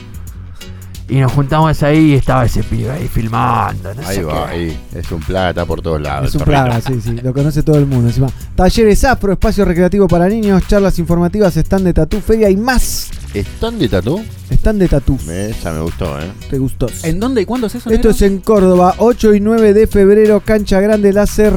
Y 1.06 1.16
nos 1.16 1.32
juntamos 1.32 1.82
ahí 1.82 2.12
y 2.12 2.14
estaba 2.14 2.46
ese 2.46 2.62
pibe 2.62 2.90
ahí 2.90 3.08
filmando. 3.08 3.92
No 3.94 4.06
Ahí 4.06 4.16
sé 4.16 4.24
va, 4.24 4.46
qué. 4.46 4.52
ahí. 4.52 4.80
Es 4.94 5.12
un 5.12 5.20
plata 5.20 5.66
por 5.66 5.82
todos 5.82 6.00
lados. 6.00 6.30
Es 6.30 6.34
un 6.34 6.42
plaga, 6.42 6.80
sí, 6.80 6.98
sí, 7.02 7.12
lo 7.22 7.34
conoce 7.34 7.62
todo 7.62 7.76
el 7.78 7.84
mundo. 7.86 8.08
Encima. 8.08 8.28
Talleres 8.56 9.04
afro, 9.04 9.32
espacio 9.34 9.66
recreativo 9.66 10.08
para 10.08 10.28
niños, 10.28 10.62
charlas 10.66 10.98
informativas, 10.98 11.56
stand 11.58 11.84
de 11.84 11.92
tatú, 11.92 12.20
feria 12.20 12.48
y 12.48 12.56
más. 12.56 13.10
¿Están 13.34 13.78
de 13.78 13.88
tatú? 13.88 14.24
Stand 14.50 14.78
de 14.80 14.88
tatú. 14.88 15.18
Esa 15.28 15.72
me 15.72 15.80
gustó, 15.80 16.18
¿eh? 16.20 16.30
¿Te 16.48 16.56
gustó? 16.58 16.86
¿En 17.02 17.20
dónde 17.20 17.42
y 17.42 17.44
cuándo 17.44 17.66
es 17.66 17.74
eso? 17.74 17.90
Esto 17.90 18.08
negro? 18.08 18.10
es 18.10 18.22
en 18.22 18.38
Córdoba, 18.38 18.94
8 18.98 19.34
y 19.34 19.40
9 19.40 19.74
de 19.74 19.86
febrero, 19.86 20.40
cancha 20.40 20.80
grande 20.80 21.12
láser. 21.12 21.52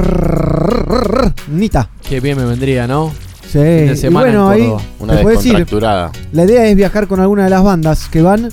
Nita. 1.49 1.89
Qué 2.07 2.19
bien 2.19 2.37
me 2.37 2.45
vendría, 2.45 2.87
¿no? 2.87 3.13
Sí, 3.47 3.59
de 3.59 3.93
y 3.93 3.97
semana 3.97 4.25
bueno, 4.43 4.53
en 4.53 4.61
ahí. 4.61 4.85
Una 4.99 5.15
descontracturada. 5.15 6.11
La 6.33 6.43
idea 6.43 6.65
es 6.67 6.75
viajar 6.75 7.07
con 7.07 7.21
alguna 7.21 7.45
de 7.45 7.49
las 7.49 7.63
bandas 7.63 8.09
que 8.09 8.21
van 8.21 8.49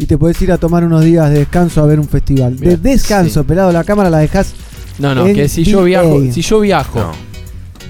y 0.00 0.06
te 0.06 0.16
puedes 0.16 0.40
ir 0.40 0.50
a 0.50 0.56
tomar 0.58 0.82
unos 0.84 1.04
días 1.04 1.28
de 1.30 1.40
descanso 1.40 1.82
a 1.82 1.86
ver 1.86 2.00
un 2.00 2.08
festival. 2.08 2.56
De 2.58 2.76
descanso, 2.78 3.44
pelado, 3.44 3.70
la 3.70 3.84
cámara 3.84 4.08
la 4.10 4.18
dejas. 4.18 4.54
No, 4.98 5.14
no, 5.14 5.26
en 5.26 5.34
que 5.36 5.48
si 5.48 5.62
yo 5.64 5.84
viajo, 5.84 6.20
si 6.32 6.42
yo 6.42 6.60
viajo, 6.60 7.12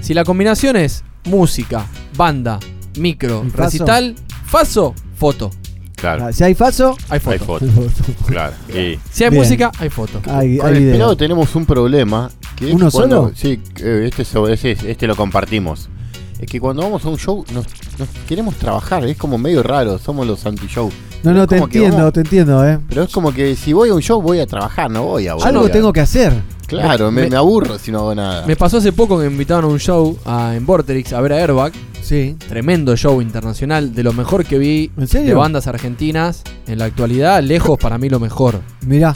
si 0.01 0.13
la 0.13 0.23
combinación 0.25 0.75
es 0.75 1.03
música, 1.25 1.85
banda, 2.17 2.59
micro, 2.97 3.43
¿Y 3.45 3.49
faso? 3.49 3.63
recital, 3.63 4.15
faso, 4.45 4.93
foto. 5.15 5.51
Claro. 5.95 6.33
Si 6.33 6.43
hay 6.43 6.55
faso, 6.55 6.97
Hay 7.09 7.19
foto. 7.19 7.31
Hay 7.31 7.39
foto. 7.39 7.65
claro. 8.27 8.53
Y 8.69 8.97
Si 9.11 9.23
hay 9.23 9.29
Bien. 9.29 9.41
música, 9.43 9.71
hay 9.77 9.89
foto. 9.89 10.19
hay, 10.25 10.57
con 10.57 10.67
hay 10.67 10.73
el 10.73 10.79
video. 10.79 10.91
pelado 10.93 11.15
tenemos 11.17 11.55
un 11.55 11.65
problema. 11.65 12.29
Que 12.55 12.69
es 12.69 12.73
¿Uno 12.75 12.89
cuando- 12.91 13.21
solo? 13.27 13.31
Sí, 13.35 13.59
eh, 13.81 14.09
este, 14.11 14.23
ese- 14.51 14.91
este 14.91 15.07
lo 15.07 15.15
compartimos. 15.15 15.89
Es 16.39 16.47
que 16.49 16.59
cuando 16.59 16.81
vamos 16.81 17.05
a 17.05 17.09
un 17.09 17.17
show 17.17 17.45
nos, 17.53 17.65
nos 17.99 18.09
queremos 18.27 18.55
trabajar, 18.55 19.05
es 19.05 19.15
como 19.15 19.37
medio 19.37 19.61
raro, 19.61 19.99
somos 19.99 20.25
los 20.25 20.43
anti-show. 20.47 20.89
No, 21.23 21.33
no, 21.33 21.45
te 21.47 21.57
entiendo, 21.57 21.97
vamos- 21.97 22.13
te 22.13 22.21
entiendo, 22.21 22.67
eh. 22.67 22.79
Pero 22.89 23.03
es 23.03 23.11
como 23.11 23.31
que 23.31 23.55
si 23.55 23.73
voy 23.73 23.89
a 23.89 23.93
un 23.93 24.01
show 24.01 24.21
voy 24.21 24.39
a 24.39 24.47
trabajar, 24.47 24.89
no 24.89 25.03
voy 25.03 25.27
a 25.27 25.33
Algo 25.33 25.45
boludear. 25.45 25.71
tengo 25.71 25.93
que 25.93 25.99
hacer. 26.01 26.33
Claro, 26.67 27.11
me, 27.11 27.23
Me- 27.23 27.29
me 27.29 27.35
aburro 27.35 27.77
si 27.77 27.91
no 27.91 27.99
hago 27.99 28.15
nada. 28.15 28.47
Me 28.47 28.55
pasó 28.55 28.77
hace 28.77 28.91
poco 28.93 29.17
que 29.19 29.25
me 29.25 29.31
invitaron 29.31 29.65
a 29.65 29.67
un 29.67 29.77
show 29.79 30.17
a- 30.25 30.55
en 30.55 30.65
Vorterix 30.65 31.13
a 31.13 31.21
ver 31.21 31.33
a 31.33 31.37
Airbag. 31.37 31.73
Sí. 32.01 32.35
Tremendo 32.47 32.95
show 32.97 33.21
internacional, 33.21 33.93
de 33.93 34.03
lo 34.03 34.13
mejor 34.13 34.45
que 34.45 34.57
vi 34.57 34.89
¿En 34.97 35.07
serio? 35.07 35.27
de 35.27 35.33
bandas 35.35 35.67
argentinas. 35.67 36.43
En 36.67 36.79
la 36.79 36.85
actualidad, 36.85 37.43
lejos 37.43 37.77
para 37.77 37.97
mí 37.97 38.09
lo 38.09 38.19
mejor. 38.19 38.61
Mirá. 38.87 39.13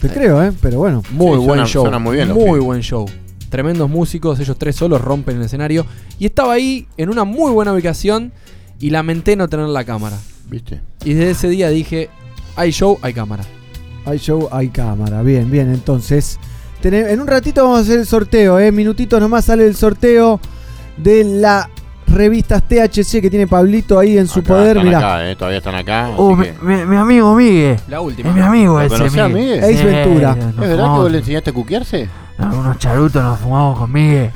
Te 0.00 0.08
creo, 0.08 0.42
eh, 0.42 0.52
pero 0.62 0.78
bueno. 0.78 1.02
Muy 1.10 1.32
Sí, 1.32 1.36
buen 1.36 1.46
suena- 1.46 1.66
show. 1.66 1.82
suena 1.82 1.98
muy 1.98 2.16
bien 2.16 2.32
muy 2.32 2.60
buen 2.60 2.80
show. 2.82 3.04
Tremendos 3.50 3.88
músicos, 3.90 4.38
ellos 4.40 4.56
tres 4.58 4.76
solos 4.76 5.00
rompen 5.00 5.36
el 5.36 5.42
escenario. 5.42 5.84
Y 6.18 6.26
estaba 6.26 6.54
ahí 6.54 6.86
en 6.96 7.08
una 7.10 7.24
muy 7.24 7.52
buena 7.52 7.72
ubicación 7.72 8.32
y 8.80 8.90
lamenté 8.90 9.36
no 9.36 9.48
tener 9.48 9.66
la 9.66 9.84
cámara. 9.84 10.16
¿Viste? 10.48 10.80
Y 11.04 11.14
desde 11.14 11.30
ese 11.30 11.48
día 11.48 11.68
dije, 11.70 12.10
hay 12.56 12.70
show, 12.70 12.98
hay 13.02 13.12
cámara. 13.14 13.44
Hay 14.06 14.18
show, 14.18 14.48
hay 14.52 14.68
cámara. 14.68 15.22
Bien, 15.22 15.50
bien, 15.50 15.72
entonces. 15.72 16.38
En 16.82 17.18
un 17.20 17.26
ratito 17.26 17.62
vamos 17.62 17.78
a 17.78 17.82
hacer 17.82 17.98
el 18.00 18.06
sorteo, 18.06 18.58
eh. 18.58 18.70
Minutitos 18.70 19.18
nomás 19.18 19.46
sale 19.46 19.66
el 19.66 19.74
sorteo 19.74 20.38
de 20.98 21.24
la 21.24 21.70
revistas 22.06 22.62
THC 22.68 23.22
que 23.22 23.30
tiene 23.30 23.46
Pablito 23.46 23.98
ahí 23.98 24.18
en 24.18 24.28
su 24.28 24.40
Acá, 24.40 24.48
poder. 24.48 24.76
están 24.76 24.84
Mirá. 24.86 24.98
acá, 24.98 25.30
eh, 25.30 25.34
todavía 25.36 25.58
están 25.58 25.74
acá. 25.74 26.06
Así 26.08 26.22
mi, 26.22 26.44
que- 26.44 26.54
mi- 26.62 26.84
mi 26.84 26.96
amigo 26.96 27.34
Migue. 27.34 27.76
La 27.88 28.02
última. 28.02 28.28
Es 28.28 28.34
mi 28.34 28.40
amigo 28.42 28.74
¿Lo 28.78 28.82
ese. 28.82 29.02
Migue. 29.10 29.28
Migue? 29.30 29.58
Ace 29.60 29.78
Sí, 29.78 29.84
Ventura. 29.84 30.36
nos 30.36 30.48
¿Es 30.50 30.56
verdad 30.56 30.84
que 30.84 30.90
vos 31.00 31.10
le 31.10 31.18
enseñaste 31.18 31.50
a 31.50 31.52
cuquearse? 31.54 32.08
Algunos 32.36 32.78
charutos 32.78 33.22
nos 33.22 33.38
fumamos 33.40 33.78
con 33.78 33.90
Migue. 33.90 34.30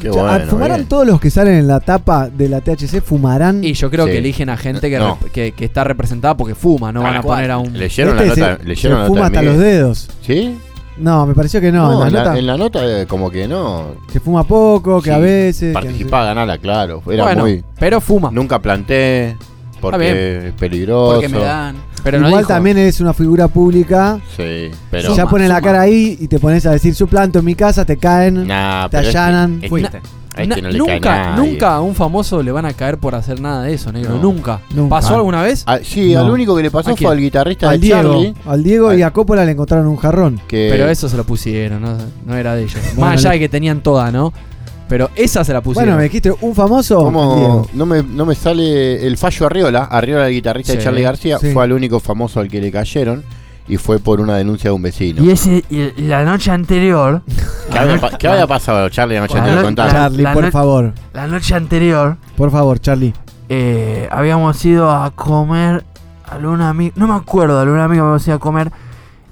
Qué 0.00 0.08
Ah. 0.16 0.40
¿Fumarán 0.48 0.76
bien. 0.78 0.88
todos 0.88 1.06
los 1.06 1.20
que 1.20 1.30
salen 1.30 1.54
en 1.54 1.66
la 1.66 1.80
tapa 1.80 2.28
de 2.28 2.48
la 2.48 2.60
THC? 2.60 3.00
¿Fumarán? 3.00 3.64
Y 3.64 3.72
yo 3.72 3.90
creo 3.90 4.06
Sí. 4.06 4.12
que 4.12 4.18
eligen 4.18 4.48
a 4.48 4.56
gente 4.56 4.88
que, 4.88 4.98
No. 4.98 5.18
rep- 5.18 5.30
que, 5.32 5.52
que 5.52 5.64
está 5.64 5.82
representada 5.84 6.36
porque 6.36 6.54
fuma, 6.54 6.92
no 6.92 7.02
van 7.02 7.16
a 7.16 7.22
poner 7.22 7.50
a 7.50 7.58
un... 7.58 7.72
¿Leyeron 7.76 8.16
Este 8.18 8.40
la 8.40 8.48
nota? 8.50 8.62
se- 8.62 8.68
¿Leyeron 8.68 8.98
se 8.98 9.02
la 9.02 9.06
fuma 9.08 9.20
nota 9.20 9.30
de 9.30 9.36
hasta 9.38 9.42
los 9.42 9.54
Miguel? 9.56 9.72
dedos. 9.72 10.08
¿Sí? 10.22 10.58
No, 10.98 11.26
me 11.26 11.34
pareció 11.34 11.60
que 11.60 11.70
no. 11.72 11.90
No, 11.92 12.06
en 12.06 12.12
la, 12.12 12.18
nota 12.24 12.38
en 12.38 12.46
la 12.46 12.56
nota 12.56 13.00
eh, 13.02 13.06
como 13.06 13.30
que 13.30 13.46
no. 13.46 13.96
se 14.10 14.18
fuma 14.20 14.44
poco, 14.44 15.02
que 15.02 15.10
Sí, 15.10 15.14
a 15.14 15.18
veces. 15.18 15.58
que 15.60 15.66
no 15.66 15.80
sé. 15.80 15.86
Participaba 15.86 16.22
a 16.22 16.26
ganarla, 16.26 16.58
claro. 16.58 17.02
Era 17.10 17.24
bueno, 17.24 17.42
muy. 17.42 17.64
pero 17.78 18.00
fuma. 18.00 18.30
Nunca 18.32 18.60
planté. 18.60 19.36
Porque 19.80 20.48
es 20.48 20.52
peligroso. 20.54 21.14
Porque 21.20 21.28
me 21.28 21.38
dan. 21.38 21.76
Pero 22.02 22.20
no 22.20 22.28
Igual 22.28 22.46
también 22.46 22.78
eres 22.78 23.00
una 23.00 23.12
figura 23.12 23.48
pública. 23.48 24.20
Sí, 24.36 24.70
pero. 24.90 25.10
si 25.10 25.16
ya 25.16 25.26
pones 25.26 25.48
la 25.48 25.60
cara 25.60 25.80
ahí 25.80 26.16
y 26.20 26.28
te 26.28 26.38
pones 26.38 26.64
a 26.66 26.70
decir 26.70 26.94
su 26.94 27.08
planto 27.08 27.40
en 27.40 27.44
mi 27.44 27.54
casa, 27.56 27.84
te 27.84 27.96
caen. 27.96 28.46
Nah, 28.46 28.88
te 28.88 28.98
allanan. 28.98 29.60
Fuiste. 29.68 29.96
a 29.96 30.44
Na- 30.44 30.56
no 30.56 30.70
nunca, 30.70 31.34
nunca 31.34 31.74
a 31.76 31.80
un 31.80 31.94
famoso 31.94 32.42
le 32.42 32.52
van 32.52 32.66
a 32.66 32.74
caer 32.74 32.98
por 32.98 33.14
hacer 33.14 33.40
nada 33.40 33.62
de 33.62 33.72
eso, 33.72 33.90
negro. 33.90 34.16
No. 34.16 34.22
Nunca. 34.22 34.60
Nunca. 34.74 34.90
¿Pasó 34.90 35.14
alguna 35.16 35.42
vez? 35.42 35.64
Ah, 35.66 35.78
sí, 35.82 36.12
No. 36.12 36.20
al 36.20 36.30
único 36.30 36.54
que 36.54 36.62
le 36.62 36.70
pasó 36.70 36.90
¿A 36.90 36.96
fue 36.96 37.10
al 37.10 37.18
guitarrista 37.18 37.70
al 37.70 37.80
de 37.80 37.86
Diego, 37.86 38.02
Charlie. 38.12 38.34
al 38.46 38.62
Diego 38.62 38.92
y 38.94 39.00
a 39.02 39.10
Coppola 39.12 39.46
le 39.46 39.52
encontraron 39.52 39.86
un 39.86 39.96
jarrón. 39.96 40.38
Que, 40.46 40.68
Pero 40.70 40.90
eso 40.90 41.08
se 41.08 41.16
lo 41.16 41.24
pusieron, 41.24 41.80
no, 41.80 41.96
no 42.26 42.36
era 42.36 42.54
de 42.54 42.64
ellos. 42.64 42.76
Bueno, 42.96 43.00
Más 43.12 43.20
allá 43.24 43.30
de 43.30 43.38
que 43.38 43.48
tenían 43.48 43.80
toda, 43.80 44.12
¿no? 44.12 44.32
Pero 44.88 45.10
esa 45.16 45.42
se 45.44 45.52
la 45.52 45.60
pusieron. 45.60 45.86
Bueno, 45.88 45.96
me 45.98 46.04
dijiste 46.04 46.32
un 46.40 46.54
famoso. 46.54 46.98
¿Cómo 46.98 47.66
no 47.72 47.86
me, 47.86 48.02
no 48.04 48.24
me 48.24 48.34
sale 48.36 49.04
el 49.06 49.16
fallo 49.18 49.46
Arriola? 49.46 49.84
Arriola, 49.84 50.28
el 50.28 50.34
guitarrista 50.34 50.72
Sí, 50.72 50.78
de 50.78 50.84
Charlie 50.84 51.02
García, 51.02 51.38
sí. 51.38 51.52
fue 51.52 51.64
el 51.64 51.72
único 51.72 51.98
famoso 51.98 52.38
al 52.40 52.48
que 52.48 52.60
le 52.60 52.70
cayeron 52.70 53.24
y 53.68 53.78
fue 53.78 53.98
por 53.98 54.20
una 54.20 54.36
denuncia 54.36 54.70
de 54.70 54.74
un 54.76 54.82
vecino. 54.82 55.24
Y 55.24 55.30
ese 55.32 55.64
y 55.70 55.90
la 56.02 56.24
noche 56.24 56.52
anterior. 56.52 57.22
¿Qué, 57.72 57.78
había, 57.78 57.98
pa- 58.00 58.16
qué 58.16 58.28
había 58.28 58.46
pasado, 58.46 58.88
Charlie, 58.90 59.16
la 59.16 59.22
noche 59.22 59.38
anterior? 59.38 59.64
no-. 59.64 59.74
Charlie, 59.90 60.22
la 60.22 60.32
por 60.32 60.44
no- 60.44 60.50
favor. 60.52 60.92
La 61.12 61.26
noche 61.26 61.54
anterior. 61.56 62.16
Por 62.36 62.52
favor, 62.52 62.78
Charlie. 62.78 63.12
eh, 63.48 64.08
habíamos 64.12 64.64
ido 64.64 64.88
a 64.90 65.10
comer 65.10 65.84
a 66.24 66.34
algún 66.36 66.60
amigo. 66.60 66.92
No 66.96 67.08
me 67.08 67.14
acuerdo, 67.14 67.58
algún 67.58 67.80
amigo 67.80 68.06
me 68.06 68.20
ido 68.22 68.34
a 68.34 68.38
comer. 68.38 68.70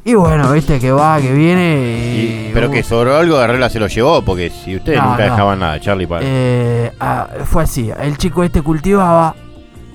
Y 0.06 0.14
bueno, 0.14 0.52
viste 0.52 0.78
que 0.78 0.92
va, 0.92 1.18
que 1.20 1.32
viene. 1.32 1.76
Y- 2.16 2.48
Y, 2.48 2.50
pero 2.52 2.70
que 2.70 2.82
sobró 2.82 3.16
algo, 3.16 3.38
Arriola 3.38 3.70
se 3.70 3.80
lo 3.80 3.86
llevó, 3.86 4.22
porque 4.22 4.50
si 4.50 4.76
ustedes 4.76 4.98
No, 5.00 5.10
nunca 5.10 5.24
no. 5.26 5.30
dejaban 5.32 5.58
nada, 5.60 5.80
Charlie, 5.80 6.06
para. 6.06 6.20
Eh, 6.24 6.92
ah, 7.00 7.26
fue 7.46 7.62
así, 7.62 7.90
el 7.98 8.18
chico 8.18 8.44
este 8.44 8.60
cultivaba 8.62 9.34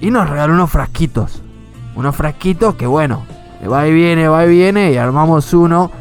y 0.02 0.10
nos 0.10 0.28
regaló 0.30 0.54
unos 0.54 0.70
frasquitos. 0.72 1.44
Unos 1.96 2.16
frasquitos 2.16 2.76
que 2.76 2.88
bueno, 2.88 3.26
va 3.72 3.88
y 3.88 3.94
viene, 3.94 4.28
va 4.28 4.46
y 4.46 4.50
viene 4.50 4.92
y 4.92 4.98
armamos 4.98 5.54
uno. 5.54 5.92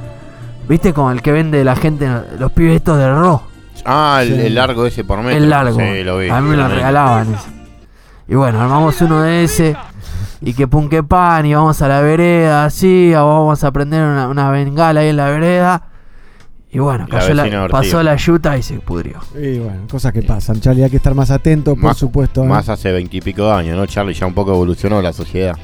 ¿Viste 0.68 0.92
como 0.94 1.10
el 1.10 1.20
que 1.22 1.32
vende 1.32 1.62
la 1.64 1.76
gente, 1.76 2.08
los 2.38 2.52
pibes 2.52 2.76
estos 2.76 2.96
de 2.98 3.10
Ro? 3.10 3.42
ah, 3.84 4.20
el, 4.22 4.34
sí. 4.40 4.46
el 4.46 4.54
largo 4.54 4.86
ese 4.86 5.04
por 5.04 5.18
metro. 5.20 5.36
El 5.36 5.48
largo. 5.50 5.78
Sí, 5.78 6.02
lo 6.04 6.18
vi. 6.18 6.28
A 6.30 6.40
mí 6.40 6.48
me 6.50 6.56
lo 6.56 6.68
regalaban. 6.68 7.34
ese. 7.34 7.48
Y 8.28 8.34
bueno, 8.34 8.60
armamos 8.60 9.00
uno 9.02 9.22
de 9.22 9.44
ese. 9.44 9.76
Y 10.40 10.54
que 10.54 10.68
pun 10.68 10.88
que 10.88 11.02
pan, 11.02 11.46
y 11.46 11.54
vamos 11.54 11.82
a 11.82 11.88
la 11.88 12.00
vereda, 12.00 12.64
así, 12.64 13.12
o 13.14 13.26
vamos 13.26 13.64
a 13.64 13.72
prender 13.72 14.02
una, 14.02 14.28
una 14.28 14.50
bengala 14.50 15.00
ahí 15.00 15.08
en 15.08 15.16
la 15.16 15.30
vereda. 15.30 15.82
Y 16.70 16.78
bueno, 16.78 17.06
cayó 17.10 17.34
la- 17.34 17.68
pasó 17.68 18.02
la 18.02 18.14
yuta 18.16 18.56
y 18.56 18.62
se 18.62 18.74
pudrió. 18.78 19.18
Y 19.34 19.58
bueno, 19.58 19.82
cosas 19.90 20.12
que 20.12 20.22
pasan, 20.22 20.60
Charlie. 20.60 20.84
Hay 20.84 20.90
que 20.90 20.98
estar 20.98 21.14
más 21.14 21.30
atento, 21.30 21.74
por 21.74 21.84
Más- 21.84 21.96
supuesto. 21.96 22.44
¿eh? 22.44 22.46
Más 22.46 22.68
hace 22.68 22.92
veintipico 22.92 23.46
de 23.46 23.52
años, 23.52 23.76
¿no, 23.76 23.86
Charlie? 23.86 24.12
Ya 24.14 24.26
un 24.26 24.34
poco 24.34 24.52
evolucionó 24.52 25.00
la 25.02 25.12
sociedad. 25.12 25.56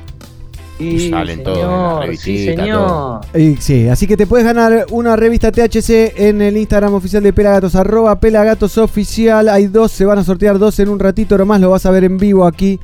Y 0.76 1.09
salen 1.10 1.44
todos 1.44 1.59
en 1.59 1.62
la 1.70 1.76
señor, 1.76 2.16
sí 2.16 2.36
revistita, 2.46 2.62
señor. 2.64 2.86
todo. 2.88 3.20
Y 3.38 3.56
sí, 3.59 3.88
así 3.88 4.09
que 4.09 4.16
te 4.16 4.26
puedes 4.26 4.44
ganar 4.44 4.86
una 4.90 5.14
revista 5.14 5.52
THC 5.52 6.14
en 6.16 6.42
el 6.42 6.56
Instagram 6.56 6.94
oficial 6.94 7.22
de 7.22 7.32
Pelagatos, 7.32 7.76
arroba 7.76 8.18
Pelagatos 8.18 8.76
Oficial. 8.78 9.48
Hay 9.51 9.68
dos, 9.68 9.92
se 9.92 10.05
van 10.05 10.18
a 10.18 10.24
sortear 10.24 10.59
dos 10.59 10.80
en 10.80 10.88
un 10.88 10.98
ratito 10.98 11.38
nomás, 11.38 11.60
lo 11.60 11.70
vas 11.70 11.86
a 11.86 11.92
ver 11.92 12.02
en 12.02 12.18
vivo 12.18 12.44
aquí. 12.44 12.80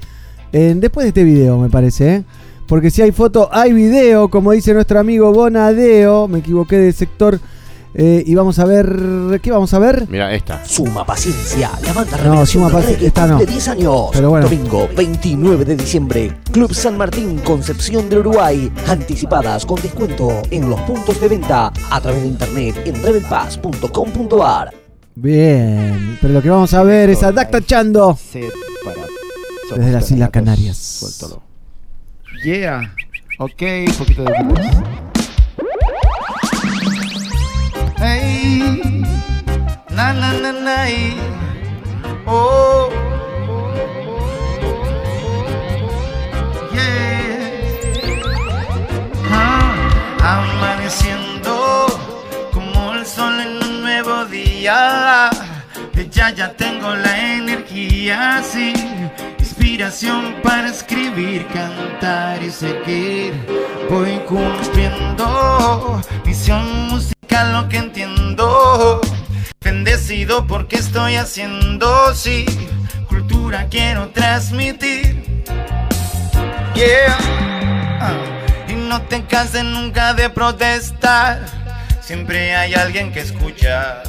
En- 0.52 0.80
después 0.80 1.04
de 1.04 1.08
este 1.08 1.24
video, 1.24 1.58
me 1.58 1.68
parece, 1.70 2.14
¿eh? 2.16 2.24
Porque 2.66 2.90
si 2.90 3.02
hay 3.02 3.10
foto, 3.12 3.48
hay 3.52 3.72
video, 3.72 4.28
como 4.28 4.52
dice 4.52 4.72
nuestro 4.74 5.00
amigo 5.00 5.32
Bonadeo. 5.32 6.28
Me 6.28 6.38
equivoqué 6.38 6.76
de 6.76 6.92
sector. 6.92 7.40
eh, 7.92 8.22
y 8.24 8.36
vamos 8.36 8.56
a 8.60 8.64
ver. 8.64 9.40
¿Qué 9.42 9.50
vamos 9.50 9.74
a 9.74 9.80
ver? 9.80 10.06
Mira, 10.08 10.32
esta. 10.32 10.64
Suma 10.64 11.04
Paciencia, 11.04 11.70
la 11.84 11.92
banda 11.92 12.16
No, 12.24 12.46
Suma 12.46 12.66
del 12.66 12.74
Paciencia, 12.74 12.94
reggae 12.94 13.06
esta 13.08 13.26
no. 13.26 13.36
cumple 13.38 13.52
10 13.52 13.68
años. 13.68 14.00
Pero 14.12 14.30
bueno. 14.30 14.48
Domingo 14.48 14.88
29 14.96 15.64
de 15.64 15.74
diciembre, 15.76 16.36
Club 16.52 16.72
San 16.72 16.96
Martín, 16.96 17.38
Concepción 17.38 18.08
del 18.08 18.20
Uruguay. 18.20 18.70
Anticipadas 18.86 19.66
con 19.66 19.82
descuento 19.82 20.30
en 20.52 20.70
los 20.70 20.80
puntos 20.82 21.20
de 21.20 21.26
venta 21.28 21.72
a 21.90 22.00
través 22.00 22.22
de 22.22 22.28
internet 22.28 22.76
en 22.84 23.02
rebelpass.com.ar. 23.02 24.70
Bien, 25.16 26.16
pero 26.20 26.34
lo 26.34 26.40
que 26.42 26.50
vamos 26.50 26.72
a 26.72 26.84
ver 26.84 27.10
es 27.10 27.24
a 27.24 27.32
Dacta 27.32 27.60
Chando 27.60 28.16
desde 29.76 29.92
las 29.92 30.10
Islas 30.10 30.30
Canarias. 30.30 30.76
Suéltalo. 30.76 31.42
Yeah. 32.44 32.94
Ok, 33.38 33.62
un 33.86 33.94
poquito 33.94 34.22
de 34.24 34.42
blues. 34.42 34.60
Hey. 37.98 39.02
Na 39.90 40.12
na 40.12 40.32
na 40.32 40.52
na. 40.52 40.86
Oh. 42.26 42.88
Yeah. 46.72 48.20
Ah, 49.30 50.40
amaneciendo 50.40 51.86
como 52.52 52.94
el 52.94 53.06
sol 53.06 53.40
en 53.40 53.62
un 53.68 53.82
nuevo 53.82 54.24
día. 54.26 55.30
Ya 56.12 56.30
ya 56.34 56.52
tengo 56.54 56.94
la 56.96 57.34
energía 57.34 58.38
así. 58.38 58.72
Inspiración 59.60 60.36
para 60.42 60.68
escribir, 60.68 61.46
cantar 61.48 62.42
y 62.42 62.50
seguir. 62.50 63.34
Voy 63.90 64.18
cumpliendo 64.26 66.00
misión 66.24 66.88
musical, 66.88 67.52
lo 67.52 67.68
que 67.68 67.76
entiendo. 67.76 69.02
Bendecido 69.60 70.46
porque 70.46 70.76
estoy 70.76 71.16
haciendo, 71.16 72.14
sí. 72.14 72.46
Cultura 73.06 73.66
quiero 73.70 74.08
transmitir. 74.08 75.42
Yeah. 76.74 77.18
Ah, 78.00 78.14
Y 78.66 78.72
no 78.72 79.02
te 79.02 79.26
canses 79.26 79.62
nunca 79.62 80.14
de 80.14 80.30
protestar. 80.30 81.44
Siempre 82.00 82.56
hay 82.56 82.72
alguien 82.72 83.12
que 83.12 83.20
escucha. 83.20 84.02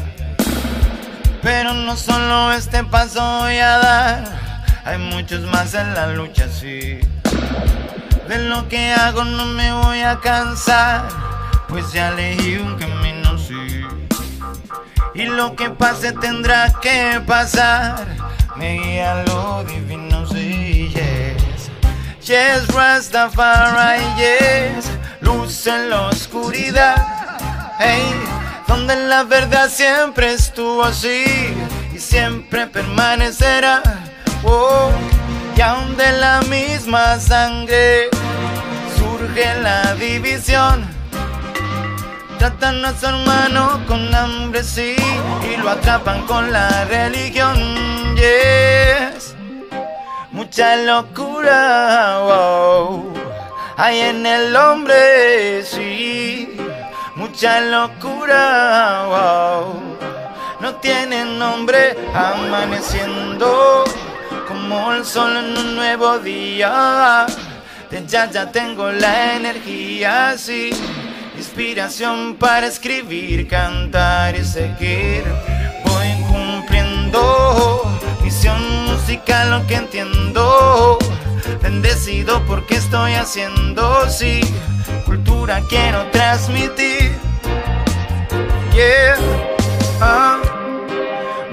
Pero 1.41 1.73
no 1.73 1.97
solo 1.97 2.53
este 2.53 2.85
paso 2.85 3.19
voy 3.39 3.57
a 3.57 3.77
dar. 3.79 4.50
Hay 4.83 4.97
muchos 4.97 5.41
más 5.41 5.75
en 5.75 5.93
la 5.93 6.07
lucha, 6.07 6.47
sí. 6.49 6.99
De 8.27 8.37
lo 8.39 8.67
que 8.67 8.91
hago 8.93 9.23
no 9.23 9.45
me 9.45 9.71
voy 9.73 10.01
a 10.01 10.19
cansar. 10.19 11.07
Pues 11.67 11.93
ya 11.93 12.09
elegí 12.09 12.57
un 12.57 12.77
camino, 12.77 13.37
sí. 13.37 13.85
Y 15.13 15.25
lo 15.25 15.55
que 15.55 15.69
pase 15.69 16.13
tendrá 16.13 16.73
que 16.81 17.21
pasar. 17.27 18.07
Me 18.55 18.79
guía 18.79 19.23
lo 19.27 19.63
divino, 19.65 20.25
sí, 20.25 20.89
yes. 20.89 21.69
Yes, 22.25 22.67
Rastafari, 22.73 24.03
yes. 24.15 24.91
Luz 25.21 25.67
en 25.67 25.91
la 25.91 26.07
oscuridad. 26.07 26.95
Hey, 27.77 28.03
donde 28.67 28.95
la 28.95 29.23
verdad 29.23 29.69
siempre 29.69 30.33
estuvo 30.33 30.83
así 30.83 31.25
y 31.93 31.99
siempre 31.99 32.65
permanecerá. 32.65 33.83
Oh, 34.43 34.89
y 35.55 35.61
aún 35.61 35.95
de 35.97 36.11
la 36.13 36.41
misma 36.49 37.19
sangre 37.19 38.09
surge 38.97 39.55
la 39.61 39.93
división. 39.95 40.83
Tratan 42.39 42.83
a 42.83 42.97
su 42.97 43.05
hermano 43.05 43.81
con 43.87 44.13
hambre, 44.15 44.63
sí, 44.63 44.95
y 45.47 45.57
lo 45.57 45.69
atrapan 45.69 46.25
con 46.25 46.51
la 46.51 46.85
religión. 46.85 47.55
Yes, 48.15 49.35
mucha 50.31 50.75
locura, 50.75 52.19
wow, 52.23 53.13
hay 53.77 53.99
en 53.99 54.25
el 54.25 54.55
hombre, 54.55 55.63
sí, 55.63 56.57
mucha 57.15 57.61
locura, 57.61 59.05
wow, 59.07 59.79
no 60.61 60.75
tiene 60.75 61.25
nombre, 61.25 61.95
amaneciendo 62.15 63.83
como 64.51 64.91
el 64.91 65.05
sol 65.05 65.37
en 65.37 65.57
un 65.57 65.75
nuevo 65.75 66.19
día. 66.19 67.25
De 67.89 68.05
ya 68.05 68.29
ya 68.29 68.51
tengo 68.51 68.91
la 68.91 69.35
energía, 69.35 70.35
sí. 70.37 70.71
Inspiración 71.37 72.35
para 72.35 72.67
escribir, 72.67 73.47
cantar 73.47 74.35
y 74.35 74.43
seguir. 74.43 75.23
Voy 75.85 76.09
cumpliendo 76.27 77.83
misión 78.23 78.61
musical, 78.87 79.51
lo 79.51 79.67
que 79.67 79.75
entiendo. 79.75 80.99
Bendecido 81.61 82.43
porque 82.45 82.75
estoy 82.75 83.13
haciendo, 83.13 84.09
sí. 84.09 84.41
Cultura 85.05 85.61
quiero 85.69 86.05
transmitir. 86.11 87.11
Yeah. 88.73 89.15
Ah. 90.01 90.39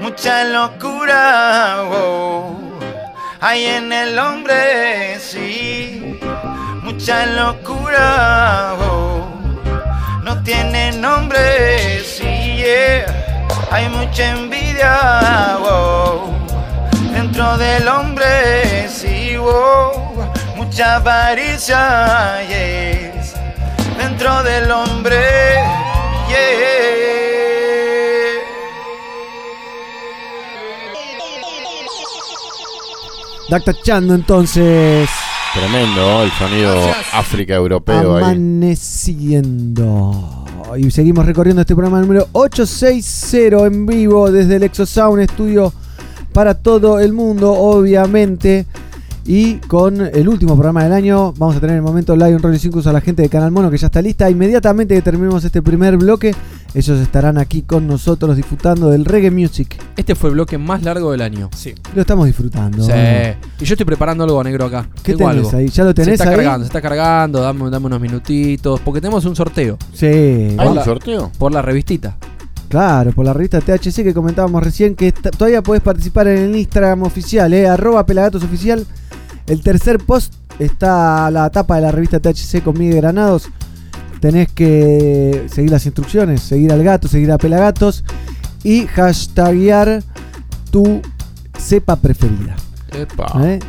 Mucha 0.01 0.43
locura, 0.45 1.83
wow. 1.89 2.58
Hay 3.41 3.63
en 3.63 3.93
el 3.93 4.19
hombre, 4.19 5.17
sí. 5.17 6.19
Mucha 6.83 7.25
locura, 7.25 8.75
wow. 8.77 9.29
No 10.23 10.43
tiene 10.43 10.91
nombre, 10.91 12.03
sí, 12.03 12.25
yeah. 12.57 13.05
Hay 13.71 13.87
mucha 13.87 14.31
envidia, 14.31 15.57
wow. 15.61 16.33
Dentro 17.13 17.57
del 17.57 17.87
hombre, 17.87 18.89
sí, 18.89 19.37
wow. 19.37 20.33
Mucha 20.57 20.95
avaricia. 20.95 22.39
Dentro 23.97 24.43
del 24.43 24.69
hombre, 24.69 25.63
yeah. 26.27 27.18
Dacta 33.49 33.73
Chando 33.73 34.13
entonces. 34.13 35.09
Tremendo, 35.55 36.21
el 36.21 36.31
sonido 36.33 36.75
África 37.13 37.55
europeo 37.55 38.17
ahí. 38.17 38.23
Amaneciendo. 38.23 40.45
Y 40.77 40.91
seguimos 40.91 41.25
recorriendo 41.25 41.61
este 41.61 41.73
programa 41.73 41.99
número 41.99 42.27
860 42.33 43.65
en 43.65 43.87
vivo 43.87 44.31
desde 44.31 44.57
el 44.57 44.63
Exosound 44.63 45.21
Estudio 45.21 45.73
para 46.31 46.53
todo 46.53 46.99
el 46.99 47.13
mundo, 47.13 47.51
obviamente. 47.51 48.67
Y 49.25 49.55
con 49.55 49.99
el 49.99 50.29
último 50.29 50.53
programa 50.53 50.83
del 50.83 50.93
año, 50.93 51.33
vamos 51.33 51.55
a 51.55 51.59
tener 51.59 51.75
el 51.75 51.81
momento 51.81 52.15
Lion 52.15 52.41
Rolling 52.41 52.59
Circus 52.59 52.85
a 52.85 52.93
la 52.93 53.01
gente 53.01 53.23
de 53.23 53.29
Canal 53.29 53.51
Mono 53.51 53.71
que 53.71 53.77
ya 53.77 53.87
está 53.87 54.01
lista. 54.01 54.29
Inmediatamente 54.29 54.93
que 54.93 55.01
terminemos 55.01 55.43
este 55.43 55.63
primer 55.63 55.97
bloque, 55.97 56.35
ellos 56.73 56.99
estarán 56.99 57.37
aquí 57.37 57.63
con 57.63 57.87
nosotros 57.87 58.35
disfrutando 58.37 58.89
del 58.89 59.05
reggae 59.05 59.31
music. 59.31 59.77
Este 59.97 60.13
fue 60.15 60.29
el 60.29 60.35
bloque 60.35 60.57
más 60.57 60.83
largo 60.83 61.11
del 61.11 61.21
año. 61.21 61.49
Sí. 61.55 61.73
Lo 61.95 62.01
estamos 62.01 62.25
disfrutando. 62.27 62.83
Sí. 62.83 62.91
Y 63.59 63.65
yo 63.65 63.73
estoy 63.73 63.85
preparando 63.85 64.23
algo 64.23 64.43
negro 64.43 64.65
acá. 64.65 64.87
¿Qué 65.03 65.13
Tengo 65.15 65.29
tenés 65.31 65.45
algo. 65.47 65.57
ahí? 65.57 65.67
¿Ya 65.69 65.83
lo 65.83 65.93
tenés 65.93 66.07
Se 66.07 66.13
está 66.13 66.29
ahí? 66.29 66.35
cargando, 66.35 66.65
se 66.65 66.67
está 66.69 66.81
cargando. 66.81 67.41
Dame, 67.41 67.69
dame 67.69 67.85
unos 67.87 67.99
minutitos. 68.01 68.79
Porque 68.81 69.01
tenemos 69.01 69.25
un 69.25 69.35
sorteo. 69.35 69.77
Sí. 69.93 70.05
¿Hay 70.05 70.67
un 70.67 70.75
la- 70.75 70.83
sorteo? 70.85 71.31
Por 71.37 71.51
la 71.51 71.61
revistita. 71.61 72.17
Claro, 72.69 73.11
por 73.13 73.25
la 73.25 73.33
revista 73.33 73.59
THC 73.61 74.03
que 74.03 74.13
comentábamos 74.13 74.61
recién, 74.63 74.93
que 74.95 75.07
está- 75.07 75.31
todavía 75.31 75.63
podés 75.63 75.81
participar 75.81 76.27
en 76.27 76.37
el 76.37 76.55
Instagram 76.55 77.01
oficial, 77.01 77.51
eh, 77.51 77.67
arroba 77.67 78.05
pelagatos 78.05 78.43
oficial. 78.43 78.85
El 79.47 79.63
tercer 79.63 79.97
post 79.97 80.35
está 80.59 81.31
la 81.31 81.49
tapa 81.49 81.77
de 81.77 81.81
la 81.81 81.91
revista 81.91 82.19
THC 82.19 82.61
con 82.61 82.77
Miguel 82.77 82.97
Granados. 82.97 83.49
Tenés 84.19 84.51
que 84.51 85.45
seguir 85.51 85.71
las 85.71 85.85
instrucciones, 85.85 86.41
seguir 86.41 86.71
al 86.73 86.83
gato, 86.83 87.07
seguir 87.07 87.31
a 87.31 87.37
Pelagatos 87.37 88.03
y 88.63 88.85
hashtaguear 88.87 90.03
tu 90.71 91.01
cepa 91.57 91.95
preferida. 91.95 92.55
Epa. 92.93 93.31
¿eh? 93.45 93.59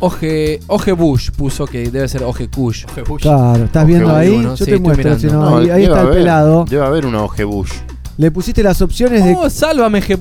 Oje, 0.00 0.60
Oje 0.66 0.92
Bush 0.92 1.30
puso 1.30 1.66
que 1.66 1.90
debe 1.90 2.08
ser 2.08 2.22
Oje 2.22 2.48
Kush. 2.48 2.86
Claro, 3.20 3.64
¿estás 3.64 3.86
viendo 3.86 4.06
Oje 4.08 4.16
ahí? 4.16 4.30
Bush, 4.30 4.42
¿no? 4.42 4.50
Yo 4.50 4.56
Sí, 4.56 4.64
te 4.64 4.70
estoy 4.76 4.80
muestro, 4.86 5.18
si 5.18 5.26
no, 5.26 5.56
ahí, 5.58 5.68
está 5.84 6.00
el 6.00 6.06
haber- 6.06 6.14
pelado. 6.14 6.64
Debe 6.68 6.84
haber 6.86 7.04
una 7.06 7.22
Ojebush. 7.22 7.72
Le 8.16 8.30
pusiste 8.30 8.62
las 8.62 8.80
opciones 8.80 9.22
de 9.24 9.34
Oh, 9.34 9.50
sálvame, 9.50 10.00
G. 10.02 10.18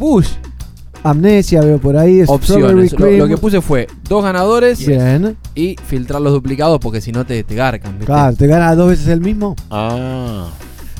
Amnesia, 1.04 1.62
veo 1.62 1.80
por 1.80 1.98
ahí, 1.98 2.24
Opciones. 2.28 2.92
Lo, 2.94 3.28
que 3.28 3.38
puse 3.38 3.62
fue 3.62 3.88
dos 4.08 4.24
ganadores 4.24 4.86
Bien. 4.86 5.38
y 5.56 5.76
filtrar 5.86 6.22
los 6.22 6.34
duplicados 6.34 6.80
porque 6.80 7.02
si 7.02 7.12
no 7.12 7.26
te, 7.26 7.44
te 7.44 7.56
garcan. 7.56 7.94
¿viste? 7.94 8.06
Claro, 8.06 8.36
¿te 8.36 8.48
gana 8.48 8.76
dos 8.76 8.90
veces 8.90 9.08
el 9.08 9.22
mismo? 9.22 9.56
Ah. 9.70 10.48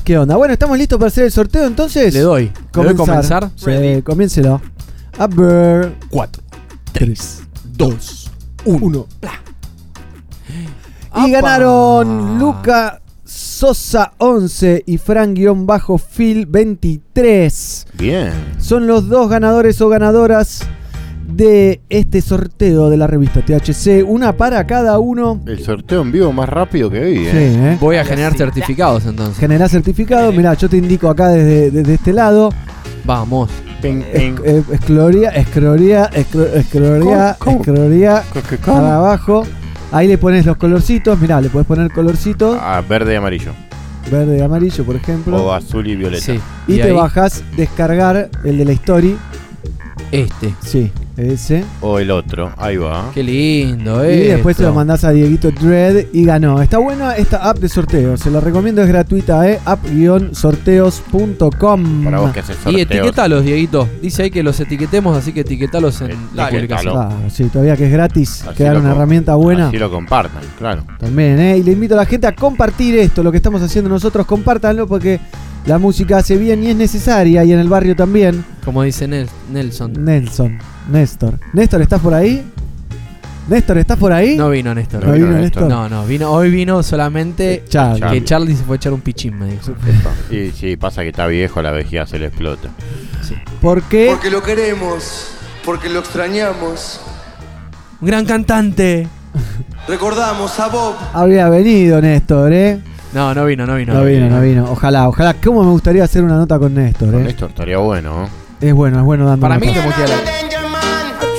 ¿Qué 0.04 0.16
onda? 0.16 0.36
Bueno, 0.36 0.54
¿estamos 0.54 0.78
listos 0.78 0.98
para 0.98 1.08
hacer 1.08 1.24
el 1.24 1.32
sorteo 1.32 1.66
entonces? 1.66 2.12
Le 2.14 2.20
doy. 2.20 2.50
¿Le 2.74 2.84
doy 2.84 2.94
comenzar? 2.94 3.50
Sí, 3.56 4.02
comiéncelo. 4.02 4.60
A 5.18 5.26
ver. 5.26 5.94
4, 6.10 6.42
3, 6.92 7.42
2, 7.76 8.30
1. 8.64 9.06
¡Apa! 11.12 11.26
Y 11.26 11.30
ganaron 11.30 12.38
Luca 12.38 13.00
Sosa 13.34 14.12
11 14.18 14.82
y 14.86 14.98
Fran-Phil 14.98 16.46
23. 16.46 17.86
Bien. 17.96 18.30
Son 18.58 18.88
los 18.88 19.08
dos 19.08 19.30
ganadores 19.30 19.80
o 19.80 19.88
ganadoras 19.88 20.62
de 21.28 21.80
este 21.90 22.22
sorteo 22.22 22.90
de 22.90 22.96
la 22.96 23.06
revista 23.06 23.40
THC. 23.44 24.02
Una 24.04 24.36
para 24.36 24.66
cada 24.66 24.98
uno. 24.98 25.40
El 25.46 25.62
sorteo 25.62 26.02
en 26.02 26.10
vivo 26.10 26.32
más 26.32 26.48
rápido 26.48 26.90
que 26.90 26.98
vi, 27.04 27.16
Sí, 27.18 27.36
¿eh? 27.36 27.72
¿eh? 27.74 27.78
Voy 27.80 27.96
a 27.96 28.04
generar 28.04 28.36
certificados 28.36 29.06
entonces. 29.06 29.38
Generar 29.38 29.68
certificado. 29.68 30.32
Mirá, 30.32 30.54
yo 30.54 30.68
te 30.68 30.78
indico 30.78 31.08
acá 31.08 31.28
desde, 31.28 31.70
desde 31.70 31.94
este 31.94 32.12
lado. 32.12 32.50
Vamos. 33.04 33.48
Ping, 33.80 34.02
Es- 34.12 34.20
ping. 34.20 34.36
eh, 34.44 34.62
Escloría, 34.72 35.30
¿Qué- 38.50 38.58
cómo? 38.58 38.76
para 38.78 38.96
abajo. 38.96 39.44
Ahí 39.92 40.06
le 40.08 40.18
pones 40.18 40.46
los 40.46 40.56
colorcitos. 40.56 41.18
Mirá, 41.20 41.40
le 41.40 41.48
puedes 41.48 41.66
poner 41.66 41.90
colorcito. 41.92 42.58
Ah, 42.60 42.82
verde 42.88 43.14
y 43.14 43.16
amarillo. 43.16 43.52
Verde 44.10 44.38
y 44.38 44.40
amarillo, 44.40 44.84
por 44.84 44.96
ejemplo. 44.96 45.36
O 45.44 45.52
azul 45.52 45.86
y 45.86 45.96
violeta. 45.96 46.24
Sí. 46.24 46.40
y, 46.68 46.74
y 46.74 46.76
te 46.76 46.84
ahí- 46.84 46.92
bajas 46.92 47.42
descargar 47.56 48.30
el 48.44 48.58
de 48.58 48.64
la 48.64 48.72
story. 48.72 49.16
Este. 50.12 50.54
Sí, 50.64 50.90
Ese. 51.20 51.64
o 51.80 51.98
el 51.98 52.10
otro. 52.10 52.52
Ahí 52.56 52.76
va. 52.76 53.10
Qué 53.14 53.22
lindo, 53.22 54.04
Y 54.04 54.08
eh. 54.12 54.28
después 54.34 54.56
se 54.56 54.62
lo 54.64 54.74
mandás 54.74 55.04
a 55.04 55.10
Dieguito 55.12 55.50
Dread 55.50 56.06
y 56.12 56.24
ganó. 56.24 56.60
Está 56.62 56.78
buena 56.78 57.16
esta 57.16 57.48
app 57.48 57.58
de 57.58 57.68
sorteos. 57.68 58.20
Se 58.20 58.30
la 58.30 58.40
recomiendo, 58.40 58.82
es 58.82 58.88
gratuita, 58.88 59.48
¿eh? 59.48 59.58
app-sorteos.com. 59.64 62.04
Para 62.04 62.20
vos 62.20 62.32
que 62.32 62.40
haces 62.40 62.56
Y 62.60 62.62
sorteos. 62.62 62.90
etiquetalos, 62.90 63.44
Dieguito. 63.44 63.88
Dice 64.02 64.22
ahí 64.24 64.30
que 64.30 64.42
los 64.42 64.58
etiquetemos, 64.60 65.16
así 65.16 65.32
que 65.32 65.40
etiquetalos 65.40 66.00
en 66.02 66.10
la 66.34 66.48
publicación. 66.48 67.30
Sí, 67.30 67.44
todavía 67.44 67.76
que 67.76 67.86
es 67.86 67.92
gratis, 67.92 68.44
Así 68.46 68.56
quedar 68.56 68.76
una 68.78 68.92
herramienta 68.92 69.34
buena. 69.34 69.68
Así 69.68 69.78
lo 69.78 69.90
compartan, 69.90 70.42
claro. 70.58 70.84
También, 70.98 71.38
¿eh? 71.40 71.58
Y 71.58 71.62
le 71.62 71.72
invito 71.72 71.94
a 71.94 71.98
la 71.98 72.06
gente 72.06 72.26
a 72.26 72.34
compartir 72.34 72.98
esto, 72.98 73.22
lo 73.22 73.30
que 73.30 73.36
estamos 73.38 73.62
haciendo 73.62 73.88
nosotros, 73.90 74.26
compártanlo 74.26 74.86
porque 74.86 75.20
la 75.66 75.78
música 75.78 76.18
hace 76.18 76.36
bien 76.36 76.62
y 76.64 76.68
es 76.68 76.76
necesaria 76.76 77.44
y 77.44 77.52
en 77.52 77.58
el 77.58 77.68
barrio 77.68 77.94
también. 77.94 78.44
Como 78.64 78.82
dice 78.82 79.06
Nel- 79.08 79.28
Nelson. 79.52 79.92
Nelson, 80.04 80.58
Néstor. 80.90 81.38
Néstor, 81.52 81.82
¿estás 81.82 82.00
por 82.00 82.14
ahí? 82.14 82.44
Néstor, 83.48 83.78
¿estás 83.78 83.98
por 83.98 84.12
ahí? 84.12 84.36
No 84.36 84.50
vino 84.50 84.74
Néstor. 84.74 85.04
No 85.04 85.12
vino 85.12 85.26
Néstor. 85.28 85.68
No, 85.68 85.88
no, 85.88 86.04
vino, 86.04 86.30
hoy 86.30 86.50
vino 86.50 86.82
solamente 86.82 87.64
Charlie. 87.68 88.10
que 88.10 88.24
Charlie 88.24 88.54
se 88.54 88.64
fue 88.64 88.74
a 88.74 88.76
echar 88.76 88.92
un 88.92 89.00
pichín, 89.00 89.38
me 89.38 89.46
dijo. 89.46 89.72
Y 90.30 90.50
sí, 90.50 90.76
pasa 90.76 91.02
que 91.02 91.08
está 91.08 91.26
viejo, 91.26 91.60
la 91.62 91.70
vejiga 91.72 92.06
se 92.06 92.18
le 92.18 92.26
explota. 92.26 92.68
¿Por 93.60 93.82
qué? 93.82 94.08
Porque 94.10 94.30
lo 94.30 94.42
queremos, 94.42 95.32
porque 95.64 95.88
lo 95.88 96.00
extrañamos. 96.00 97.00
Un 98.00 98.08
gran 98.08 98.24
cantante. 98.24 99.08
Recordamos 99.88 100.58
a 100.60 100.68
Bob. 100.68 100.94
Habría 101.12 101.48
venido 101.48 102.00
Néstor, 102.00 102.52
¿eh? 102.52 102.80
No, 103.12 103.34
no 103.34 103.44
vino, 103.44 103.66
no 103.66 103.74
vino. 103.74 103.94
No, 103.94 104.04
vino, 104.04 104.28
no 104.30 104.40
vino. 104.40 104.70
Ojalá, 104.70 105.08
ojalá. 105.08 105.34
¿Cómo 105.34 105.64
me 105.64 105.70
gustaría 105.70 106.04
hacer 106.04 106.22
una 106.22 106.36
nota 106.36 106.58
con 106.58 106.74
Néstor, 106.74 107.10
Con 107.10 107.26
eh? 107.26 107.30
esto 107.30 107.46
estaría 107.46 107.78
bueno, 107.78 108.20
¿no? 108.20 108.28
Es 108.60 108.72
bueno, 108.72 108.98
es 108.98 109.04
bueno 109.04 109.26
dando 109.26 109.40
Para 109.40 109.58
mí. 109.58 109.66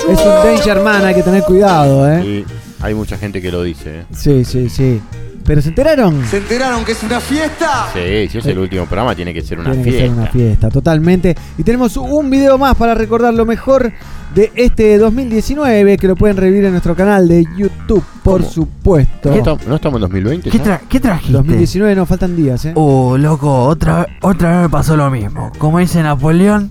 Es 0.09 0.19
un 0.19 0.33
danger 0.43 0.81
man, 0.81 1.05
hay 1.05 1.15
que 1.15 1.23
tener 1.23 1.43
cuidado, 1.43 2.09
¿eh? 2.11 2.25
Y 2.25 2.45
hay 2.83 2.93
mucha 2.93 3.17
gente 3.17 3.41
que 3.41 3.51
lo 3.51 3.63
dice, 3.63 3.99
¿eh? 4.01 4.05
Sí, 4.13 4.43
sí, 4.45 4.69
sí. 4.69 5.01
¿Pero 5.43 5.59
se 5.61 5.69
enteraron? 5.69 6.23
¿Se 6.27 6.37
enteraron 6.37 6.85
que 6.85 6.91
es 6.91 7.01
una 7.03 7.19
fiesta? 7.19 7.87
Sí, 7.93 8.27
si 8.29 8.37
es 8.37 8.45
el 8.45 8.59
último 8.59 8.85
programa, 8.85 9.15
tiene 9.15 9.33
que 9.33 9.41
ser 9.41 9.59
una 9.59 9.71
Tiene 9.71 9.83
que 9.83 9.91
fiesta. 9.91 10.09
ser 10.13 10.19
una 10.21 10.27
fiesta, 10.31 10.69
totalmente. 10.69 11.35
Y 11.57 11.63
tenemos 11.63 11.97
un 11.97 12.29
video 12.29 12.57
más 12.59 12.75
para 12.75 12.93
recordar 12.93 13.33
lo 13.33 13.45
mejor 13.45 13.91
de 14.35 14.51
este 14.55 14.97
2019 14.99 15.97
que 15.97 16.07
lo 16.07 16.15
pueden 16.15 16.37
revivir 16.37 16.65
en 16.65 16.71
nuestro 16.71 16.95
canal 16.95 17.27
de 17.27 17.45
YouTube, 17.57 18.03
por 18.23 18.43
supuesto. 18.43 19.29
¿No 19.31 19.35
estamos- 19.35 19.67
¿No 19.67 19.75
estamos 19.75 19.97
en 19.97 20.01
2020? 20.01 20.49
¿Qué, 20.51 20.61
tra- 20.61 20.81
qué 20.87 20.99
trajiste? 20.99 21.33
2019 21.33 21.95
nos 21.95 22.07
faltan 22.07 22.35
días, 22.35 22.63
¿eh? 22.65 22.71
Oh, 22.75 23.17
loco, 23.17 23.63
otra, 23.65 24.05
otra 24.21 24.51
vez 24.51 24.61
me 24.61 24.69
pasó 24.69 24.95
lo 24.95 25.09
mismo. 25.09 25.51
Como 25.57 25.79
dice 25.79 26.03
Napoleón, 26.03 26.69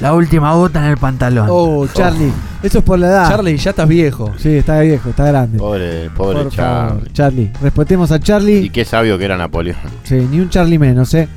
la 0.00 0.14
última 0.14 0.52
gota 0.54 0.78
en 0.84 0.90
el 0.92 0.96
pantalón. 0.96 1.46
Oh, 1.50 1.86
Charlie, 1.92 2.32
eso 2.62 2.78
es 2.78 2.84
por 2.84 2.98
la 2.98 3.08
edad. 3.08 3.28
Charlie, 3.30 3.56
ya 3.56 3.70
estás 3.70 3.88
viejo. 3.88 4.32
Sí, 4.38 4.56
está 4.56 4.80
viejo, 4.80 5.10
está 5.10 5.26
grande. 5.26 5.58
Pobre, 5.58 6.08
pobre 6.10 6.42
Por 6.44 6.52
Charlie. 6.52 6.88
favor, 6.88 7.12
Charlie. 7.12 7.50
Respetemos 7.60 8.12
a 8.12 8.20
Charlie. 8.20 8.58
Y 8.66 8.70
qué 8.70 8.84
sabio 8.84 9.18
que 9.18 9.24
era 9.24 9.36
Napoleón. 9.36 9.76
Sí, 10.04 10.14
ni 10.30 10.40
un 10.40 10.48
Charlie 10.50 10.78
menos, 10.78 11.12
¿eh? 11.14 11.28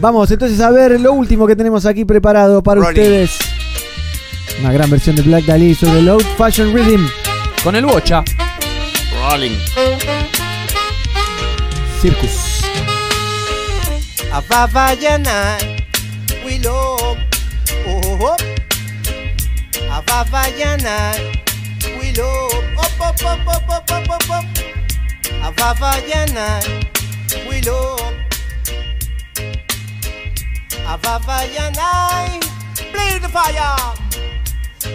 Vamos 0.00 0.30
entonces 0.30 0.60
a 0.60 0.70
ver 0.70 1.00
lo 1.00 1.12
último 1.12 1.46
que 1.46 1.56
tenemos 1.56 1.84
aquí 1.84 2.04
preparado 2.04 2.62
para 2.62 2.80
Rolling. 2.80 2.88
ustedes. 3.00 3.38
Una 4.60 4.72
gran 4.72 4.88
versión 4.90 5.14
de 5.16 5.22
Black 5.22 5.44
Dahlia 5.44 5.74
sobre 5.74 5.98
el 6.00 6.08
Old 6.08 6.24
Fashion 6.36 6.72
Rhythm. 6.74 7.06
Con 7.62 7.76
el 7.76 7.84
bocha. 7.86 8.22
Rolling. 9.30 9.56
Circus. 12.00 12.62
A 14.32 14.40
Vavayana, 14.48 15.56
we 16.44 16.58
love. 16.60 17.27
Oh, 17.90 18.18
oh. 18.20 18.36
A 19.90 20.02
Vavayana, 20.02 21.14
we 21.98 22.12
love. 22.12 22.52
Up, 22.76 23.00
up, 23.00 23.24
up, 23.24 23.46
up, 23.48 23.68
up, 23.70 23.90
up, 23.90 24.10
up, 24.10 24.30
up. 24.30 24.44
A 25.42 25.52
Vavayana, 25.52 26.60
we 27.48 27.62
love. 27.62 28.14
A 30.86 30.98
Vavayana, 30.98 32.40
play 32.92 33.18
the 33.18 33.28
fire. 33.28 34.07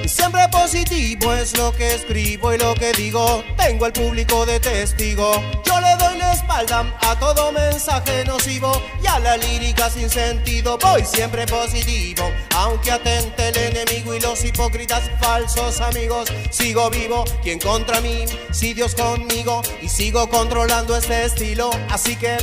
Siempre 0.06 0.48
positivo 0.50 1.34
es 1.34 1.58
lo 1.58 1.72
que 1.72 1.96
escribo 1.96 2.54
y 2.54 2.58
lo 2.58 2.74
que 2.76 2.92
digo. 2.94 3.44
Tengo 3.58 3.86
el 3.86 3.94
público 3.94 4.46
de 4.46 4.60
testigo. 4.60 5.32
Yo 5.66 5.80
le 5.80 5.96
doy 5.98 6.18
la 6.18 6.34
espalda 6.34 6.94
a 7.02 7.18
todo 7.20 7.52
mensaje 7.52 8.26
nocivo 8.26 8.82
y 9.02 9.08
a 9.08 9.20
la 9.20 9.38
lírica 9.38 9.90
sin 9.90 10.10
sentido. 10.10 10.78
Voy 10.78 11.06
siempre 11.06 11.46
positivo, 11.46 12.30
aunque 12.56 12.92
atente 12.92 13.50
el 13.50 13.58
enemigo 13.58 14.14
y 14.14 14.20
los 14.20 14.44
hipócritas 14.44 15.10
falsos 15.22 15.80
amigos. 15.80 16.30
Sigo 16.50 16.90
vivo, 16.90 17.24
quien 17.42 17.60
contra 17.60 18.02
mí, 18.02 18.26
si 18.52 18.74
Dios 18.74 18.96
conmigo 18.96 19.62
y 19.82 19.88
sigo 19.88 20.30
controlando 20.30 20.98
este 20.98 21.26
estilo. 21.26 21.72
Así 21.90 22.16
que 22.18 22.38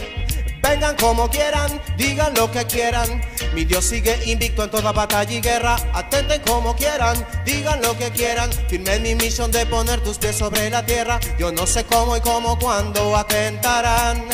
Vengan 0.63 0.97
como 0.97 1.29
quieran, 1.31 1.81
digan 1.97 2.35
lo 2.35 2.51
que 2.51 2.65
quieran. 2.67 3.23
Mi 3.55 3.65
Dios 3.65 3.85
sigue 3.85 4.19
invicto 4.27 4.65
en 4.65 4.71
toda 4.71 4.93
batalla 4.93 5.33
y 5.33 5.41
guerra. 5.41 5.77
Atenten 5.93 6.41
como 6.43 6.77
quieran, 6.77 7.17
digan 7.45 7.81
lo 7.83 7.97
que 7.97 8.11
quieran. 8.11 8.51
Firme 8.69 8.99
mi 9.01 9.15
misión 9.15 9.51
de 9.51 9.67
poner 9.67 10.01
tus 10.01 10.19
pies 10.19 10.37
sobre 10.37 10.71
la 10.71 10.85
tierra. 10.85 11.19
Yo 11.39 11.51
no 11.53 11.67
sé 11.67 11.85
cómo 11.85 12.17
y 12.17 12.21
cómo 12.21 12.59
cuándo 12.59 13.17
atentarán. 13.17 14.25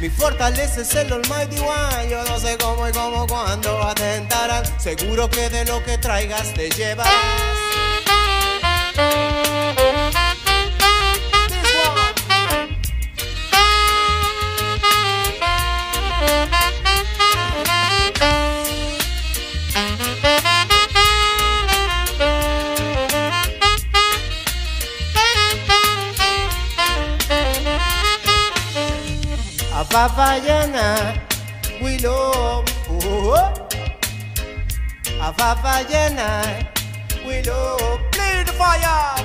Mi 0.00 0.08
fortaleza 0.08 0.80
es 0.80 0.94
el 0.94 1.12
Almighty 1.12 1.58
One. 1.58 2.08
Yo 2.10 2.24
no 2.24 2.38
sé 2.40 2.56
cómo 2.58 2.88
y 2.88 2.92
cómo 2.92 3.26
cuándo 3.26 3.82
atentarán. 3.82 4.64
Seguro 4.80 5.28
que 5.28 5.50
de 5.50 5.64
lo 5.64 5.84
que 5.84 5.98
traigas 5.98 6.54
te 6.54 6.70
llevarás. 6.70 7.12
A 29.90 29.92
Vavayana, 29.92 31.18
we 31.82 31.98
love. 31.98 32.64
Oh, 32.88 33.00
oh. 33.02 33.68
A 35.20 35.32
Vavayana, 35.32 36.64
we 37.26 37.42
love. 37.42 38.00
Play 38.12 38.44
the 38.44 38.52
fire. 38.52 39.16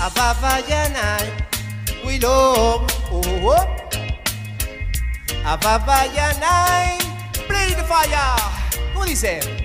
A 0.00 0.10
Vavayana, 0.10 1.20
we 2.04 2.18
love. 2.18 2.90
Oh, 3.12 3.22
oh. 3.46 3.64
A 5.44 5.56
Vavayana, 5.56 6.98
play 7.46 7.74
the 7.74 7.84
fire. 7.84 8.36
¿Cómo 8.92 9.04
dice? 9.06 9.61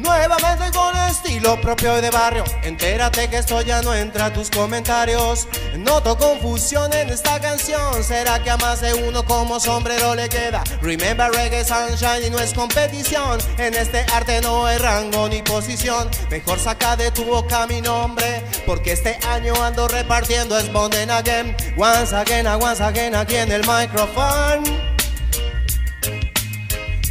Nuevamente 0.00 0.70
con 0.74 0.96
estilo 1.10 1.60
propio 1.60 1.98
y 1.98 2.00
de 2.00 2.10
barrio. 2.10 2.44
Entérate 2.62 3.28
que 3.28 3.36
esto 3.36 3.60
ya 3.60 3.82
no 3.82 3.94
entra 3.94 4.26
a 4.26 4.32
tus 4.32 4.48
comentarios. 4.48 5.46
Noto 5.76 6.16
confusión 6.16 6.90
en 6.94 7.10
esta 7.10 7.38
canción. 7.38 8.02
¿Será 8.02 8.42
que 8.42 8.50
a 8.50 8.56
más 8.56 8.80
de 8.80 8.94
uno 8.94 9.24
como 9.26 9.60
sombrero 9.60 10.14
le 10.14 10.30
queda? 10.30 10.64
Remember 10.80 11.30
reggae 11.30 11.64
sunshine 11.64 12.26
y 12.26 12.30
no 12.30 12.38
es 12.38 12.54
competición. 12.54 13.38
En 13.58 13.74
este 13.74 14.06
arte 14.14 14.40
no 14.40 14.64
hay 14.64 14.78
rango 14.78 15.28
ni 15.28 15.42
posición. 15.42 16.08
Mejor 16.30 16.58
saca 16.58 16.96
de 16.96 17.10
tu 17.10 17.24
boca 17.24 17.66
mi 17.66 17.82
nombre. 17.82 18.42
Porque 18.64 18.92
este 18.92 19.18
año 19.28 19.52
ando 19.62 19.86
repartiendo 19.86 20.58
es 20.58 20.70
again. 21.10 21.54
Once 21.76 22.14
again, 22.14 22.46
once 22.46 22.82
again 22.82 23.14
aquí 23.14 23.36
en 23.36 23.52
el 23.52 23.60
micrófono. 23.66 24.99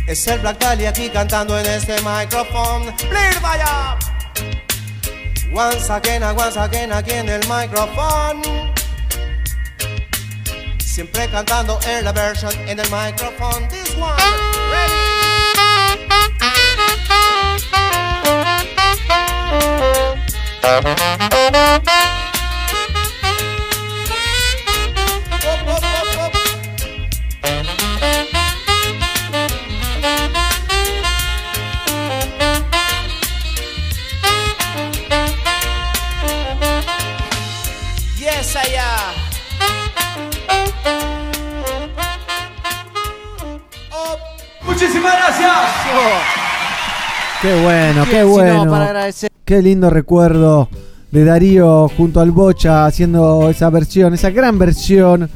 Es 0.09 0.25
el 0.25 0.39
Black 0.39 0.57
Dahlia 0.57 0.89
aquí 0.89 1.07
cantando 1.07 1.59
en 1.59 1.67
este 1.67 1.95
micrófono. 2.01 2.91
The 2.97 3.05
fire. 3.39 3.95
Once 5.53 5.87
again, 5.91 6.23
once 6.23 6.57
again 6.57 6.91
aquí 6.91 7.11
en 7.11 7.29
el 7.29 7.41
micrófono. 7.47 8.73
Siempre 10.79 11.29
cantando 11.29 11.79
en 11.87 12.05
la 12.05 12.11
versión 12.11 12.51
en 12.67 12.79
el 12.79 12.89
micrófono. 12.89 13.67
This 13.67 13.95
one. 13.97 14.15
Ready. 14.71 15.19
Muchísimas 44.81 45.13
gracias. 45.13 45.51
Qué 47.41 47.61
bueno, 47.63 48.05
qué 48.09 48.21
no, 48.21 48.27
bueno. 48.29 48.71
para 48.71 48.85
agradecer. 48.85 49.29
Qué 49.43 49.61
lindo 49.61 49.89
recuerdo 49.89 50.69
de 51.11 51.25
Darío 51.25 51.89
junto 51.89 52.21
al 52.21 52.31
Bocha 52.31 52.85
haciendo 52.85 53.49
esa 53.49 53.69
versión, 53.69 54.13
esa 54.13 54.29
gran 54.29 54.57
versión. 54.57 55.29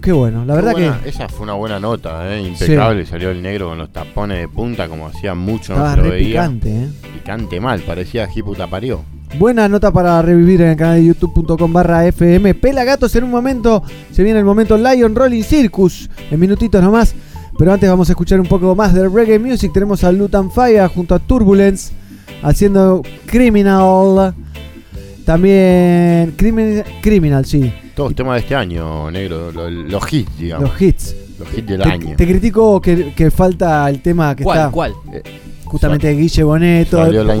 Qué 0.00 0.12
bueno, 0.12 0.46
la 0.46 0.54
verdad 0.54 0.72
buena- 0.72 0.98
que 1.02 1.10
Esa 1.10 1.28
fue 1.28 1.42
una 1.42 1.52
buena 1.52 1.78
nota, 1.78 2.34
¿eh? 2.34 2.40
impecable. 2.40 3.04
Salió 3.04 3.30
el 3.32 3.42
negro 3.42 3.68
con 3.68 3.76
los 3.76 3.92
tapones 3.92 4.38
de 4.38 4.48
punta, 4.48 4.88
como 4.88 5.08
hacía 5.08 5.34
mucho, 5.34 5.74
no 5.74 5.80
estaba 5.80 5.96
se 5.96 6.08
lo 6.08 6.10
veía. 6.14 6.26
picante, 6.40 6.70
¿eh? 6.70 6.88
Picante 7.18 7.60
mal, 7.60 7.80
parecía 7.80 8.26
Hiputa 8.34 8.66
parió. 8.66 9.02
Buena 9.38 9.68
nota 9.68 9.90
para 9.92 10.22
revivir 10.22 10.62
en 10.62 10.68
el 10.70 10.76
canal 10.76 10.96
de 10.96 11.04
youtube.com 11.04 11.70
barra 11.70 12.06
FM. 12.06 12.54
Pelagatos 12.54 13.14
en 13.14 13.24
un 13.24 13.30
momento. 13.30 13.82
Se 14.10 14.22
viene 14.22 14.38
el 14.38 14.46
momento 14.46 14.78
Lion 14.78 15.14
Rolling 15.14 15.42
Circus. 15.42 16.08
En 16.30 16.40
minutitos 16.40 16.82
nomás. 16.82 17.14
Pero 17.58 17.72
antes 17.72 17.90
vamos 17.90 18.08
a 18.08 18.12
escuchar 18.12 18.40
un 18.40 18.46
poco 18.46 18.74
más 18.76 18.94
de 18.94 19.08
reggae 19.08 19.38
music. 19.38 19.72
Tenemos 19.72 20.04
a 20.04 20.12
Lutan 20.12 20.50
Fire 20.50 20.86
junto 20.88 21.14
a 21.14 21.18
Turbulence. 21.18 21.92
Haciendo 22.42 23.02
Criminal. 23.26 24.32
También 25.24 26.32
Criminal, 26.36 26.84
Criminal 27.02 27.44
sí. 27.44 27.72
Todos 27.94 28.14
temas 28.14 28.34
de 28.36 28.40
este 28.40 28.54
año, 28.54 29.10
negro. 29.10 29.50
lo- 29.52 29.68
los 29.68 30.12
hits, 30.12 30.38
digamos. 30.38 30.70
Los 30.70 30.80
hits. 30.82 31.16
Los 31.38 31.48
hits 31.56 31.66
del 31.66 31.82
Te, 31.82 31.88
año. 31.88 32.16
te 32.16 32.26
critico 32.26 32.80
que, 32.80 33.12
que 33.14 33.30
falta 33.30 33.88
el 33.90 34.00
tema 34.00 34.34
que 34.36 34.44
¿Cuál? 34.44 34.58
está. 34.58 34.70
¿Cuál? 34.70 34.92
eh, 35.12 35.22
Justamente 35.64 36.10
Guille 36.14 36.42
Boneto, 36.44 36.96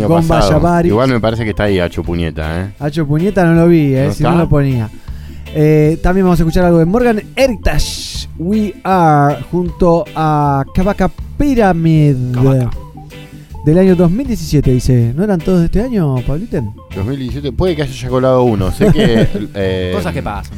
Gomba. 0.06 0.82
Igual 0.84 1.08
me 1.10 1.18
parece 1.20 1.44
que 1.44 1.50
está 1.50 1.62
ahí 1.64 1.78
Hacho 1.78 2.02
Puñeta, 2.02 2.60
¿eh? 2.60 2.70
Hacho 2.78 3.06
Puñeta 3.06 3.44
no 3.46 3.54
lo 3.54 3.68
vi, 3.68 3.94
eh, 3.94 4.06
¿No 4.08 4.12
si 4.12 4.22
no 4.22 4.34
lo 4.36 4.48
ponía. 4.48 4.90
Eh, 5.54 5.98
también 6.02 6.24
vamos 6.26 6.38
a 6.38 6.42
escuchar 6.42 6.64
algo 6.64 6.78
de 6.78 6.84
Morgan 6.84 7.22
Heritage. 7.34 8.28
We 8.38 8.74
Are 8.84 9.42
junto 9.50 10.04
a 10.14 10.64
Kabaka 10.74 11.10
Pyramid. 11.36 12.14
Del 13.64 13.78
año 13.78 13.96
2017, 13.96 14.70
dice. 14.72 15.12
¿No 15.16 15.24
eran 15.24 15.40
todos 15.40 15.60
de 15.60 15.66
este 15.66 15.82
año, 15.82 16.14
Pabliten? 16.26 16.70
2017 16.94 17.52
puede 17.52 17.74
que 17.76 17.82
haya 17.82 18.08
colado 18.08 18.42
uno. 18.44 18.70
Sé 18.70 18.92
que. 18.92 19.26
eh, 19.54 19.92
Cosas 19.94 20.14
que 20.14 20.22
pasan. 20.22 20.56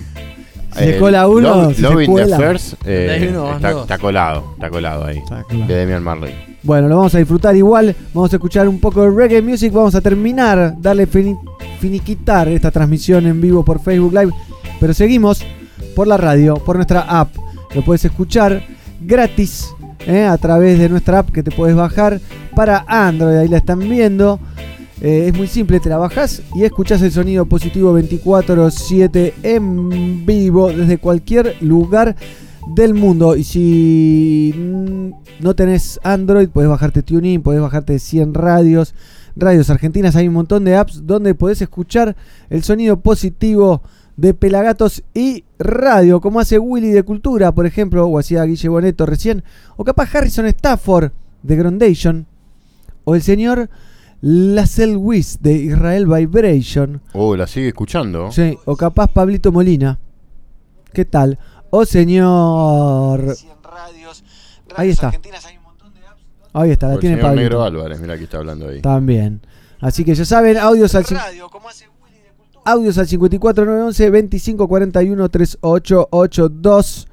Si 0.77 0.85
se 0.85 0.99
cola 0.99 1.27
uno, 1.27 1.41
Love, 1.65 1.75
si 1.77 1.83
Love 1.83 1.97
se 1.97 2.05
in 2.05 2.11
cuela. 2.12 2.37
the 2.37 2.43
First 2.45 2.75
eh, 2.87 3.27
uno, 3.33 3.57
está, 3.57 3.71
está 3.81 3.99
colado. 3.99 4.45
Está 4.55 4.71
colado 4.71 5.05
ahí. 5.05 5.21
colado. 5.23 5.47
De 5.67 5.75
Demian 5.75 6.03
Marley. 6.03 6.33
Bueno, 6.62 6.89
lo 6.89 6.97
vamos 6.99 7.15
a 7.15 7.19
disfrutar 7.19 7.57
igual. 7.57 7.97
Vamos 8.15 8.33
a 8.33 8.37
escuchar 8.37 8.69
un 8.69 8.79
poco 8.79 9.03
de 9.03 9.11
reggae 9.11 9.43
music. 9.43 9.73
Vamos 9.73 9.95
a 9.97 10.01
terminar, 10.01 10.75
darle 10.79 11.09
fini- 11.09 11.37
finiquitar 11.81 12.47
esta 12.49 12.71
transmisión 12.71 13.27
en 13.27 13.41
vivo 13.41 13.65
por 13.65 13.81
Facebook 13.83 14.12
Live. 14.12 14.33
Pero 14.81 14.94
seguimos 14.94 15.44
por 15.94 16.09
la 16.09 16.16
radio, 16.16 16.55
por 16.55 16.77
nuestra 16.77 17.02
app. 17.02 17.36
Lo 17.74 17.85
puedes 17.85 18.05
escuchar 18.05 18.65
gratis 19.01 19.69
eh, 20.07 20.24
a 20.24 20.36
través 20.39 20.78
de 20.78 20.89
nuestra 20.89 21.20
app 21.20 21.31
que 21.31 21.43
te 21.43 21.51
puedes 21.51 21.77
bajar 21.77 22.20
para 22.57 22.85
Android. 22.89 23.36
Ahí 23.36 23.48
la 23.48 23.59
están 23.59 23.78
viendo. 23.81 24.40
Eh, 25.01 25.28
es 25.28 25.36
muy 25.36 25.47
simple, 25.47 25.81
te 25.81 25.89
la 25.89 25.97
bajas 25.97 26.43
y 26.55 26.65
escuchas 26.65 27.01
el 27.01 27.11
sonido 27.11 27.47
positivo 27.47 27.98
24/7 27.98 29.32
en 29.43 30.27
vivo 30.27 30.70
desde 30.70 30.98
cualquier 30.98 31.57
lugar 31.62 32.16
del 32.74 32.94
mundo. 32.94 33.36
Y 33.36 33.44
si 33.44 34.55
mm, 34.55 35.11
no 35.40 35.55
tenés 35.55 36.01
Android, 36.02 36.48
puedes 36.48 36.70
bajarte 36.70 37.02
TuneIn, 37.02 37.43
puedes 37.43 37.62
bajarte 37.62 37.98
100 37.98 38.35
radios, 38.35 38.94
radios 39.36 39.70
argentinas. 39.70 40.16
Hay 40.16 40.28
un 40.28 40.35
montón 40.35 40.65
de 40.65 40.77
apps 40.77 41.07
donde 41.07 41.35
podés 41.35 41.62
escuchar 41.62 42.15
el 42.51 42.62
sonido 42.62 43.01
positivo 43.01 43.82
de 44.21 44.35
Pelagatos 44.35 45.03
y 45.15 45.45
radio, 45.59 46.21
como 46.21 46.41
hace 46.41 46.59
Willy 46.59 46.91
de 46.91 47.03
Cultura, 47.05 47.53
por 47.53 47.65
ejemplo, 47.65 48.07
o 48.07 48.19
hacía 48.19 48.45
Guille 48.45 48.69
Boneto 48.69 49.07
recién, 49.07 49.43
o 49.79 49.85
capaz 49.85 50.15
Harrison 50.15 50.45
Stafford 50.45 51.13
de 51.43 51.57
Groundation, 51.57 52.27
o 53.05 53.15
el 53.15 53.23
señor 53.23 53.71
Lasel 54.21 54.99
Wiss 54.99 55.39
de 55.41 55.55
Israel 55.55 56.07
Vibration. 56.07 57.01
Oh, 57.15 57.35
la 57.35 57.47
sigue 57.47 57.69
escuchando. 57.69 58.31
Sí, 58.31 58.59
o 58.67 58.77
capaz 58.77 59.07
Pablito 59.09 59.51
Molina. 59.53 59.99
¿Qué 60.93 61.07
tal? 61.07 61.39
O 61.71 61.87
señor. 61.87 63.35
Ahí 64.77 64.91
está. 64.91 65.13
Ahí 66.53 66.71
está, 66.73 66.89
la 66.89 66.93
O 66.93 66.97
el 66.97 67.01
tiene. 67.01 67.23
Negro 67.23 67.63
Álvarez, 67.63 67.99
mira 68.01 68.19
que 68.19 68.25
está 68.25 68.37
hablando 68.37 68.69
ahí. 68.69 68.83
También. 68.83 69.41
Así 69.81 70.05
que 70.05 70.15
ya 70.15 70.27
saben, 70.27 70.59
audios 70.59 70.95
al, 70.95 71.05
cin- 71.05 71.17
audios 72.65 72.99
al 72.99 73.07
54911 73.07 74.05
2541 74.11 75.28
3882. 75.28 77.09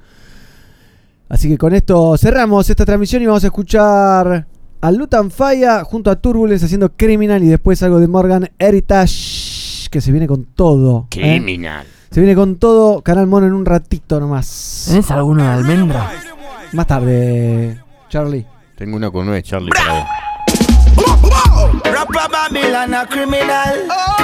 Así 1.28 1.48
que 1.48 1.58
con 1.58 1.74
esto 1.74 2.16
cerramos 2.16 2.70
esta 2.70 2.84
transmisión 2.84 3.22
y 3.22 3.26
vamos 3.26 3.44
a 3.44 3.48
escuchar 3.48 4.46
a 4.80 4.90
Lutan 4.92 5.30
Faya 5.30 5.84
junto 5.84 6.10
a 6.10 6.16
Turbulence 6.16 6.64
haciendo 6.64 6.90
Criminal 6.92 7.42
y 7.42 7.48
después 7.48 7.82
algo 7.82 8.00
de 8.00 8.08
Morgan 8.08 8.48
Heritage 8.58 9.88
que 9.90 10.00
se 10.00 10.10
viene 10.10 10.26
con 10.26 10.44
todo. 10.44 11.06
¿eh? 11.10 11.20
Criminal. 11.20 11.86
Se 12.10 12.20
viene 12.20 12.34
con 12.34 12.56
todo. 12.56 13.02
Canal 13.02 13.26
Mono 13.26 13.46
en 13.46 13.52
un 13.52 13.66
ratito 13.66 14.18
nomás. 14.20 14.86
¿Tenés 14.88 15.10
alguno 15.10 15.42
de 15.42 15.50
almendra? 15.50 16.10
Más 16.72 16.86
tarde, 16.86 17.78
Charlie. 18.08 18.46
Tengo 18.76 18.96
una 18.96 19.10
con 19.10 19.26
nueve, 19.26 19.42
Charlie, 19.42 19.70
para 19.70 20.06
ver. 21.58 21.92
Rapper 21.92 22.28
Babylon 22.30 22.94
a 22.94 23.06
criminal. 23.06 23.74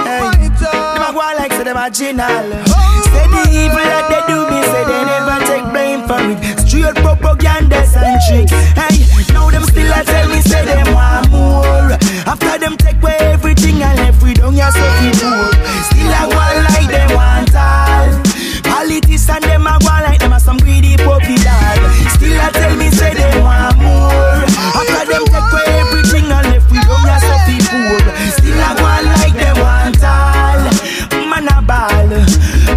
hey. 0.06 0.30
Them 0.64 1.02
a 1.02 1.12
go 1.12 1.18
like 1.36 1.52
say 1.52 1.64
them 1.64 1.76
a 1.76 1.90
general. 1.90 2.46
Say 3.10 3.26
the 3.30 3.42
evil 3.50 3.84
that 3.84 4.06
they 4.08 4.22
do 4.30 4.38
me, 4.48 4.58
say 4.62 4.82
they 4.86 5.02
never 5.04 5.38
take 5.44 5.66
blame 5.70 6.02
for 6.08 6.22
it. 6.30 6.38
Straight 6.62 6.94
propaganda 7.02 7.82
and 7.82 8.18
trick. 8.26 8.48
Hey, 8.78 9.04
now 9.34 9.50
them 9.50 9.64
still 9.64 9.90
a 9.92 10.00
tell 10.04 10.28
me 10.30 10.40
say 10.40 10.64
them 10.64 10.94
want 10.94 11.30
more. 11.30 11.90
After 12.24 12.58
them 12.58 12.76
take 12.76 12.96
away 13.02 13.16
everything 13.20 13.82
and 13.82 13.98
left 13.98 14.22
we 14.22 14.32
don't 14.34 14.54
ya 14.54 14.70
so 14.70 14.84
it 15.04 15.18
more. 15.20 15.52
Still 15.90 16.14
a 16.14 16.22
go 16.30 16.40
like 16.70 16.88
they 16.88 17.06
want 17.14 17.52
all. 17.54 18.08
Politicians 18.64 19.44
them 19.44 19.66
a 19.66 19.76
go 19.82 19.92
like 20.06 20.20
them 20.20 20.32
a 20.32 20.40
some 20.40 20.56
greedy 20.58 20.96
puppy 20.96 21.36
dog. 21.42 21.82
Still 22.16 22.38
a 22.40 22.48
tell 22.54 22.74
me 22.76 22.88
say 22.90 23.12
they 23.12 23.28
want 23.42 23.76
more. 23.82 24.46
After 24.78 25.02
them 25.12 25.24
take 25.28 25.52
away 25.52 25.68
everything 25.84 26.30
and 26.32 26.43
don't 26.94 27.06
ya 27.06 27.18
so. 27.18 27.34
Still 28.38 28.60
a 28.62 28.70
go 28.78 28.86
like 29.18 29.34
they 29.34 29.54
want 29.58 30.02
all. 30.04 30.62
Man 31.30 31.48
a 31.50 31.58
ball, 31.62 32.08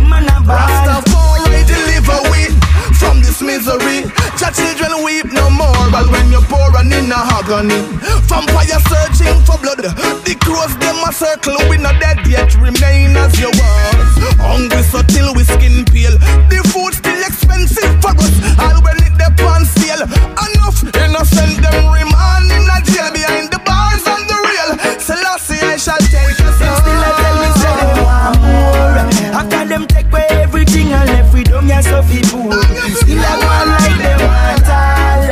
man 0.09 0.29
a 0.29 0.41
ball. 0.41 0.57
Rastafari 0.57 1.61
deliver 1.69 2.19
we 2.31 2.49
from 2.97 3.21
this 3.21 3.41
misery. 3.41 4.09
Your 4.41 4.51
children 4.53 5.03
weep 5.03 5.29
no 5.33 5.49
more, 5.49 5.85
but 5.91 6.09
when 6.09 6.31
you're 6.31 6.45
poor 6.49 6.71
and 6.77 6.93
in 6.93 7.11
a 7.11 7.19
agony, 7.37 7.81
vampire 8.29 8.79
searching 8.89 9.37
for 9.45 9.57
blood. 9.61 9.83
The 10.25 10.35
crows 10.41 10.73
them 10.77 10.97
a 11.05 11.11
circle, 11.13 11.57
we 11.69 11.77
not 11.77 11.99
dead 12.01 12.25
yet, 12.27 12.55
remain 12.55 13.17
as 13.17 13.37
you 13.39 13.49
was. 13.49 14.11
Hungry 14.41 14.83
so 14.83 15.01
till 15.03 15.33
we 15.35 15.43
skin 15.43 15.85
peel. 15.85 16.17
The 16.49 16.61
food 16.73 16.93
still 16.93 17.21
expensive 17.21 17.93
for 18.01 18.13
us, 18.17 18.33
all 18.59 18.81
when 18.81 18.97
it 19.03 19.13
pan 19.37 19.65
sale. 19.65 20.03
Enough 20.05 20.79
innocent 20.95 21.61
them 21.61 21.91
remand 21.91 22.49
in 22.51 22.65
a 22.65 22.77
jail 22.85 23.11
behind 23.11 23.49
the 23.51 23.56
Still 32.15 33.19
go 33.19 33.47
on 33.47 33.67
like 33.67 33.97
they 33.99 34.15
want 34.23 34.69
all. 34.71 35.27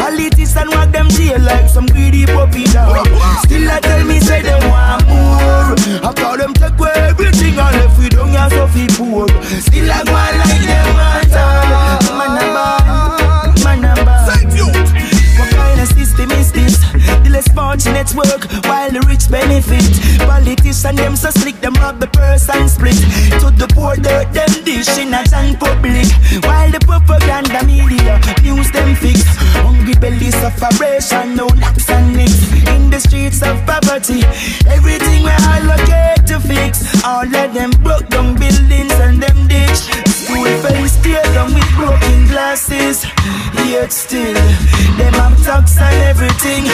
Politicians 0.00 0.74
want 0.74 0.92
them 0.92 1.08
jail 1.08 1.40
like 1.40 1.68
some 1.68 1.86
greedy 1.86 2.26
puppy 2.26 2.64
dog. 2.64 3.06
Still 3.44 3.70
a 3.70 3.80
tell 3.80 4.04
me 4.04 4.18
say 4.20 4.42
they 4.42 4.58
want 4.68 5.06
more. 5.08 5.74
After 6.02 6.36
them 6.38 6.52
take 6.54 6.78
away 6.78 6.90
everything 6.96 7.58
and 7.58 7.76
left 7.76 7.98
we 7.98 8.08
don't 8.08 8.32
ya 8.32 8.48
so 8.48 8.66
poor. 8.96 9.28
Still 9.60 9.86
go 9.86 10.14
on 10.14 10.38
like 10.38 10.62
they 10.66 10.82
want 10.92 11.25
less 17.36 17.48
fortunate 17.52 18.08
work 18.16 18.48
while 18.64 18.90
the 18.90 19.02
rich 19.04 19.28
benefit. 19.30 19.84
Politicians 20.24 20.96
them 20.96 21.14
so 21.16 21.28
slick, 21.30 21.60
them 21.60 21.74
rob 21.74 22.00
the 22.00 22.06
purse 22.06 22.48
and 22.48 22.68
split. 22.70 22.96
To 23.40 23.52
the 23.52 23.68
poor 23.76 23.94
dirt, 23.96 24.32
them 24.32 24.52
dish 24.64 24.88
in 24.96 25.12
a 25.12 25.20
and 25.36 25.52
public. 25.60 26.08
While 26.48 26.70
the 26.72 26.80
propaganda 26.88 27.60
media 27.68 28.16
news 28.42 28.70
them 28.72 28.96
fix. 28.96 29.20
Hungry 29.60 29.94
belly 30.00 30.30
sufferation, 30.30 31.36
no 31.36 31.46
knocks 31.60 31.90
and 31.90 32.16
nicks. 32.16 32.40
In 32.72 32.88
the 32.88 33.00
streets 33.00 33.42
of 33.42 33.56
poverty, 33.68 34.24
everything 34.64 35.20
we 35.28 35.34
allocate 35.52 36.24
to 36.32 36.40
fix. 36.40 37.04
All 37.04 37.28
of 37.28 37.52
them 37.52 37.70
broke 37.84 38.08
down 38.08 38.32
buildings 38.40 38.96
and 39.04 39.20
them 39.22 39.46
ditch. 39.46 39.84
School 40.08 40.48
face 40.64 40.96
tear 41.04 41.22
down 41.36 41.52
with 41.52 41.70
broken 41.76 42.26
glasses. 42.32 43.04
Yet 43.66 43.92
still, 43.92 44.34
them 44.96 45.12
have 45.14 45.36
tax 45.44 45.76
and 45.78 46.02
everything 46.06 46.64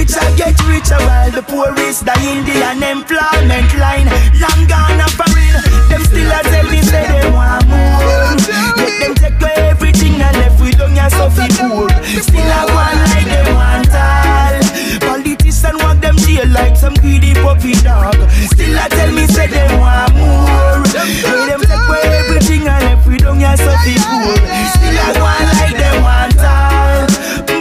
richer 0.00 0.28
get 0.36 0.56
richer 0.64 0.96
while 1.04 1.30
the 1.30 1.42
poorest 1.42 2.04
dying. 2.04 2.44
The 2.48 2.56
unemployment 2.72 3.70
line 3.76 4.08
long 4.40 4.62
gone 4.64 5.00
and 5.04 5.12
foreign. 5.12 5.56
Them 5.92 6.02
still 6.08 6.32
a 6.32 6.40
tell 6.48 6.66
me 6.72 6.80
say 6.80 7.04
they 7.04 7.28
want 7.30 7.68
more. 7.68 8.32
Let 8.80 8.94
them 9.00 9.14
take 9.14 9.36
away 9.40 9.56
everything 9.68 10.16
and 10.20 10.36
left 10.40 10.60
with 10.60 10.80
only 10.80 11.00
a 11.00 11.10
stuffy 11.10 11.48
poor. 11.60 11.88
Still 12.24 12.48
a 12.48 12.60
want 12.72 13.00
like 13.12 13.28
they 13.28 13.44
want 13.52 13.92
all. 13.92 14.56
Politicians 15.04 15.78
walk 15.84 16.00
them 16.00 16.16
jail 16.16 16.48
like 16.48 16.76
some 16.76 16.94
greedy 16.94 17.34
puppy 17.34 17.74
dog. 17.84 18.16
Still 18.52 18.78
a 18.80 18.88
tell 18.88 19.12
me 19.12 19.26
say 19.28 19.48
they 19.48 19.68
want 19.76 20.16
more. 20.16 20.80
Let 21.28 21.44
them 21.44 21.60
take 21.60 21.76
away 21.76 22.04
everything 22.24 22.64
and 22.68 22.84
left 22.88 23.06
with 23.06 23.24
only 23.28 23.44
a 23.44 23.56
stuffy 23.56 23.96
poor. 24.00 24.36
Still 24.72 24.96
a 24.96 25.08
want 25.20 25.48
like 25.60 25.76
they 25.76 25.94
want 26.00 26.40
all. 26.40 27.04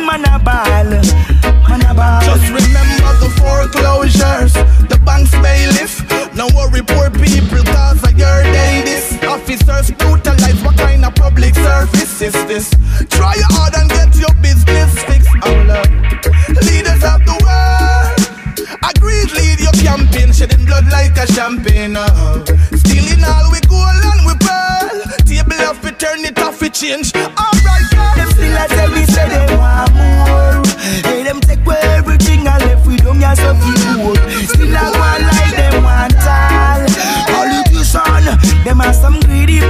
Man 0.07 0.26
a 0.26 0.40
ball. 0.40 1.28
Just 1.69 2.49
remember 2.49 3.13
the 3.21 3.29
foreclosures, 3.37 4.53
the 4.89 4.99
bank's 5.05 5.31
bailiff. 5.37 6.01
No 6.33 6.47
worry, 6.57 6.81
poor 6.81 7.11
people, 7.11 7.61
cause 7.69 8.01
I 8.03 8.09
ladies. 8.09 8.49
they 8.49 8.81
this. 8.85 9.23
Officers 9.23 9.91
brutalize, 9.91 10.63
what 10.63 10.75
kind 10.77 11.05
of 11.05 11.13
public 11.13 11.53
service 11.53 12.21
is 12.21 12.33
this? 12.49 12.71
Try 13.09 13.35
hard 13.53 13.75
and 13.77 13.87
get 13.89 14.15
your 14.17 14.33
business 14.41 14.97
fixed. 15.03 15.29
Oh, 15.45 15.53
love. 15.69 15.89
Leaders 16.65 17.03
of 17.05 17.21
the 17.29 17.37
world, 17.45 18.17
agreed, 18.89 19.29
lead 19.37 19.59
your 19.61 19.77
campaign, 19.77 20.33
shedding 20.33 20.65
blood 20.65 20.89
like 20.91 21.15
a 21.21 21.27
champagne. 21.33 21.93
Oh. 21.95 22.01
Uh, 22.01 22.45
stealing 22.81 23.21
all 23.21 23.45
we 23.53 23.61
gold 23.69 24.01
and 24.09 24.25
we 24.25 24.33
pearl. 24.41 25.05
Table 25.21 25.61
off, 25.69 25.83
we 25.85 25.91
turn 25.91 26.25
it 26.25 26.39
off, 26.39 26.61
we 26.61 26.69
change. 26.71 27.13
Alright, 27.13 27.85
guys, 27.93 28.29
still 28.33 28.57
tell 28.73 28.89
me 28.89 29.05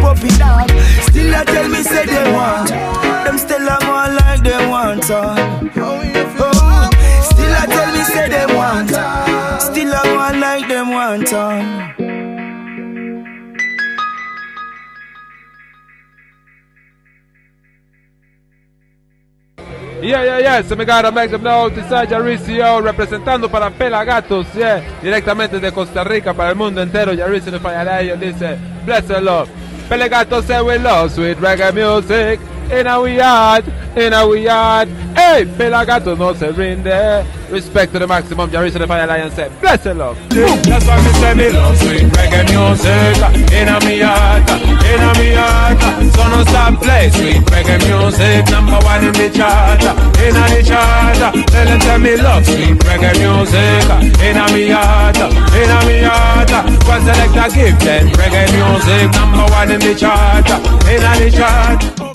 puppy 0.02 0.30
dog. 0.38 0.70
Still 1.07 1.34
a 1.34 1.45
tell 1.45 1.68
me 1.70 1.82
say 1.84 2.06
they 2.06 2.32
want. 2.32 2.70
Them 2.70 3.38
still 3.38 3.68
a 3.68 3.78
want 3.88 4.14
like 4.22 4.44
they 4.44 4.68
want 4.68 5.10
all. 5.11 5.36
Oh, 5.78 6.90
still 7.32 7.53
a 7.53 7.68
tell 7.68 7.91
me 7.94 8.03
say 8.03 8.30
they 8.30 8.45
want. 8.56 8.90
Still 9.61 9.94
a 9.94 10.16
want 10.16 10.38
like 10.40 10.68
them 10.68 10.90
want 10.91 11.34
all. 11.34 11.90
Yeah, 20.02 20.24
yeah, 20.24 20.40
yeah, 20.40 20.61
se 20.61 20.78
me 20.78 20.86
gotta 20.86 21.11
make 21.11 21.30
some 21.30 21.44
noise 21.44 22.07
Jaricio 22.07 22.80
representando 22.80 23.49
para 23.49 23.70
Pelagatos, 23.70 24.48
yeah, 24.53 24.82
directamente 25.02 25.60
de 25.60 25.74
Costa 25.74 26.06
Rica 26.06 26.34
para 26.34 26.52
el 26.52 26.56
mundo 26.56 26.82
entero. 26.82 27.14
Jaricio 27.14 27.52
de 27.52 27.60
Fallarayo 27.60 28.16
dice, 28.16 28.57
bless 28.86 29.06
the 29.07 29.20
Lord. 29.20 29.49
Pelagatos 29.90 30.44
say 30.45 30.61
we 30.61 30.78
love 30.78 31.11
sweet 31.11 31.38
reggae 31.38 31.74
music 31.74 32.40
in 32.72 32.88
our 32.88 33.08
yard, 33.08 33.66
in 33.96 34.14
our 34.14 34.36
yard. 34.36 34.88
Hey, 35.16 35.46
Pelagatos 35.46 36.18
no 36.18 36.34
se 36.34 36.52
rinde. 36.52 37.26
Respect 37.50 37.91
to 37.94 38.00
the 38.00 38.06
maximum, 38.06 38.50
Jaricio 38.50 38.78
de 38.80 38.86
Fallarayo 38.86 39.32
say, 39.32 39.50
bless 39.60 39.84
the 39.84 39.94
Lord. 39.94 40.16
That's 40.30 40.86
why 40.86 41.02
me 41.02 41.12
say 41.14 41.34
me 41.34 41.50
love 41.50 41.78
sweet 41.78 42.06
reggae 42.14 42.46
music 42.46 43.18
in 43.52 43.88
mi 43.88 44.00
yard, 44.00 44.48
in 44.86 45.02
mi 45.18 45.34
yard. 45.34 45.80
So 46.14 46.30
no 46.30 46.44
stop 46.44 46.80
play 46.80 47.10
sweet 47.10 47.41
reggae 47.50 47.82
music, 47.90 48.46
number 48.52 48.78
one 48.86 49.04
in 49.04 49.14
the 49.14 49.30
chart, 49.34 49.82
in 50.22 50.34
the 50.36 50.64
chart. 50.64 51.18
Tell 51.48 51.66
them 51.66 51.80
tell 51.80 52.00
me 52.00 52.16
love 52.18 52.46
sweet 52.46 52.78
reggae 52.86 53.18
music 53.18 53.90
in 54.22 54.38
mi 54.54 54.70
yard, 54.70 55.18
in 55.18 55.88
mi 55.88 56.02
yard. 56.02 56.52
One 56.86 57.02
selector 57.02 57.50
give 57.56 57.80
them 57.80 58.08
reggae 58.14 58.46
music, 58.54 59.12
number 59.18 59.52
one 59.52 59.72
in 59.72 59.80
the 59.80 59.96
chart, 59.96 60.48
in 60.86 61.02
the 61.02 61.32
chart. 61.36 62.09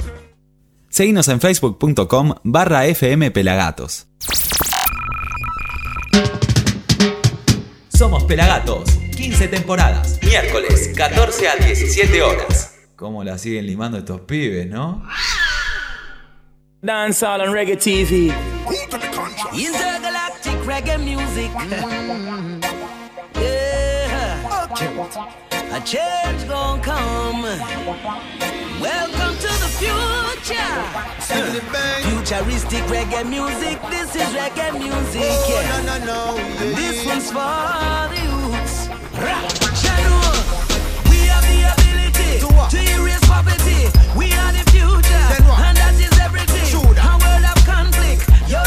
Seguinos 0.94 1.26
en 1.26 1.40
facebook.com 1.40 2.34
barra 2.44 2.86
FM 2.86 3.32
Pelagatos. 3.32 4.06
Somos 7.88 8.22
Pelagatos, 8.22 8.88
15 9.16 9.48
temporadas, 9.48 10.20
miércoles 10.22 10.92
14 10.96 11.48
a 11.48 11.56
17 11.56 12.22
horas. 12.22 12.76
¿Cómo 12.94 13.24
la 13.24 13.38
siguen 13.38 13.66
limando 13.66 13.98
estos 13.98 14.20
pibes, 14.20 14.68
no? 14.68 15.04
Dancehall 16.80 17.40
and 17.40 17.52
Reggae 17.52 17.76
TV. 17.76 18.32
Intergalactic 19.52 20.64
reggae 20.64 20.96
music. 20.98 21.50
yeah. 23.34 24.68
A 25.72 25.80
change 25.80 26.46
gon' 26.46 26.80
come. 26.82 28.63
Welcome 28.84 29.36
to 29.40 29.48
the 29.64 29.70
future. 29.80 30.76
Futuristic 32.04 32.84
reggae 32.92 33.24
music. 33.26 33.80
This 33.88 34.14
is 34.14 34.28
reggae 34.36 34.76
music. 34.78 35.22
yeah. 35.48 35.80
no, 35.86 35.96
no, 35.98 36.04
no, 36.04 36.36
And 36.36 36.76
this 36.76 37.06
one's 37.06 37.30
for 37.32 37.40
the 38.12 38.20
youths. 38.28 38.88
We 41.08 41.18
have 41.32 41.44
the 41.48 41.60
ability 41.72 42.44
to 42.44 42.48
erase 42.76 43.24
poverty. 43.24 43.88
We 44.18 44.26
are 44.36 44.52
the 44.52 44.64
future, 44.70 45.26
and 45.64 45.76
that 45.80 45.94
is 45.96 46.12
everything. 46.20 46.76
A 46.76 47.16
world 47.24 47.46
of 47.56 47.64
conflict, 47.64 48.28
yo, 48.52 48.60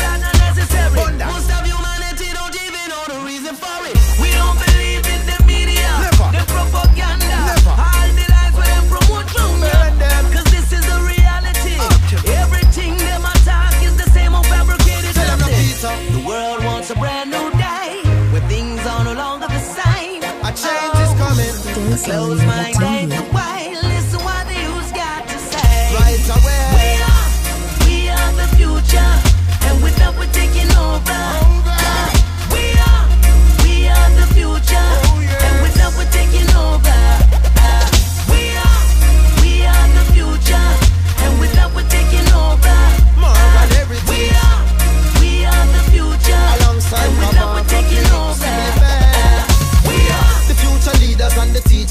coming. 22.05 23.11
A 23.11 23.21
closed 23.21 23.36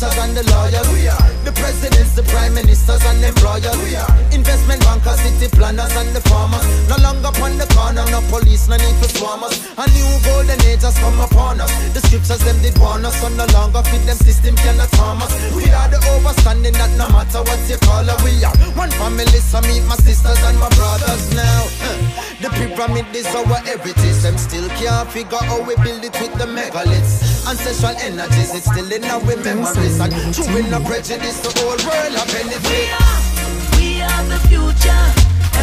teachers 0.06 0.24
and 0.24 0.36
the 0.36 0.44
lawyers. 0.50 0.88
We 0.92 1.08
are. 1.08 1.26
The 1.44 1.52
presidents, 1.52 2.14
the 2.14 2.22
prime 2.22 2.54
ministers 2.54 3.02
and 3.04 3.22
employers. 3.24 3.76
We 3.82 3.96
are. 3.96 4.10
Investment 4.32 4.80
bankers, 4.82 5.20
city 5.20 5.48
planners 5.54 5.94
and 5.96 6.14
the 6.14 6.20
farmers. 6.28 6.64
No 6.88 6.96
longer 7.02 7.28
upon 7.28 7.58
the 7.58 7.66
corner, 7.74 8.04
no 8.10 8.20
police, 8.30 8.68
no 8.68 8.76
need 8.76 8.96
for 9.02 9.10
swarmers. 9.10 9.56
A 9.78 9.84
new 9.90 10.10
golden 10.24 10.60
age 10.66 10.82
has 10.82 10.98
come 10.98 11.20
upon 11.20 11.60
us. 11.60 11.72
The 11.94 12.00
scriptures 12.00 12.42
them 12.44 12.58
did 12.62 12.78
warn 12.78 13.04
us, 13.04 13.20
so 13.20 13.28
no 13.28 13.46
longer 13.52 13.82
fit 13.82 14.04
them 14.06 14.16
system 14.16 14.54
cannot 14.56 14.90
harm 14.94 15.22
us. 15.22 15.32
We 15.54 15.64
are 15.70 15.88
the 15.88 15.98
overstanding 16.14 16.74
that 16.74 16.92
no 16.98 17.08
matter 17.10 17.42
what 17.42 17.60
you 17.68 17.78
call 17.78 18.04
her, 18.04 18.18
we 18.24 18.42
are 18.44 18.56
one 18.74 18.90
family. 18.90 19.40
So 19.40 19.60
meet 19.62 19.84
my 19.86 19.96
sisters 19.96 20.40
and 20.42 20.58
my 20.58 20.68
brothers 20.70 21.34
now. 21.34 22.25
The 22.40 22.50
pyramid 22.50 23.06
is 23.16 23.26
our 23.34 23.46
heritage. 23.64 24.20
Them 24.20 24.36
still 24.36 24.68
can't 24.76 25.08
figure 25.08 25.40
how 25.48 25.62
we 25.64 25.74
build 25.76 26.04
it 26.04 26.12
with 26.20 26.34
the 26.36 26.44
megaliths. 26.44 27.48
Ancestral 27.48 27.96
energies, 27.96 28.52
it's 28.54 28.66
still 28.68 28.92
in 28.92 29.04
our 29.04 29.20
memories. 29.24 30.00
And 30.00 30.12
true 30.34 30.56
in 30.56 30.68
the 30.68 30.80
prejudice, 30.84 31.40
the 31.40 31.48
whole 31.56 31.80
world 31.80 32.14
of 32.14 32.26
benefit. 32.28 32.60
We 32.68 32.92
are 32.92 33.36
we 33.80 34.02
are 34.04 34.24
the 34.28 34.38
future, 34.52 35.04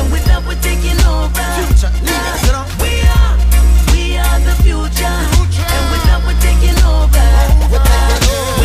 and 0.02 0.06
with 0.12 0.26
that 0.26 0.41
we're 0.50 0.58
taking 0.66 0.98
over. 1.06 1.45
Future 1.62 1.94
leaders, 2.02 2.41
you 2.41 2.54
know. 2.58 2.66
We 2.82 3.06
are, 3.06 3.38
we 3.94 4.18
are 4.18 4.40
the 4.41 4.56
future, 4.66 5.14
and 5.14 5.86
with 5.94 6.04
that 6.10 6.26
we're 6.26 6.41
taking 6.41 6.78
over. 6.90 7.28
We 7.70 7.78
are, 7.78 8.18
we 8.58 8.62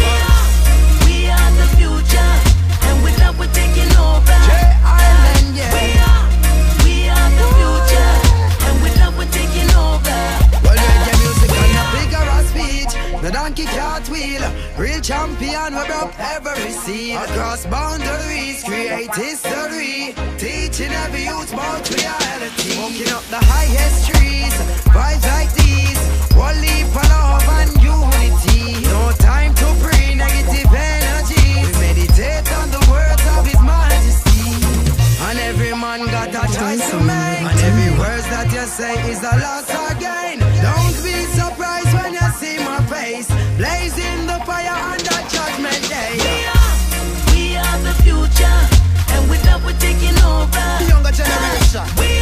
The 13.59 13.65
donkey 13.65 13.77
cart 13.77 14.09
wheel. 14.09 14.43
Real 14.79 15.01
champion, 15.01 15.75
we 15.75 15.85
broke 15.87 16.15
every 16.21 16.71
seal. 16.71 17.21
Across 17.23 17.67
boundaries, 17.67 18.63
create 18.63 19.13
history. 19.13 20.15
Teaching 20.39 20.93
every 20.93 21.25
youth 21.25 21.53
about 21.53 21.83
reality. 21.91 22.79
Smoking 22.79 23.13
up 23.13 23.25
the 23.35 23.43
highest 23.43 24.07
trees. 24.07 24.55
Vibes 24.95 25.27
like 25.35 25.53
these. 25.59 25.99
One 26.39 26.61
leap 26.61 26.87
for 26.95 27.03
love 27.11 27.43
and 27.59 27.75
unity. 27.83 28.79
No 28.87 29.11
time 29.19 29.53
to 29.55 29.67
bring 29.83 30.19
negative 30.19 30.71
energy. 30.71 31.59
We 31.59 31.73
meditate 31.83 32.47
on 32.63 32.71
the 32.71 32.83
words 32.87 33.25
of 33.35 33.43
His 33.43 33.59
Majesty. 33.59 34.55
And 35.27 35.39
every 35.51 35.75
man 35.75 36.07
got 36.07 36.31
a 36.31 36.47
choice 36.55 36.91
to 36.91 37.01
make. 37.03 37.43
And 37.43 37.59
every 37.59 37.91
words 37.99 38.27
that 38.31 38.53
you 38.55 38.67
say 38.71 38.95
is 39.11 39.19
a 39.19 39.35
loss 39.43 39.67
again. 39.91 40.48
Generation. 51.69 51.99
We 51.99 52.07
are, 52.07 52.09
we 52.09 52.18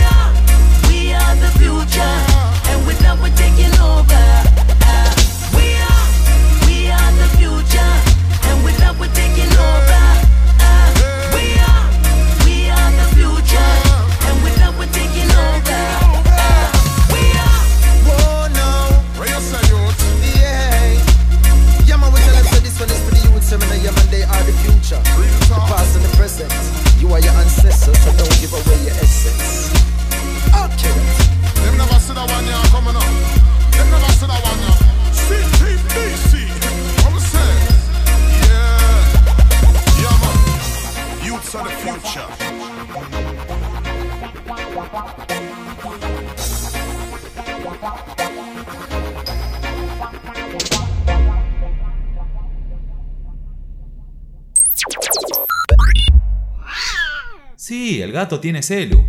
rato 58.27 58.41
tiene 58.41 58.61
celu. 58.61 59.07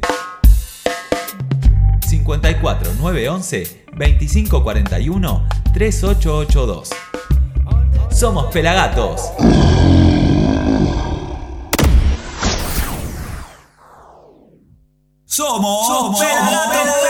54 2.07 2.93
911 2.99 3.85
2541 3.93 5.47
3882. 5.73 6.89
Somos 8.11 8.45
Pelagatos. 8.53 9.21
Somos, 15.25 15.87
Somos 15.87 16.19
Pelagatos. 16.19 17.06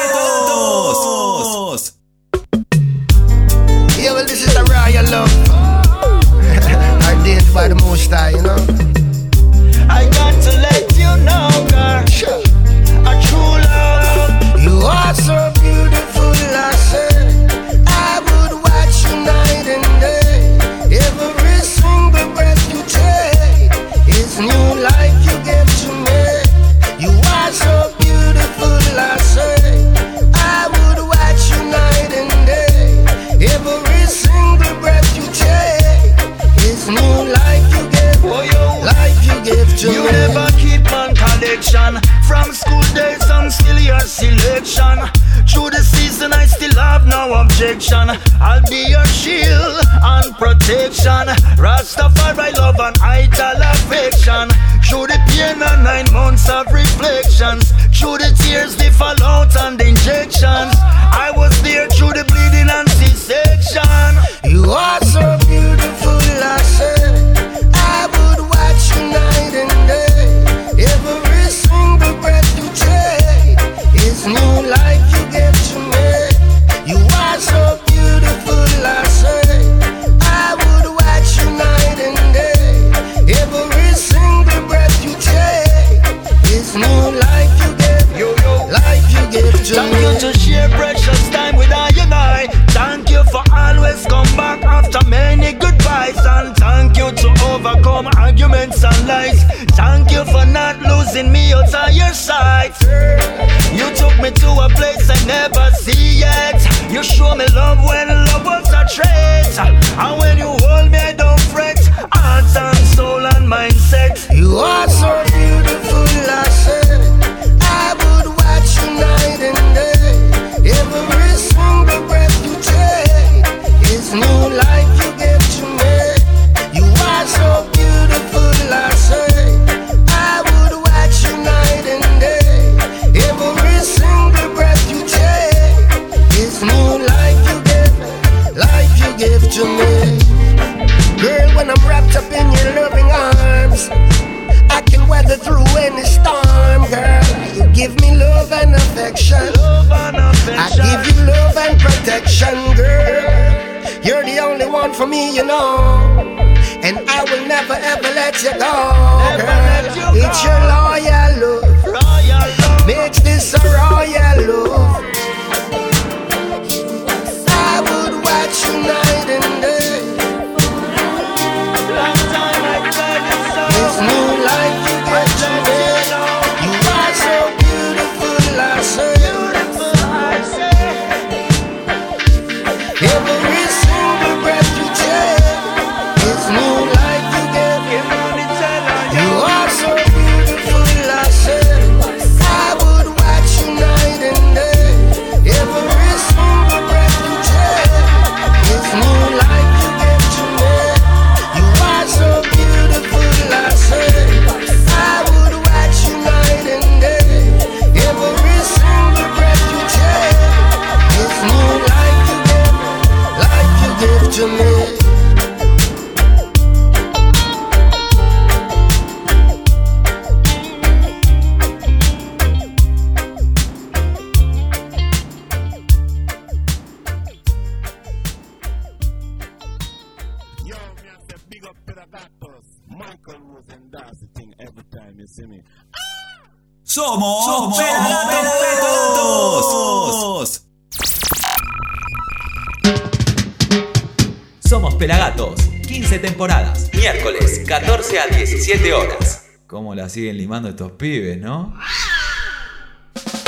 Estos 250.78 250.92
pibes, 250.92 251.40
no? 251.40 251.74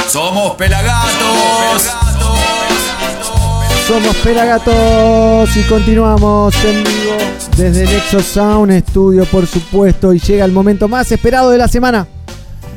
Somos 0.08 0.56
Pelagatos. 0.56 1.88
Somos 3.88 4.16
Pelagatos 4.18 5.56
y 5.56 5.62
continuamos 5.64 6.56
en 6.66 6.84
vivo 6.84 7.18
desde 7.56 7.84
el 7.84 7.94
Exo 7.98 8.20
Sound 8.22 8.72
Studio, 8.90 9.26
por 9.26 9.46
supuesto. 9.46 10.12
Y 10.12 10.20
llega 10.20 10.44
el 10.44 10.52
momento 10.52 10.88
más 10.88 11.12
esperado 11.12 11.52
de 11.52 11.60
la 11.60 11.68
semana. 11.68 12.08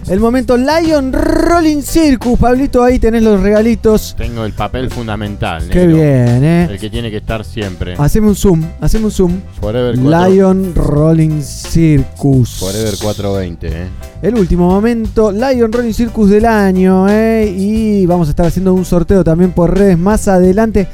El 0.08 0.18
momento 0.18 0.56
Lion 0.56 1.12
Rolling 1.12 1.80
Circus. 1.80 2.36
Pablito, 2.38 2.82
ahí 2.82 2.98
tenés 2.98 3.22
los 3.22 3.40
regalitos. 3.40 4.14
Tengo 4.18 4.44
el 4.44 4.52
papel 4.52 4.90
fundamental. 4.90 5.68
Qué 5.68 5.86
negro. 5.86 5.96
bien, 5.96 6.44
eh. 6.44 6.68
El 6.70 6.78
que 6.80 6.90
tiene 6.90 7.08
que 7.10 7.18
estar 7.18 7.44
siempre. 7.44 7.94
Haceme 7.96 8.26
un 8.26 8.34
zoom, 8.34 8.64
haceme 8.80 9.04
un 9.06 9.10
zoom. 9.12 9.40
Forever 9.60 9.96
4. 9.96 10.28
Lion 10.28 10.74
Rolling 10.74 11.40
Circus. 11.40 12.58
Forever 12.58 12.94
420, 13.00 13.68
eh. 13.68 13.88
El 14.22 14.34
último 14.34 14.68
momento, 14.68 15.30
Lion 15.30 15.70
Rolling 15.70 15.92
Circus 15.92 16.30
del 16.30 16.46
año, 16.46 17.08
¿eh? 17.08 17.54
Y 17.56 18.04
vamos 18.06 18.26
a 18.26 18.30
estar 18.30 18.46
haciendo 18.46 18.74
un 18.74 18.84
sorteo 18.84 19.22
también 19.22 19.52
por 19.52 19.72
redes 19.72 19.96
más 19.96 20.26
adelante. 20.26 20.88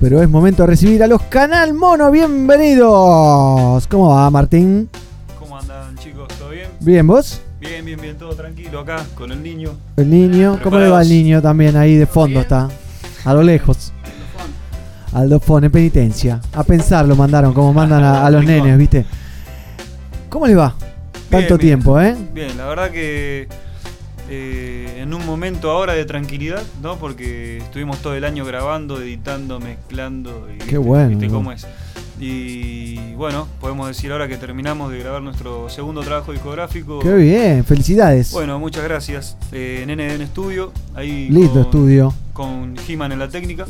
Pero 0.00 0.20
es 0.20 0.28
momento 0.28 0.64
de 0.64 0.66
recibir 0.66 1.00
a 1.04 1.06
los 1.06 1.22
Canal 1.22 1.74
Mono. 1.74 2.10
Bienvenidos. 2.10 3.86
¿Cómo 3.86 4.08
va, 4.08 4.28
Martín? 4.30 4.88
¿Cómo 5.38 5.56
andan 5.56 5.96
chicos? 5.96 6.26
¿Todo 6.40 6.50
bien? 6.50 6.68
Bien, 6.80 7.06
¿vos? 7.06 7.40
Bien, 7.62 7.84
bien, 7.84 8.00
bien, 8.00 8.18
todo 8.18 8.34
tranquilo 8.34 8.80
acá 8.80 9.06
con 9.14 9.30
el 9.30 9.40
niño. 9.40 9.76
El 9.96 10.10
niño. 10.10 10.58
¿Cómo 10.64 10.80
le 10.80 10.88
va 10.88 11.00
el 11.00 11.08
niño 11.08 11.40
también? 11.40 11.76
Ahí 11.76 11.94
de 11.94 12.06
fondo 12.06 12.40
está. 12.40 12.68
A 13.24 13.32
lo 13.32 13.40
lejos. 13.40 13.92
Aldo 15.12 15.38
Fon, 15.38 15.62
en 15.62 15.70
penitencia. 15.70 16.40
A 16.54 16.64
pensar 16.64 17.06
lo 17.06 17.14
mandaron, 17.14 17.54
como 17.54 17.72
mandan 17.72 18.02
a, 18.02 18.26
a 18.26 18.30
los 18.32 18.44
nenes, 18.44 18.76
¿viste? 18.76 19.06
¿Cómo 20.28 20.48
le 20.48 20.56
va? 20.56 20.74
Tanto 21.30 21.56
bien. 21.56 21.60
tiempo, 21.60 22.00
¿eh? 22.00 22.16
Bien, 22.34 22.58
la 22.58 22.66
verdad 22.66 22.90
que 22.90 23.46
eh, 24.28 24.96
en 24.98 25.14
un 25.14 25.24
momento 25.24 25.70
ahora 25.70 25.92
de 25.92 26.04
tranquilidad, 26.04 26.62
¿no? 26.82 26.96
Porque 26.96 27.58
estuvimos 27.58 28.02
todo 28.02 28.16
el 28.16 28.24
año 28.24 28.44
grabando, 28.44 29.00
editando, 29.00 29.60
mezclando. 29.60 30.48
Y, 30.52 30.58
Qué 30.66 30.78
bueno, 30.78 31.10
¿viste 31.10 31.28
cómo 31.28 31.52
es? 31.52 31.64
Y 32.24 33.14
bueno, 33.14 33.48
podemos 33.60 33.88
decir 33.88 34.12
ahora 34.12 34.28
que 34.28 34.36
terminamos 34.36 34.92
de 34.92 35.00
grabar 35.00 35.20
nuestro 35.22 35.68
segundo 35.68 36.02
trabajo 36.02 36.30
discográfico. 36.30 37.00
Qué 37.00 37.12
bien, 37.14 37.64
felicidades. 37.64 38.30
Bueno, 38.30 38.60
muchas 38.60 38.84
gracias. 38.84 39.36
Eh, 39.50 39.80
en 39.82 39.90
NDN 39.96 40.28
Studio, 40.28 40.70
ahí 40.94 41.28
Lindo 41.28 41.50
con, 41.50 41.62
estudio. 41.62 42.14
con 42.32 42.76
He-Man 42.86 43.10
en 43.10 43.18
la 43.18 43.28
técnica 43.28 43.66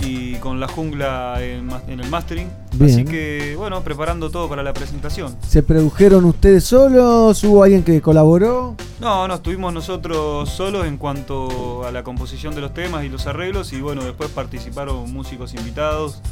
y 0.00 0.34
con 0.36 0.60
la 0.60 0.68
jungla 0.68 1.42
en, 1.42 1.68
el 1.88 2.08
mastering. 2.08 2.48
Bien. 2.74 2.90
Así 2.92 3.04
que, 3.04 3.56
bueno, 3.56 3.82
preparando 3.82 4.30
todo 4.30 4.48
para 4.48 4.62
la 4.62 4.72
presentación. 4.72 5.34
¿Se 5.44 5.64
produjeron 5.64 6.24
ustedes 6.26 6.62
solos? 6.62 7.42
¿Hubo 7.42 7.64
alguien 7.64 7.82
que 7.82 8.00
colaboró? 8.00 8.76
No, 9.00 9.26
no, 9.26 9.34
estuvimos 9.34 9.74
nosotros 9.74 10.48
solos 10.48 10.86
en 10.86 10.96
cuanto 10.96 11.84
a 11.84 11.90
la 11.90 12.04
composición 12.04 12.54
de 12.54 12.60
los 12.60 12.72
temas 12.72 13.04
y 13.04 13.08
los 13.08 13.26
arreglos 13.26 13.72
y 13.72 13.80
bueno, 13.80 14.04
después 14.04 14.30
participaron 14.30 15.12
músicos 15.12 15.54
invitados. 15.54 16.22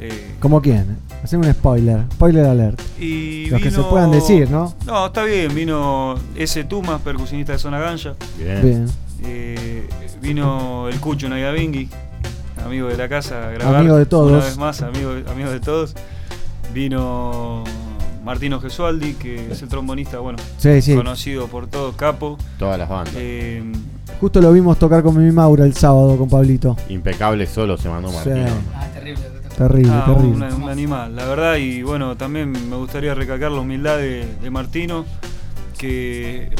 Eh, 0.00 0.34
¿Como 0.40 0.60
quién? 0.62 0.96
Hacer 1.22 1.38
un 1.38 1.44
spoiler. 1.52 2.04
Spoiler 2.12 2.46
alert. 2.46 2.80
y 2.98 3.46
Los 3.50 3.60
que 3.60 3.70
se 3.70 3.82
puedan 3.82 4.10
decir, 4.10 4.50
¿no? 4.50 4.74
No, 4.86 5.06
está 5.06 5.24
bien, 5.24 5.54
vino 5.54 6.14
ese 6.34 6.64
Tumas, 6.64 7.00
percusionista 7.02 7.52
de 7.52 7.58
Zona 7.58 7.78
Ganja. 7.78 8.14
Bien. 8.38 8.62
Bien. 8.62 8.86
Eh, 9.24 9.86
vino 10.22 10.88
el 10.88 10.98
Cucho 11.00 11.28
Nayabingui, 11.28 11.88
amigo 12.64 12.88
de 12.88 12.96
la 12.96 13.08
casa, 13.08 13.48
a 13.48 13.50
grabar. 13.52 13.76
Amigo 13.76 13.96
de 13.96 14.06
todos. 14.06 14.32
Una 14.32 14.44
vez 14.44 14.56
más, 14.56 14.80
amigo, 14.82 15.12
amigo 15.30 15.50
de 15.50 15.60
todos. 15.60 15.94
Vino 16.72 17.64
Martino 18.24 18.60
Gesualdi, 18.60 19.14
que 19.14 19.50
es 19.50 19.60
el 19.62 19.68
trombonista, 19.68 20.18
bueno, 20.20 20.38
Sí, 20.58 20.80
sí. 20.82 20.94
conocido 20.94 21.48
por 21.48 21.66
todos, 21.66 21.96
capo. 21.96 22.38
Todas 22.58 22.78
las 22.78 22.88
bandas. 22.88 23.14
Eh, 23.16 23.62
Justo 24.20 24.40
lo 24.40 24.52
vimos 24.52 24.78
tocar 24.78 25.02
con 25.02 25.16
mi 25.22 25.32
Maura 25.32 25.64
el 25.64 25.74
sábado 25.74 26.16
con 26.16 26.28
Pablito. 26.28 26.76
Impecable 26.90 27.46
solo 27.46 27.76
se 27.78 27.88
mandó 27.88 28.12
Martín. 28.12 28.44
Terrible, 28.94 29.22
Ah, 29.60 30.04
terrible. 30.06 30.46
Un, 30.54 30.62
un 30.64 30.68
animal, 30.68 31.14
la 31.16 31.26
verdad, 31.26 31.56
y 31.56 31.82
bueno, 31.82 32.16
también 32.16 32.50
me 32.50 32.76
gustaría 32.76 33.14
recalcar 33.14 33.50
la 33.52 33.60
humildad 33.60 33.98
de, 33.98 34.26
de 34.40 34.50
Martino, 34.50 35.04
que 35.78 36.50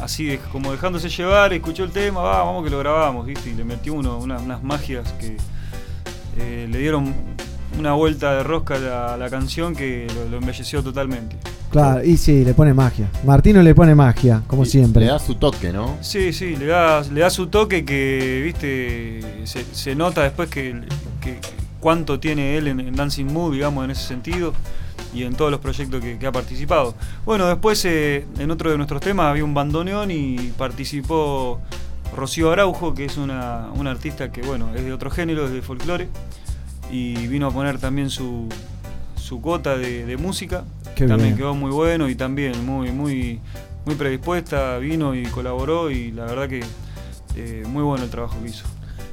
así 0.00 0.24
de- 0.26 0.38
como 0.52 0.72
dejándose 0.72 1.08
llevar, 1.08 1.52
escuchó 1.52 1.84
el 1.84 1.90
tema, 1.90 2.20
va, 2.20 2.42
vamos 2.42 2.64
que 2.64 2.70
lo 2.70 2.78
grabamos, 2.78 3.26
¿viste? 3.26 3.50
Y 3.50 3.54
le 3.54 3.64
metió 3.64 3.94
uno, 3.94 4.18
una- 4.18 4.38
unas 4.38 4.62
magias 4.62 5.12
que 5.14 5.36
eh, 6.38 6.66
le 6.70 6.78
dieron 6.78 7.12
una 7.78 7.92
vuelta 7.92 8.34
de 8.34 8.42
rosca 8.42 8.74
a 9.12 9.16
la, 9.16 9.30
canción 9.30 9.74
que 9.74 10.06
lo, 10.14 10.28
lo 10.30 10.36
embelleció 10.38 10.82
totalmente. 10.82 11.36
Claro, 11.70 12.02
y 12.04 12.16
sí, 12.16 12.44
le 12.44 12.52
pone 12.52 12.74
magia. 12.74 13.08
Martino 13.24 13.62
le 13.62 13.74
pone 13.76 13.94
magia, 13.94 14.42
como 14.48 14.64
siempre. 14.64 15.04
Le 15.04 15.10
da 15.12 15.20
su 15.20 15.36
toque, 15.36 15.72
¿no? 15.72 15.96
Sí, 16.00 16.32
sí, 16.32 16.56
le 16.56 16.66
da, 16.66 17.02
le 17.02 17.20
da 17.20 17.30
su 17.30 17.46
toque 17.46 17.84
que, 17.84 18.42
viste, 18.44 19.20
se, 19.46 19.64
se 19.72 19.94
nota 19.94 20.22
después 20.22 20.48
que, 20.50 20.80
que- 21.20 21.38
cuánto 21.80 22.20
tiene 22.20 22.56
él 22.56 22.68
en, 22.68 22.80
en 22.80 22.94
Dancing 22.94 23.26
Mood, 23.26 23.54
digamos, 23.54 23.84
en 23.84 23.90
ese 23.90 24.06
sentido, 24.06 24.52
y 25.12 25.24
en 25.24 25.34
todos 25.34 25.50
los 25.50 25.60
proyectos 25.60 26.00
que, 26.00 26.18
que 26.18 26.26
ha 26.26 26.32
participado. 26.32 26.94
Bueno, 27.24 27.46
después 27.46 27.84
eh, 27.84 28.26
en 28.38 28.50
otro 28.50 28.70
de 28.70 28.76
nuestros 28.76 29.00
temas 29.00 29.26
había 29.26 29.44
un 29.44 29.54
bandoneón 29.54 30.10
y 30.10 30.52
participó 30.56 31.60
Rocío 32.14 32.52
Araujo, 32.52 32.94
que 32.94 33.06
es 33.06 33.16
una, 33.16 33.68
una 33.74 33.90
artista 33.90 34.30
que, 34.30 34.42
bueno, 34.42 34.74
es 34.74 34.84
de 34.84 34.92
otro 34.92 35.10
género, 35.10 35.46
es 35.46 35.52
de 35.52 35.62
folclore, 35.62 36.08
y 36.92 37.26
vino 37.28 37.46
a 37.46 37.50
poner 37.50 37.78
también 37.78 38.10
su, 38.10 38.48
su 39.16 39.40
cuota 39.40 39.76
de, 39.76 40.04
de 40.06 40.16
música. 40.16 40.64
Qué 40.94 41.06
también 41.06 41.30
bien. 41.30 41.38
quedó 41.38 41.54
muy 41.54 41.70
bueno 41.70 42.08
y 42.08 42.14
también 42.14 42.66
muy, 42.66 42.90
muy, 42.92 43.40
muy 43.86 43.94
predispuesta, 43.94 44.76
vino 44.78 45.14
y 45.14 45.22
colaboró 45.24 45.90
y 45.90 46.10
la 46.10 46.24
verdad 46.24 46.48
que 46.48 46.62
eh, 47.36 47.62
muy 47.66 47.82
bueno 47.82 48.04
el 48.04 48.10
trabajo 48.10 48.36
que 48.42 48.48
hizo. 48.50 48.66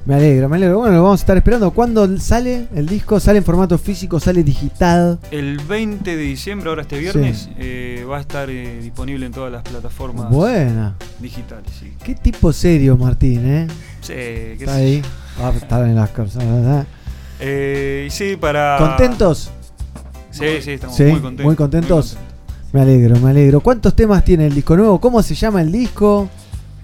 Me 0.07 0.15
alegro, 0.15 0.47
me 0.47 0.55
alegro. 0.55 0.77
Bueno, 0.79 0.95
lo 0.95 1.03
vamos 1.03 1.19
a 1.19 1.23
estar 1.23 1.35
esperando. 1.35 1.69
¿Cuándo 1.71 2.17
sale 2.17 2.67
el 2.73 2.85
disco? 2.87 3.19
¿Sale 3.19 3.39
en 3.39 3.43
formato 3.43 3.77
físico? 3.77 4.21
¿Sale 4.21 4.41
digital? 4.41 5.19
El 5.31 5.57
20 5.57 6.15
de 6.15 6.21
diciembre, 6.23 6.69
ahora 6.69 6.83
este 6.83 6.97
viernes, 6.97 7.49
eh, 7.57 8.05
va 8.09 8.15
a 8.17 8.21
estar 8.21 8.49
eh, 8.49 8.79
disponible 8.81 9.25
en 9.25 9.33
todas 9.33 9.51
las 9.51 9.63
plataformas 9.63 10.29
Buena. 10.29 10.95
digitales. 11.19 11.69
Sí. 11.77 11.91
Qué 12.01 12.15
tipo 12.15 12.53
serio, 12.53 12.95
Martín, 12.95 13.45
¿eh? 13.45 13.67
Sí, 13.99 14.13
qué 14.13 14.53
Está 14.59 14.75
sé 14.75 14.79
ahí. 14.79 15.01
yo. 15.01 15.43
Va 15.43 15.49
a 15.49 15.51
estar 15.51 15.83
en 15.85 15.95
las 15.95 16.09
cosas, 16.11 16.45
¿verdad? 16.45 16.87
Eh, 17.41 18.05
y 18.07 18.09
sí, 18.09 18.37
para. 18.37 18.77
¿Contentos? 18.79 19.51
Sí, 20.31 20.45
sí, 20.61 20.71
estamos 20.71 20.95
Sí, 20.95 21.03
muy 21.03 21.19
contentos. 21.19 21.45
muy 21.45 21.55
contentos. 21.57 22.17
Me 22.71 22.79
alegro, 22.79 23.19
me 23.19 23.31
alegro. 23.31 23.59
¿Cuántos 23.59 23.93
temas 23.93 24.23
tiene 24.23 24.47
el 24.47 24.55
disco 24.55 24.77
nuevo? 24.77 25.01
¿Cómo 25.01 25.21
se 25.21 25.35
llama 25.35 25.61
el 25.61 25.69
disco? 25.69 26.29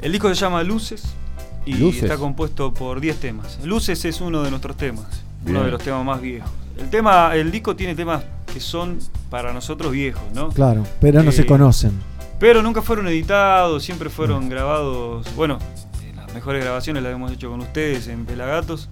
El 0.02 0.12
disco 0.12 0.28
se 0.28 0.36
llama 0.36 0.62
Luces 0.62 1.04
y 1.66 1.74
Luces. 1.76 2.04
está 2.04 2.18
compuesto 2.18 2.74
por 2.74 3.00
10 3.00 3.18
temas. 3.20 3.60
Luces 3.64 4.04
es 4.06 4.22
uno 4.22 4.42
de 4.44 4.50
nuestros 4.50 4.76
temas, 4.78 5.06
Bien. 5.44 5.56
uno 5.58 5.66
de 5.66 5.72
los 5.72 5.82
temas 5.84 6.04
más 6.06 6.22
viejos. 6.22 6.50
El 6.78 6.90
tema, 6.90 7.36
el 7.36 7.52
disco 7.52 7.76
tiene 7.76 7.96
temas 7.96 8.24
que 8.52 8.60
son 8.60 9.00
para 9.30 9.54
nosotros 9.54 9.92
viejos, 9.92 10.24
¿no? 10.34 10.50
Claro, 10.50 10.84
pero 11.00 11.22
no 11.24 11.32
se 11.32 11.42
Eh, 11.44 11.46
conocen. 11.46 11.92
Pero 12.40 12.62
nunca 12.62 12.82
fueron 12.82 13.08
editados, 13.08 13.84
siempre 13.84 14.10
fueron 14.10 14.50
grabados. 14.50 15.28
Bueno, 15.36 15.60
eh, 16.04 16.14
las 16.16 16.34
mejores 16.34 16.64
grabaciones 16.64 17.02
las 17.04 17.14
hemos 17.14 17.32
hecho 17.32 17.50
con 17.50 17.62
ustedes 17.62 18.08
en 18.08 18.26
Pelagatos. 18.26 18.90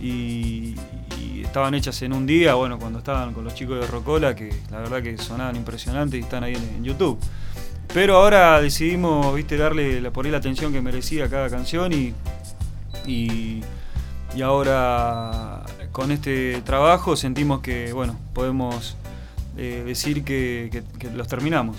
Y, 0.00 0.74
y 1.20 1.42
estaban 1.44 1.74
hechas 1.74 2.00
en 2.02 2.12
un 2.14 2.26
día, 2.26 2.54
bueno, 2.54 2.78
cuando 2.78 2.98
estaban 2.98 3.34
con 3.34 3.44
los 3.44 3.54
chicos 3.54 3.78
de 3.80 3.86
Rocola, 3.86 4.34
que 4.34 4.50
la 4.70 4.78
verdad 4.78 5.02
que 5.02 5.18
sonaban 5.18 5.56
impresionantes 5.56 6.18
y 6.18 6.22
están 6.22 6.42
ahí 6.42 6.54
en, 6.54 6.62
en 6.76 6.84
YouTube. 6.84 7.18
Pero 7.92 8.16
ahora 8.16 8.60
decidimos, 8.60 9.34
viste, 9.34 9.56
darle 9.56 10.00
la, 10.00 10.10
ahí 10.24 10.30
la 10.32 10.38
atención 10.38 10.72
que 10.72 10.80
merecía 10.80 11.24
a 11.24 11.28
cada 11.28 11.50
canción 11.50 11.92
y, 11.92 12.14
y, 13.04 13.62
y 14.36 14.42
ahora 14.42 15.62
con 15.90 16.12
este 16.12 16.62
trabajo 16.64 17.16
sentimos 17.16 17.60
que, 17.60 17.92
bueno, 17.92 18.16
podemos 18.32 18.96
eh, 19.56 19.82
decir 19.84 20.22
que, 20.22 20.68
que- 20.70 20.82
que 20.98 21.10
los 21.16 21.26
terminamos. 21.26 21.76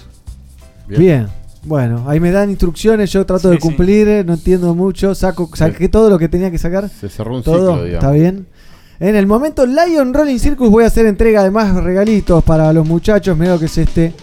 Bien. 0.88 1.28
Bueno, 1.64 2.06
ahí 2.08 2.20
me 2.20 2.32
dan 2.32 2.50
instrucciones, 2.50 3.12
yo 3.12 3.24
trato 3.26 3.50
de 3.50 3.56
Sí, 3.58 3.62
cumplir, 3.62 4.08
eh, 4.08 4.24
no 4.24 4.34
entiendo 4.34 4.74
mucho, 4.74 5.14
saco, 5.14 5.50
saqué 5.56 5.88
todo 5.90 6.10
lo 6.10 6.18
que 6.18 6.28
tenía 6.28 6.50
que 6.50 6.58
sacar. 6.58 6.90
Se 6.90 7.08
cerró 7.08 7.36
un 7.38 7.44
todo, 7.44 7.74
ciclo, 7.74 7.84
digamos. 7.86 8.04
¿Está 8.04 8.12
bien? 8.12 8.48
En 9.00 9.16
el 9.16 9.28
momento 9.28 9.66
Lion 9.66 10.12
Rolling 10.14 10.40
Circus 10.40 10.70
voy 10.72 10.84
a 10.84 10.88
hacer 10.88 11.06
entrega 11.06 11.44
de 11.44 11.52
más 11.52 11.74
regalitos 11.76 12.44
para 12.44 12.74
los 12.74 12.86
muchachos. 12.88 13.38
Lo 13.38 13.60
que 13.60 13.66
es 13.66 13.78
este. 13.78 14.14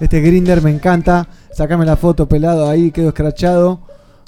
Este 0.00 0.20
grinder 0.20 0.62
me 0.62 0.70
encanta. 0.70 1.26
Sacame 1.52 1.84
la 1.84 1.96
foto 1.96 2.28
pelado 2.28 2.68
ahí, 2.68 2.90
quedo 2.90 3.08
escrachado. 3.08 3.80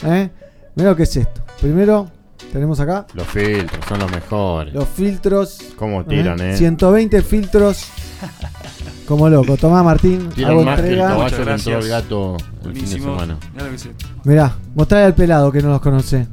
¿eh? 0.04 0.30
Mirá 0.74 0.90
lo 0.90 0.96
que 0.96 1.04
es 1.04 1.16
esto. 1.16 1.42
Primero 1.60 2.08
tenemos 2.52 2.80
acá 2.80 3.06
Los 3.14 3.26
filtros 3.28 3.84
son 3.86 3.98
los 4.00 4.10
mejores. 4.10 4.74
los 4.74 4.88
filtros. 4.88 5.58
¿Cómo 5.76 6.04
tiran, 6.04 6.40
eh? 6.40 6.56
120 6.56 7.22
filtros. 7.22 7.84
Como 9.06 9.28
loco. 9.28 9.56
Tomá 9.56 9.82
Martín. 9.82 10.28
Tiran 10.30 10.52
hago 10.52 10.62
más 10.64 10.80
que 10.80 10.86
el 10.86 10.92
entrega. 10.92 11.08
caballo 11.10 11.36
que 11.36 11.72
el 11.72 11.88
gato 11.88 12.36
el 12.36 12.42
fin 12.42 12.60
de 12.62 12.70
Buenísimo. 12.70 13.04
semana. 13.20 13.38
Mirá 13.52 13.64
lo 13.64 13.70
que 13.70 13.76
es 13.76 13.86
esto. 13.86 14.06
Mirá, 14.24 14.56
mostrale 14.74 15.04
al 15.04 15.14
pelado 15.14 15.52
que 15.52 15.62
no 15.62 15.68
los 15.70 15.80
conoce. 15.80 16.26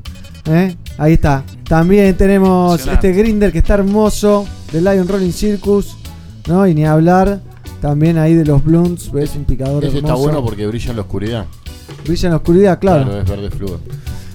¿Eh? 0.45 0.75
Ahí 0.97 1.13
está. 1.13 1.43
También 1.67 2.15
tenemos 2.15 2.85
este 2.87 3.11
grinder 3.13 3.51
que 3.51 3.57
está 3.59 3.73
hermoso 3.75 4.47
de 4.71 4.81
Lion 4.81 5.07
Rolling 5.07 5.31
Circus. 5.31 5.97
¿no? 6.47 6.65
Y 6.67 6.73
ni 6.73 6.85
hablar 6.85 7.41
también 7.81 8.17
ahí 8.17 8.33
de 8.33 8.45
los 8.45 8.63
blunts, 8.63 9.11
ves 9.11 9.35
un 9.35 9.45
picador 9.45 9.83
Ese 9.85 9.97
está 9.97 10.09
hermoso. 10.09 10.23
bueno 10.23 10.43
porque 10.43 10.65
brilla 10.67 10.89
en 10.91 10.95
la 10.97 11.01
oscuridad. 11.03 11.45
Brilla 12.05 12.27
en 12.27 12.31
la 12.31 12.37
oscuridad, 12.37 12.79
claro. 12.79 13.19
es 13.19 13.29
verde 13.29 13.49
fluo. 13.51 13.79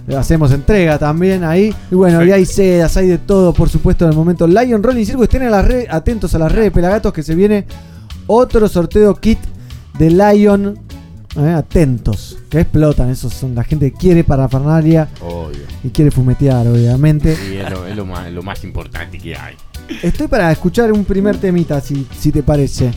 Le 0.07 0.17
Hacemos 0.17 0.51
entrega 0.53 0.99
también 0.99 1.45
ahí. 1.45 1.73
Y 1.91 1.95
bueno, 1.95 2.25
y 2.25 2.33
hay 2.33 2.45
sedas, 2.45 2.97
hay 2.97 3.07
de 3.07 3.19
todo, 3.19 3.53
por 3.55 3.69
supuesto, 3.69 4.05
en 4.05 4.11
el 4.11 4.17
momento. 4.17 4.47
Lion 4.49 4.83
Rolling 4.83 5.05
Circus, 5.05 5.25
estén 5.25 5.43
a 5.43 5.51
las 5.51 5.65
red- 5.65 5.87
atentos 5.91 6.35
a 6.35 6.39
las 6.41 6.51
redes 6.51 6.73
Pelagatos 6.73 7.13
que 7.13 7.23
se 7.23 7.35
viene 7.37 7.67
otro 8.27 8.69
sorteo 8.69 9.15
kit 9.15 9.39
de 9.99 10.11
Lion. 10.11 10.79
Eh, 11.35 11.49
atentos, 11.49 12.37
que 12.51 12.61
explotan. 12.61 13.09
Esos 13.09 13.33
son 13.33 13.55
la 13.55 13.65
gente 13.65 13.91
que 13.91 13.97
quiere 13.97 14.23
parafernalia 14.23 15.09
Obvio. 15.23 15.61
y 15.83 15.89
quiere 15.89 16.11
fumetear, 16.11 16.67
obviamente. 16.69 17.35
Sí, 17.37 17.57
es 17.57 17.71
lo, 17.71 17.87
es 17.87 17.97
lo 17.97 18.05
más, 18.05 18.31
lo 18.31 18.43
más 18.43 18.63
importante 18.65 19.17
que 19.19 19.35
hay. 19.35 19.55
Estoy 20.03 20.27
para 20.27 20.53
escuchar 20.53 20.93
un 20.93 21.05
primer 21.07 21.39
temita, 21.39 21.81
si, 21.81 22.07
si 22.19 22.31
te 22.33 22.43
parece. 22.43 22.91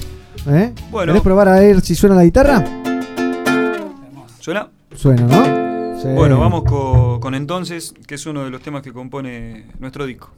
¿Eh? 0.47 0.73
Bueno. 0.91 1.13
¿Querés 1.13 1.23
probar 1.23 1.47
a 1.49 1.59
ver 1.59 1.81
si 1.81 1.95
suena 1.95 2.15
la 2.15 2.23
guitarra? 2.23 2.63
¿Suena? 4.39 4.69
Suena, 4.95 5.23
¿no? 5.23 6.01
Sí. 6.01 6.07
Bueno, 6.13 6.39
vamos 6.39 6.63
co- 6.63 7.19
con 7.19 7.33
Entonces, 7.35 7.93
que 8.07 8.15
es 8.15 8.25
uno 8.27 8.43
de 8.43 8.51
los 8.51 8.61
temas 8.61 8.81
que 8.83 8.93
compone 8.93 9.65
nuestro 9.79 10.05
disco. 10.05 10.31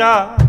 मेरा 0.00 0.39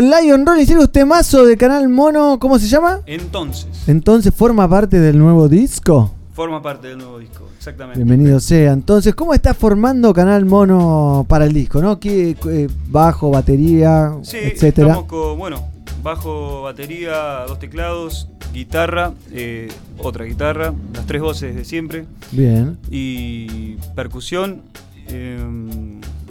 Lion 0.00 0.44
Rolling 0.46 0.66
Circus, 0.66 0.90
temazo 0.92 1.44
de 1.44 1.56
Canal 1.56 1.88
Mono, 1.88 2.38
¿cómo 2.38 2.58
se 2.58 2.68
llama? 2.68 3.00
Entonces, 3.06 3.66
Entonces, 3.86 4.34
¿forma 4.34 4.68
parte 4.68 4.98
del 5.00 5.18
nuevo 5.18 5.48
disco? 5.48 6.12
forma 6.32 6.60
parte 6.60 6.88
del 6.88 6.98
nuevo 6.98 7.18
disco, 7.18 7.48
exactamente. 7.56 7.98
Bienvenido 7.98 8.40
sea. 8.40 8.72
Entonces, 8.74 9.14
¿cómo 9.14 9.32
está 9.32 9.54
formando 9.54 10.12
Canal 10.12 10.44
Mono 10.44 11.24
para 11.26 11.46
el 11.46 11.54
disco? 11.54 11.80
¿No? 11.80 11.98
¿Qué, 11.98 12.36
eh, 12.50 12.68
bajo, 12.88 13.30
batería, 13.30 14.12
Sí, 14.20 14.36
etcétera? 14.42 14.88
estamos 14.88 15.08
con, 15.08 15.38
bueno, 15.38 15.64
bajo, 16.02 16.60
batería, 16.60 17.44
dos 17.48 17.58
teclados, 17.58 18.28
guitarra, 18.52 19.14
eh, 19.32 19.68
otra 19.96 20.26
guitarra, 20.26 20.74
las 20.92 21.06
tres 21.06 21.22
voces 21.22 21.56
de 21.56 21.64
siempre. 21.64 22.04
Bien. 22.32 22.76
Y 22.90 23.76
percusión. 23.94 24.60
eh, 25.08 25.38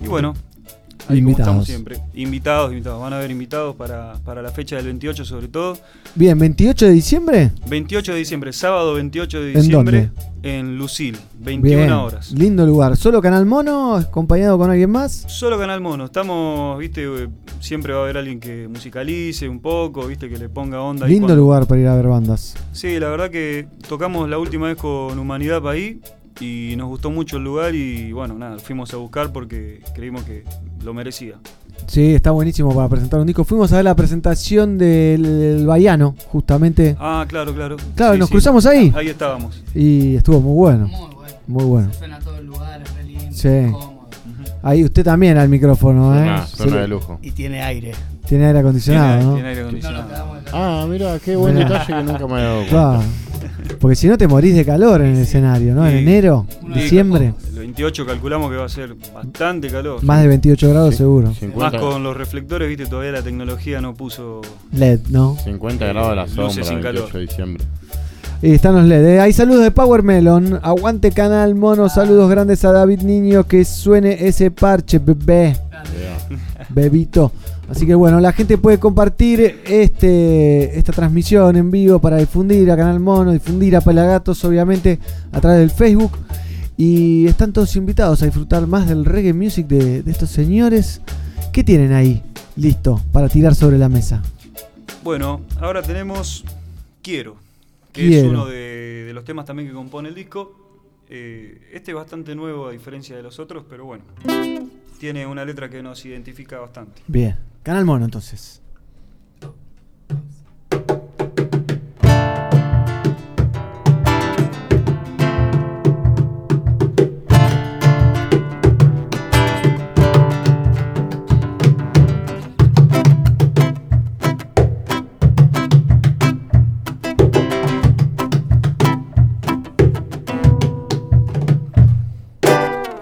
y 0.04 0.08
bueno, 0.08 0.36
Ahí 1.08 1.20
como 1.20 1.30
Invitados. 1.32 1.40
estamos 1.48 1.66
siempre. 1.68 1.98
Invitados, 2.16 2.72
invitados. 2.72 3.02
Van 3.02 3.14
a 3.14 3.18
haber 3.18 3.32
invitados 3.32 3.76
para, 3.76 4.14
para 4.26 4.42
la 4.42 4.52
fecha 4.52 4.76
del 4.78 4.86
28 4.86 5.24
sobre 5.26 5.48
todo. 5.48 5.78
Bien, 6.16 6.38
28 6.40 6.86
de 6.88 6.92
diciembre. 6.92 7.52
28 7.68 8.14
de 8.14 8.18
diciembre, 8.20 8.54
sábado 8.54 8.94
28 8.96 9.42
de 9.42 9.54
¿En 9.54 9.62
diciembre. 9.62 10.10
En 10.42 10.78
Lucil, 10.78 11.18
21 11.40 11.78
Bien, 11.78 11.92
horas. 11.92 12.32
Lindo 12.32 12.66
lugar. 12.66 12.98
¿Solo 12.98 13.22
Canal 13.22 13.46
Mono? 13.46 13.96
¿Acompañado 13.96 14.58
con 14.60 14.70
alguien 14.70 14.92
más? 14.92 15.26
Solo 15.28 15.58
Canal 15.58 15.82
Mono. 15.82 16.06
Estamos, 16.06 16.78
viste, 16.80 17.08
siempre 17.60 17.94
va 17.94 18.00
a 18.00 18.04
haber 18.04 18.18
alguien 18.18 18.40
que 18.40 18.68
musicalice 18.68 19.50
un 19.50 19.60
poco, 19.60 20.06
viste, 20.08 20.30
que 20.30 20.38
le 20.38 20.50
ponga 20.50 20.82
onda. 20.82 21.08
Lindo 21.08 21.28
cuando- 21.28 21.42
lugar 21.42 21.66
para 21.68 21.82
ir 21.82 21.88
a 21.88 21.96
ver 21.96 22.08
bandas. 22.08 22.56
Sí, 22.74 23.00
la 23.00 23.10
verdad 23.10 23.30
que 23.32 23.68
tocamos 23.88 24.30
la 24.30 24.38
última 24.38 24.68
vez 24.68 24.78
con 24.78 25.18
Humanidad 25.18 25.68
ahí 25.68 26.00
y 26.40 26.76
nos 26.78 26.88
gustó 26.88 27.10
mucho 27.12 27.38
el 27.38 27.44
lugar 27.44 27.74
y 27.76 28.12
bueno, 28.12 28.34
nada, 28.36 28.60
fuimos 28.60 28.94
a 28.94 28.98
buscar 28.98 29.32
porque 29.32 29.82
creímos 29.94 30.24
que 30.24 30.44
lo 30.84 30.94
merecía. 30.94 31.36
Sí, 31.88 32.16
está 32.16 32.32
buenísimo 32.32 32.74
para 32.74 32.88
presentar 32.90 33.20
un 33.20 33.28
disco. 33.28 33.44
Fuimos 33.44 33.72
a 33.74 33.76
ver 33.78 33.86
la 33.86 33.96
presentación 33.96 34.78
del, 34.78 35.66
Baiano, 35.68 36.16
justamente. 36.28 36.96
Ah, 37.00 37.26
claro, 37.28 37.54
claro. 37.54 37.76
Claro, 37.96 38.14
Sí, 38.14 38.20
nos 38.20 38.30
sí. 38.30 38.32
cruzamos 38.34 38.66
ahí. 38.66 38.92
Ahí 38.96 39.10
estábamos. 39.10 39.62
Y 39.76 40.16
estuvo 40.16 40.40
muy 40.42 40.54
bueno. 40.56 40.90
Muy 41.48 41.64
bueno. 41.66 41.94
Suena 41.94 42.20
todo 42.20 42.38
el 42.38 42.46
lugar, 42.48 42.82
es 42.82 42.96
re 42.96 43.04
lindo. 43.04 43.26
Sí. 43.32 43.50
Ahí 44.64 44.84
usted 44.84 45.04
también 45.04 45.38
al 45.38 45.48
micrófono, 45.50 46.16
¿eh? 46.16 46.20
Suena- 46.24 46.48
suena 46.48 46.72
Sí. 46.72 46.78
de 46.80 46.88
lujo. 46.88 47.20
Y 47.22 47.32
tiene 47.32 47.62
aire. 47.62 47.92
Tiene 48.28 48.46
aire 48.48 48.60
acondicionado, 48.60 49.24
¿no? 49.24 49.34
Tiene 49.36 49.50
aire 49.50 49.62
acondicionado. 49.62 50.08
Ah, 50.54 50.88
mira, 50.90 51.20
qué 51.20 51.36
buen 51.36 51.54
Mirá. 51.54 51.68
detalle 51.70 51.86
que 51.94 52.04
nunca 52.04 52.26
me 52.28 52.34
había 52.34 52.46
dado 52.46 52.56
cuenta. 52.62 52.70
Claro. 52.72 53.04
Porque 53.80 53.96
si 53.96 54.08
no 54.08 54.18
te 54.18 54.28
morís 54.28 54.56
de 54.56 54.66
calor 54.66 55.02
en 55.02 55.16
el 55.16 55.22
escenario, 55.22 55.74
¿no? 55.76 55.88
En 55.88 55.96
enero, 55.98 56.46
Sí, 56.50 56.80
diciembre, 56.80 57.34
El 57.54 57.60
28 57.60 58.06
calculamos 58.06 58.50
que 58.52 58.58
va 58.58 58.66
a 58.66 58.70
ser 58.70 58.96
bastante 59.14 59.68
calor. 59.70 60.04
más 60.04 60.22
de 60.22 60.28
28 60.30 60.70
grados 60.70 60.96
seguro. 60.96 61.34
Más 61.56 61.74
con 61.74 62.04
los 62.04 62.16
reflectores, 62.16 62.68
viste, 62.68 62.86
todavía 62.86 63.12
la 63.12 63.22
tecnología 63.22 63.82
no 63.82 63.94
puso 63.94 64.42
LED, 64.72 65.00
¿no? 65.10 65.38
50 65.44 65.86
grados 65.88 66.12
a 66.12 66.16
la 66.16 66.22
Luces 66.24 66.36
sombra, 66.36 66.64
sin 66.64 66.74
28 66.76 66.82
calor. 66.84 67.14
de 67.14 67.20
diciembre. 67.22 67.64
Y 68.42 68.52
están 68.54 68.76
los 68.76 68.86
LED. 68.86 69.06
¿eh? 69.16 69.20
Hay 69.22 69.34
saludos 69.34 69.64
de 69.64 69.72
Power 69.72 70.04
Melon. 70.04 70.60
Aguante 70.62 71.12
canal 71.12 71.56
mono. 71.56 71.90
Saludos 71.90 72.30
grandes 72.30 72.64
a 72.66 72.72
David 72.72 73.02
Niño. 73.02 73.46
Que 73.46 73.64
suene 73.66 74.28
ese 74.28 74.52
parche, 74.52 75.00
bebé. 75.00 75.56
Bebito. 76.70 77.32
Así 77.70 77.86
que 77.86 77.96
bueno, 77.96 78.20
la 78.20 78.32
gente 78.32 78.58
puede 78.58 78.80
compartir 78.80 79.62
este, 79.66 80.78
esta 80.78 80.92
transmisión 80.94 81.56
en 81.56 81.72
vivo 81.72 82.00
para 82.00 82.18
difundir 82.18 82.70
a 82.72 82.78
Canal 82.78 83.00
Mono, 83.00 83.32
difundir 83.32 83.76
a 83.76 83.82
Pelagatos, 83.82 84.44
obviamente, 84.46 85.00
a 85.32 85.42
través 85.42 85.60
del 85.60 85.72
Facebook. 85.72 86.12
Y 86.78 87.26
están 87.28 87.54
todos 87.54 87.76
invitados 87.76 88.22
a 88.22 88.26
disfrutar 88.26 88.68
más 88.68 88.88
del 88.88 89.06
reggae 89.06 89.34
music 89.34 89.66
de, 89.68 90.04
de 90.04 90.12
estos 90.12 90.30
señores. 90.30 91.02
¿Qué 91.54 91.64
tienen 91.64 91.94
ahí? 91.94 92.22
Listo, 92.58 93.02
para 93.12 93.30
tirar 93.30 93.56
sobre 93.56 93.78
la 93.78 93.90
mesa. 93.90 94.22
Bueno, 95.04 95.42
ahora 95.60 95.82
tenemos 95.82 96.44
Quiero, 97.02 97.36
que 97.94 98.08
Quiero. 98.08 98.26
es 98.28 98.32
uno 98.32 98.46
de, 98.46 99.06
de 99.08 99.14
los 99.14 99.24
temas 99.24 99.46
también 99.46 99.68
que 99.70 99.74
compone 99.74 100.10
el 100.10 100.16
disco. 100.16 100.54
Eh, 101.10 101.70
este 101.72 101.92
es 101.92 101.96
bastante 101.96 102.36
nuevo 102.36 102.68
a 102.68 102.72
diferencia 102.72 103.16
de 103.16 103.22
los 103.24 103.40
otros, 103.40 103.64
pero 103.70 103.86
bueno, 103.86 104.04
tiene 105.00 105.26
una 105.28 105.46
letra 105.46 105.70
que 105.70 105.84
nos 105.84 106.04
identifica 106.06 106.58
bastante. 106.60 107.02
Bien, 107.08 107.36
Canal 107.66 107.84
Mono 107.84 108.06
entonces. 108.06 108.62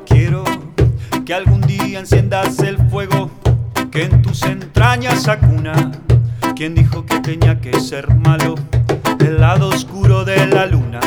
Quiero 0.06 0.46
que 3.94 4.06
en 4.06 4.24
tus 4.24 4.42
entrañas 4.42 5.28
acuna. 5.28 5.92
¿Quién 6.56 6.74
dijo 6.74 7.06
que 7.06 7.20
tenía 7.20 7.62
que 7.62 7.80
ser 7.80 8.12
malo 8.16 8.56
el 9.20 9.40
lado 9.40 9.70
oscuro 9.70 10.26
de 10.26 10.48
la 10.48 10.66
luna? 10.66 11.00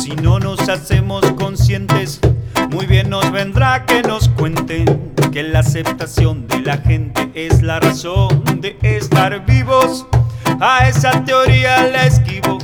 Si 0.00 0.12
no 0.16 0.38
nos 0.38 0.66
hacemos 0.70 1.30
conscientes, 1.32 2.20
muy 2.70 2.86
bien 2.86 3.10
nos 3.10 3.30
vendrá 3.32 3.84
que 3.84 4.02
nos 4.02 4.30
cuenten 4.30 5.12
que 5.30 5.42
la 5.42 5.58
aceptación 5.58 6.46
de 6.48 6.60
la 6.60 6.78
gente 6.78 7.30
es 7.34 7.60
la 7.62 7.80
razón 7.80 8.42
de 8.62 8.78
estar 8.80 9.44
vivos. 9.44 10.06
A 10.58 10.88
esa 10.88 11.22
teoría 11.22 11.86
la 11.86 12.06
esquivo, 12.06 12.56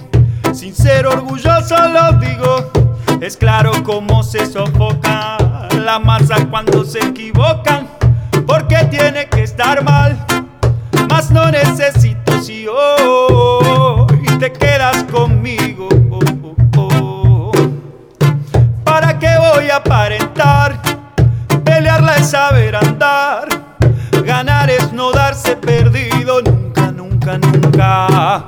sin 0.54 0.74
ser 0.74 1.06
orgulloso 1.06 1.76
lo 1.76 2.18
digo. 2.18 2.72
Es 3.20 3.36
claro 3.36 3.72
cómo 3.84 4.22
se 4.22 4.46
sofoca 4.46 5.36
la 5.78 5.98
masa 5.98 6.46
cuando 6.46 6.84
se 6.84 7.00
equivocan, 7.00 7.86
porque 8.46 8.76
tiene 8.90 9.26
que 9.26 9.42
estar 9.42 9.82
mal. 9.84 10.18
Mas 11.08 11.30
no 11.30 11.50
necesito 11.50 12.40
si 12.42 12.66
hoy 12.66 14.06
te 14.38 14.52
quedas 14.52 15.04
conmigo. 15.04 15.88
¿Para 18.84 19.18
qué 19.18 19.30
voy 19.38 19.70
a 19.70 19.76
aparentar? 19.76 20.80
Pelearla 21.64 22.16
es 22.16 22.30
saber 22.30 22.76
andar. 22.76 23.48
Ganar 24.24 24.70
es 24.70 24.92
no 24.92 25.12
darse 25.12 25.56
perdido 25.56 26.42
nunca, 26.42 26.92
nunca, 26.92 27.38
nunca. 27.38 28.44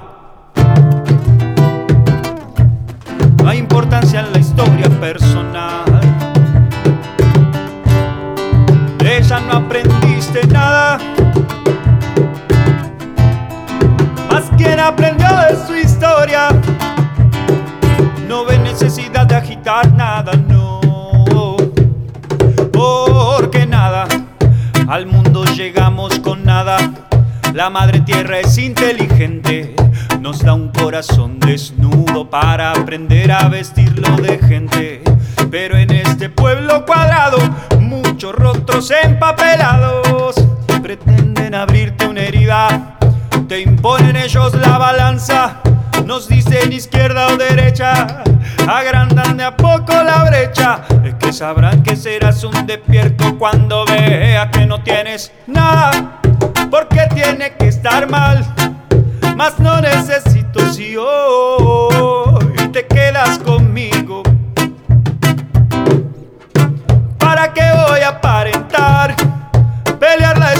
No 3.42 3.48
hay 3.48 3.58
importancia 3.58 4.20
en 4.20 4.32
la 4.32 4.38
historia 4.38 4.88
personal. 5.00 5.93
No 9.40 9.54
aprendiste 9.58 10.46
nada. 10.46 10.98
Más 14.30 14.44
quien 14.56 14.78
aprendió 14.78 15.26
de 15.26 15.66
su 15.66 15.74
historia. 15.74 16.48
No 18.28 18.44
ve 18.44 18.58
necesidad 18.58 19.26
de 19.26 19.34
agitar 19.34 19.92
nada, 19.92 20.32
no. 20.36 20.80
Porque 22.72 23.66
nada, 23.66 24.06
al 24.86 25.06
mundo 25.06 25.44
llegamos 25.46 26.20
con 26.20 26.44
nada. 26.44 26.76
La 27.52 27.70
madre 27.70 28.00
tierra 28.00 28.38
es 28.38 28.56
inteligente, 28.58 29.74
nos 30.20 30.40
da 30.40 30.54
un 30.54 30.68
corazón 30.68 31.40
desnudo 31.40 32.30
para 32.30 32.70
aprender 32.70 33.32
a 33.32 33.48
vestirlo 33.48 34.16
de 34.16 34.38
gente. 34.38 35.02
Pero 35.54 35.78
en 35.78 35.92
este 35.92 36.30
pueblo 36.30 36.84
cuadrado, 36.84 37.38
muchos 37.78 38.34
rostros 38.34 38.90
empapelados 38.90 40.34
pretenden 40.82 41.54
abrirte 41.54 42.08
una 42.08 42.22
herida. 42.22 42.98
Te 43.46 43.60
imponen 43.60 44.16
ellos 44.16 44.52
la 44.54 44.78
balanza, 44.78 45.60
nos 46.04 46.26
dicen 46.26 46.72
izquierda 46.72 47.28
o 47.28 47.36
derecha, 47.36 48.24
agrandan 48.66 49.36
de 49.36 49.44
a 49.44 49.56
poco 49.56 49.92
la 49.92 50.24
brecha. 50.24 50.80
Es 51.04 51.14
que 51.20 51.32
sabrán 51.32 51.84
que 51.84 51.94
serás 51.94 52.42
un 52.42 52.66
despierto 52.66 53.38
cuando 53.38 53.84
vea 53.84 54.50
que 54.50 54.66
no 54.66 54.82
tienes 54.82 55.30
nada, 55.46 56.20
porque 56.68 57.06
tiene 57.14 57.52
que 57.52 57.68
estar 57.68 58.10
mal. 58.10 58.44
Mas 59.36 59.60
no 59.60 59.80
necesito 59.80 60.72
si 60.72 60.96
hoy 60.96 62.68
te 62.72 62.84
quedas 62.88 63.38
conmigo. 63.38 63.93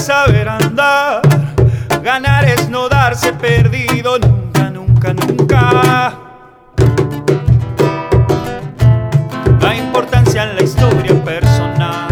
Saber 0.05 0.47
andar. 0.47 1.23
Ganar 2.03 2.45
es 2.45 2.69
no 2.69 2.91
darse 2.91 3.33
perdido 3.33 4.19
nunca, 4.19 4.69
nunca, 4.69 5.15
nunca. 5.15 6.15
La 9.61 9.75
importancia 9.75 10.43
en 10.43 10.57
la 10.57 10.63
historia 10.63 11.25
personal. 11.25 12.09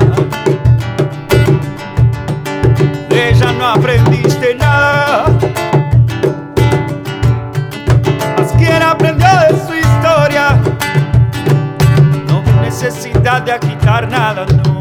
De 3.10 3.31
ella 3.31 3.52
no 3.52 3.66
aprendiste 3.66 4.55
nada. 4.55 5.27
Más 8.39 8.52
quien 8.52 8.82
aprendió 8.82 9.28
de 9.28 9.51
su 9.66 9.74
historia. 9.74 10.59
No 12.27 12.43
necesidad 12.62 13.43
de 13.43 13.52
agitar 13.52 14.09
nada. 14.09 14.47
No, 14.47 14.71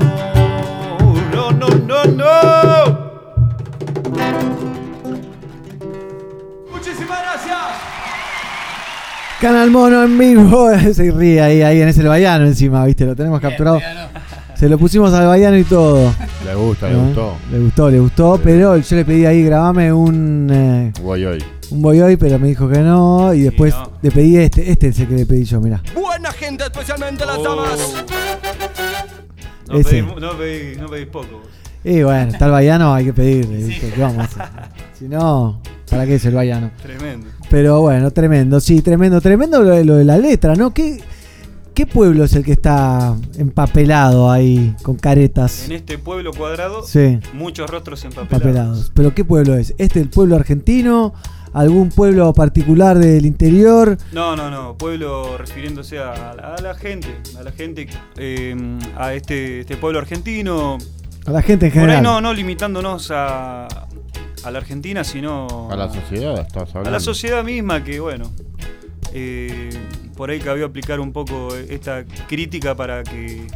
Canal 9.41 9.71
Mono 9.71 10.03
en 10.03 10.17
vivo. 10.19 10.69
Se 10.93 11.11
ríe 11.11 11.41
ahí, 11.41 11.61
ahí 11.63 11.81
en 11.81 11.87
ese 11.87 12.01
el 12.01 12.07
Baiano 12.07 12.45
encima, 12.45 12.85
¿viste? 12.85 13.05
Lo 13.05 13.15
tenemos 13.15 13.39
capturado. 13.41 13.79
Se 14.55 14.69
lo 14.69 14.77
pusimos 14.77 15.11
al 15.13 15.25
Baiano 15.25 15.57
y 15.57 15.63
todo. 15.63 16.13
Le 16.45 16.53
gusta, 16.53 16.87
le 16.89 16.95
gustó. 16.95 17.37
Le 17.51 17.59
gustó, 17.59 17.89
le 17.89 17.99
gustó, 17.99 18.39
pero 18.43 18.77
yo 18.77 18.95
le 18.95 19.03
pedí 19.05 19.25
ahí, 19.25 19.43
grabame 19.43 19.91
un, 19.91 20.47
eh, 20.51 20.93
Voy 21.01 21.25
hoy. 21.25 21.43
un 21.71 21.81
boy 21.81 21.99
hoy, 22.01 22.17
pero 22.17 22.37
me 22.37 22.49
dijo 22.49 22.69
que 22.69 22.77
no. 22.79 23.33
Y 23.33 23.41
después 23.41 23.73
le 24.03 24.11
pedí 24.11 24.37
este, 24.37 24.69
este 24.71 24.89
es 24.89 24.99
el 24.99 25.07
que 25.07 25.15
le 25.15 25.25
pedí 25.25 25.43
yo, 25.45 25.59
mirá. 25.59 25.81
Buena 25.95 26.31
gente, 26.31 26.65
especialmente 26.65 27.25
las 27.25 27.41
damas. 27.41 28.05
No 29.67 29.77
Ese. 29.79 29.89
pedís, 30.03 30.05
no, 30.21 30.37
pedís, 30.37 30.77
no 30.77 30.87
pedís 30.87 31.07
poco. 31.07 31.27
vos. 31.31 31.47
Y 31.83 32.03
bueno, 32.03 32.31
está 32.31 32.45
el 32.45 32.51
Baiano, 32.51 32.93
hay 32.93 33.05
que 33.05 33.13
pedirle, 33.13 33.57
¿viste? 33.63 33.89
¿Qué 33.91 33.99
vamos 34.01 34.19
a 34.19 34.23
hacer? 34.25 34.43
Si 34.99 35.07
no, 35.07 35.59
¿para 35.89 36.05
qué 36.05 36.15
es 36.15 36.25
el 36.25 36.35
Baiano? 36.35 36.69
Tremendo. 36.83 37.25
Pero 37.51 37.81
bueno, 37.81 38.09
tremendo, 38.11 38.59
sí, 38.61 38.81
tremendo, 38.81 39.19
tremendo 39.21 39.61
lo 39.61 39.69
de, 39.71 39.83
lo 39.85 39.95
de 39.97 40.05
la 40.05 40.17
letra, 40.17 40.55
¿no? 40.55 40.73
¿Qué, 40.73 41.01
¿Qué 41.73 41.85
pueblo 41.85 42.23
es 42.23 42.33
el 42.33 42.43
que 42.45 42.53
está 42.53 43.15
empapelado 43.37 44.31
ahí, 44.31 44.73
con 44.83 44.95
caretas? 44.95 45.65
En 45.65 45.73
este 45.73 45.97
pueblo 45.97 46.31
cuadrado, 46.33 46.83
Sí. 46.83 47.19
muchos 47.33 47.69
rostros 47.69 48.03
empapelados. 48.05 48.33
Empapelados. 48.41 48.91
¿Pero 48.95 49.13
qué 49.13 49.25
pueblo 49.25 49.55
es? 49.55 49.73
¿Este 49.77 49.99
el 49.99 50.09
pueblo 50.09 50.35
argentino? 50.37 51.13
¿Algún 51.53 51.89
pueblo 51.89 52.31
particular 52.33 52.97
del 52.97 53.25
interior? 53.25 53.97
No, 54.13 54.37
no, 54.37 54.49
no, 54.49 54.77
pueblo 54.77 55.37
refiriéndose 55.37 55.99
a, 55.99 56.33
la- 56.33 56.55
a 56.57 56.61
la 56.61 56.73
gente, 56.73 57.09
a 57.37 57.43
la 57.43 57.51
gente, 57.51 57.87
eh, 58.17 58.55
a 58.97 59.13
este, 59.13 59.59
este 59.61 59.75
pueblo 59.75 59.99
argentino. 59.99 60.77
A 61.25 61.31
la 61.31 61.41
gente 61.41 61.65
en 61.67 61.71
Por 61.73 61.81
ahí 61.81 61.85
general. 61.97 62.03
no, 62.03 62.21
no 62.21 62.33
limitándonos 62.33 63.11
a, 63.11 63.67
a 64.43 64.51
la 64.51 64.59
Argentina, 64.59 65.03
sino 65.03 65.69
A 65.71 65.75
la 65.75 65.91
sociedad, 65.91 66.39
estás 66.39 66.69
hablando. 66.69 66.89
a 66.89 66.91
la 66.91 66.99
sociedad 66.99 67.43
misma 67.43 67.83
que, 67.83 67.99
bueno, 67.99 68.31
eh, 69.13 69.69
por 70.15 70.29
ahí 70.29 70.39
cabió 70.39 70.65
aplicar 70.65 70.99
un 70.99 71.11
poco 71.11 71.55
esta 71.55 72.05
crítica 72.27 72.75
para 72.75 73.03
que 73.03 73.47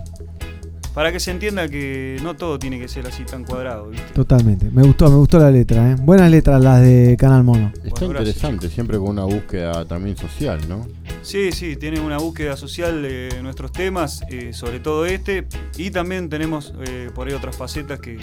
para 0.96 1.12
que 1.12 1.20
se 1.20 1.30
entienda 1.30 1.68
que 1.68 2.18
no 2.24 2.36
todo 2.38 2.58
tiene 2.58 2.80
que 2.80 2.88
ser 2.88 3.06
así 3.06 3.26
tan 3.26 3.44
cuadrado, 3.44 3.90
¿viste? 3.90 4.14
Totalmente. 4.14 4.70
Me 4.72 4.82
gustó, 4.82 5.10
me 5.10 5.18
gustó 5.18 5.40
la 5.40 5.52
letra, 5.52 5.92
¿eh? 5.92 5.96
Buenas 6.00 6.32
letras 6.32 6.62
las 6.64 6.82
de 6.82 7.18
Canal 7.20 7.44
Mono. 7.44 7.74
Está 7.84 8.06
interesante, 8.06 8.70
siempre 8.70 8.98
con 8.98 9.10
una 9.10 9.26
búsqueda 9.26 9.84
también 9.84 10.16
social, 10.16 10.62
¿no? 10.70 10.88
Sí, 11.22 11.52
sí, 11.52 11.76
tiene 11.76 12.00
una 12.00 12.18
búsqueda 12.18 12.56
social 12.56 13.02
de 13.02 13.42
nuestros 13.44 13.74
temas, 13.74 14.24
eh, 14.30 14.54
sobre 14.54 14.80
todo 14.80 15.06
este, 15.06 15.46
y 15.78 15.92
también 15.92 16.30
tenemos 16.30 16.74
eh, 16.88 17.10
por 17.14 17.28
ahí 17.28 17.34
otras 17.34 17.58
facetas 17.58 18.00
que 18.00 18.18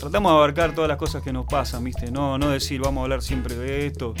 tratamos 0.00 0.32
de 0.32 0.36
abarcar 0.36 0.74
todas 0.74 0.88
las 0.88 0.96
cosas 0.96 1.22
que 1.22 1.32
nos 1.32 1.46
pasan, 1.46 1.84
¿viste? 1.84 2.10
No, 2.10 2.38
no 2.38 2.50
decir 2.50 2.80
vamos 2.80 3.02
a 3.02 3.04
hablar 3.04 3.22
siempre 3.22 3.56
de 3.56 3.86
esto, 3.86 4.14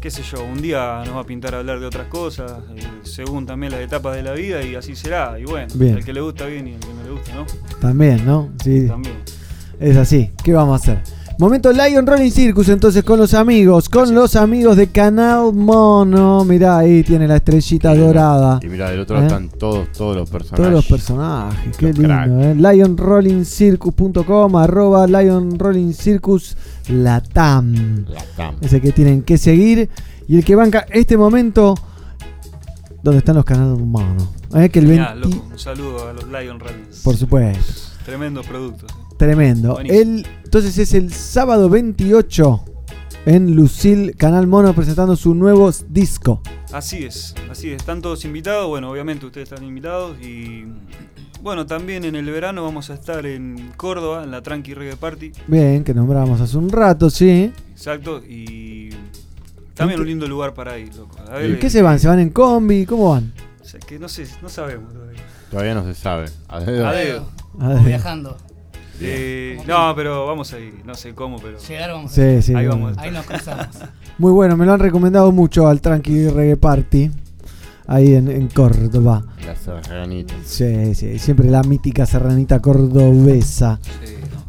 qué 0.00 0.10
sé 0.10 0.22
yo, 0.22 0.44
un 0.44 0.60
día 0.60 1.02
nos 1.04 1.16
va 1.16 1.20
a 1.20 1.24
pintar 1.24 1.54
hablar 1.54 1.80
de 1.80 1.86
otras 1.86 2.08
cosas, 2.08 2.52
eh, 2.76 2.82
según 3.02 3.46
también 3.46 3.72
las 3.72 3.80
etapas 3.80 4.16
de 4.16 4.22
la 4.22 4.32
vida, 4.32 4.62
y 4.62 4.74
así 4.74 4.94
será, 4.94 5.38
y 5.38 5.44
bueno, 5.44 5.68
Bien. 5.74 5.96
al 5.96 6.04
que 6.04 6.12
le 6.12 6.20
gusta 6.20 6.46
bien 6.46 6.68
y 6.68 6.74
al 6.74 6.80
que 6.80 6.94
no 6.94 7.02
le 7.02 7.10
gusta, 7.10 7.34
¿no? 7.34 7.46
También, 7.80 8.24
¿no? 8.24 8.50
Sí. 8.62 8.86
También. 8.86 9.16
Es 9.78 9.96
así. 9.96 10.30
¿Qué 10.42 10.52
vamos 10.52 10.80
a 10.80 10.92
hacer? 10.92 11.02
Momento 11.38 11.70
Lion 11.70 12.06
Rolling 12.06 12.30
Circus, 12.30 12.70
entonces 12.70 13.04
con 13.04 13.18
los 13.18 13.34
amigos, 13.34 13.90
con 13.90 14.14
los 14.14 14.36
amigos 14.36 14.74
de 14.78 14.86
Canal 14.86 15.52
Mono. 15.52 16.46
Mirá, 16.46 16.78
ahí 16.78 17.02
tiene 17.02 17.28
la 17.28 17.36
estrellita 17.36 17.94
dorada. 17.94 18.58
Y 18.62 18.68
mira, 18.68 18.90
del 18.90 19.00
otro 19.00 19.16
lado 19.16 19.26
¿Eh? 19.26 19.28
están 19.28 19.48
todos, 19.50 19.92
todos 19.92 20.16
los 20.16 20.30
personajes. 20.30 20.56
Todos 20.56 20.72
los 20.72 20.86
personajes, 20.86 21.76
qué 21.76 21.88
Los 21.88 21.98
lindo, 21.98 22.14
crack. 22.14 22.30
¿eh? 22.30 22.54
LionRollingCircus.com, 22.56 24.56
arroba 24.56 25.06
Lion 25.06 25.58
Rolling 25.58 25.92
Circus 25.92 26.56
Latam. 26.88 28.06
Latam. 28.08 28.54
Ese 28.62 28.80
que 28.80 28.92
tienen 28.92 29.20
que 29.22 29.36
seguir. 29.36 29.90
Y 30.28 30.38
el 30.38 30.44
que 30.44 30.56
banca 30.56 30.86
este 30.90 31.18
momento, 31.18 31.74
donde 33.02 33.18
están 33.18 33.36
los 33.36 33.44
canales 33.44 33.78
Mono. 33.78 34.26
¿eh? 34.54 34.70
Que 34.70 34.78
el 34.78 34.86
Genial, 34.86 35.20
20 35.20 35.36
loco, 35.36 35.48
un 35.52 35.58
saludo 35.58 36.08
a 36.08 36.14
los 36.14 36.24
Lion 36.28 36.58
Runnings. 36.58 37.02
Por 37.04 37.14
supuesto. 37.14 37.60
Tremendos 38.06 38.46
productos. 38.46 38.90
Eh. 39.16 39.18
Tremendo. 39.18 39.74
Buenísimo. 39.74 40.00
El, 40.00 40.26
entonces 40.44 40.78
es 40.78 40.94
el 40.94 41.12
sábado 41.12 41.68
28 41.68 42.64
en 43.26 43.56
Lucil, 43.56 44.14
Canal 44.16 44.46
Mono, 44.46 44.72
presentando 44.72 45.16
su 45.16 45.34
nuevo 45.34 45.70
disco. 45.88 46.40
Así 46.72 47.04
es, 47.04 47.34
así 47.50 47.70
es. 47.70 47.76
Están 47.76 48.00
todos 48.00 48.24
invitados. 48.24 48.68
Bueno, 48.68 48.90
obviamente 48.90 49.26
ustedes 49.26 49.50
están 49.50 49.66
invitados. 49.66 50.16
Y 50.20 50.64
bueno, 51.42 51.66
también 51.66 52.04
en 52.04 52.14
el 52.14 52.26
verano 52.26 52.62
vamos 52.62 52.90
a 52.90 52.94
estar 52.94 53.26
en 53.26 53.72
Córdoba, 53.76 54.24
en 54.24 54.30
la 54.30 54.42
Tranqui 54.42 54.74
Reggae 54.74 54.96
Party. 54.96 55.32
Bien, 55.48 55.82
que 55.82 55.92
nombramos 55.92 56.40
hace 56.40 56.56
un 56.56 56.70
rato, 56.70 57.10
sí. 57.10 57.52
Exacto. 57.72 58.22
Y 58.24 58.90
también 59.74 60.00
un 60.00 60.06
lindo 60.06 60.26
lugar 60.26 60.54
para 60.54 60.78
ir, 60.78 60.94
loco. 60.94 61.16
A 61.30 61.44
¿Y 61.44 61.56
qué 61.56 61.68
se 61.68 61.82
van? 61.82 61.98
¿Se 61.98 62.08
van 62.08 62.20
en 62.20 62.30
combi? 62.30 62.86
¿Cómo 62.86 63.10
van? 63.10 63.32
o 63.60 63.64
sea, 63.64 63.80
que 63.80 63.98
no 63.98 64.08
sé, 64.08 64.28
no 64.40 64.48
sabemos 64.48 64.92
todavía. 64.92 65.22
Todavía 65.50 65.74
no 65.74 65.84
se 65.84 65.94
sabe. 65.94 66.26
A 66.46 66.60
dedo. 66.60 66.86
A 66.86 66.92
dedo. 66.92 67.28
A 67.58 67.68
dedo. 67.70 67.82
viajando. 67.82 68.36
Eh, 69.00 69.60
no, 69.66 69.92
pero 69.94 70.26
vamos 70.26 70.52
a 70.52 70.58
ir. 70.58 70.74
No 70.84 70.94
sé 70.94 71.14
cómo, 71.14 71.38
pero. 71.38 71.58
Llegar 71.58 71.90
vamos 71.92 72.12
a 72.12 72.14
Sí, 72.14 72.42
sí. 72.42 72.54
Ahí 72.54 72.66
vamos. 72.66 72.96
Ahí 72.98 73.10
nos 73.10 73.26
cruzamos. 73.26 73.68
Muy 74.18 74.32
bueno, 74.32 74.56
me 74.56 74.64
lo 74.66 74.72
han 74.72 74.80
recomendado 74.80 75.30
mucho 75.32 75.66
al 75.68 75.80
Tranqui 75.80 76.28
Reggae 76.28 76.56
Party. 76.56 77.10
Ahí 77.88 78.14
en, 78.14 78.28
en 78.28 78.48
Córdoba. 78.48 79.24
La 79.44 79.54
serranita. 79.54 80.34
Sí, 80.44 80.94
sí, 80.94 81.18
siempre 81.18 81.48
la 81.50 81.62
mítica 81.62 82.04
serranita 82.04 82.60
cordobesa. 82.60 83.78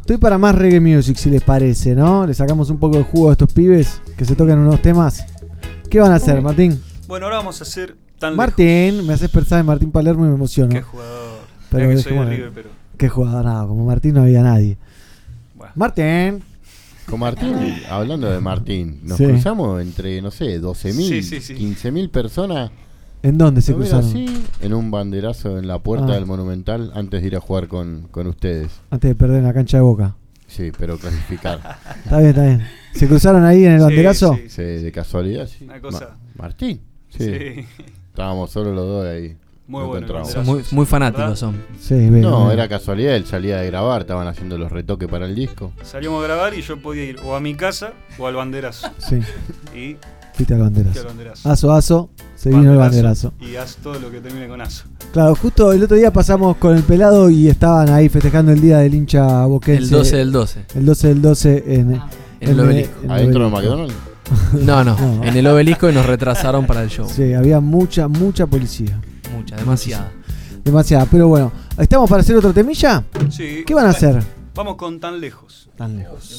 Estoy 0.00 0.16
para 0.16 0.38
más 0.38 0.54
reggae 0.54 0.80
music, 0.80 1.16
si 1.18 1.30
les 1.30 1.42
parece, 1.42 1.94
¿no? 1.94 2.26
Le 2.26 2.34
sacamos 2.34 2.70
un 2.70 2.78
poco 2.78 2.96
de 2.96 3.04
jugo 3.04 3.28
a 3.28 3.32
estos 3.32 3.52
pibes 3.52 4.00
que 4.16 4.24
se 4.24 4.34
tocan 4.34 4.58
unos 4.58 4.80
temas. 4.82 5.24
¿Qué 5.90 6.00
van 6.00 6.12
a 6.12 6.16
hacer, 6.16 6.40
Martín? 6.42 6.82
Bueno, 7.06 7.26
ahora 7.26 7.36
vamos 7.38 7.60
a 7.60 7.64
hacer 7.64 7.94
tan 8.18 8.34
Martín, 8.34 9.06
me 9.06 9.12
haces 9.12 9.30
pensar 9.30 9.60
en 9.60 9.66
Martín 9.66 9.92
Palermo 9.92 10.24
y 10.24 10.28
me 10.28 10.34
emociono. 10.34 10.70
Qué 10.70 10.82
jugador. 10.82 11.38
Pero 11.70 11.84
Mirá 11.88 11.96
que 11.96 12.02
soy 12.02 12.12
de 12.12 12.18
dejémoslo. 12.18 12.36
River, 12.36 12.52
pero. 12.54 12.77
Qué 12.98 13.08
jugador, 13.08 13.44
no, 13.46 13.68
como 13.68 13.86
Martín 13.86 14.14
no 14.14 14.22
había 14.22 14.42
nadie. 14.42 14.76
Martín. 15.74 16.42
Con 17.06 17.20
Martín, 17.20 17.54
hablando 17.90 18.30
de 18.30 18.38
Martín, 18.40 19.00
nos 19.02 19.16
Sí. 19.16 19.24
cruzamos 19.24 19.80
entre, 19.80 20.20
no 20.20 20.30
sé, 20.30 20.60
12.000, 20.60 21.08
Sí, 21.08 21.22
sí, 21.22 21.40
sí. 21.40 21.54
15.000 21.54 22.10
personas. 22.10 22.70
¿En 23.22 23.38
dónde 23.38 23.62
se 23.62 23.72
¿Lo 23.72 23.78
ven 23.78 23.88
cruzaron? 23.88 24.10
así? 24.10 24.42
En 24.60 24.74
un 24.74 24.90
banderazo 24.90 25.58
en 25.58 25.66
la 25.66 25.78
puerta 25.78 26.08
Ah. 26.12 26.14
del 26.16 26.26
Monumental 26.26 26.92
antes 26.94 27.22
de 27.22 27.26
ir 27.28 27.36
a 27.36 27.40
jugar 27.40 27.66
con, 27.68 28.08
con 28.10 28.26
ustedes. 28.26 28.68
Antes 28.90 29.08
de 29.08 29.14
perder 29.14 29.38
en 29.38 29.44
la 29.44 29.54
cancha 29.54 29.78
de 29.78 29.82
boca. 29.82 30.16
Sí, 30.46 30.70
pero 30.78 30.98
clasificar. 30.98 31.60
Está 32.04 32.18
bien, 32.18 32.28
está 32.30 32.44
bien. 32.44 32.62
¿Se 32.94 33.06
cruzaron 33.08 33.44
ahí 33.44 33.64
en 33.64 33.72
el 33.72 33.80
banderazo? 33.80 34.38
Sí, 34.48 34.62
de 34.62 34.92
casualidad, 34.92 35.46
sí. 35.46 35.64
Una 35.64 35.80
cosa- 35.80 36.10
Ma- 36.36 36.42
Martín. 36.42 36.80
Sí. 37.10 37.24
Sí. 37.24 37.66
Estábamos 38.10 38.50
solo 38.50 38.72
los 38.74 38.86
dos 38.86 39.06
ahí. 39.06 39.36
Muy 39.68 39.80
Nos 39.80 39.88
bueno. 39.88 40.24
Son 40.24 40.46
muy, 40.46 40.62
muy 40.72 40.86
fanáticos 40.86 41.38
son. 41.38 41.56
Sí, 41.78 41.94
bien, 41.94 42.22
No, 42.22 42.46
bien. 42.46 42.52
era 42.52 42.68
casualidad, 42.68 43.14
él 43.14 43.26
salía 43.26 43.58
de 43.58 43.66
grabar, 43.66 44.00
estaban 44.00 44.26
haciendo 44.26 44.56
los 44.56 44.72
retoques 44.72 45.08
para 45.08 45.26
el 45.26 45.34
disco. 45.34 45.72
Salíamos 45.84 46.22
a 46.24 46.26
grabar 46.26 46.54
y 46.54 46.62
yo 46.62 46.78
podía 46.80 47.04
ir 47.04 47.18
o 47.22 47.36
a 47.36 47.40
mi 47.40 47.54
casa 47.54 47.92
o 48.18 48.26
al 48.26 48.34
banderazo. 48.34 48.88
Sí. 48.96 49.20
Y 49.76 49.96
Fuiste 50.32 50.54
al 50.54 50.60
banderazo. 50.60 51.04
banderazo. 51.04 51.50
Aso, 51.50 51.72
aso, 51.72 52.10
se 52.34 52.48
vino 52.48 52.72
el 52.72 52.78
banderazo. 52.78 53.34
Y 53.40 53.56
haz 53.56 53.76
todo 53.82 53.98
lo 53.98 54.10
que 54.10 54.20
termine 54.20 54.48
con 54.48 54.60
aso. 54.62 54.84
Claro, 55.12 55.34
justo 55.34 55.70
el 55.72 55.82
otro 55.82 55.96
día 55.98 56.12
pasamos 56.12 56.56
con 56.56 56.74
el 56.74 56.82
pelado 56.82 57.28
y 57.28 57.48
estaban 57.48 57.90
ahí 57.90 58.08
festejando 58.08 58.52
el 58.52 58.60
día 58.62 58.78
del 58.78 58.94
hincha 58.94 59.44
boquense. 59.44 59.82
El 59.84 59.90
12 59.90 60.16
del 60.16 60.32
12. 60.32 60.64
El 60.76 60.86
12 60.86 61.08
del 61.08 61.22
12 61.22 61.64
en, 61.74 61.94
En 62.40 62.48
el 62.50 62.60
obelisco. 62.60 63.02
en 63.04 63.10
¿Adentro 63.10 63.44
de. 63.44 63.50
McDonald's? 63.50 63.94
No, 64.62 64.82
no, 64.84 65.24
en 65.24 65.36
el 65.36 65.46
obelisco 65.46 65.90
y 65.90 65.92
nos 65.92 66.06
retrasaron 66.06 66.66
para 66.66 66.82
el 66.82 66.88
show. 66.88 67.06
Sí, 67.08 67.34
había 67.34 67.60
mucha, 67.60 68.08
mucha 68.08 68.46
policía. 68.46 68.98
Mucha, 69.38 69.56
demasiada. 69.56 70.12
Demasiada, 70.64 71.06
pero 71.06 71.28
bueno. 71.28 71.52
¿Estamos 71.78 72.10
para 72.10 72.22
hacer 72.22 72.36
otro 72.36 72.52
temilla? 72.52 73.04
Sí. 73.30 73.62
¿Qué 73.64 73.72
van 73.72 73.86
a 73.86 73.90
hacer? 73.90 74.20
Vamos 74.54 74.76
con 74.76 74.98
tan 74.98 75.20
lejos. 75.20 75.70
Tan 75.76 75.96
lejos. 75.96 76.38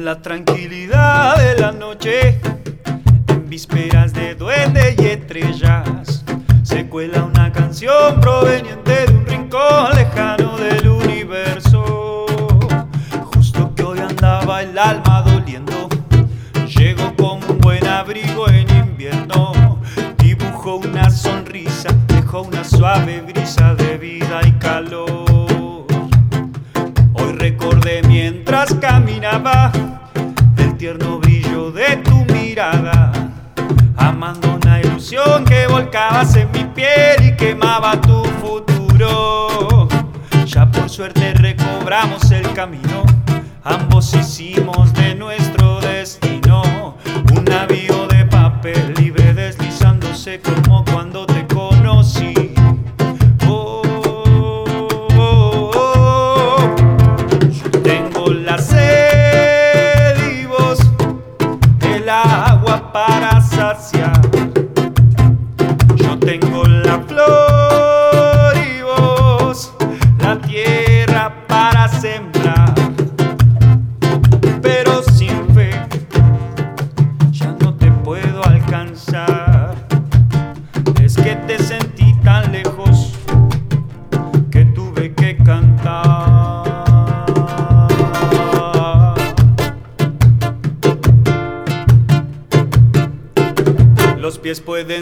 La 0.00 0.22
tranquilidad 0.22 1.36
de 1.36 1.60
la 1.60 1.72
noche, 1.72 2.40
en 3.28 3.50
vísperas 3.50 4.14
de 4.14 4.34
duende 4.34 4.94
y 4.98 5.06
estrellas, 5.06 6.24
se 6.62 6.86
cuela 6.86 7.24
una 7.24 7.52
canción 7.52 8.18
proveniente 8.18 9.06
de 9.06 9.12
un 9.12 9.26
rincón 9.26 9.94
lejano 9.94 10.56
del 10.56 10.88
universo. 10.88 12.24
Justo 13.34 13.74
que 13.74 13.82
hoy 13.82 13.98
andaba 13.98 14.62
el 14.62 14.78
alma 14.78 15.20
doliendo, 15.20 15.90
llegó 16.78 17.14
como 17.16 17.46
un 17.46 17.58
buen 17.58 17.86
abrigo 17.86 18.48
en 18.48 18.70
invierno, 18.70 19.82
dibujó 20.16 20.76
una 20.76 21.10
sonrisa, 21.10 21.90
dejó 22.08 22.40
una 22.42 22.64
suave 22.64 23.20
brisa 23.20 23.74
de 23.74 23.98
vida 23.98 24.40
y 24.46 24.52
calor. 24.52 25.84
Hoy 27.12 27.32
recordé 27.32 28.02
mientras 28.04 28.72
caminaba 28.74 29.70
que 35.46 35.66
volcabas 35.66 36.36
en 36.36 36.50
mi 36.52 36.64
piel 36.64 37.24
y 37.24 37.34
quemaba 37.34 37.98
tu 38.02 38.22
futuro. 38.42 39.88
Ya 40.44 40.70
por 40.70 40.90
suerte 40.90 41.32
recobramos 41.32 42.30
el 42.30 42.52
camino, 42.52 43.04
ambos 43.64 44.12
hicimos 44.12 44.92
de 44.92 45.14
nuevo 45.14 45.39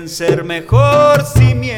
ser 0.09 0.45
mejor 0.45 1.25
cimientos 1.25 1.78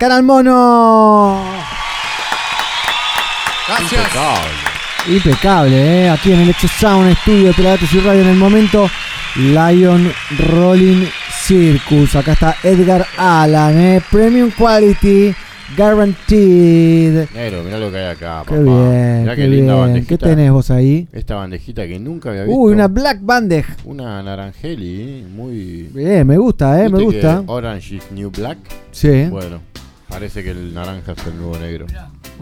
Buena, 0.00 0.14
Canal 0.14 0.22
Mono. 0.22 1.44
Impecable. 3.82 5.14
Impecable, 5.14 6.04
¿eh? 6.04 6.08
Aquí 6.10 6.32
en 6.32 6.40
el 6.40 6.48
Exo 6.50 6.68
Sound 6.68 7.14
Studio 7.18 7.48
de 7.48 7.52
Pelagatos 7.52 7.92
y 7.92 8.00
Radio 8.00 8.22
en 8.22 8.28
el 8.28 8.36
momento. 8.36 8.88
Lion 9.36 10.10
Rolling 10.38 11.06
Circus. 11.44 12.16
Acá 12.16 12.32
está 12.32 12.56
Edgar 12.62 13.06
Allan, 13.18 13.78
¿eh? 13.78 14.02
Premium 14.10 14.50
Quality 14.50 15.34
Guaranteed. 15.76 17.28
Negro, 17.34 17.62
mirá 17.62 17.78
lo 17.78 17.90
que 17.92 17.98
hay 17.98 18.06
acá, 18.12 18.42
Qué 18.46 18.54
papá. 18.54 18.62
bien, 18.62 19.20
Mirá 19.22 19.36
qué 19.36 19.42
qué 19.42 19.48
linda 19.48 19.74
bien. 19.74 19.80
bandejita. 19.86 20.08
¿Qué 20.08 20.18
tenés 20.18 20.50
vos 20.50 20.70
ahí? 20.70 21.06
Esta 21.12 21.34
bandejita 21.36 21.86
que 21.86 21.98
nunca 22.00 22.30
había 22.30 22.44
visto. 22.44 22.58
Uy, 22.58 22.72
una 22.72 22.88
Black 22.88 23.18
Bandej. 23.20 23.66
Una 23.84 24.22
narangeli, 24.22 25.02
¿eh? 25.02 25.24
muy... 25.30 25.88
Bien, 25.94 26.26
me 26.26 26.38
gusta, 26.38 26.80
¿eh? 26.82 26.88
Me 26.88 26.98
¿Viste 26.98 27.20
que 27.20 27.26
gusta. 27.36 27.52
Orange 27.52 27.96
is 27.96 28.02
New 28.10 28.30
Black. 28.30 28.58
Sí. 28.90 29.26
Bueno, 29.30 29.60
parece 30.10 30.42
que 30.42 30.50
el 30.50 30.74
naranja 30.74 31.12
es 31.12 31.26
el 31.26 31.36
nuevo 31.38 31.56
negro. 31.58 31.86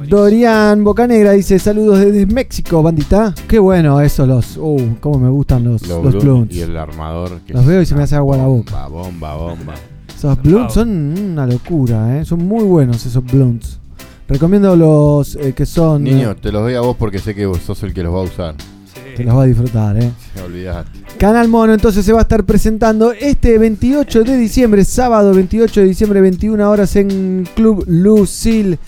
Dorian 0.09 0.83
Bocanegra 0.83 1.33
dice 1.33 1.59
saludos 1.59 2.01
desde 2.01 2.27
México, 2.27 2.83
bandita. 2.83 3.35
Qué 3.47 3.59
bueno 3.59 4.01
eso, 4.01 4.27
los... 4.27 4.57
Uh, 4.57 4.97
cómo 5.01 5.19
me 5.19 5.29
gustan 5.29 5.65
los, 5.65 5.87
Los, 5.87 6.25
los 6.25 6.51
y 6.51 6.61
el 6.63 6.77
armador. 6.77 7.41
que 7.47 7.53
Los 7.53 7.67
veo 7.67 7.83
y 7.83 7.87
se 7.87 7.95
me 7.95 8.03
hace 8.05 8.17
agua 8.17 8.37
la 8.37 8.47
boca. 8.47 8.89
Bomba, 8.89 9.35
bomba, 9.35 9.37
bomba. 9.37 9.75
Esos 10.17 10.43
blunts 10.43 10.75
son 10.75 11.17
una 11.19 11.47
locura, 11.47 12.19
¿eh? 12.19 12.25
Son 12.25 12.45
muy 12.45 12.65
buenos 12.65 13.05
esos 13.07 13.25
blunts. 13.25 13.79
Recomiendo 14.27 14.75
los 14.75 15.37
eh, 15.37 15.53
que 15.55 15.65
son... 15.67 16.05
Niño, 16.05 16.33
eh, 16.33 16.37
te 16.41 16.51
los 16.51 16.63
doy 16.63 16.75
a 16.75 16.81
vos 16.81 16.97
porque 16.97 17.19
sé 17.19 17.35
que 17.35 17.47
vos 17.47 17.59
sos 17.59 17.83
el 17.83 17.95
que 17.95 18.03
los 18.03 18.15
va 18.15 18.21
a 18.21 18.23
usar. 18.23 18.55
Te 19.17 19.25
los 19.25 19.37
va 19.37 19.43
a 19.43 19.47
disfrutar, 19.47 20.03
¿eh? 20.03 20.13
Canal 21.19 21.49
Mono 21.49 21.75
entonces 21.75 22.05
se 22.05 22.13
va 22.13 22.21
a 22.21 22.23
estar 22.23 22.45
presentando 22.45 23.13
este 23.13 23.59
28 23.59 24.25
de 24.25 24.37
diciembre, 24.37 24.85
sábado 24.85 25.35
28 25.35 25.81
de 25.81 25.87
diciembre, 25.87 26.21
21 26.21 26.71
horas 26.71 26.95
en 26.97 27.49
Club 27.55 27.85
Lucil. 27.89 28.79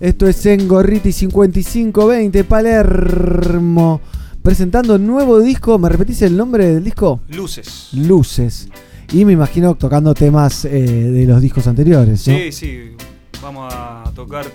Esto 0.00 0.26
es 0.26 0.44
en 0.46 0.66
Gorriti 0.66 1.12
5520, 1.12 2.44
Palermo. 2.44 4.00
Presentando 4.42 4.98
nuevo 4.98 5.40
disco. 5.40 5.78
¿Me 5.78 5.88
repetís 5.88 6.22
el 6.22 6.36
nombre 6.36 6.66
del 6.66 6.84
disco? 6.84 7.20
Luces. 7.28 7.88
Luces. 7.92 8.68
Y 9.12 9.24
me 9.24 9.32
imagino 9.32 9.74
tocando 9.74 10.12
temas 10.14 10.64
eh, 10.64 10.70
de 10.70 11.26
los 11.26 11.40
discos 11.40 11.66
anteriores. 11.66 12.26
¿no? 12.28 12.34
Sí, 12.34 12.52
sí, 12.52 12.96
vamos 13.40 13.72
a 13.74 14.10
tocar. 14.14 14.46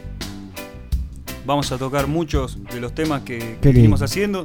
Vamos 1.46 1.72
a 1.72 1.78
tocar 1.78 2.08
muchos 2.08 2.58
de 2.72 2.80
los 2.80 2.94
temas 2.94 3.22
que, 3.22 3.58
que 3.62 3.72
venimos 3.72 4.02
haciendo. 4.02 4.44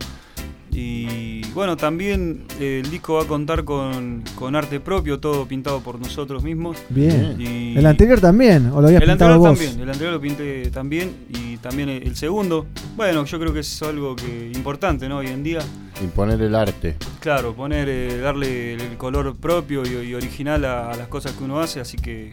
Y 0.76 1.42
bueno, 1.52 1.76
también 1.76 2.44
eh, 2.58 2.82
el 2.84 2.90
disco 2.90 3.14
va 3.14 3.22
a 3.22 3.26
contar 3.26 3.64
con, 3.64 4.24
con 4.34 4.56
arte 4.56 4.80
propio, 4.80 5.20
todo 5.20 5.46
pintado 5.46 5.80
por 5.80 6.00
nosotros 6.00 6.42
mismos. 6.42 6.76
Bien. 6.88 7.36
Y 7.38 7.78
El 7.78 7.86
anterior 7.86 8.20
también, 8.20 8.66
o 8.72 8.80
lo 8.80 8.88
habías 8.88 9.02
el 9.02 9.08
pintado 9.08 9.34
anterior 9.34 9.38
vos. 9.38 9.58
también, 9.60 9.80
el 9.80 9.88
anterior 9.88 10.12
lo 10.14 10.20
pinté 10.20 10.70
también 10.70 11.12
y 11.30 11.56
también 11.58 11.88
el, 11.88 12.02
el 12.02 12.16
segundo. 12.16 12.66
Bueno, 12.96 13.24
yo 13.24 13.38
creo 13.38 13.52
que 13.52 13.60
es 13.60 13.82
algo 13.82 14.16
que 14.16 14.50
importante, 14.54 15.08
¿no? 15.08 15.18
Hoy 15.18 15.28
en 15.28 15.44
día. 15.44 15.60
Imponer 16.02 16.42
el 16.42 16.54
arte. 16.56 16.96
Claro, 17.20 17.54
poner, 17.54 17.88
eh, 17.88 18.18
darle 18.18 18.74
el 18.74 18.96
color 18.96 19.36
propio 19.36 19.84
y, 19.86 20.08
y 20.08 20.14
original 20.14 20.64
a, 20.64 20.90
a 20.90 20.96
las 20.96 21.06
cosas 21.06 21.32
que 21.32 21.44
uno 21.44 21.60
hace, 21.60 21.78
así 21.78 21.96
que 21.96 22.32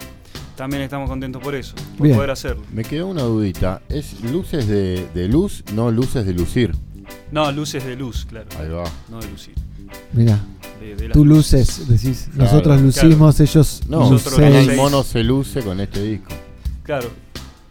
también 0.56 0.82
estamos 0.82 1.08
contentos 1.10 1.42
por 1.44 1.54
eso, 1.54 1.76
por 1.96 2.06
Bien. 2.08 2.16
poder 2.18 2.32
hacerlo. 2.32 2.64
Me 2.74 2.84
quedó 2.84 3.08
una 3.08 3.22
dudita. 3.22 3.82
¿Es 3.88 4.20
luces 4.24 4.68
de, 4.68 5.06
de 5.14 5.28
luz, 5.28 5.64
no 5.76 5.92
luces 5.92 6.26
de 6.26 6.34
lucir? 6.34 6.72
No, 7.32 7.52
luces 7.52 7.84
de 7.86 7.96
luz, 7.96 8.26
claro. 8.30 8.48
Ahí 8.60 8.68
va. 8.70 8.84
No 9.10 9.20
de 9.20 9.30
lucir. 9.30 9.54
Mira. 10.14 10.40
De- 10.80 10.96
de 10.96 11.08
las 11.10 11.14
Tú 11.14 11.24
luces. 11.26 11.80
luces, 11.80 11.88
decís. 11.88 12.30
Claro. 12.34 12.52
Nosotros 12.52 12.82
lucimos, 12.82 13.40
ellos 13.40 13.82
No, 13.88 14.10
lucen. 14.12 14.44
el 14.54 14.76
mono 14.76 15.04
se 15.04 15.24
luce 15.24 15.62
con 15.62 15.80
este 15.80 16.02
disco. 16.02 16.32
Claro, 16.84 17.10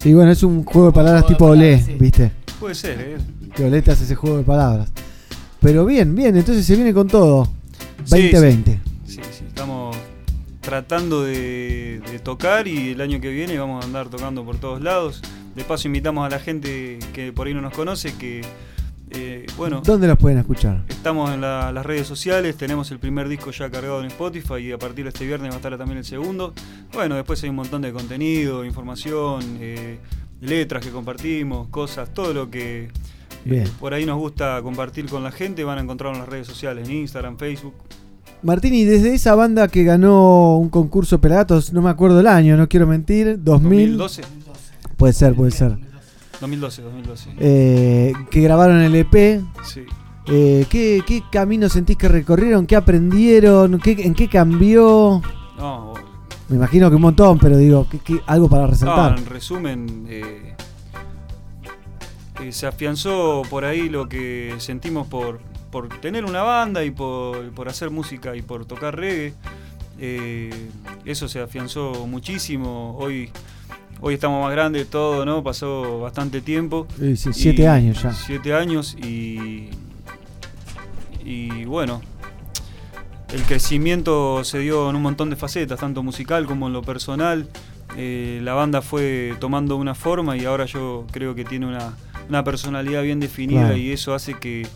Y 0.04 0.14
bueno, 0.14 0.30
es 0.30 0.42
un 0.42 0.64
juego 0.64 0.88
de 0.88 0.92
palabras 0.94 1.26
tipo 1.26 1.44
olé, 1.46 1.76
¿viste? 1.98 2.32
puede 2.58 2.74
ser, 2.74 3.00
¿eh? 3.00 3.16
Que 3.54 3.64
olé 3.64 3.82
te 3.82 3.90
hace 3.90 4.04
ese 4.04 4.14
juego 4.14 4.38
de 4.38 4.44
palabras. 4.44 4.90
Pero 5.60 5.84
bien, 5.84 6.14
bien, 6.14 6.36
entonces 6.36 6.64
se 6.64 6.74
viene 6.76 6.94
con 6.94 7.06
todo. 7.08 7.44
Sí, 8.04 8.30
2020. 8.30 8.80
Sí, 9.06 9.14
sí, 9.16 9.44
estamos 9.46 9.94
tratando 10.60 11.22
de, 11.24 12.00
de 12.10 12.18
tocar 12.18 12.66
y 12.68 12.90
el 12.92 13.00
año 13.02 13.20
que 13.20 13.28
viene 13.30 13.58
vamos 13.58 13.82
a 13.84 13.86
andar 13.86 14.08
tocando 14.08 14.42
por 14.44 14.56
todos 14.56 14.80
lados. 14.80 15.20
De 15.54 15.64
paso 15.64 15.88
invitamos 15.88 16.24
a 16.26 16.30
la 16.30 16.38
gente 16.38 16.98
que 17.12 17.32
por 17.32 17.46
ahí 17.48 17.54
no 17.54 17.60
nos 17.60 17.74
conoce 17.74 18.14
que, 18.14 18.42
eh, 19.10 19.46
bueno, 19.56 19.82
¿Dónde 19.84 20.06
los 20.06 20.18
pueden 20.18 20.38
escuchar? 20.38 20.84
Estamos 20.88 21.30
en 21.32 21.40
la- 21.40 21.72
las 21.72 21.84
redes 21.84 22.06
sociales, 22.06 22.56
tenemos 22.56 22.90
el 22.90 22.98
primer 22.98 23.28
disco 23.28 23.50
ya 23.50 23.70
cargado 23.70 24.00
en 24.00 24.06
Spotify 24.06 24.54
y 24.58 24.72
a 24.72 24.78
partir 24.78 25.04
de 25.04 25.10
este 25.10 25.26
viernes 25.26 25.50
va 25.50 25.54
a 25.54 25.56
estar 25.58 25.76
también 25.78 25.98
el 25.98 26.04
segundo. 26.04 26.52
Bueno, 26.92 27.14
después 27.16 27.42
hay 27.42 27.50
un 27.50 27.56
montón 27.56 27.82
de 27.82 27.92
contenido, 27.92 28.64
información, 28.64 29.42
eh, 29.60 29.98
letras 30.40 30.84
que 30.84 30.90
compartimos, 30.92 31.68
cosas, 31.68 32.12
todo 32.14 32.32
lo 32.32 32.50
que 32.50 32.88
eh, 33.46 33.68
por 33.80 33.94
ahí 33.94 34.04
nos 34.06 34.18
gusta 34.18 34.60
compartir 34.62 35.06
con 35.06 35.22
la 35.24 35.30
gente, 35.32 35.64
van 35.64 35.78
a 35.78 35.80
encontrarlo 35.80 36.14
en 36.16 36.20
las 36.22 36.28
redes 36.28 36.46
sociales, 36.46 36.88
en 36.88 36.94
Instagram, 36.96 37.36
Facebook. 37.38 37.74
Martini, 38.42 38.84
desde 38.84 39.12
esa 39.14 39.34
banda 39.34 39.68
que 39.68 39.84
ganó 39.84 40.56
un 40.56 40.68
concurso 40.70 41.20
Pelagatos, 41.20 41.72
no 41.74 41.82
me 41.82 41.90
acuerdo 41.90 42.20
el 42.20 42.26
año, 42.26 42.56
no 42.56 42.68
quiero 42.68 42.86
mentir, 42.86 43.38
2000. 43.42 43.96
2012. 43.98 44.22
Puede 44.96 45.12
ser, 45.12 45.34
puede 45.34 45.50
ser. 45.50 45.76
2012, 46.40 46.82
2012. 46.82 47.30
eh, 47.38 48.12
que 48.30 48.40
grabaron 48.40 48.80
el 48.80 48.94
EP. 48.94 49.42
Sí. 49.64 49.84
Eh, 50.26 50.66
¿qué, 50.70 51.02
qué 51.06 51.22
camino 51.30 51.68
sentís 51.68 51.96
que 51.96 52.08
recorrieron? 52.08 52.66
¿Qué 52.66 52.76
aprendieron? 52.76 53.78
¿Qué, 53.80 53.92
¿En 53.92 54.14
qué 54.14 54.28
cambió? 54.28 55.20
No, 55.58 55.94
Me 56.48 56.56
imagino 56.56 56.88
que 56.90 56.96
un 56.96 57.02
montón, 57.02 57.38
pero 57.38 57.56
digo, 57.56 57.86
¿qué- 57.90 57.98
qué- 58.00 58.20
algo 58.26 58.48
para 58.48 58.66
resaltar. 58.66 59.12
No, 59.12 59.18
en 59.18 59.26
resumen, 59.26 60.06
eh, 60.08 60.54
eh, 62.42 62.52
se 62.52 62.66
afianzó 62.66 63.42
por 63.48 63.64
ahí 63.64 63.88
lo 63.88 64.08
que 64.08 64.54
sentimos 64.58 65.06
por, 65.06 65.40
por 65.70 65.88
tener 66.00 66.24
una 66.24 66.42
banda 66.42 66.84
y 66.84 66.90
por, 66.90 67.50
por 67.52 67.68
hacer 67.68 67.90
música 67.90 68.34
y 68.36 68.42
por 68.42 68.64
tocar 68.66 68.96
reggae. 68.96 69.34
Eso 71.04 71.28
se 71.28 71.40
afianzó 71.40 72.06
muchísimo. 72.06 72.96
Hoy, 72.98 73.30
hoy 74.00 74.14
estamos 74.14 74.42
más 74.42 74.52
grandes, 74.52 74.88
todo, 74.88 75.24
¿no? 75.24 75.42
Pasó 75.42 76.00
bastante 76.00 76.40
tiempo. 76.40 76.86
Sí, 76.98 77.16
sí, 77.16 77.32
siete 77.32 77.68
años 77.68 78.02
ya. 78.02 78.12
Siete 78.12 78.54
años 78.54 78.96
y. 79.02 79.68
Y 81.24 81.64
bueno, 81.64 82.00
el 83.32 83.42
crecimiento 83.42 84.42
se 84.44 84.58
dio 84.58 84.90
en 84.90 84.96
un 84.96 85.02
montón 85.02 85.30
de 85.30 85.36
facetas, 85.36 85.78
tanto 85.78 86.02
musical 86.02 86.46
como 86.46 86.66
en 86.66 86.72
lo 86.72 86.82
personal. 86.82 87.46
Eh, 87.96 88.40
la 88.42 88.54
banda 88.54 88.82
fue 88.82 89.34
tomando 89.40 89.76
una 89.76 89.94
forma 89.94 90.36
y 90.36 90.44
ahora 90.44 90.64
yo 90.64 91.06
creo 91.10 91.34
que 91.34 91.44
tiene 91.44 91.66
una, 91.66 91.94
una 92.28 92.44
personalidad 92.44 93.02
bien 93.02 93.18
definida 93.20 93.60
Claro. 93.62 93.76
y 93.76 93.90
eso 93.90 94.14
hace 94.14 94.34
que, 94.34 94.66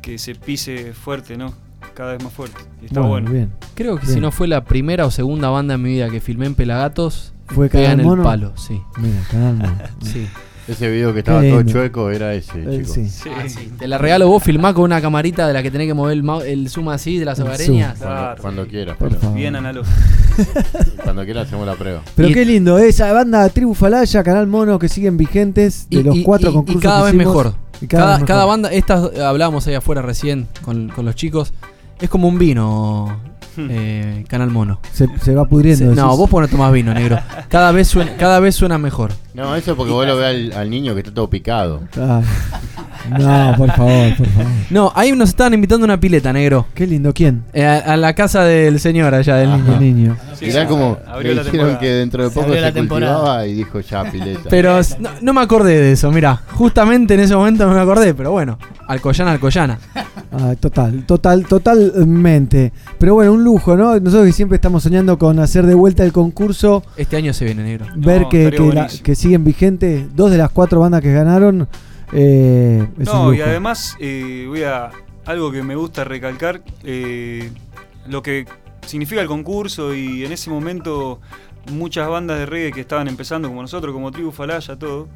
que 0.00 0.16
se 0.18 0.34
pise 0.34 0.92
fuerte, 0.92 1.36
¿no? 1.36 1.52
Cada 1.94 2.12
vez 2.12 2.22
más 2.22 2.32
fuerte. 2.32 2.60
Y 2.80 2.86
está 2.86 3.00
bueno. 3.00 3.30
Creo 3.74 3.96
que 3.96 4.02
Bien. 4.06 4.14
si 4.14 4.20
no 4.20 4.30
fue 4.30 4.48
la 4.48 4.64
primera 4.64 5.04
o 5.06 5.10
segunda 5.10 5.50
banda 5.50 5.74
en 5.74 5.82
mi 5.82 5.90
vida 5.90 6.08
que 6.08 6.20
filmé 6.20 6.46
en 6.46 6.54
Pelagatos, 6.54 7.31
¿Fue 7.48 7.68
pega 7.68 7.84
Canal 7.84 7.92
en 7.94 8.00
el 8.00 8.06
Mono? 8.06 8.22
palo, 8.22 8.52
sí. 8.56 8.80
Mira, 8.98 9.20
Canal 9.30 9.54
Mono. 9.56 9.74
sí. 10.02 10.26
Ese 10.68 10.88
video 10.88 11.12
que 11.12 11.18
estaba 11.18 11.42
todo 11.42 11.60
chueco 11.64 12.08
era 12.10 12.34
ese, 12.34 12.62
Eh, 12.62 12.82
chico. 12.84 12.94
sí. 12.94 13.08
Ah, 13.36 13.48
sí. 13.48 13.72
Te 13.76 13.88
la 13.88 13.98
regalo 13.98 14.28
vos, 14.28 14.40
filmá 14.44 14.72
con 14.72 14.84
una 14.84 15.00
camarita 15.00 15.48
de 15.48 15.52
la 15.52 15.60
que 15.62 15.72
tenés 15.72 15.88
que 15.88 15.94
mover 15.94 16.16
el, 16.16 16.24
el 16.46 16.68
zoom 16.70 16.88
así 16.90 17.18
de 17.18 17.24
las 17.24 17.40
hogareñas. 17.40 17.98
Cuando, 17.98 18.42
cuando 18.42 18.66
quieras. 18.68 18.96
Por 18.96 19.12
favor. 19.16 19.36
Bien 19.36 19.56
analógico. 19.56 19.92
Cuando 21.02 21.24
quieras 21.24 21.48
hacemos 21.48 21.66
la 21.66 21.74
prueba. 21.74 22.00
Pero 22.14 22.28
Y- 22.28 22.32
qué 22.34 22.44
lindo, 22.44 22.78
esa 22.78 23.12
banda 23.12 23.48
Tribu 23.48 23.74
Falaya, 23.74 24.22
Canal 24.22 24.46
Mono 24.46 24.78
que 24.78 24.88
siguen 24.88 25.16
vigentes 25.16 25.88
de 25.90 25.96
Y- 25.98 26.02
los 26.04 26.16
cuatro 26.24 26.50
y- 26.50 26.54
concursos 26.54 26.80
Y 26.80 26.82
cada 26.84 26.98
que 26.98 27.04
vez 27.06 27.14
hicimos. 27.16 27.34
mejor. 27.36 27.54
Y 27.80 27.86
Cada, 27.88 28.16
vez 28.18 28.24
cada 28.24 28.40
mejor. 28.42 28.48
banda, 28.52 28.72
estas 28.72 29.10
eh, 29.14 29.22
hablábamos 29.22 29.66
ahí 29.66 29.74
afuera 29.74 30.00
recién 30.00 30.46
con, 30.64 30.88
con 30.90 31.04
los 31.04 31.16
chicos, 31.16 31.52
es 32.00 32.08
como 32.08 32.28
un 32.28 32.38
vino, 32.38 33.18
eh, 33.70 34.24
Canal 34.28 34.50
Mono. 34.50 34.80
Se, 34.92 35.06
se 35.20 35.34
va 35.34 35.44
pudriendo. 35.44 35.90
Se- 35.94 36.00
no, 36.00 36.16
vos 36.16 36.28
porque 36.30 36.48
no 36.50 36.56
tomás 36.56 36.72
vino, 36.72 36.92
negro. 36.94 37.18
Cada 37.48 37.72
vez 37.72 37.88
suena, 37.88 38.16
cada 38.16 38.40
vez 38.40 38.54
suena 38.54 38.78
mejor. 38.78 39.12
No, 39.34 39.54
eso 39.56 39.72
es 39.72 39.76
porque 39.76 39.92
vos 39.92 40.06
lo 40.06 40.16
ves 40.16 40.52
al, 40.54 40.58
al 40.60 40.70
niño 40.70 40.94
que 40.94 41.00
está 41.00 41.12
todo 41.12 41.28
picado. 41.30 41.80
Ah. 41.96 42.22
No, 43.10 43.54
por 43.56 43.70
favor, 43.72 44.16
por 44.16 44.26
favor. 44.26 44.50
No, 44.70 44.92
ahí 44.94 45.12
nos 45.12 45.30
estaban 45.30 45.54
invitando 45.54 45.84
a 45.84 45.86
una 45.86 46.00
pileta, 46.00 46.32
negro. 46.32 46.66
Qué 46.74 46.86
lindo, 46.86 47.12
¿quién? 47.12 47.42
Eh, 47.52 47.64
a, 47.64 47.78
a 47.78 47.96
la 47.96 48.14
casa 48.14 48.44
del 48.44 48.78
señor 48.80 49.14
allá, 49.14 49.36
del 49.36 49.50
niño. 49.80 50.16
Sí, 50.38 50.46
Mirá 50.46 50.62
sí, 50.62 50.68
como 50.68 50.98
le 51.22 51.28
dijeron 51.30 51.44
temporada. 51.44 51.78
que 51.78 51.88
dentro 51.90 52.22
de 52.24 52.28
Se 52.30 52.34
poco 52.40 52.52
se, 52.52 52.60
la 52.60 52.72
temporada. 52.72 53.14
cultivaba 53.16 53.46
y 53.46 53.54
dijo 53.54 53.80
ya 53.80 54.04
pileta. 54.10 54.48
Pero 54.50 54.80
no, 54.98 55.10
no 55.20 55.32
me 55.32 55.40
acordé 55.40 55.78
de 55.80 55.92
eso, 55.92 56.10
mira. 56.10 56.40
Justamente 56.52 57.14
en 57.14 57.20
ese 57.20 57.34
momento 57.36 57.66
no 57.66 57.74
me 57.74 57.80
acordé, 57.80 58.14
pero 58.14 58.32
bueno. 58.32 58.58
Alcoyana, 58.88 59.32
Alcoyana. 59.32 59.78
Ah, 60.32 60.54
total, 60.58 61.04
total, 61.06 61.46
totalmente. 61.46 62.72
Pero 62.98 63.14
bueno, 63.14 63.32
un 63.32 63.44
lujo, 63.44 63.76
¿no? 63.76 63.98
Nosotros 64.00 64.26
que 64.26 64.32
siempre 64.32 64.56
estamos 64.56 64.82
soñando 64.82 65.18
con 65.18 65.38
hacer 65.38 65.66
de 65.66 65.74
vuelta 65.74 66.04
el 66.04 66.12
concurso, 66.12 66.82
Este 66.96 67.16
año 67.16 67.32
se 67.32 67.44
viene, 67.44 67.62
negro. 67.62 67.86
ver 67.96 68.22
No, 68.22 68.28
que, 68.28 68.50
la- 68.74 68.88
que 69.02 69.14
siguen 69.14 69.44
vigentes. 69.44 70.04
Dos 70.14 70.30
de 70.30 70.38
las 70.38 70.50
cuatro 70.50 70.80
bandas 70.80 71.00
que 71.00 71.12
ganaron. 71.12 71.68
Eh, 72.12 72.86
No, 72.96 73.32
y 73.34 73.40
además 73.40 73.96
eh, 74.00 74.44
voy 74.48 74.62
a 74.62 74.90
algo 75.24 75.52
que 75.52 75.62
me 75.62 75.76
gusta 75.76 76.04
recalcar, 76.04 76.62
eh, 76.82 77.50
lo 78.08 78.22
que 78.22 78.46
significa 78.86 79.20
el 79.20 79.28
concurso 79.28 79.94
y 79.94 80.24
en 80.24 80.32
ese 80.32 80.50
momento 80.50 81.20
muchas 81.72 82.08
bandas 82.08 82.38
de 82.38 82.46
reggae 82.46 82.72
que 82.72 82.80
estaban 82.80 83.08
empezando 83.08 83.48
como 83.48 83.62
nosotros, 83.62 83.92
como 83.94 84.10
Tribu 84.10 84.32
Falaya, 84.32 84.76
todo. 84.76 85.08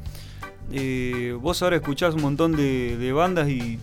vos 1.41 1.61
ahora 1.61 1.75
escuchás 1.75 2.15
un 2.15 2.21
montón 2.21 2.55
de, 2.55 2.97
de 2.97 3.11
bandas 3.11 3.49
y, 3.49 3.79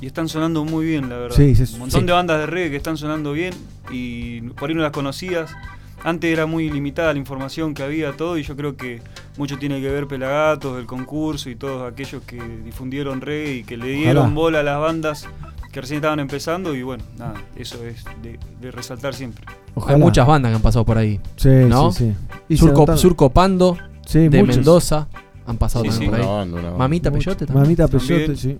y 0.00 0.06
están 0.06 0.28
sonando 0.28 0.64
muy 0.64 0.84
bien, 0.84 1.08
la 1.08 1.16
verdad. 1.16 1.36
Sí, 1.36 1.54
sí, 1.54 1.72
un 1.74 1.80
montón 1.80 2.00
sí. 2.00 2.06
de 2.06 2.12
bandas 2.12 2.38
de 2.40 2.46
reggae 2.46 2.70
que 2.70 2.76
están 2.76 2.96
sonando 2.96 3.32
bien 3.32 3.54
y 3.90 4.42
por 4.42 4.68
ahí 4.68 4.74
no 4.74 4.82
las 4.82 4.92
conocías. 4.92 5.54
Antes 6.04 6.32
era 6.32 6.46
muy 6.46 6.68
limitada 6.70 7.12
la 7.12 7.18
información 7.18 7.74
que 7.74 7.82
había, 7.82 8.12
todo, 8.16 8.36
y 8.38 8.42
yo 8.42 8.56
creo 8.56 8.76
que 8.76 9.00
mucho 9.38 9.56
tiene 9.58 9.80
que 9.80 9.88
ver 9.88 10.06
Pelagatos, 10.08 10.78
el 10.78 10.86
concurso 10.86 11.48
y 11.48 11.54
todos 11.56 11.90
aquellos 11.90 12.22
que 12.24 12.40
difundieron 12.64 13.20
reggae 13.20 13.56
y 13.58 13.64
que 13.64 13.76
le 13.76 13.86
dieron 13.88 14.16
Ojalá. 14.24 14.34
bola 14.34 14.60
a 14.60 14.62
las 14.64 14.80
bandas 14.80 15.28
que 15.70 15.80
recién 15.80 15.98
estaban 15.98 16.18
empezando. 16.20 16.74
Y 16.74 16.82
bueno, 16.82 17.04
nada, 17.16 17.34
eso 17.56 17.84
es 17.84 18.04
de, 18.22 18.38
de 18.60 18.70
resaltar 18.72 19.14
siempre. 19.14 19.46
Ojalá. 19.74 19.96
Hay 19.96 20.02
muchas 20.02 20.26
bandas 20.26 20.50
que 20.50 20.56
han 20.56 20.62
pasado 20.62 20.84
por 20.84 20.98
ahí. 20.98 21.20
Sí, 21.36 21.48
¿no? 21.48 21.92
sí, 21.92 22.10
sí. 22.10 22.34
Y 22.48 22.56
Surco, 22.56 22.96
Surco 22.96 23.30
Pando, 23.30 23.78
Sí, 24.04 24.28
de 24.28 24.40
muchos. 24.40 24.56
Mendoza, 24.56 25.08
han 25.46 25.56
pasado 25.56 25.84
Sí, 25.84 25.90
también 25.90 26.10
sí. 26.10 26.16
por 26.16 26.20
ahí. 26.20 26.26
Una 26.26 26.34
banda, 26.38 26.54
una 26.58 26.62
banda. 26.64 26.78
Mamita 26.78 27.10
Mucho. 27.10 27.24
Peyote 27.30 27.46
también. 27.46 27.62
Mamita 27.62 27.88
También. 27.88 28.08
Peyote, 28.18 28.36
sí. 28.36 28.58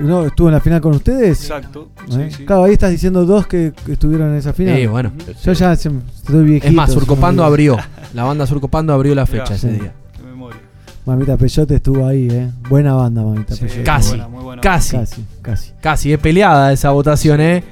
No, 0.00 0.24
¿Estuvo 0.26 0.48
en 0.48 0.54
la 0.54 0.60
final 0.60 0.80
con 0.80 0.94
ustedes? 0.94 1.42
Exacto. 1.42 1.88
¿Eh? 2.10 2.28
Sí, 2.30 2.36
sí. 2.38 2.44
Claro, 2.44 2.64
ahí 2.64 2.72
estás 2.72 2.90
diciendo 2.90 3.24
dos 3.24 3.46
que, 3.46 3.72
que 3.84 3.92
estuvieron 3.92 4.30
en 4.30 4.36
esa 4.36 4.52
final. 4.52 4.76
Sí, 4.76 4.86
bueno. 4.86 5.12
Yo 5.44 5.52
ya 5.52 5.74
se- 5.76 5.90
estoy 6.16 6.44
viejito. 6.44 6.66
Es 6.68 6.72
más, 6.74 6.92
Surcopando 6.92 7.44
abrió. 7.44 7.76
La 8.14 8.24
banda 8.24 8.46
Surcopando 8.46 8.92
abrió 8.92 9.14
la 9.14 9.26
fecha 9.26 9.44
Mirá, 9.44 9.54
ese 9.56 9.70
sí. 9.74 9.80
día. 9.80 9.92
Memoria. 10.24 10.60
Mamita 11.04 11.36
Peyote 11.36 11.74
estuvo 11.76 12.06
ahí, 12.06 12.28
¿eh? 12.30 12.50
Buena 12.68 12.94
banda, 12.94 13.22
Mamita 13.22 13.54
Sí, 13.54 13.62
Peyote. 13.62 13.82
Casi, 13.82 14.08
buena, 14.10 14.28
muy 14.28 14.42
buena. 14.44 14.62
casi, 14.62 14.96
Casi, 14.96 15.24
casi. 15.42 15.72
casi. 15.80 16.12
Es 16.12 16.18
peleada 16.18 16.72
esa 16.72 16.90
votación, 16.90 17.40
¿eh? 17.40 17.64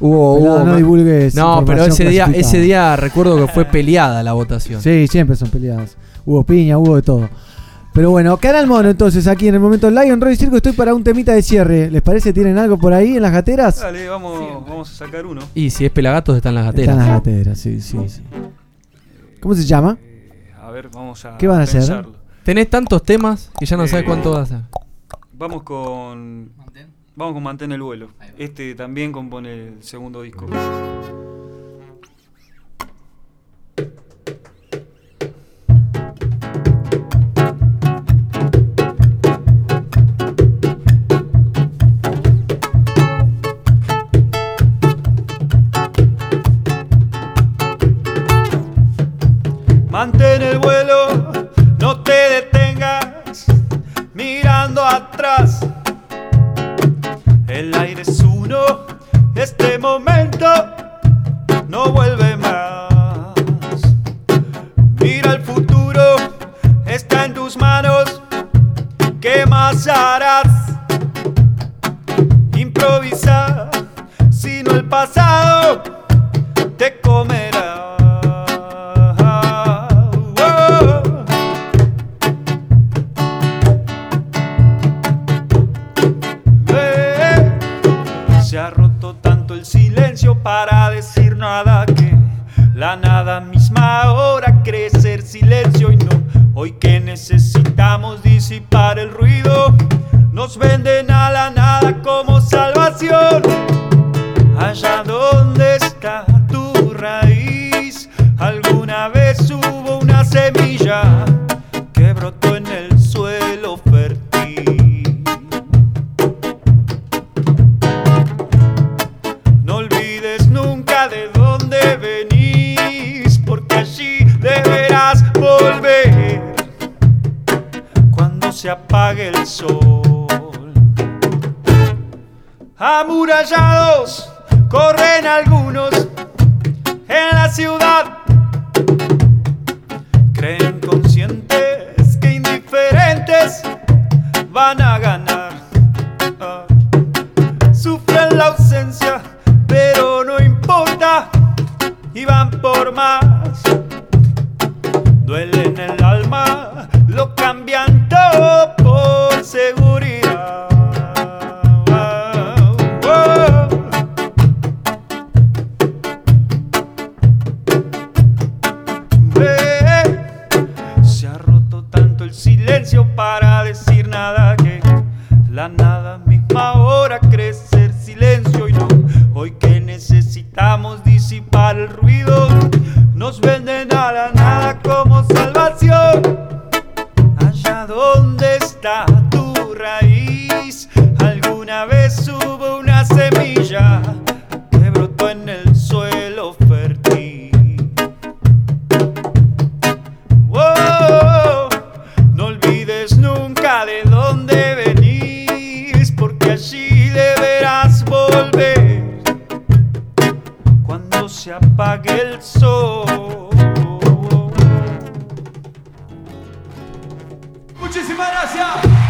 Hubo, 0.00 0.36
Pelada, 0.38 0.56
hubo- 0.62 0.66
no 0.66 0.76
divulgues 0.76 1.34
No, 1.34 1.62
pero 1.64 1.84
ese 1.84 2.08
día, 2.08 2.30
ese 2.34 2.60
día 2.60 2.96
recuerdo 2.96 3.36
que 3.36 3.52
fue 3.52 3.64
peleada 3.66 4.22
la 4.22 4.32
votación. 4.32 4.80
Sí, 4.80 5.06
siempre 5.08 5.36
son 5.36 5.50
peleadas. 5.50 5.96
Hubo 6.24 6.42
piña, 6.44 6.78
hubo 6.78 6.96
de 6.96 7.02
todo. 7.02 7.28
Pero 7.92 8.10
bueno, 8.10 8.36
Canal 8.36 8.66
Mono, 8.68 8.88
entonces, 8.88 9.26
aquí 9.26 9.48
en 9.48 9.54
el 9.54 9.60
momento 9.60 9.90
Lion 9.90 10.20
Roy 10.20 10.36
Circo, 10.36 10.56
estoy 10.56 10.72
para 10.72 10.94
un 10.94 11.02
temita 11.02 11.32
de 11.32 11.42
cierre. 11.42 11.90
¿Les 11.90 12.02
parece? 12.02 12.32
¿Tienen 12.32 12.56
algo 12.56 12.78
por 12.78 12.92
ahí 12.92 13.16
en 13.16 13.22
las 13.22 13.32
gateras? 13.32 13.80
Dale, 13.80 14.08
vamos, 14.08 14.64
vamos 14.68 14.90
a 14.92 14.94
sacar 14.94 15.26
uno. 15.26 15.40
Y 15.54 15.70
si 15.70 15.84
es 15.86 15.90
Pelagatos 15.90 16.36
están 16.36 16.54
las 16.54 16.66
gateras. 16.66 16.90
Están 16.96 16.98
las 16.98 17.16
gateras, 17.16 17.58
sí, 17.58 17.80
sí, 17.80 17.98
sí. 18.08 18.22
¿Cómo 19.40 19.54
se 19.54 19.64
llama? 19.64 19.98
A 20.62 20.70
ver, 20.70 20.88
vamos 20.88 21.24
a 21.24 21.36
¿Qué 21.36 21.48
van 21.48 21.60
a 21.60 21.64
hacer? 21.64 22.06
Tenés 22.44 22.70
tantos 22.70 23.02
temas 23.02 23.50
que 23.58 23.66
ya 23.66 23.76
no 23.76 23.86
sabes 23.88 24.04
Eh, 24.04 24.06
cuánto 24.06 24.30
vas 24.32 24.52
a 24.52 24.56
hacer. 24.56 24.66
Vamos 25.32 25.62
con. 25.64 26.52
Vamos 27.16 27.34
con 27.34 27.42
Mantén 27.42 27.72
el 27.72 27.82
vuelo. 27.82 28.10
Este 28.38 28.74
también 28.74 29.10
compone 29.10 29.52
el 29.52 29.82
segundo 29.82 30.22
disco. 30.22 30.46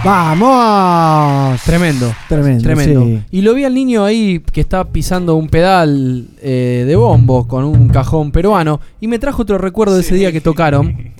¡Vamos! 0.04 1.60
Tremendo. 1.62 2.12
Tremendo. 2.28 2.62
Tremendo. 2.62 3.04
sí. 3.04 3.20
Y 3.30 3.42
lo 3.42 3.54
vi 3.54 3.64
al 3.64 3.74
niño 3.74 4.04
ahí 4.04 4.40
que 4.52 4.60
está 4.60 4.84
pisando 4.84 5.34
un 5.36 5.48
pedal 5.48 6.28
eh, 6.40 6.84
de 6.86 6.96
bombo 6.96 7.46
con 7.46 7.64
un 7.64 7.88
cajón 7.88 8.32
peruano. 8.32 8.80
Y 9.00 9.08
me 9.08 9.18
trajo 9.18 9.42
otro 9.42 9.58
recuerdo 9.58 9.94
de 9.94 10.00
ese 10.00 10.14
día 10.14 10.32
que 10.32 10.40
tocaron. 10.40 11.12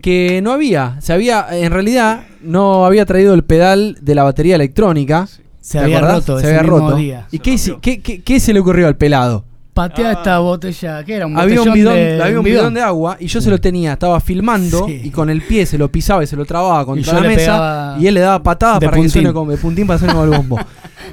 Que 0.00 0.40
no 0.42 0.52
había. 0.52 0.96
Se 1.00 1.12
había. 1.12 1.46
En 1.52 1.72
realidad, 1.72 2.22
no 2.42 2.84
había 2.86 3.04
traído 3.06 3.34
el 3.34 3.44
pedal 3.44 3.96
de 4.00 4.14
la 4.14 4.24
batería 4.24 4.54
electrónica. 4.56 5.26
Se 5.60 5.78
¿Te 5.78 5.84
había 5.84 5.98
acordás? 5.98 6.16
roto 6.18 6.38
Se 6.38 6.46
ese 6.46 6.56
había 6.58 6.62
mismo 6.70 6.78
roto. 6.88 6.96
día. 6.96 7.26
¿Y 7.32 7.38
qué, 7.40 7.52
hice- 7.52 7.76
qué- 7.80 8.00
qué- 8.00 8.22
qué 8.22 8.40
se 8.40 8.52
le 8.52 8.60
ocurrió 8.60 8.86
al 8.86 8.96
pelado? 8.96 9.44
Patea 9.78 10.10
esta 10.12 10.40
botella, 10.40 11.04
¿qué 11.04 11.14
era? 11.14 11.26
Un 11.26 11.38
Había 11.38 11.62
un, 11.62 11.72
bidón, 11.72 11.94
de, 11.94 12.20
había 12.20 12.38
un 12.38 12.44
bidón 12.44 12.74
de 12.74 12.80
agua 12.80 13.16
y 13.20 13.28
yo 13.28 13.40
se 13.40 13.48
lo 13.48 13.60
tenía, 13.60 13.92
estaba 13.92 14.18
filmando 14.18 14.86
Sí. 14.88 15.02
y 15.04 15.10
con 15.10 15.30
el 15.30 15.40
pie 15.40 15.66
se 15.66 15.78
lo 15.78 15.88
pisaba 15.88 16.24
y 16.24 16.26
se 16.26 16.34
lo 16.34 16.44
trababa 16.44 16.84
contra 16.84 17.12
yo 17.14 17.20
la 17.20 17.28
mesa 17.28 17.96
y 18.00 18.08
él 18.08 18.14
le 18.14 18.20
daba 18.20 18.42
patadas 18.42 18.80
para 18.80 18.90
que 18.90 18.96
puntín. 18.96 19.10
suene 19.10 19.32
como 19.32 19.52
de 19.52 19.56
puntín 19.56 19.86
para 19.86 20.00
que 20.00 20.06
como 20.06 20.24
el 20.24 20.30
bombo. 20.30 20.58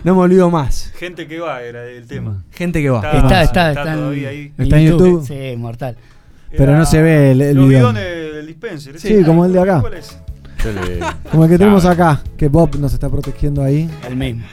No 0.03 0.15
me 0.15 0.21
olvido 0.21 0.49
más. 0.49 0.91
Gente 0.97 1.27
que 1.27 1.39
va 1.39 1.61
era 1.61 1.85
el 1.85 2.07
tema. 2.07 2.43
Gente 2.51 2.81
que 2.81 2.89
va. 2.89 2.97
Está, 2.99 3.43
está, 3.43 3.69
está, 3.69 3.93
en, 3.93 3.99
todavía 3.99 4.29
ahí. 4.29 4.51
Está 4.57 4.79
en 4.79 4.87
YouTube. 4.87 5.27
Sí, 5.27 5.55
mortal. 5.57 5.95
Pero 6.49 6.75
no 6.75 6.85
se 6.87 7.01
ve 7.03 7.31
el, 7.33 7.41
el 7.41 7.55
Los 7.57 7.69
bidón. 7.69 7.95
del 7.95 8.47
dispenser. 8.47 8.99
Sí, 8.99 9.23
como 9.23 9.45
el 9.45 9.53
de 9.53 9.61
acá. 9.61 9.81
¿Cuál 9.81 9.93
es? 9.93 10.17
Como 11.31 11.43
el 11.45 11.51
que 11.51 11.57
tenemos 11.59 11.85
acá, 11.85 12.21
que 12.35 12.47
Bob 12.47 12.75
nos 12.79 12.93
está 12.93 13.09
protegiendo 13.09 13.63
ahí. 13.63 13.87
El 14.07 14.15
mismo. 14.15 14.43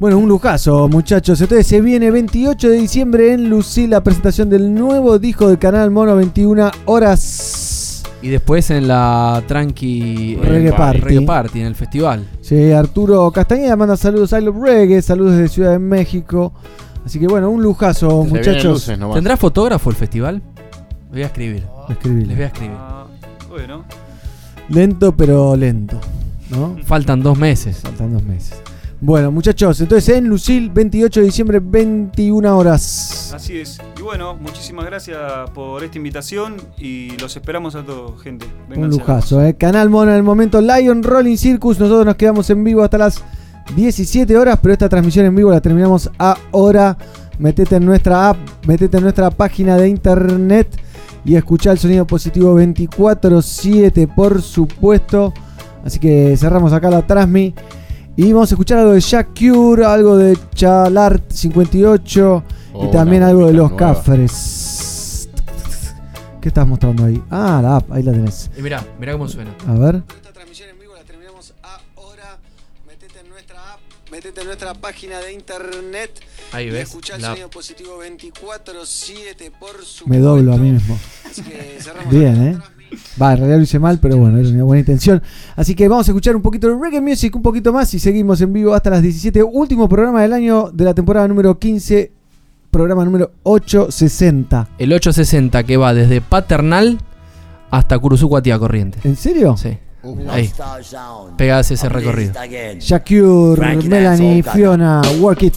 Bueno, 0.00 0.16
un 0.16 0.30
lujazo, 0.30 0.88
muchachos. 0.88 1.38
Entonces 1.42 1.66
se 1.66 1.82
viene 1.82 2.10
28 2.10 2.70
de 2.70 2.76
diciembre 2.78 3.34
en 3.34 3.50
Lucil 3.50 3.90
la 3.90 4.02
presentación 4.02 4.48
del 4.48 4.72
nuevo 4.72 5.18
disco 5.18 5.46
del 5.46 5.58
canal 5.58 5.90
Mono 5.90 6.16
21 6.16 6.70
horas. 6.86 8.02
Y 8.22 8.30
después 8.30 8.70
en 8.70 8.88
la 8.88 9.44
Tranqui 9.46 10.36
eh, 10.36 10.38
Reggae 10.42 10.72
Party. 10.72 11.00
Reggae 11.00 11.26
Party, 11.26 11.60
en 11.60 11.66
el 11.66 11.74
festival. 11.74 12.26
Sí, 12.40 12.72
Arturo 12.72 13.30
Castañeda 13.30 13.76
manda 13.76 13.94
saludos 13.94 14.32
a 14.32 14.40
I 14.40 14.44
Love 14.44 14.62
Reggae, 14.62 15.02
saludos 15.02 15.32
desde 15.32 15.48
Ciudad 15.48 15.72
de 15.72 15.78
México. 15.78 16.54
Así 17.04 17.20
que 17.20 17.26
bueno, 17.26 17.50
un 17.50 17.62
lujazo, 17.62 18.24
muchachos. 18.24 18.90
¿Tendrá 19.12 19.36
fotógrafo 19.36 19.90
el 19.90 19.96
festival? 19.96 20.36
Le 21.10 21.12
voy 21.12 21.22
a 21.24 21.26
escribir. 21.26 21.66
Escribile. 21.90 22.26
Les 22.26 22.36
voy 22.36 22.44
a 22.44 22.46
escribir. 22.46 22.76
Bueno. 23.50 23.84
Lento 24.70 25.14
pero 25.14 25.54
lento, 25.56 26.00
¿no? 26.48 26.78
Faltan 26.86 27.22
dos 27.22 27.36
meses. 27.36 27.80
Faltan 27.80 28.14
dos 28.14 28.22
meses. 28.22 28.62
Bueno, 29.02 29.32
muchachos, 29.32 29.80
entonces 29.80 30.14
en 30.14 30.28
Lucil, 30.28 30.68
28 30.68 31.20
de 31.20 31.26
diciembre, 31.26 31.58
21 31.58 32.58
horas. 32.58 33.32
Así 33.34 33.58
es. 33.58 33.78
Y 33.98 34.02
bueno, 34.02 34.36
muchísimas 34.36 34.84
gracias 34.84 35.18
por 35.54 35.82
esta 35.82 35.96
invitación 35.96 36.56
y 36.76 37.16
los 37.16 37.34
esperamos 37.34 37.74
a 37.76 37.82
todos, 37.82 38.20
gente. 38.22 38.44
Un 38.44 38.68
Vénganse. 38.68 38.98
lujazo, 38.98 39.42
¿eh? 39.42 39.54
Canal 39.54 39.88
Mono 39.88 40.10
en 40.10 40.18
el 40.18 40.22
momento, 40.22 40.60
Lion 40.60 41.02
Rolling 41.02 41.38
Circus. 41.38 41.80
Nosotros 41.80 42.04
nos 42.04 42.16
quedamos 42.16 42.50
en 42.50 42.62
vivo 42.62 42.82
hasta 42.82 42.98
las 42.98 43.24
17 43.74 44.36
horas, 44.36 44.58
pero 44.60 44.74
esta 44.74 44.90
transmisión 44.90 45.24
en 45.24 45.34
vivo 45.34 45.50
la 45.50 45.62
terminamos 45.62 46.10
ahora. 46.18 46.98
Metete 47.38 47.76
en 47.76 47.86
nuestra 47.86 48.28
app, 48.28 48.36
metete 48.66 48.98
en 48.98 49.04
nuestra 49.04 49.30
página 49.30 49.78
de 49.78 49.88
internet 49.88 50.78
y 51.24 51.36
escuchá 51.36 51.72
el 51.72 51.78
sonido 51.78 52.06
positivo 52.06 52.54
24-7, 52.60 54.14
por 54.14 54.42
supuesto. 54.42 55.32
Así 55.82 55.98
que 55.98 56.36
cerramos 56.36 56.74
acá 56.74 56.90
la 56.90 57.06
transmi. 57.06 57.54
Y 58.22 58.34
vamos 58.34 58.52
a 58.52 58.54
escuchar 58.54 58.80
algo 58.80 58.92
de 58.92 59.00
Jack 59.00 59.28
Cure, 59.38 59.82
algo 59.86 60.18
de 60.18 60.36
Chalart 60.54 61.32
58 61.32 62.44
Oh, 62.74 62.84
y 62.84 62.90
también 62.90 63.22
una 63.22 63.30
algo 63.30 63.46
de 63.46 63.54
Los 63.54 63.70
nueva. 63.70 63.94
Cafres. 63.94 65.30
¿Qué 66.38 66.48
estás 66.48 66.66
mostrando 66.66 67.06
ahí? 67.06 67.22
Ah, 67.30 67.60
la 67.62 67.76
app, 67.76 67.90
ahí 67.90 68.02
la 68.02 68.12
tenés. 68.12 68.50
Y 68.58 68.60
mirá, 68.60 68.84
mirá 68.98 69.12
cómo 69.12 69.26
suena. 69.26 69.54
A 69.66 69.72
ver. 69.72 70.02
Metete 74.10 74.40
en 74.40 74.46
nuestra 74.48 74.74
página 74.74 75.18
de 75.20 75.32
internet 75.32 76.10
Ahí 76.52 76.66
y 76.66 76.70
ves, 76.70 76.88
escuchá 76.88 77.14
el 77.14 77.22
la- 77.22 77.28
sonido 77.28 77.48
positivo 77.48 78.02
24-7 78.02 79.52
por 79.58 79.82
su 79.84 80.06
Me 80.08 80.18
doblo 80.18 80.52
a 80.52 80.56
mí 80.56 80.72
mismo. 80.72 80.98
Así 81.30 81.42
que 81.42 81.78
cerramos 81.80 82.12
Bien, 82.12 82.42
¿eh? 82.48 82.58
Va, 83.20 83.32
en 83.32 83.38
realidad 83.38 83.58
lo 83.58 83.62
hice 83.62 83.78
mal, 83.78 83.98
pero 84.00 84.16
bueno, 84.16 84.38
era 84.38 84.48
una 84.48 84.64
buena 84.64 84.80
intención. 84.80 85.22
Así 85.56 85.74
que 85.74 85.88
vamos 85.88 86.08
a 86.08 86.10
escuchar 86.10 86.36
un 86.36 86.42
poquito 86.42 86.68
de 86.68 86.76
reggae 86.80 87.00
music, 87.00 87.34
un 87.36 87.42
poquito 87.42 87.72
más 87.72 87.92
y 87.94 87.98
seguimos 87.98 88.40
en 88.40 88.52
vivo 88.52 88.74
hasta 88.74 88.90
las 88.90 89.02
17. 89.02 89.42
Último 89.42 89.88
programa 89.88 90.22
del 90.22 90.32
año 90.32 90.70
de 90.72 90.84
la 90.84 90.94
temporada 90.94 91.28
número 91.28 91.58
15, 91.58 92.12
programa 92.70 93.04
número 93.04 93.32
860. 93.42 94.68
El 94.78 94.92
860 94.92 95.64
que 95.64 95.76
va 95.76 95.94
desde 95.94 96.20
Paternal 96.20 96.98
hasta 97.70 97.98
Curuzucuatía 97.98 98.58
Corriente. 98.58 98.98
¿En 99.04 99.16
serio? 99.16 99.56
Sí. 99.56 99.76
Ahí. 100.28 100.50
Pegadas 101.36 101.70
ese 101.70 101.88
recorrido. 101.88 102.32
Frankie 103.56 103.88
Melanie, 103.88 104.42
Fiona, 104.42 105.02
Work 105.20 105.42
It. 105.42 105.54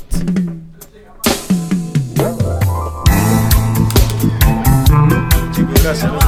Gracias. 5.84 6.23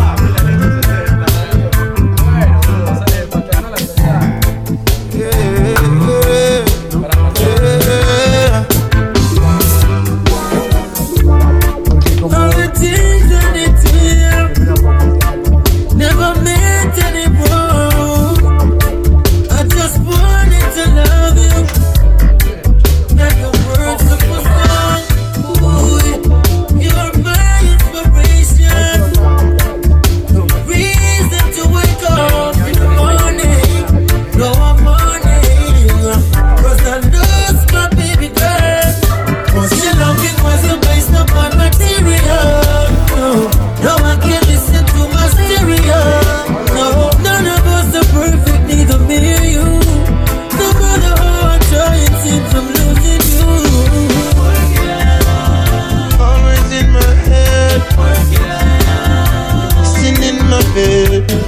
feel 60.75 61.44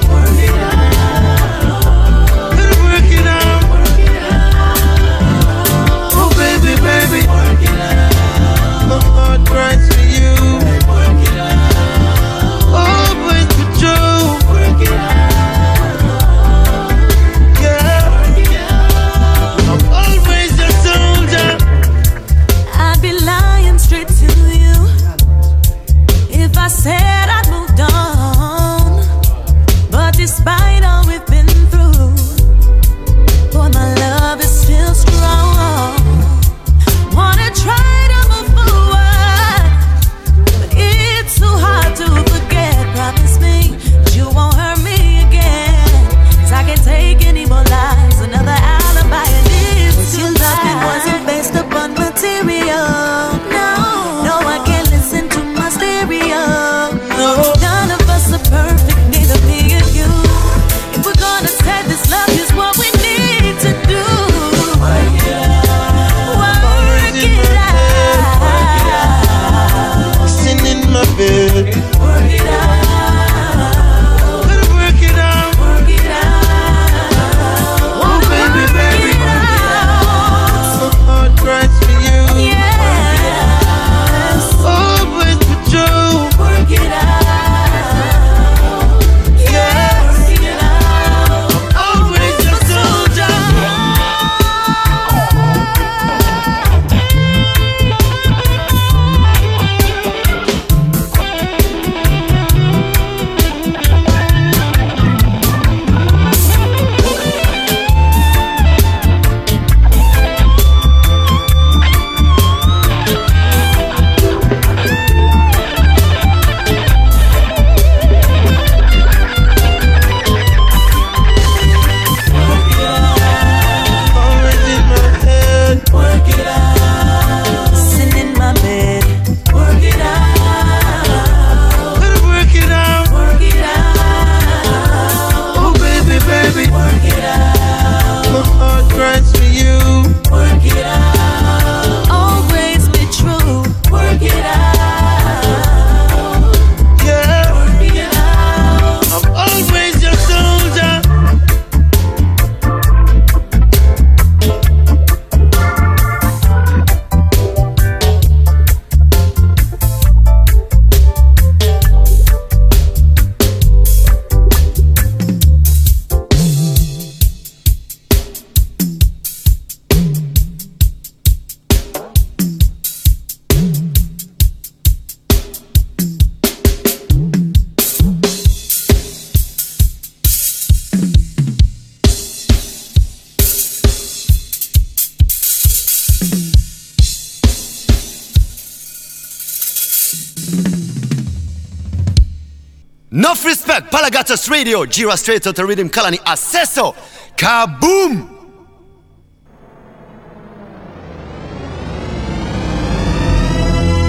Radio, 194.58 194.86
Jira 194.86 195.16
Straight 195.16 195.44
to 195.44 195.53
the 195.53 195.64
Rhythm 195.64 195.88
Acceso. 196.26 196.95
Kaboom! 197.38 198.27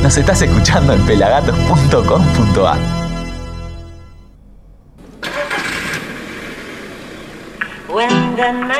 Nos 0.03 0.17
estás 0.17 0.41
escuchando 0.41 0.95
en 0.95 1.05
pelagatos.com.ar. 1.05 2.79
When 7.91 8.37
the 8.37 8.53
night 8.53 8.78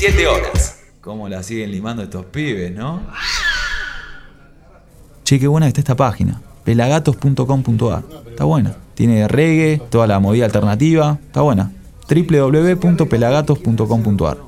17 0.00 0.26
horas. 0.28 0.78
¿Cómo 1.00 1.28
la 1.28 1.42
siguen 1.42 1.72
limando 1.72 2.04
estos 2.04 2.26
pibes, 2.26 2.72
no? 2.72 3.02
Che, 5.24 5.40
qué 5.40 5.48
buena 5.48 5.66
que 5.66 5.70
está 5.70 5.80
esta 5.80 5.96
página. 5.96 6.40
Pelagatos.com.ar. 6.62 8.04
Está 8.28 8.44
buena. 8.44 8.76
Tiene 8.94 9.26
reggae, 9.26 9.82
toda 9.90 10.06
la 10.06 10.20
movida 10.20 10.44
alternativa. 10.44 11.18
Está 11.26 11.40
buena. 11.40 11.72
www.pelagatos.com.ar. 12.08 14.47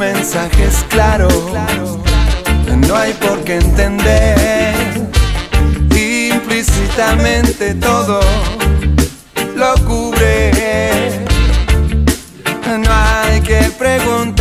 Mensaje 0.00 0.64
es 0.64 0.82
claro, 0.88 1.28
no 2.88 2.96
hay 2.96 3.12
por 3.12 3.44
qué 3.44 3.56
entender. 3.56 4.74
Implícitamente 5.94 7.74
todo 7.74 8.20
lo 9.56 9.74
cubre. 9.84 11.20
No 12.66 12.90
hay 12.90 13.42
que 13.42 13.70
preguntar, 13.78 14.39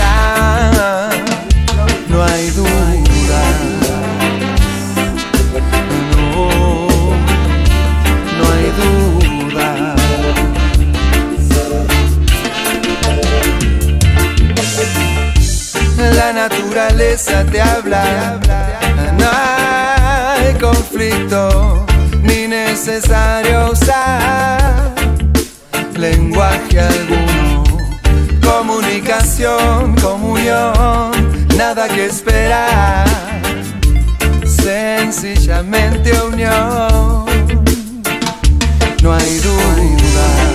naturaleza 16.79 17.43
te 17.51 17.61
habla, 17.61 18.39
no 19.17 19.27
hay 19.29 20.53
conflicto 20.53 21.85
ni 22.21 22.47
necesario 22.47 23.71
usar 23.71 24.93
lenguaje 25.97 26.79
alguno. 26.79 27.63
Comunicación, 28.41 29.93
comunión, 29.95 31.11
nada 31.57 31.89
que 31.89 32.05
esperar, 32.05 33.05
sencillamente 34.45 36.13
unión. 36.21 37.25
No 39.03 39.13
hay 39.13 39.39
duda. 39.39 40.48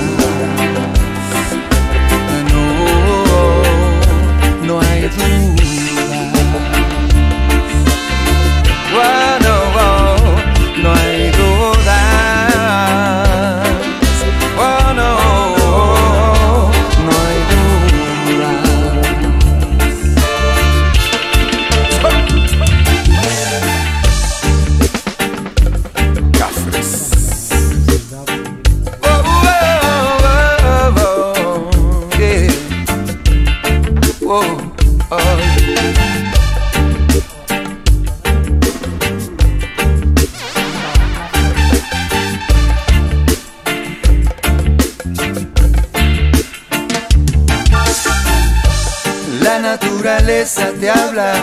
Naturaleza 50.44 50.78
te 50.78 50.90
habla, 50.90 51.34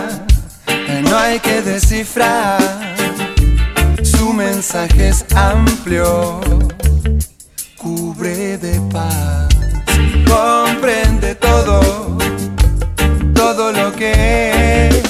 no 1.10 1.18
hay 1.18 1.40
que 1.40 1.62
descifrar. 1.64 2.60
Su 4.04 4.32
mensaje 4.32 5.10
es 5.10 5.26
amplio, 5.36 6.40
cubre 7.78 8.60
de 8.60 8.80
paz, 8.92 9.48
comprende 10.28 11.34
todo, 11.34 12.18
todo 13.34 13.72
lo 13.72 13.92
que 13.94 14.90
es, 14.90 15.04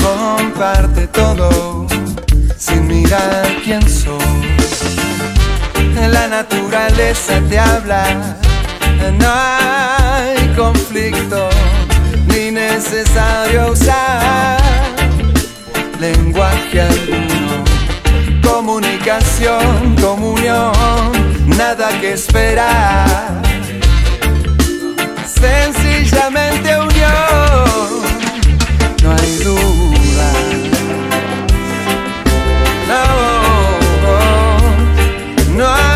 comparte 0.00 1.08
todo, 1.08 1.88
sin 2.56 2.86
mirar 2.86 3.48
quién 3.64 3.82
sos. 3.82 4.22
La 6.08 6.28
naturaleza 6.28 7.40
te 7.48 7.58
habla, 7.58 8.36
no 9.18 9.28
hay 9.28 10.54
conflicto 10.54 11.48
ni 12.34 12.50
necesario 12.50 13.70
usar 13.72 14.58
lenguaje 16.00 16.80
alguno. 16.80 17.64
Comunicación, 18.42 19.96
comunión, 20.00 20.72
nada 21.46 21.88
que 22.00 22.12
esperar. 22.14 23.42
Sencillamente 25.26 26.76
unión, 26.78 27.12
no 29.02 29.12
hay 29.12 29.38
duda. 29.44 30.32
No, 32.88 33.02
no 35.56 35.66
hay 35.74 35.93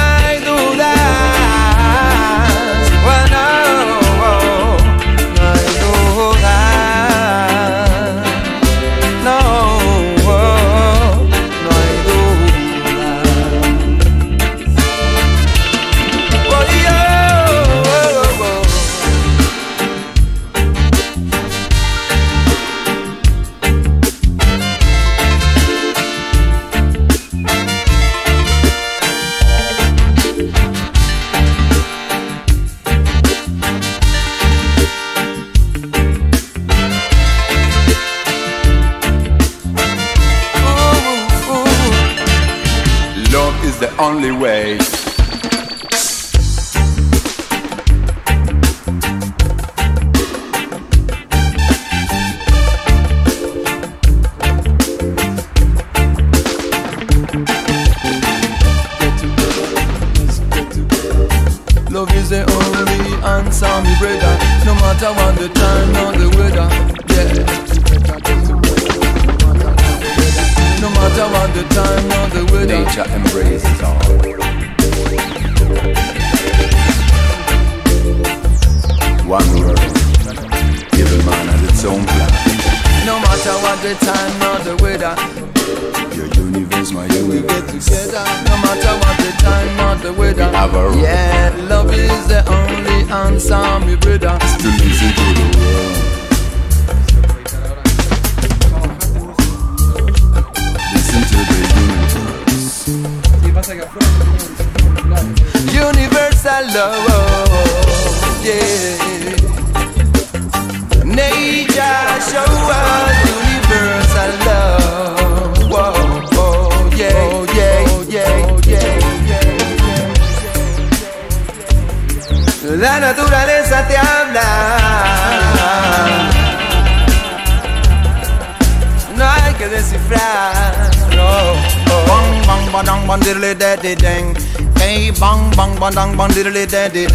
daddy. 136.69 137.08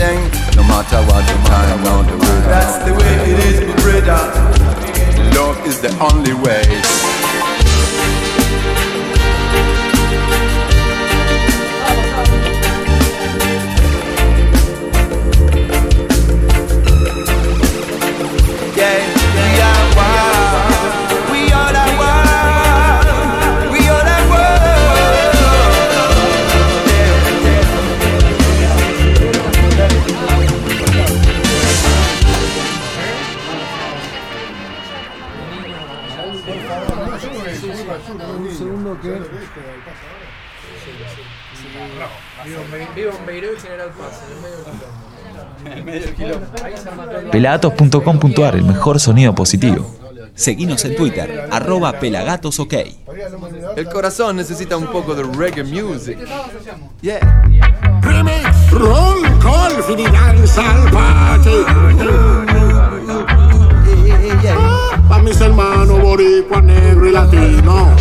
pelagatos.com.ar, 47.71 48.55
el 48.55 48.63
mejor 48.63 48.99
sonido 48.99 49.33
positivo. 49.33 49.85
Seguinos 50.35 50.83
en 50.85 50.95
Twitter, 50.95 51.47
arroba 51.51 51.93
pelagatosok. 51.99 52.73
El 53.75 53.85
corazón 53.89 54.35
necesita 54.35 54.75
un 54.75 54.87
poco 54.87 55.15
de 55.15 55.23
reggae 55.23 55.63
music. 55.63 56.17
Yeah. 57.01 57.19
Roll 58.71 59.21
call 59.39 59.71
for 59.83 59.97
party. 60.91 61.63
Pa' 65.07 65.19
mis 65.19 65.39
hermanos 65.39 66.01
boricua, 66.01 66.61
negro 66.61 67.07
y 67.07 67.11
latino. 67.11 67.95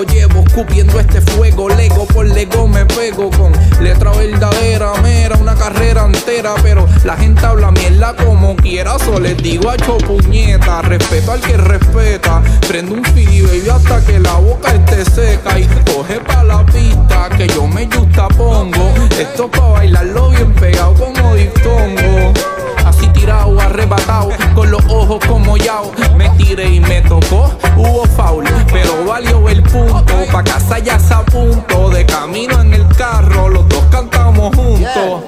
llevo 0.00 0.42
escupiendo 0.46 0.98
este 0.98 1.20
fuego 1.20 1.68
Lego 1.68 2.06
por 2.06 2.26
Lego 2.26 2.66
me 2.66 2.86
pego 2.86 3.28
con 3.30 3.52
letra 3.82 4.10
verdadera 4.12 4.94
Mera 5.02 5.36
una 5.36 5.54
carrera 5.54 6.06
entera 6.06 6.54
Pero 6.62 6.88
la 7.04 7.14
gente 7.14 7.44
habla 7.44 7.70
mierda 7.70 8.16
como 8.16 8.56
quiera 8.56 8.98
Solo 8.98 9.20
les 9.20 9.36
digo 9.36 9.68
a 9.68 9.76
puñeta 9.76 10.80
Respeto 10.80 11.32
al 11.32 11.40
que 11.40 11.58
respeta 11.58 12.42
Prendo 12.66 12.94
un 12.94 13.04
fili 13.04 13.42
baby 13.42 13.68
hasta 13.68 14.02
que 14.06 14.18
la 14.18 14.32
boca 14.34 14.72
esté 14.72 15.04
seca 15.04 15.58
Y 15.58 15.66
coge 15.92 16.20
pa' 16.20 16.42
la 16.42 16.64
pista 16.64 17.28
que 17.36 17.46
yo 17.48 17.66
me 17.66 17.86
justa 17.86 18.28
pongo 18.28 18.94
Esto 19.20 19.50
pa' 19.50 19.68
bailarlo 19.72 20.30
bien 20.30 20.54
pegado 20.54 20.94
como 20.94 21.34
diftongo 21.34 22.11
arrebatado, 23.72 24.28
con 24.54 24.70
los 24.70 24.84
ojos 24.86 25.24
como 25.26 25.56
yao. 25.56 25.90
Me 26.16 26.28
tiré 26.30 26.68
y 26.68 26.80
me 26.80 27.00
tocó, 27.02 27.50
hubo 27.76 28.04
foul, 28.04 28.44
pero 28.70 29.04
valió 29.04 29.48
el 29.48 29.62
punto. 29.62 30.04
Pa' 30.30 30.44
casa 30.44 30.78
ya 30.78 30.98
se 30.98 31.14
apunto, 31.14 31.90
de 31.90 32.04
camino 32.04 32.60
en 32.60 32.74
el 32.74 32.86
carro, 32.96 33.48
los 33.48 33.66
dos 33.68 33.84
cantamos 33.90 34.54
juntos. 34.54 35.22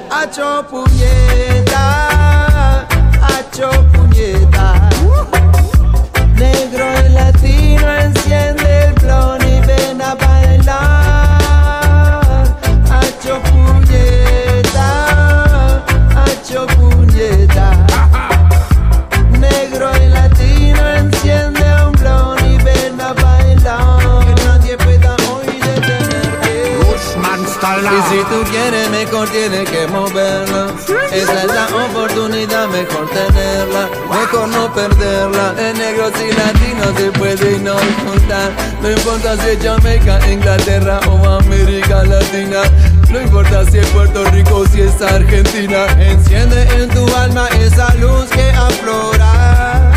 Jamaica, 39.61 40.21
Inglaterra 40.31 41.01
o 41.09 41.29
América 41.29 42.05
Latina. 42.05 42.63
No 43.11 43.21
importa 43.21 43.65
si 43.65 43.79
es 43.79 43.87
Puerto 43.89 44.25
Rico, 44.31 44.65
si 44.67 44.83
es 44.83 45.03
Argentina. 45.03 45.87
Enciende 45.99 46.63
en 46.77 46.89
tu 46.91 47.05
alma 47.17 47.49
esa 47.61 47.93
luz 47.95 48.27
que 48.27 48.51
aflora. 48.51 49.91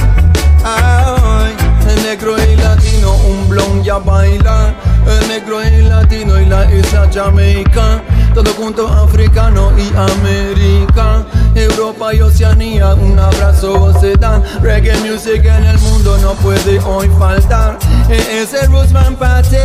Ay, 0.64 1.56
el 1.88 2.04
negro 2.04 2.36
y 2.38 2.56
latino, 2.56 3.16
un 3.16 3.48
blon 3.48 3.84
ya 3.84 4.00
baila. 4.00 4.74
El 5.06 5.28
negro 5.28 5.64
y 5.64 5.84
latino 5.84 6.40
y 6.40 6.46
la 6.46 6.66
isla 6.74 7.08
Jamaica. 7.14 8.02
Todo 8.34 8.52
junto 8.54 8.88
africano 8.88 9.72
y 9.78 9.88
América. 9.96 11.26
Europa 11.54 12.14
y 12.14 12.22
Oceanía, 12.22 12.96
un 12.96 13.20
abrazo 13.20 13.94
se 14.00 14.16
dan. 14.16 14.44
Reggae 14.62 14.98
music 15.00 15.46
en 15.46 15.64
el 15.64 15.78
mundo 15.80 16.18
no 16.22 16.34
puede 16.36 16.80
hoy 16.80 17.10
faltar. 17.20 17.78
Es 18.10 18.54
el 18.54 18.72
Rootsman 18.72 19.18
Party. 19.18 19.58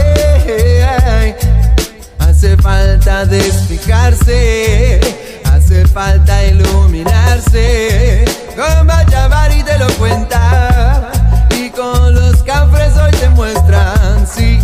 Hace 2.19 2.57
falta 2.57 3.25
despejarse, 3.25 5.01
hace 5.45 5.87
falta 5.87 6.45
iluminarse. 6.45 8.25
Con 8.57 8.87
Bajavari 8.87 9.63
te 9.63 9.79
lo 9.79 9.87
cuenta 9.95 11.11
y 11.51 11.71
con 11.71 12.15
los 12.15 12.43
cafres 12.43 12.97
hoy 12.97 13.13
te 13.13 13.29
muestran, 13.31 14.27
sí. 14.27 14.59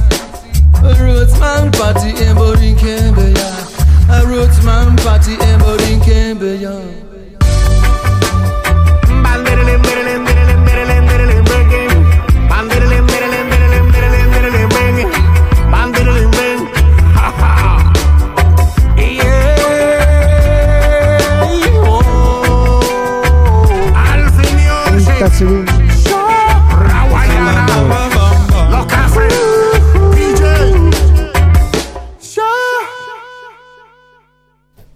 Rootsman 0.98 1.70
Party 1.70 2.14
en 2.20 2.34
Borinquembeya, 2.34 3.50
a 4.08 4.20
Rootsman 4.22 4.96
Party 4.96 5.36
en 5.40 5.57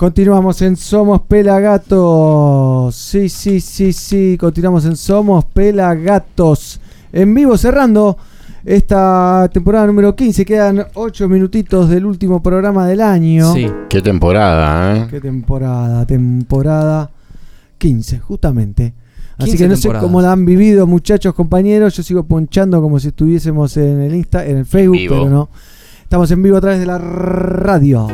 Continuamos 0.02 0.60
en 0.62 0.76
Somos 0.76 1.20
Pelagatos. 1.20 2.92
Sí, 2.92 3.28
sí, 3.28 3.60
sí, 3.60 3.92
sí. 3.92 4.36
Continuamos 4.36 4.84
en 4.84 4.96
Somos 4.96 5.44
Pelagatos. 5.44 6.80
En 7.12 7.32
vivo 7.32 7.56
cerrando 7.56 8.18
esta 8.64 9.48
temporada 9.52 9.86
número 9.86 10.16
15. 10.16 10.44
Quedan 10.44 10.86
8 10.94 11.28
minutitos 11.28 11.88
del 11.88 12.04
último 12.04 12.42
programa 12.42 12.84
del 12.84 13.00
año. 13.00 13.54
Qué 13.88 14.02
temporada, 14.02 14.96
¿eh? 14.96 15.06
Qué 15.08 15.20
temporada, 15.20 16.04
temporada 16.04 17.08
15, 17.78 18.18
justamente. 18.18 18.94
Así 19.38 19.50
15 19.50 19.56
que 19.64 19.68
no 19.68 19.76
sé 19.76 19.88
cómo 20.00 20.20
la 20.20 20.32
han 20.32 20.44
vivido, 20.44 20.84
muchachos, 20.88 21.32
compañeros. 21.32 21.96
Yo 21.96 22.02
sigo 22.02 22.24
ponchando 22.24 22.82
como 22.82 22.98
si 22.98 23.06
estuviésemos 23.06 23.76
en 23.76 24.00
el 24.00 24.16
Insta, 24.16 24.44
en 24.44 24.56
el 24.56 24.66
Facebook, 24.66 24.96
vivo. 24.96 25.14
pero 25.14 25.30
no. 25.30 25.48
Estamos 26.02 26.28
en 26.32 26.42
vivo 26.42 26.56
a 26.56 26.60
través 26.60 26.80
de 26.80 26.86
la 26.86 26.98
radio. 26.98 28.08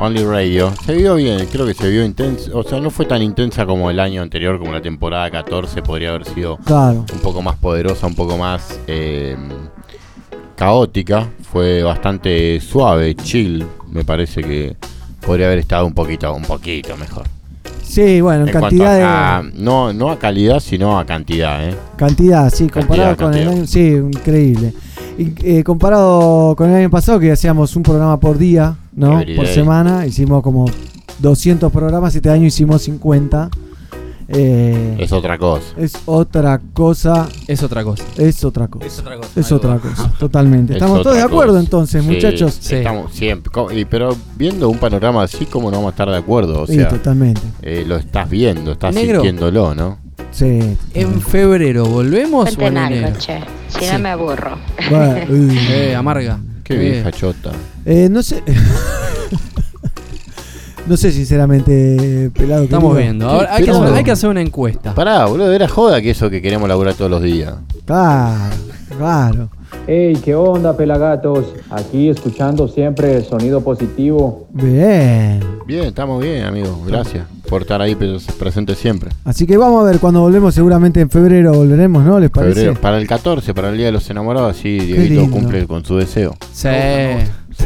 Only 0.00 0.24
Radio. 0.24 0.72
Se 0.86 0.94
vio 0.94 1.14
bien, 1.16 1.46
creo 1.52 1.66
que 1.66 1.74
se 1.74 1.88
vio 1.90 2.04
intenso. 2.04 2.56
O 2.58 2.62
sea, 2.62 2.80
no 2.80 2.90
fue 2.90 3.04
tan 3.04 3.20
intensa 3.22 3.66
como 3.66 3.90
el 3.90 4.00
año 4.00 4.22
anterior, 4.22 4.58
como 4.58 4.72
la 4.72 4.80
temporada 4.80 5.30
14. 5.30 5.82
Podría 5.82 6.08
haber 6.10 6.24
sido 6.24 6.56
Claro. 6.64 7.04
un 7.12 7.20
poco 7.20 7.42
más 7.42 7.56
poderosa, 7.56 8.06
un 8.06 8.14
poco 8.14 8.38
más 8.38 8.80
eh, 8.86 9.36
caótica. 10.56 11.28
Fue 11.52 11.82
bastante 11.82 12.60
suave, 12.60 13.14
chill. 13.14 13.66
Me 13.90 14.04
parece 14.04 14.42
que 14.42 14.76
podría 15.24 15.46
haber 15.46 15.58
estado 15.58 15.84
un 15.86 15.92
poquito, 15.94 16.32
un 16.32 16.42
poquito 16.44 16.96
mejor. 16.96 17.24
Sí, 17.82 18.20
bueno, 18.20 18.46
en, 18.46 18.52
cantidad 18.52 18.94
de. 18.96 19.02
a- 19.02 19.42
no, 19.54 19.92
no 19.92 20.10
a 20.10 20.18
calidad, 20.18 20.60
sino 20.60 20.98
a 20.98 21.04
cantidad, 21.04 21.68
¿eh? 21.68 21.74
Cantidad, 21.96 22.48
sí, 22.50 22.68
comparado 22.68 23.16
con 23.16 23.26
cantidad. 23.32 23.42
el 23.52 23.58
año. 23.58 23.66
Sí, 23.66 23.80
increíble. 23.96 24.72
Y, 25.18 25.32
eh, 25.42 25.64
comparado 25.64 26.54
con 26.56 26.70
el 26.70 26.76
año 26.76 26.90
pasado, 26.90 27.18
que 27.18 27.32
hacíamos 27.32 27.74
un 27.74 27.82
programa 27.82 28.18
por 28.20 28.38
día, 28.38 28.76
¿no? 29.00 29.20
Por 29.36 29.46
semana. 29.46 30.06
Hicimos 30.06 30.42
como 30.42 30.66
200 31.18 31.72
programas. 31.72 32.14
Este 32.14 32.30
año 32.30 32.46
hicimos 32.46 32.82
50. 32.82 33.50
Eh, 34.32 34.96
Es 35.00 35.10
otra 35.10 35.36
cosa. 35.38 35.64
Es 35.76 35.92
otra 36.06 36.60
cosa. 36.72 37.28
Es 37.48 37.62
otra 37.64 37.82
cosa. 37.82 38.04
Es 38.16 38.44
otra 38.44 38.68
cosa. 38.68 38.86
Es 38.86 39.00
otra 39.00 39.16
cosa. 39.16 39.28
Es 39.40 39.50
Ahí 39.50 39.56
otra 39.56 39.70
va. 39.74 39.78
cosa. 39.80 40.12
Totalmente. 40.20 40.72
Es 40.74 40.76
Estamos 40.76 41.02
todos 41.02 41.16
de 41.16 41.22
acuerdo 41.22 41.54
cosa. 41.54 41.64
entonces, 41.64 42.04
Sí, 42.04 42.10
muchachos. 42.10 42.70
Estamos 42.72 43.12
siempre. 43.12 43.50
pero 43.90 44.16
viendo 44.36 44.68
un 44.68 44.78
panorama 44.78 45.24
así, 45.24 45.46
¿cómo 45.46 45.68
no 45.70 45.78
vamos 45.78 45.88
a 45.88 45.94
estar 45.94 46.08
de 46.10 46.16
acuerdo? 46.16 46.62
O 46.62 46.66
Sí, 46.68 46.74
sea, 46.76 46.88
totalmente. 46.88 47.40
eh, 47.62 47.84
lo 47.84 47.96
estás 47.96 48.30
viendo, 48.30 48.70
estás 48.72 48.94
Negro. 48.94 49.16
sintiéndolo, 49.22 49.74
¿no? 49.74 49.98
Sí. 50.30 50.76
¿En 50.94 51.20
febrero 51.20 51.86
volvemos 51.86 52.56
o 52.56 52.62
en 52.62 52.78
algo, 52.78 52.96
enero? 52.98 53.16
che. 53.18 53.40
Si 53.66 53.80
Sí. 53.84 53.90
no 53.94 53.98
me 53.98 54.08
aburro. 54.10 54.58
Bueno, 54.90 55.14
uy. 55.28 55.58
Eh, 55.72 55.94
amarga. 55.96 56.38
Qué 56.62 56.76
vieja 56.76 57.10
chota. 57.10 57.50
Eh, 57.90 58.08
no 58.08 58.22
sé. 58.22 58.42
no 60.86 60.96
sé, 60.96 61.12
sinceramente, 61.12 62.30
pelado. 62.34 62.64
Estamos 62.64 62.94
querido. 62.94 63.10
viendo. 63.12 63.28
Ahora 63.28 63.54
hay 63.54 63.64
que, 63.64 63.70
Pero- 63.72 63.84
hacer, 63.84 63.96
hay 63.96 64.04
que 64.04 64.10
hacer 64.12 64.30
una 64.30 64.40
encuesta. 64.42 64.94
Pará, 64.94 65.26
boludo, 65.26 65.52
era 65.52 65.68
joda 65.68 66.00
que 66.00 66.10
eso 66.10 66.30
que 66.30 66.40
queremos 66.40 66.68
laburar 66.68 66.94
todos 66.94 67.10
los 67.10 67.22
días. 67.22 67.54
Claro, 67.84 68.54
claro. 68.96 69.48
Hey, 69.86 70.18
¿qué 70.24 70.34
onda, 70.34 70.76
pelagatos? 70.76 71.46
Aquí 71.70 72.08
escuchando 72.08 72.68
siempre 72.68 73.16
el 73.16 73.24
sonido 73.24 73.60
positivo. 73.62 74.46
Bien. 74.52 75.40
Bien, 75.66 75.84
estamos 75.84 76.22
bien, 76.22 76.44
amigos. 76.44 76.76
Gracias 76.86 77.24
por 77.48 77.62
estar 77.62 77.80
ahí 77.80 77.94
pres- 77.94 78.26
presente 78.38 78.74
siempre. 78.74 79.10
Así 79.24 79.46
que 79.46 79.56
vamos 79.56 79.82
a 79.82 79.86
ver 79.90 79.98
cuando 80.00 80.20
volvemos, 80.20 80.54
seguramente 80.54 81.00
en 81.00 81.08
febrero 81.10 81.52
volveremos, 81.54 82.04
¿no? 82.04 82.18
¿Les 82.20 82.30
parece? 82.30 82.54
Febrero, 82.60 82.80
para 82.80 82.98
el 82.98 83.06
14, 83.06 83.54
para 83.54 83.70
el 83.70 83.76
Día 83.76 83.86
de 83.86 83.92
los 83.92 84.08
Enamorados, 84.10 84.62
lindo. 84.62 84.84
Dieguito 84.84 85.30
cumple 85.30 85.66
con 85.66 85.84
su 85.84 85.96
deseo. 85.96 86.36
Sí. 86.52 86.68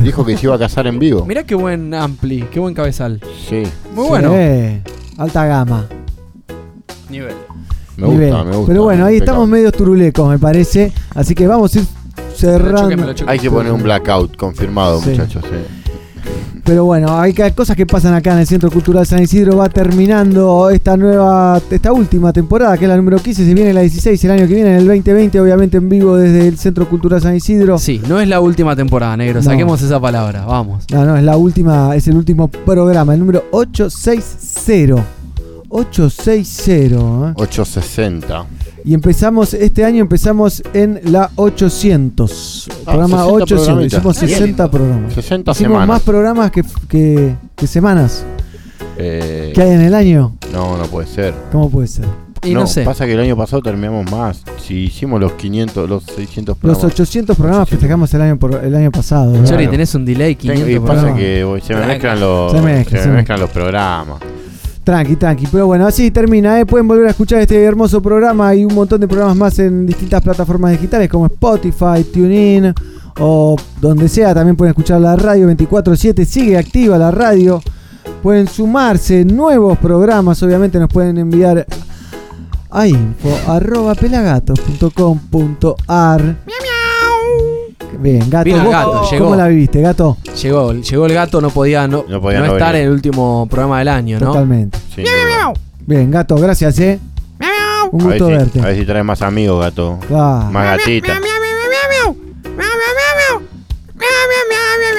Dijo 0.03 0.25
que 0.25 0.37
se 0.37 0.47
iba 0.47 0.55
a 0.55 0.59
casar 0.59 0.87
en 0.87 0.99
vivo. 0.99 1.25
Mirá 1.25 1.45
qué 1.45 1.55
buen 1.55 1.93
ampli, 1.95 2.43
qué 2.51 2.61
buen 2.61 2.75
cabezal. 2.75 3.21
Sí. 3.49 3.63
Muy 3.95 4.05
Sí, 4.05 4.09
bueno. 4.11 4.35
Alta 5.19 5.47
gama. 5.47 5.87
Nivel. 7.09 7.35
Me 7.97 8.07
gusta, 8.07 8.45
me 8.45 8.57
gusta. 8.57 8.67
Pero 8.67 8.83
bueno, 8.83 9.05
ahí 9.07 9.17
estamos 9.17 9.47
medio 9.49 9.71
turulecos, 9.71 10.29
me 10.29 10.39
parece. 10.39 10.93
Así 11.15 11.35
que 11.35 11.47
vamos 11.47 11.75
a 11.77 11.79
ir 11.79 11.87
cerrando. 12.35 13.15
Hay 13.27 13.39
que 13.39 13.51
poner 13.51 13.73
un 13.73 13.83
blackout 13.83 14.37
confirmado, 14.37 15.01
Sí. 15.01 15.11
muchachos. 15.11 15.45
sí. 15.45 15.84
Pero 16.65 16.85
bueno, 16.87 17.19
hay 17.21 17.35
cosas 17.55 17.77
que 17.77 17.85
pasan 17.85 18.15
acá 18.15 18.33
en 18.33 18.39
el 18.39 18.47
Centro 18.47 18.71
Cultural 18.71 19.07
San 19.07 19.23
Isidro. 19.23 19.59
Va 19.59 19.69
terminando 19.69 20.71
esta 20.71 20.97
nueva, 20.97 21.61
esta 21.71 21.93
última 21.93 22.33
temporada, 22.33 22.79
que 22.79 22.85
es 22.85 22.89
la 22.89 22.97
número 22.97 23.19
15. 23.19 23.45
Se 23.45 23.55
viene 23.55 23.73
la 23.75 23.83
16 23.83 24.25
el 24.25 24.31
año 24.31 24.49
que 24.49 24.55
viene, 24.55 24.71
en 24.71 24.77
el 24.77 24.87
2020, 24.87 25.41
obviamente 25.41 25.77
en 25.77 25.89
vivo 25.89 26.17
desde 26.17 26.49
el 26.49 26.57
Centro 26.57 26.89
Cultural 26.89 27.21
San 27.21 27.37
Isidro. 27.37 27.79
Sí, 27.79 28.01
no 28.09 28.19
es 28.19 28.29
la 28.29 28.41
última 28.41 28.75
temporada, 28.75 29.17
negro. 29.17 29.41
No. 29.41 29.43
Saquemos 29.43 29.83
esa 29.83 30.01
palabra. 30.01 30.47
Vamos. 30.47 30.85
No, 30.91 31.05
no, 31.05 31.17
es 31.17 31.23
la 31.23 31.37
última, 31.37 31.95
es 31.95 32.09
el 32.09 32.17
último 32.17 32.49
programa, 32.49 33.13
el 33.13 33.21
número 33.21 33.45
860. 33.51 35.05
860. 35.69 36.97
¿eh? 36.97 37.33
860. 37.37 38.47
Y 38.85 38.93
empezamos, 38.93 39.55
este 39.55 39.83
año 39.85 40.03
empezamos 40.03 40.63
en 40.75 41.01
la 41.05 41.31
800. 41.37 42.69
Ah, 42.71 42.93
programa 42.93 43.17
60 43.25 43.33
800. 43.35 43.65
programitas. 43.67 43.93
Hicimos 43.99 44.21
Bien. 44.21 44.39
60 44.39 44.71
programas. 44.71 45.15
60 45.15 45.51
Hicimos 45.53 45.57
semanas. 45.71 45.89
más 45.89 46.03
programas 46.03 46.51
que, 46.51 46.63
que, 46.89 47.35
que 47.57 47.67
semanas 47.67 48.25
Eh, 48.99 49.53
que 49.55 49.63
hay 49.63 49.71
en 49.71 49.81
el 49.81 49.95
año. 49.95 50.37
No, 50.53 50.77
no 50.77 50.85
puede 50.85 51.07
ser. 51.09 51.35
¿Cómo 51.51 51.71
puede 51.71 51.89
ser? 51.89 52.05
Y 52.43 52.53
no 52.53 52.67
sé. 52.67 52.83
Pasa 52.85 53.07
que 53.07 53.15
el 53.15 53.21
año 53.21 53.37
pasado 53.39 53.63
terminamos 53.63 54.11
más. 54.11 54.43
Si 54.63 54.75
hicimos 54.85 55.19
los 55.19 55.33
500, 55.33 55.89
los 55.89 56.05
600 56.05 56.53
Los 56.53 56.59
programas. 56.59 56.85
800 56.85 57.37
programas 57.37 57.69
festejamos 57.71 58.13
el 58.13 58.21
año 58.21 58.39
por, 58.39 58.63
el 58.63 58.75
año 58.75 58.91
pasado. 58.93 59.43
Chori, 59.47 59.67
tenés 59.67 59.95
un 59.95 60.05
delay 60.05 60.35
Tengo- 60.37 60.53
500 60.63 60.69
y 60.71 60.79
pasa 60.79 60.93
programas. 60.93 61.19
que 61.21 61.45
uy, 61.47 61.61
se 61.63 61.75
me 61.75 61.87
mezclan 61.87 62.21
los, 62.21 62.53
Se 62.53 62.59
se 62.59 62.65
mezcla, 62.65 62.99
me 62.99 63.05
se 63.05 63.11
mezclan 63.11 63.41
los 63.41 63.51
programas. 63.51 64.19
Tranqui, 64.85 65.17
tranqui. 65.17 65.47
Pero 65.51 65.67
bueno, 65.67 65.87
así 65.87 66.11
termina. 66.11 66.61
¿eh? 66.61 66.67
Pueden 66.67 66.87
volver 66.87 67.07
a 67.07 67.11
escuchar 67.11 67.41
este 67.41 67.63
hermoso 67.63 68.03
programa 68.03 68.55
y 68.55 68.67
un 68.67 68.75
montón 68.75 69.01
de 69.01 69.09
programas 69.09 69.37
más 69.37 69.59
en 69.59 69.87
distintas 69.87 70.21
plataformas 70.23 70.73
digitales 70.73 71.09
como 71.09 71.25
Spotify, 71.27 72.05
TuneIn 72.13 72.75
o 73.19 73.57
donde 73.81 74.09
sea. 74.09 74.35
También 74.35 74.57
pueden 74.57 74.73
escuchar 74.73 75.01
la 75.01 75.17
radio 75.17 75.51
24-7. 75.51 76.27
Sigue 76.27 76.59
activa 76.59 76.99
la 76.99 77.11
radio. 77.11 77.63
Pueden 78.23 78.47
sumarse 78.47 79.25
nuevos 79.25 79.79
programas. 79.79 80.43
Obviamente 80.43 80.79
nos 80.79 80.91
pueden 80.91 81.17
enviar 81.17 81.67
a 82.71 82.87
info 82.87 83.31
arroba 83.47 83.95
pelagatos.com.ar. 83.95 86.37
Bien, 87.99 88.29
gato. 88.29 88.45
Vino 88.45 88.59
el 88.59 88.65
¿vos 88.65 88.73
gato, 88.73 88.91
¿Cómo 88.93 89.11
llegó. 89.11 89.37
la 89.37 89.49
viviste, 89.49 89.81
gato? 89.81 90.17
Llegó, 90.43 90.73
llegó 90.73 91.07
el 91.07 91.15
gato, 91.15 91.41
no 91.41 91.51
podía 91.51 91.87
no, 91.87 92.05
No 92.09 92.21
podía 92.21 92.41
no 92.41 92.47
no 92.47 92.53
estar 92.55 92.75
en 92.77 92.87
el 92.87 92.91
último 92.91 93.47
programa 93.51 93.79
del 93.79 93.89
año, 93.89 94.19
¿no? 94.21 94.27
Totalmente. 94.27 94.79
Sí, 94.95 95.05
Bien, 95.87 96.11
gato, 96.11 96.37
gracias, 96.37 96.79
eh. 96.81 96.99
Un 97.93 98.01
a, 98.01 98.05
gusto 98.07 98.27
si, 98.27 98.33
verte. 98.33 98.61
a 98.61 98.65
ver 98.67 98.77
si 98.79 98.85
traes 98.87 99.05
más 99.05 99.23
amigos, 99.23 99.61
gato. 99.61 99.99
Ah. 100.11 100.49
Más 100.51 100.79
gatitas. 100.79 101.19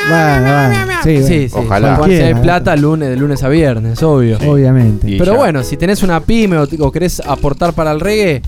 Bueno, 0.08 0.44
bueno, 0.44 0.94
sí, 1.04 1.24
Sí, 1.24 1.50
sí. 1.50 1.56
Ojalá. 1.56 1.98
Cuando 1.98 2.42
plata 2.42 2.72
de 2.72 2.78
lunes, 2.78 3.10
de 3.10 3.16
lunes 3.18 3.44
a 3.44 3.50
viernes, 3.50 4.02
obvio. 4.04 4.38
Obviamente. 4.48 5.10
Y 5.10 5.18
Pero 5.18 5.34
ya. 5.34 5.38
bueno, 5.38 5.64
si 5.64 5.78
tenés 5.78 6.04
una 6.04 6.20
pyme 6.20 6.58
o, 6.58 6.68
o 6.80 6.92
querés 6.92 7.20
aportar 7.22 7.74
para 7.74 7.92
el 7.92 8.00
reggae, 8.00 8.42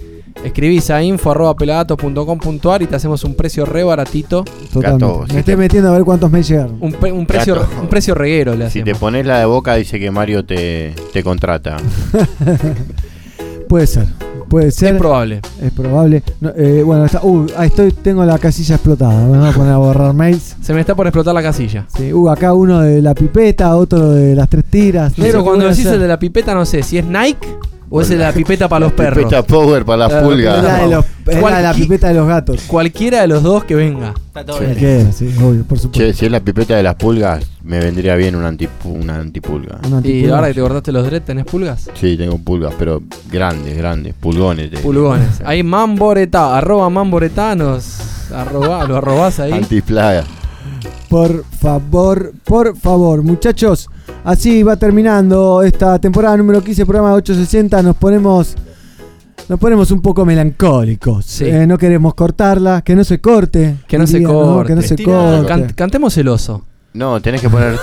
escribís 0.44 0.90
a 0.90 1.02
info.pelagatos.com.ar 1.04 2.82
y 2.82 2.88
te 2.88 2.96
hacemos 2.96 3.24
un 3.24 3.36
precio 3.36 3.66
re 3.66 3.84
baratito. 3.84 4.44
Totalmente. 4.72 5.06
Gato, 5.06 5.20
me 5.34 5.40
estoy 5.40 5.44
te- 5.44 5.58
metiendo 5.58 5.90
a 5.90 5.94
ver 5.94 6.04
cuántos 6.04 6.32
me 6.32 6.42
llegaron. 6.44 6.78
Un, 6.80 6.94
pre- 6.94 7.12
un 7.12 7.26
precio, 7.26 7.56
Gato. 7.56 7.68
un 7.82 7.88
precio 7.88 8.16
reguero 8.16 8.52
le 8.56 8.70
Si 8.70 8.80
hacemos. 8.80 8.86
te 8.86 8.96
pones 9.00 9.26
la 9.26 9.40
de 9.40 9.46
boca, 9.46 9.76
dice 9.76 10.00
que 10.00 10.12
Mario 10.12 10.46
te, 10.46 10.94
te 11.14 11.24
contrata. 11.24 11.78
Puede 13.68 13.88
ser. 13.88 14.06
Puede 14.50 14.72
ser. 14.72 14.94
Es 14.94 15.00
probable. 15.00 15.42
Es 15.62 15.72
probable. 15.74 16.24
No, 16.40 16.52
eh, 16.56 16.82
bueno, 16.86 17.04
está, 17.04 17.20
uh, 17.22 17.46
ahí 17.58 17.68
estoy, 17.68 17.92
tengo 17.92 18.24
la 18.24 18.38
casilla 18.40 18.76
explotada. 18.76 19.28
Me 19.28 19.38
voy 19.40 19.50
a 19.50 19.52
poner 19.52 19.74
a 19.74 19.78
borrar 19.78 20.14
mails. 20.14 20.56
Se 20.62 20.74
me 20.74 20.80
está 20.80 20.96
por 20.96 21.06
explotar 21.06 21.34
la 21.34 21.44
casilla. 21.44 21.86
Sí, 21.98 22.14
uh, 22.14 22.30
acá 22.30 22.54
uno 22.54 22.80
de 22.80 23.02
la 23.02 23.14
pipeta, 23.14 23.76
otro 23.76 24.12
de 24.12 24.36
las 24.36 24.48
tres 24.48 24.64
tiras. 24.66 25.18
No 25.18 25.26
sé 25.26 25.32
Pero 25.32 25.44
cuando 25.44 25.68
decís 25.68 25.86
el 25.88 26.00
de 26.00 26.08
la 26.08 26.18
pipeta, 26.18 26.54
no 26.54 26.66
sé 26.66 26.82
si 26.82 26.98
es 26.98 27.04
Nike 27.06 27.46
o 27.90 28.02
es 28.02 28.10
el 28.12 28.18
de 28.18 28.24
la 28.26 28.32
pipeta 28.34 28.68
para 28.68 28.82
los 28.86 28.94
perros. 28.94 29.18
Pipeta 29.24 29.44
Power 29.44 29.86
para 29.86 29.98
las 30.08 30.12
La- 30.14 30.22
pulgas. 30.24 30.58
Es 30.58 30.64
la 30.64 30.78
de, 30.80 30.88
los- 30.88 31.06
es 31.28 31.42
la 31.42 31.58
de 31.58 31.64
la 31.64 31.74
pipeta 31.74 32.08
de 32.10 32.14
los 32.14 32.28
gatos. 32.28 32.62
Cualquiera 32.68 33.22
de 33.22 33.28
los 33.28 33.44
dos 33.44 33.64
que 33.64 33.76
venga. 33.76 34.14
Está 34.28 34.46
todo 34.46 34.60
Sí, 34.60 34.66
bien. 34.76 35.14
sí, 35.14 35.26
obvio, 35.42 35.64
por 35.64 35.80
supuesto. 35.80 35.92
Che, 35.92 36.14
si 36.14 36.26
es 36.26 36.32
la 36.32 36.40
pipeta 36.42 36.76
de 36.76 36.84
las 36.84 36.96
pulgas, 36.96 37.44
me 37.64 37.80
vendría 37.80 38.16
bien 38.16 38.36
una, 38.36 38.52
antipu- 38.52 38.70
una 38.86 39.16
antipulga. 39.16 39.80
Un 39.86 39.92
Y 39.92 39.94
antipulgar. 39.96 40.36
ahora 40.36 40.48
que 40.50 40.54
te 40.54 40.62
cortaste 40.62 40.92
los 40.92 41.06
dread, 41.06 41.22
¿tenés 41.24 41.46
pulgas? 41.46 41.90
Sí, 41.96 42.18
tengo 42.18 42.38
pulgas, 42.38 42.74
pero 42.78 43.02
grandes, 43.32 43.76
grandes. 43.78 44.14
Pulgones. 44.16 44.70
de- 44.72 44.78
Pulgones. 44.80 45.42
Ahí 45.46 45.64
Mamboreta, 45.64 46.58
arroba 46.58 46.90
Mamboreta, 46.90 47.56
nos 47.56 48.00
arroba, 48.32 48.86
lo 48.86 48.98
arrobás 48.98 49.40
ahí. 49.40 49.54
Antiplaga. 49.54 50.24
Por 51.10 51.46
favor, 51.46 52.34
por 52.44 52.76
favor, 52.78 53.24
muchachos. 53.24 53.90
Así 54.28 54.62
va 54.62 54.76
terminando 54.76 55.62
esta 55.64 55.98
temporada 56.00 56.36
número 56.36 56.62
15, 56.62 56.86
programa 56.86 57.14
860. 57.14 57.82
Nos 57.82 57.96
ponemos. 57.96 58.56
Nos 59.48 59.58
ponemos 59.58 59.90
un 59.92 60.02
poco 60.02 60.26
melancólicos. 60.26 61.24
Sí. 61.26 61.46
Eh, 61.46 61.66
no 61.66 61.78
queremos 61.78 62.14
cortarla, 62.14 62.82
que 62.82 62.94
no 62.94 63.06
se 63.06 63.22
corte. 63.22 63.78
Que 63.88 63.98
no 63.98 64.06
se 64.06 64.22
corte. 64.22 64.68
Que 64.68 64.76
no 64.76 64.82
se 64.82 65.02
corte. 65.02 65.48
Can- 65.48 65.70
cantemos 65.74 66.18
el 66.18 66.28
oso. 66.28 66.62
No, 66.94 67.22
tenés 67.22 67.40
que 67.40 67.50
poner. 67.50 67.78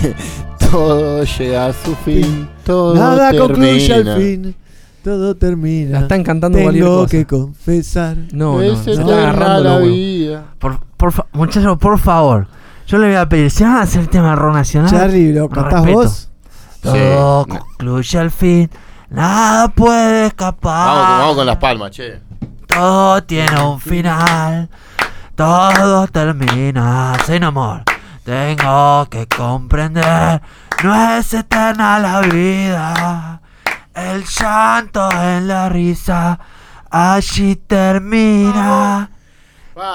todo 0.70 1.24
llega 1.24 1.66
a 1.68 1.72
su 1.72 1.94
fin. 2.04 2.48
Todo 2.66 2.94
Nada 2.94 3.30
termina. 3.30 3.46
concluye 3.46 3.94
al 3.94 4.16
fin. 4.20 4.54
Todo 5.02 5.34
termina. 5.36 5.90
La 5.92 5.98
están 6.00 6.22
cantando 6.22 6.58
Tengo 6.58 6.96
cosa. 6.96 7.10
que 7.10 7.24
confesar. 7.26 8.16
No, 8.32 8.56
no, 8.56 8.62
Es 8.62 8.78
se 8.80 8.90
está 8.92 9.04
agarrando 9.04 9.62
la 9.62 9.78
vida. 9.78 10.44
Por, 10.58 10.80
muchachos, 11.32 11.78
por 11.78 11.98
favor. 11.98 12.46
Yo 12.88 12.96
le 12.98 13.06
voy 13.08 13.16
a 13.16 13.28
pedir, 13.28 13.50
si 13.50 13.64
van 13.64 13.76
a 13.76 13.82
hacer 13.82 14.00
el 14.00 14.08
tema 14.08 14.34
rock 14.34 14.54
nacional. 14.54 14.90
Charlie, 14.90 15.32
¿lo 15.32 15.48
cantás 15.48 15.74
respeto. 15.84 15.98
vos? 15.98 16.30
Todo 16.82 17.44
Sí. 17.44 17.50
concluye 17.58 18.18
al 18.18 18.30
fin. 18.30 18.70
Nada 19.10 19.68
puede 19.68 20.26
escapar. 20.26 20.86
Vamos, 20.88 21.06
con- 21.06 21.18
vamos 21.18 21.36
con 21.36 21.46
las 21.46 21.56
palmas, 21.58 21.90
che. 21.90 22.20
Todo 22.66 23.22
tiene 23.24 23.62
un 23.62 23.78
final. 23.80 24.68
Todo 25.34 26.06
termina 26.08 27.12
sin 27.26 27.44
amor. 27.44 27.82
Tengo 28.24 29.06
que 29.10 29.26
comprender. 29.26 30.40
No 30.82 30.94
es 31.18 31.32
eterna 31.34 31.98
la 31.98 32.20
vida. 32.22 33.40
El 33.94 34.24
llanto 34.24 35.10
en 35.12 35.46
la 35.48 35.68
risa. 35.68 36.38
Allí 36.90 37.56
termina. 37.56 39.10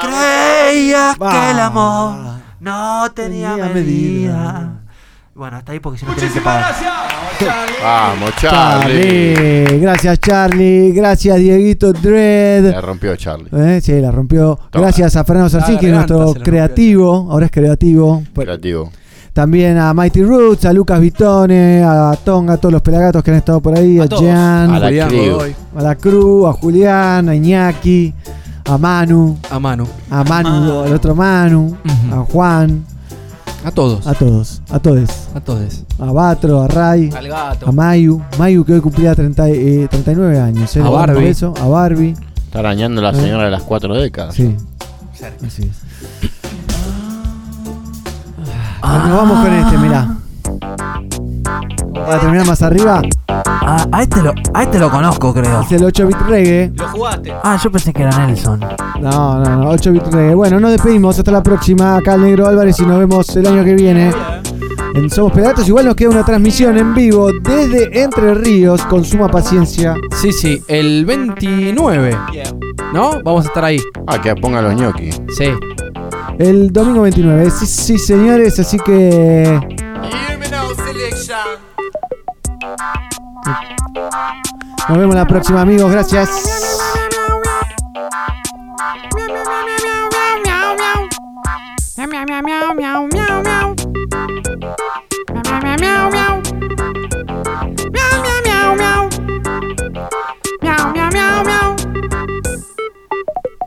Creía 0.02 1.16
que 1.20 1.52
el 1.52 1.60
amor 1.60 2.16
no 2.64 3.12
tenía 3.14 3.52
Tenía 3.56 3.66
medida. 3.74 3.74
medida. 3.74 4.80
Bueno, 5.36 5.58
hasta 5.58 5.72
ahí 5.72 5.80
porque 5.80 6.00
si 6.00 6.06
no 6.06 6.14
tienen 6.14 6.32
que 6.34 6.42
pagar. 6.42 6.76
Vamos, 7.82 8.32
Charlie. 8.40 9.34
Charlie. 9.34 9.80
Gracias, 9.80 10.20
Charlie. 10.20 10.92
Gracias, 10.92 11.38
Dieguito 11.38 11.92
Dread. 11.92 12.72
La 12.72 12.82
rompió 12.82 13.16
Charlie. 13.16 13.50
Eh, 13.52 13.82
sí, 13.82 14.00
la 14.00 14.12
rompió. 14.12 14.60
Toma. 14.70 14.86
Gracias 14.86 15.16
a 15.16 15.24
Fernando 15.24 15.50
Sarcín, 15.50 15.76
La 15.76 15.80
que 15.82 15.88
es 15.88 15.94
nuestro 15.94 16.24
rompió. 16.24 16.44
creativo. 16.44 17.28
Ahora 17.32 17.46
es 17.48 17.52
creativo. 17.52 18.24
Creativo. 18.36 18.92
También 19.34 19.80
a 19.80 19.92
Mighty 19.96 20.22
Roots, 20.24 20.66
a 20.66 20.74
Lucas 20.74 21.00
Vitone, 21.00 21.84
a 21.84 22.16
Tonga, 22.24 22.54
a 22.54 22.58
todos 22.58 22.72
los 22.72 22.84
pelagatos 22.84 23.24
que 23.24 23.32
han 23.32 23.38
estado 23.38 23.60
por 23.62 23.76
ahí, 23.76 23.98
a, 24.00 24.04
A 24.04 24.06
A 24.06 24.64
a 24.66 24.68
la 24.80 24.88
Julián 24.88 25.10
crew. 25.10 25.32
Godoy, 25.34 25.56
la 25.82 25.96
Cruz, 25.96 26.46
a 26.50 26.54
Julián, 26.54 27.30
a 27.30 27.36
Iñaki, 27.36 28.14
a 28.66 28.78
Manu, 28.78 29.38
a 29.50 29.60
Manu. 29.60 29.88
a 30.10 30.24
Manu, 30.24 30.84
el 30.86 30.94
otro 30.94 31.16
Manu, 31.16 31.76
Ujú. 31.86 32.16
a 32.16 32.26
Juan, 32.26 32.86
A 33.66 33.72
todos. 33.72 34.06
a 34.08 34.14
todos, 34.14 34.62
a 34.72 34.80
todos. 34.80 35.10
A 35.36 35.40
todos. 35.42 35.84
A 36.00 36.12
Batro, 36.12 36.62
a 36.62 36.68
Ray, 36.68 37.10
Al 37.16 37.28
gato. 37.28 37.68
a 37.68 37.72
Mayu, 37.72 38.22
Mayu 38.38 38.64
que 38.66 38.74
hoy 38.74 38.82
cumplía 38.82 39.14
30, 39.16 39.50
eh, 39.50 39.88
39 39.90 40.40
años. 40.40 40.76
¿eh? 40.76 40.82
A 40.82 40.84
Le 40.86 40.90
Barbie. 40.90 41.24
beso, 41.26 41.54
a 41.62 41.68
Barbie. 41.68 42.16
Está 42.46 42.60
arañando 42.60 43.02
la 43.02 43.14
señora 43.14 43.46
de 43.46 43.52
las 43.52 43.64
cuatro 43.64 43.94
décadas. 43.96 44.36
Sí. 44.36 44.56
Así 45.46 45.64
es. 45.64 45.78
Bueno, 48.82 49.08
nos 49.08 49.18
vamos 49.18 49.44
con 49.46 49.54
este, 49.54 49.78
mirá. 49.78 50.18
Para 51.94 52.20
terminar 52.20 52.48
más 52.48 52.62
arriba, 52.62 53.02
Ah, 53.66 53.88
a 53.92 54.02
este 54.04 54.22
lo, 54.22 54.34
a 54.54 54.64
este 54.64 54.78
lo 54.78 54.90
conozco, 54.92 55.34
creo. 55.34 55.62
es 55.62 55.72
el 55.72 55.84
8-bit 55.84 56.18
reggae. 56.28 56.72
Lo 56.76 56.88
jugaste. 56.90 57.34
Ah, 57.44 57.58
yo 57.64 57.72
pensé 57.72 57.94
que 57.94 58.04
era 58.04 58.26
Nelson. 58.28 58.60
No, 59.02 59.40
no, 59.40 59.56
no, 59.56 59.72
8-bit 59.74 60.04
reggae. 60.08 60.36
Bueno, 60.36 60.60
nos 60.60 60.72
despedimos. 60.72 61.18
Hasta 61.18 61.32
la 61.32 61.42
próxima. 61.42 61.96
Acá 61.98 62.16
el 62.16 62.22
Negro 62.24 62.48
Álvarez 62.48 62.80
y 62.80 62.86
nos 62.86 63.00
vemos 63.00 63.36
el 63.36 63.48
año 63.48 63.64
que 63.64 63.74
viene. 63.76 64.12
En 64.96 65.10
Somos 65.10 65.32
Pelagatos. 65.32 65.68
Igual 65.68 65.86
nos 65.86 65.96
queda 65.96 66.10
una 66.10 66.24
transmisión 66.26 66.78
en 66.78 66.94
vivo 66.94 67.30
desde 67.42 68.04
Entre 68.04 68.34
Ríos. 68.34 68.82
Con 68.86 69.04
suma 69.06 69.30
paciencia. 69.30 69.96
Sí, 70.22 70.32
sí, 70.34 70.62
el 70.68 71.06
29. 71.06 72.18
¿No? 72.94 73.22
Vamos 73.24 73.46
a 73.46 73.48
estar 73.48 73.64
ahí. 73.66 73.80
Ah, 74.08 74.22
que 74.22 74.36
pongan 74.36 74.64
los 74.66 74.76
ñoquis. 74.76 75.22
Sí. 75.38 75.46
El 76.38 76.72
domingo 76.74 77.04
29. 77.04 77.50
Sí, 77.50 77.66
sí, 77.66 77.98
señores. 77.98 78.60
Así 78.60 78.78
que. 78.78 79.60
Nos 84.90 84.98
vemos 84.98 85.16
la 85.16 85.26
próxima, 85.26 85.62
amigos. 85.62 85.92
Gracias. 85.92 86.30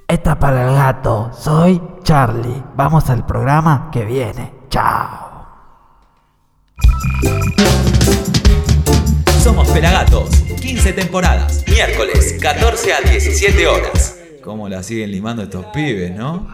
Esta 0.08 0.32
es 0.32 0.36
para 0.38 0.68
el 0.68 0.74
gato. 0.74 1.30
Soy 1.32 1.80
Charlie. 2.02 2.62
Vamos 2.74 3.08
al 3.10 3.26
programa 3.26 3.90
que 3.92 4.04
viene. 4.04 4.54
Chao. 4.68 5.25
Somos 9.42 9.68
Pelagatos, 9.68 10.30
15 10.60 10.92
temporadas, 10.92 11.64
miércoles, 11.68 12.36
14 12.40 12.92
a 12.92 13.00
17 13.00 13.66
horas. 13.66 14.16
¿Cómo 14.42 14.68
la 14.68 14.82
siguen 14.82 15.10
limando 15.10 15.42
estos 15.42 15.66
pibes, 15.66 16.10
no? 16.12 16.50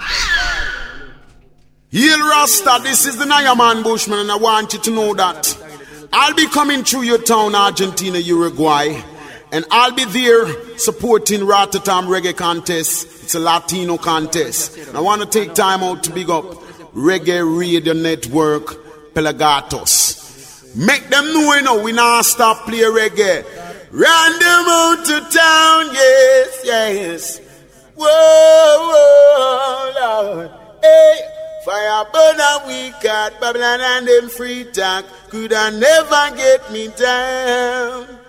Hail 1.91 2.21
Rasta, 2.21 2.81
this 2.83 3.07
is 3.07 3.19
the 3.19 3.25
Nagaman 3.25 3.83
Bushman, 3.83 4.21
and 4.21 4.31
I 4.31 4.37
want 4.37 4.73
you 4.73 4.79
to 4.81 4.91
know 4.91 5.15
that 5.15 5.57
I'll 6.13 6.35
be 6.35 6.47
coming 6.47 6.85
through 6.85 7.03
your 7.03 7.19
town, 7.19 7.55
Argentina, 7.55 8.19
Uruguay, 8.19 9.03
And 9.53 9.67
I'll 9.71 9.93
be 9.93 10.07
there 10.07 10.79
supporting 10.79 11.45
Rotterdam 11.45 12.07
Reggae 12.07 12.35
Contest. 12.35 13.25
It's 13.25 13.35
a 13.35 13.39
Latino 13.39 13.99
contest. 13.99 14.79
And 14.79 14.97
I 14.97 15.01
want 15.01 15.21
to 15.21 15.29
take 15.29 15.53
time 15.53 15.83
out 15.83 16.03
to 16.05 16.11
big 16.11 16.31
up 16.31 16.45
Reggae 16.95 17.43
Radio 17.59 17.93
Network, 17.93 19.13
Pelagatos. 19.13 20.22
Make 20.75 21.09
them 21.09 21.27
know, 21.33 21.55
you 21.55 21.63
know, 21.63 21.83
we 21.83 21.93
not 21.93 22.25
stop 22.25 22.65
play 22.65 22.79
reggae. 22.79 23.45
Run 23.91 24.33
them 24.39 24.65
out 24.69 25.05
to 25.05 25.21
town, 25.21 25.93
yes, 25.93 26.61
yes. 26.65 27.39
Whoa, 27.95 28.07
whoa, 28.91 29.93
Lord. 30.01 30.51
Hey, 30.83 31.21
fire 31.65 32.05
burn 32.11 32.41
a 32.41 32.67
we 32.67 32.91
got 33.03 33.39
Babylon 33.39 33.81
and 33.83 34.09
them 34.09 34.29
free 34.31 34.65
talk. 34.65 35.05
Could 35.29 35.53
I 35.53 35.71
never 35.71 36.37
get 36.37 36.73
me 36.73 36.89
down? 36.89 38.22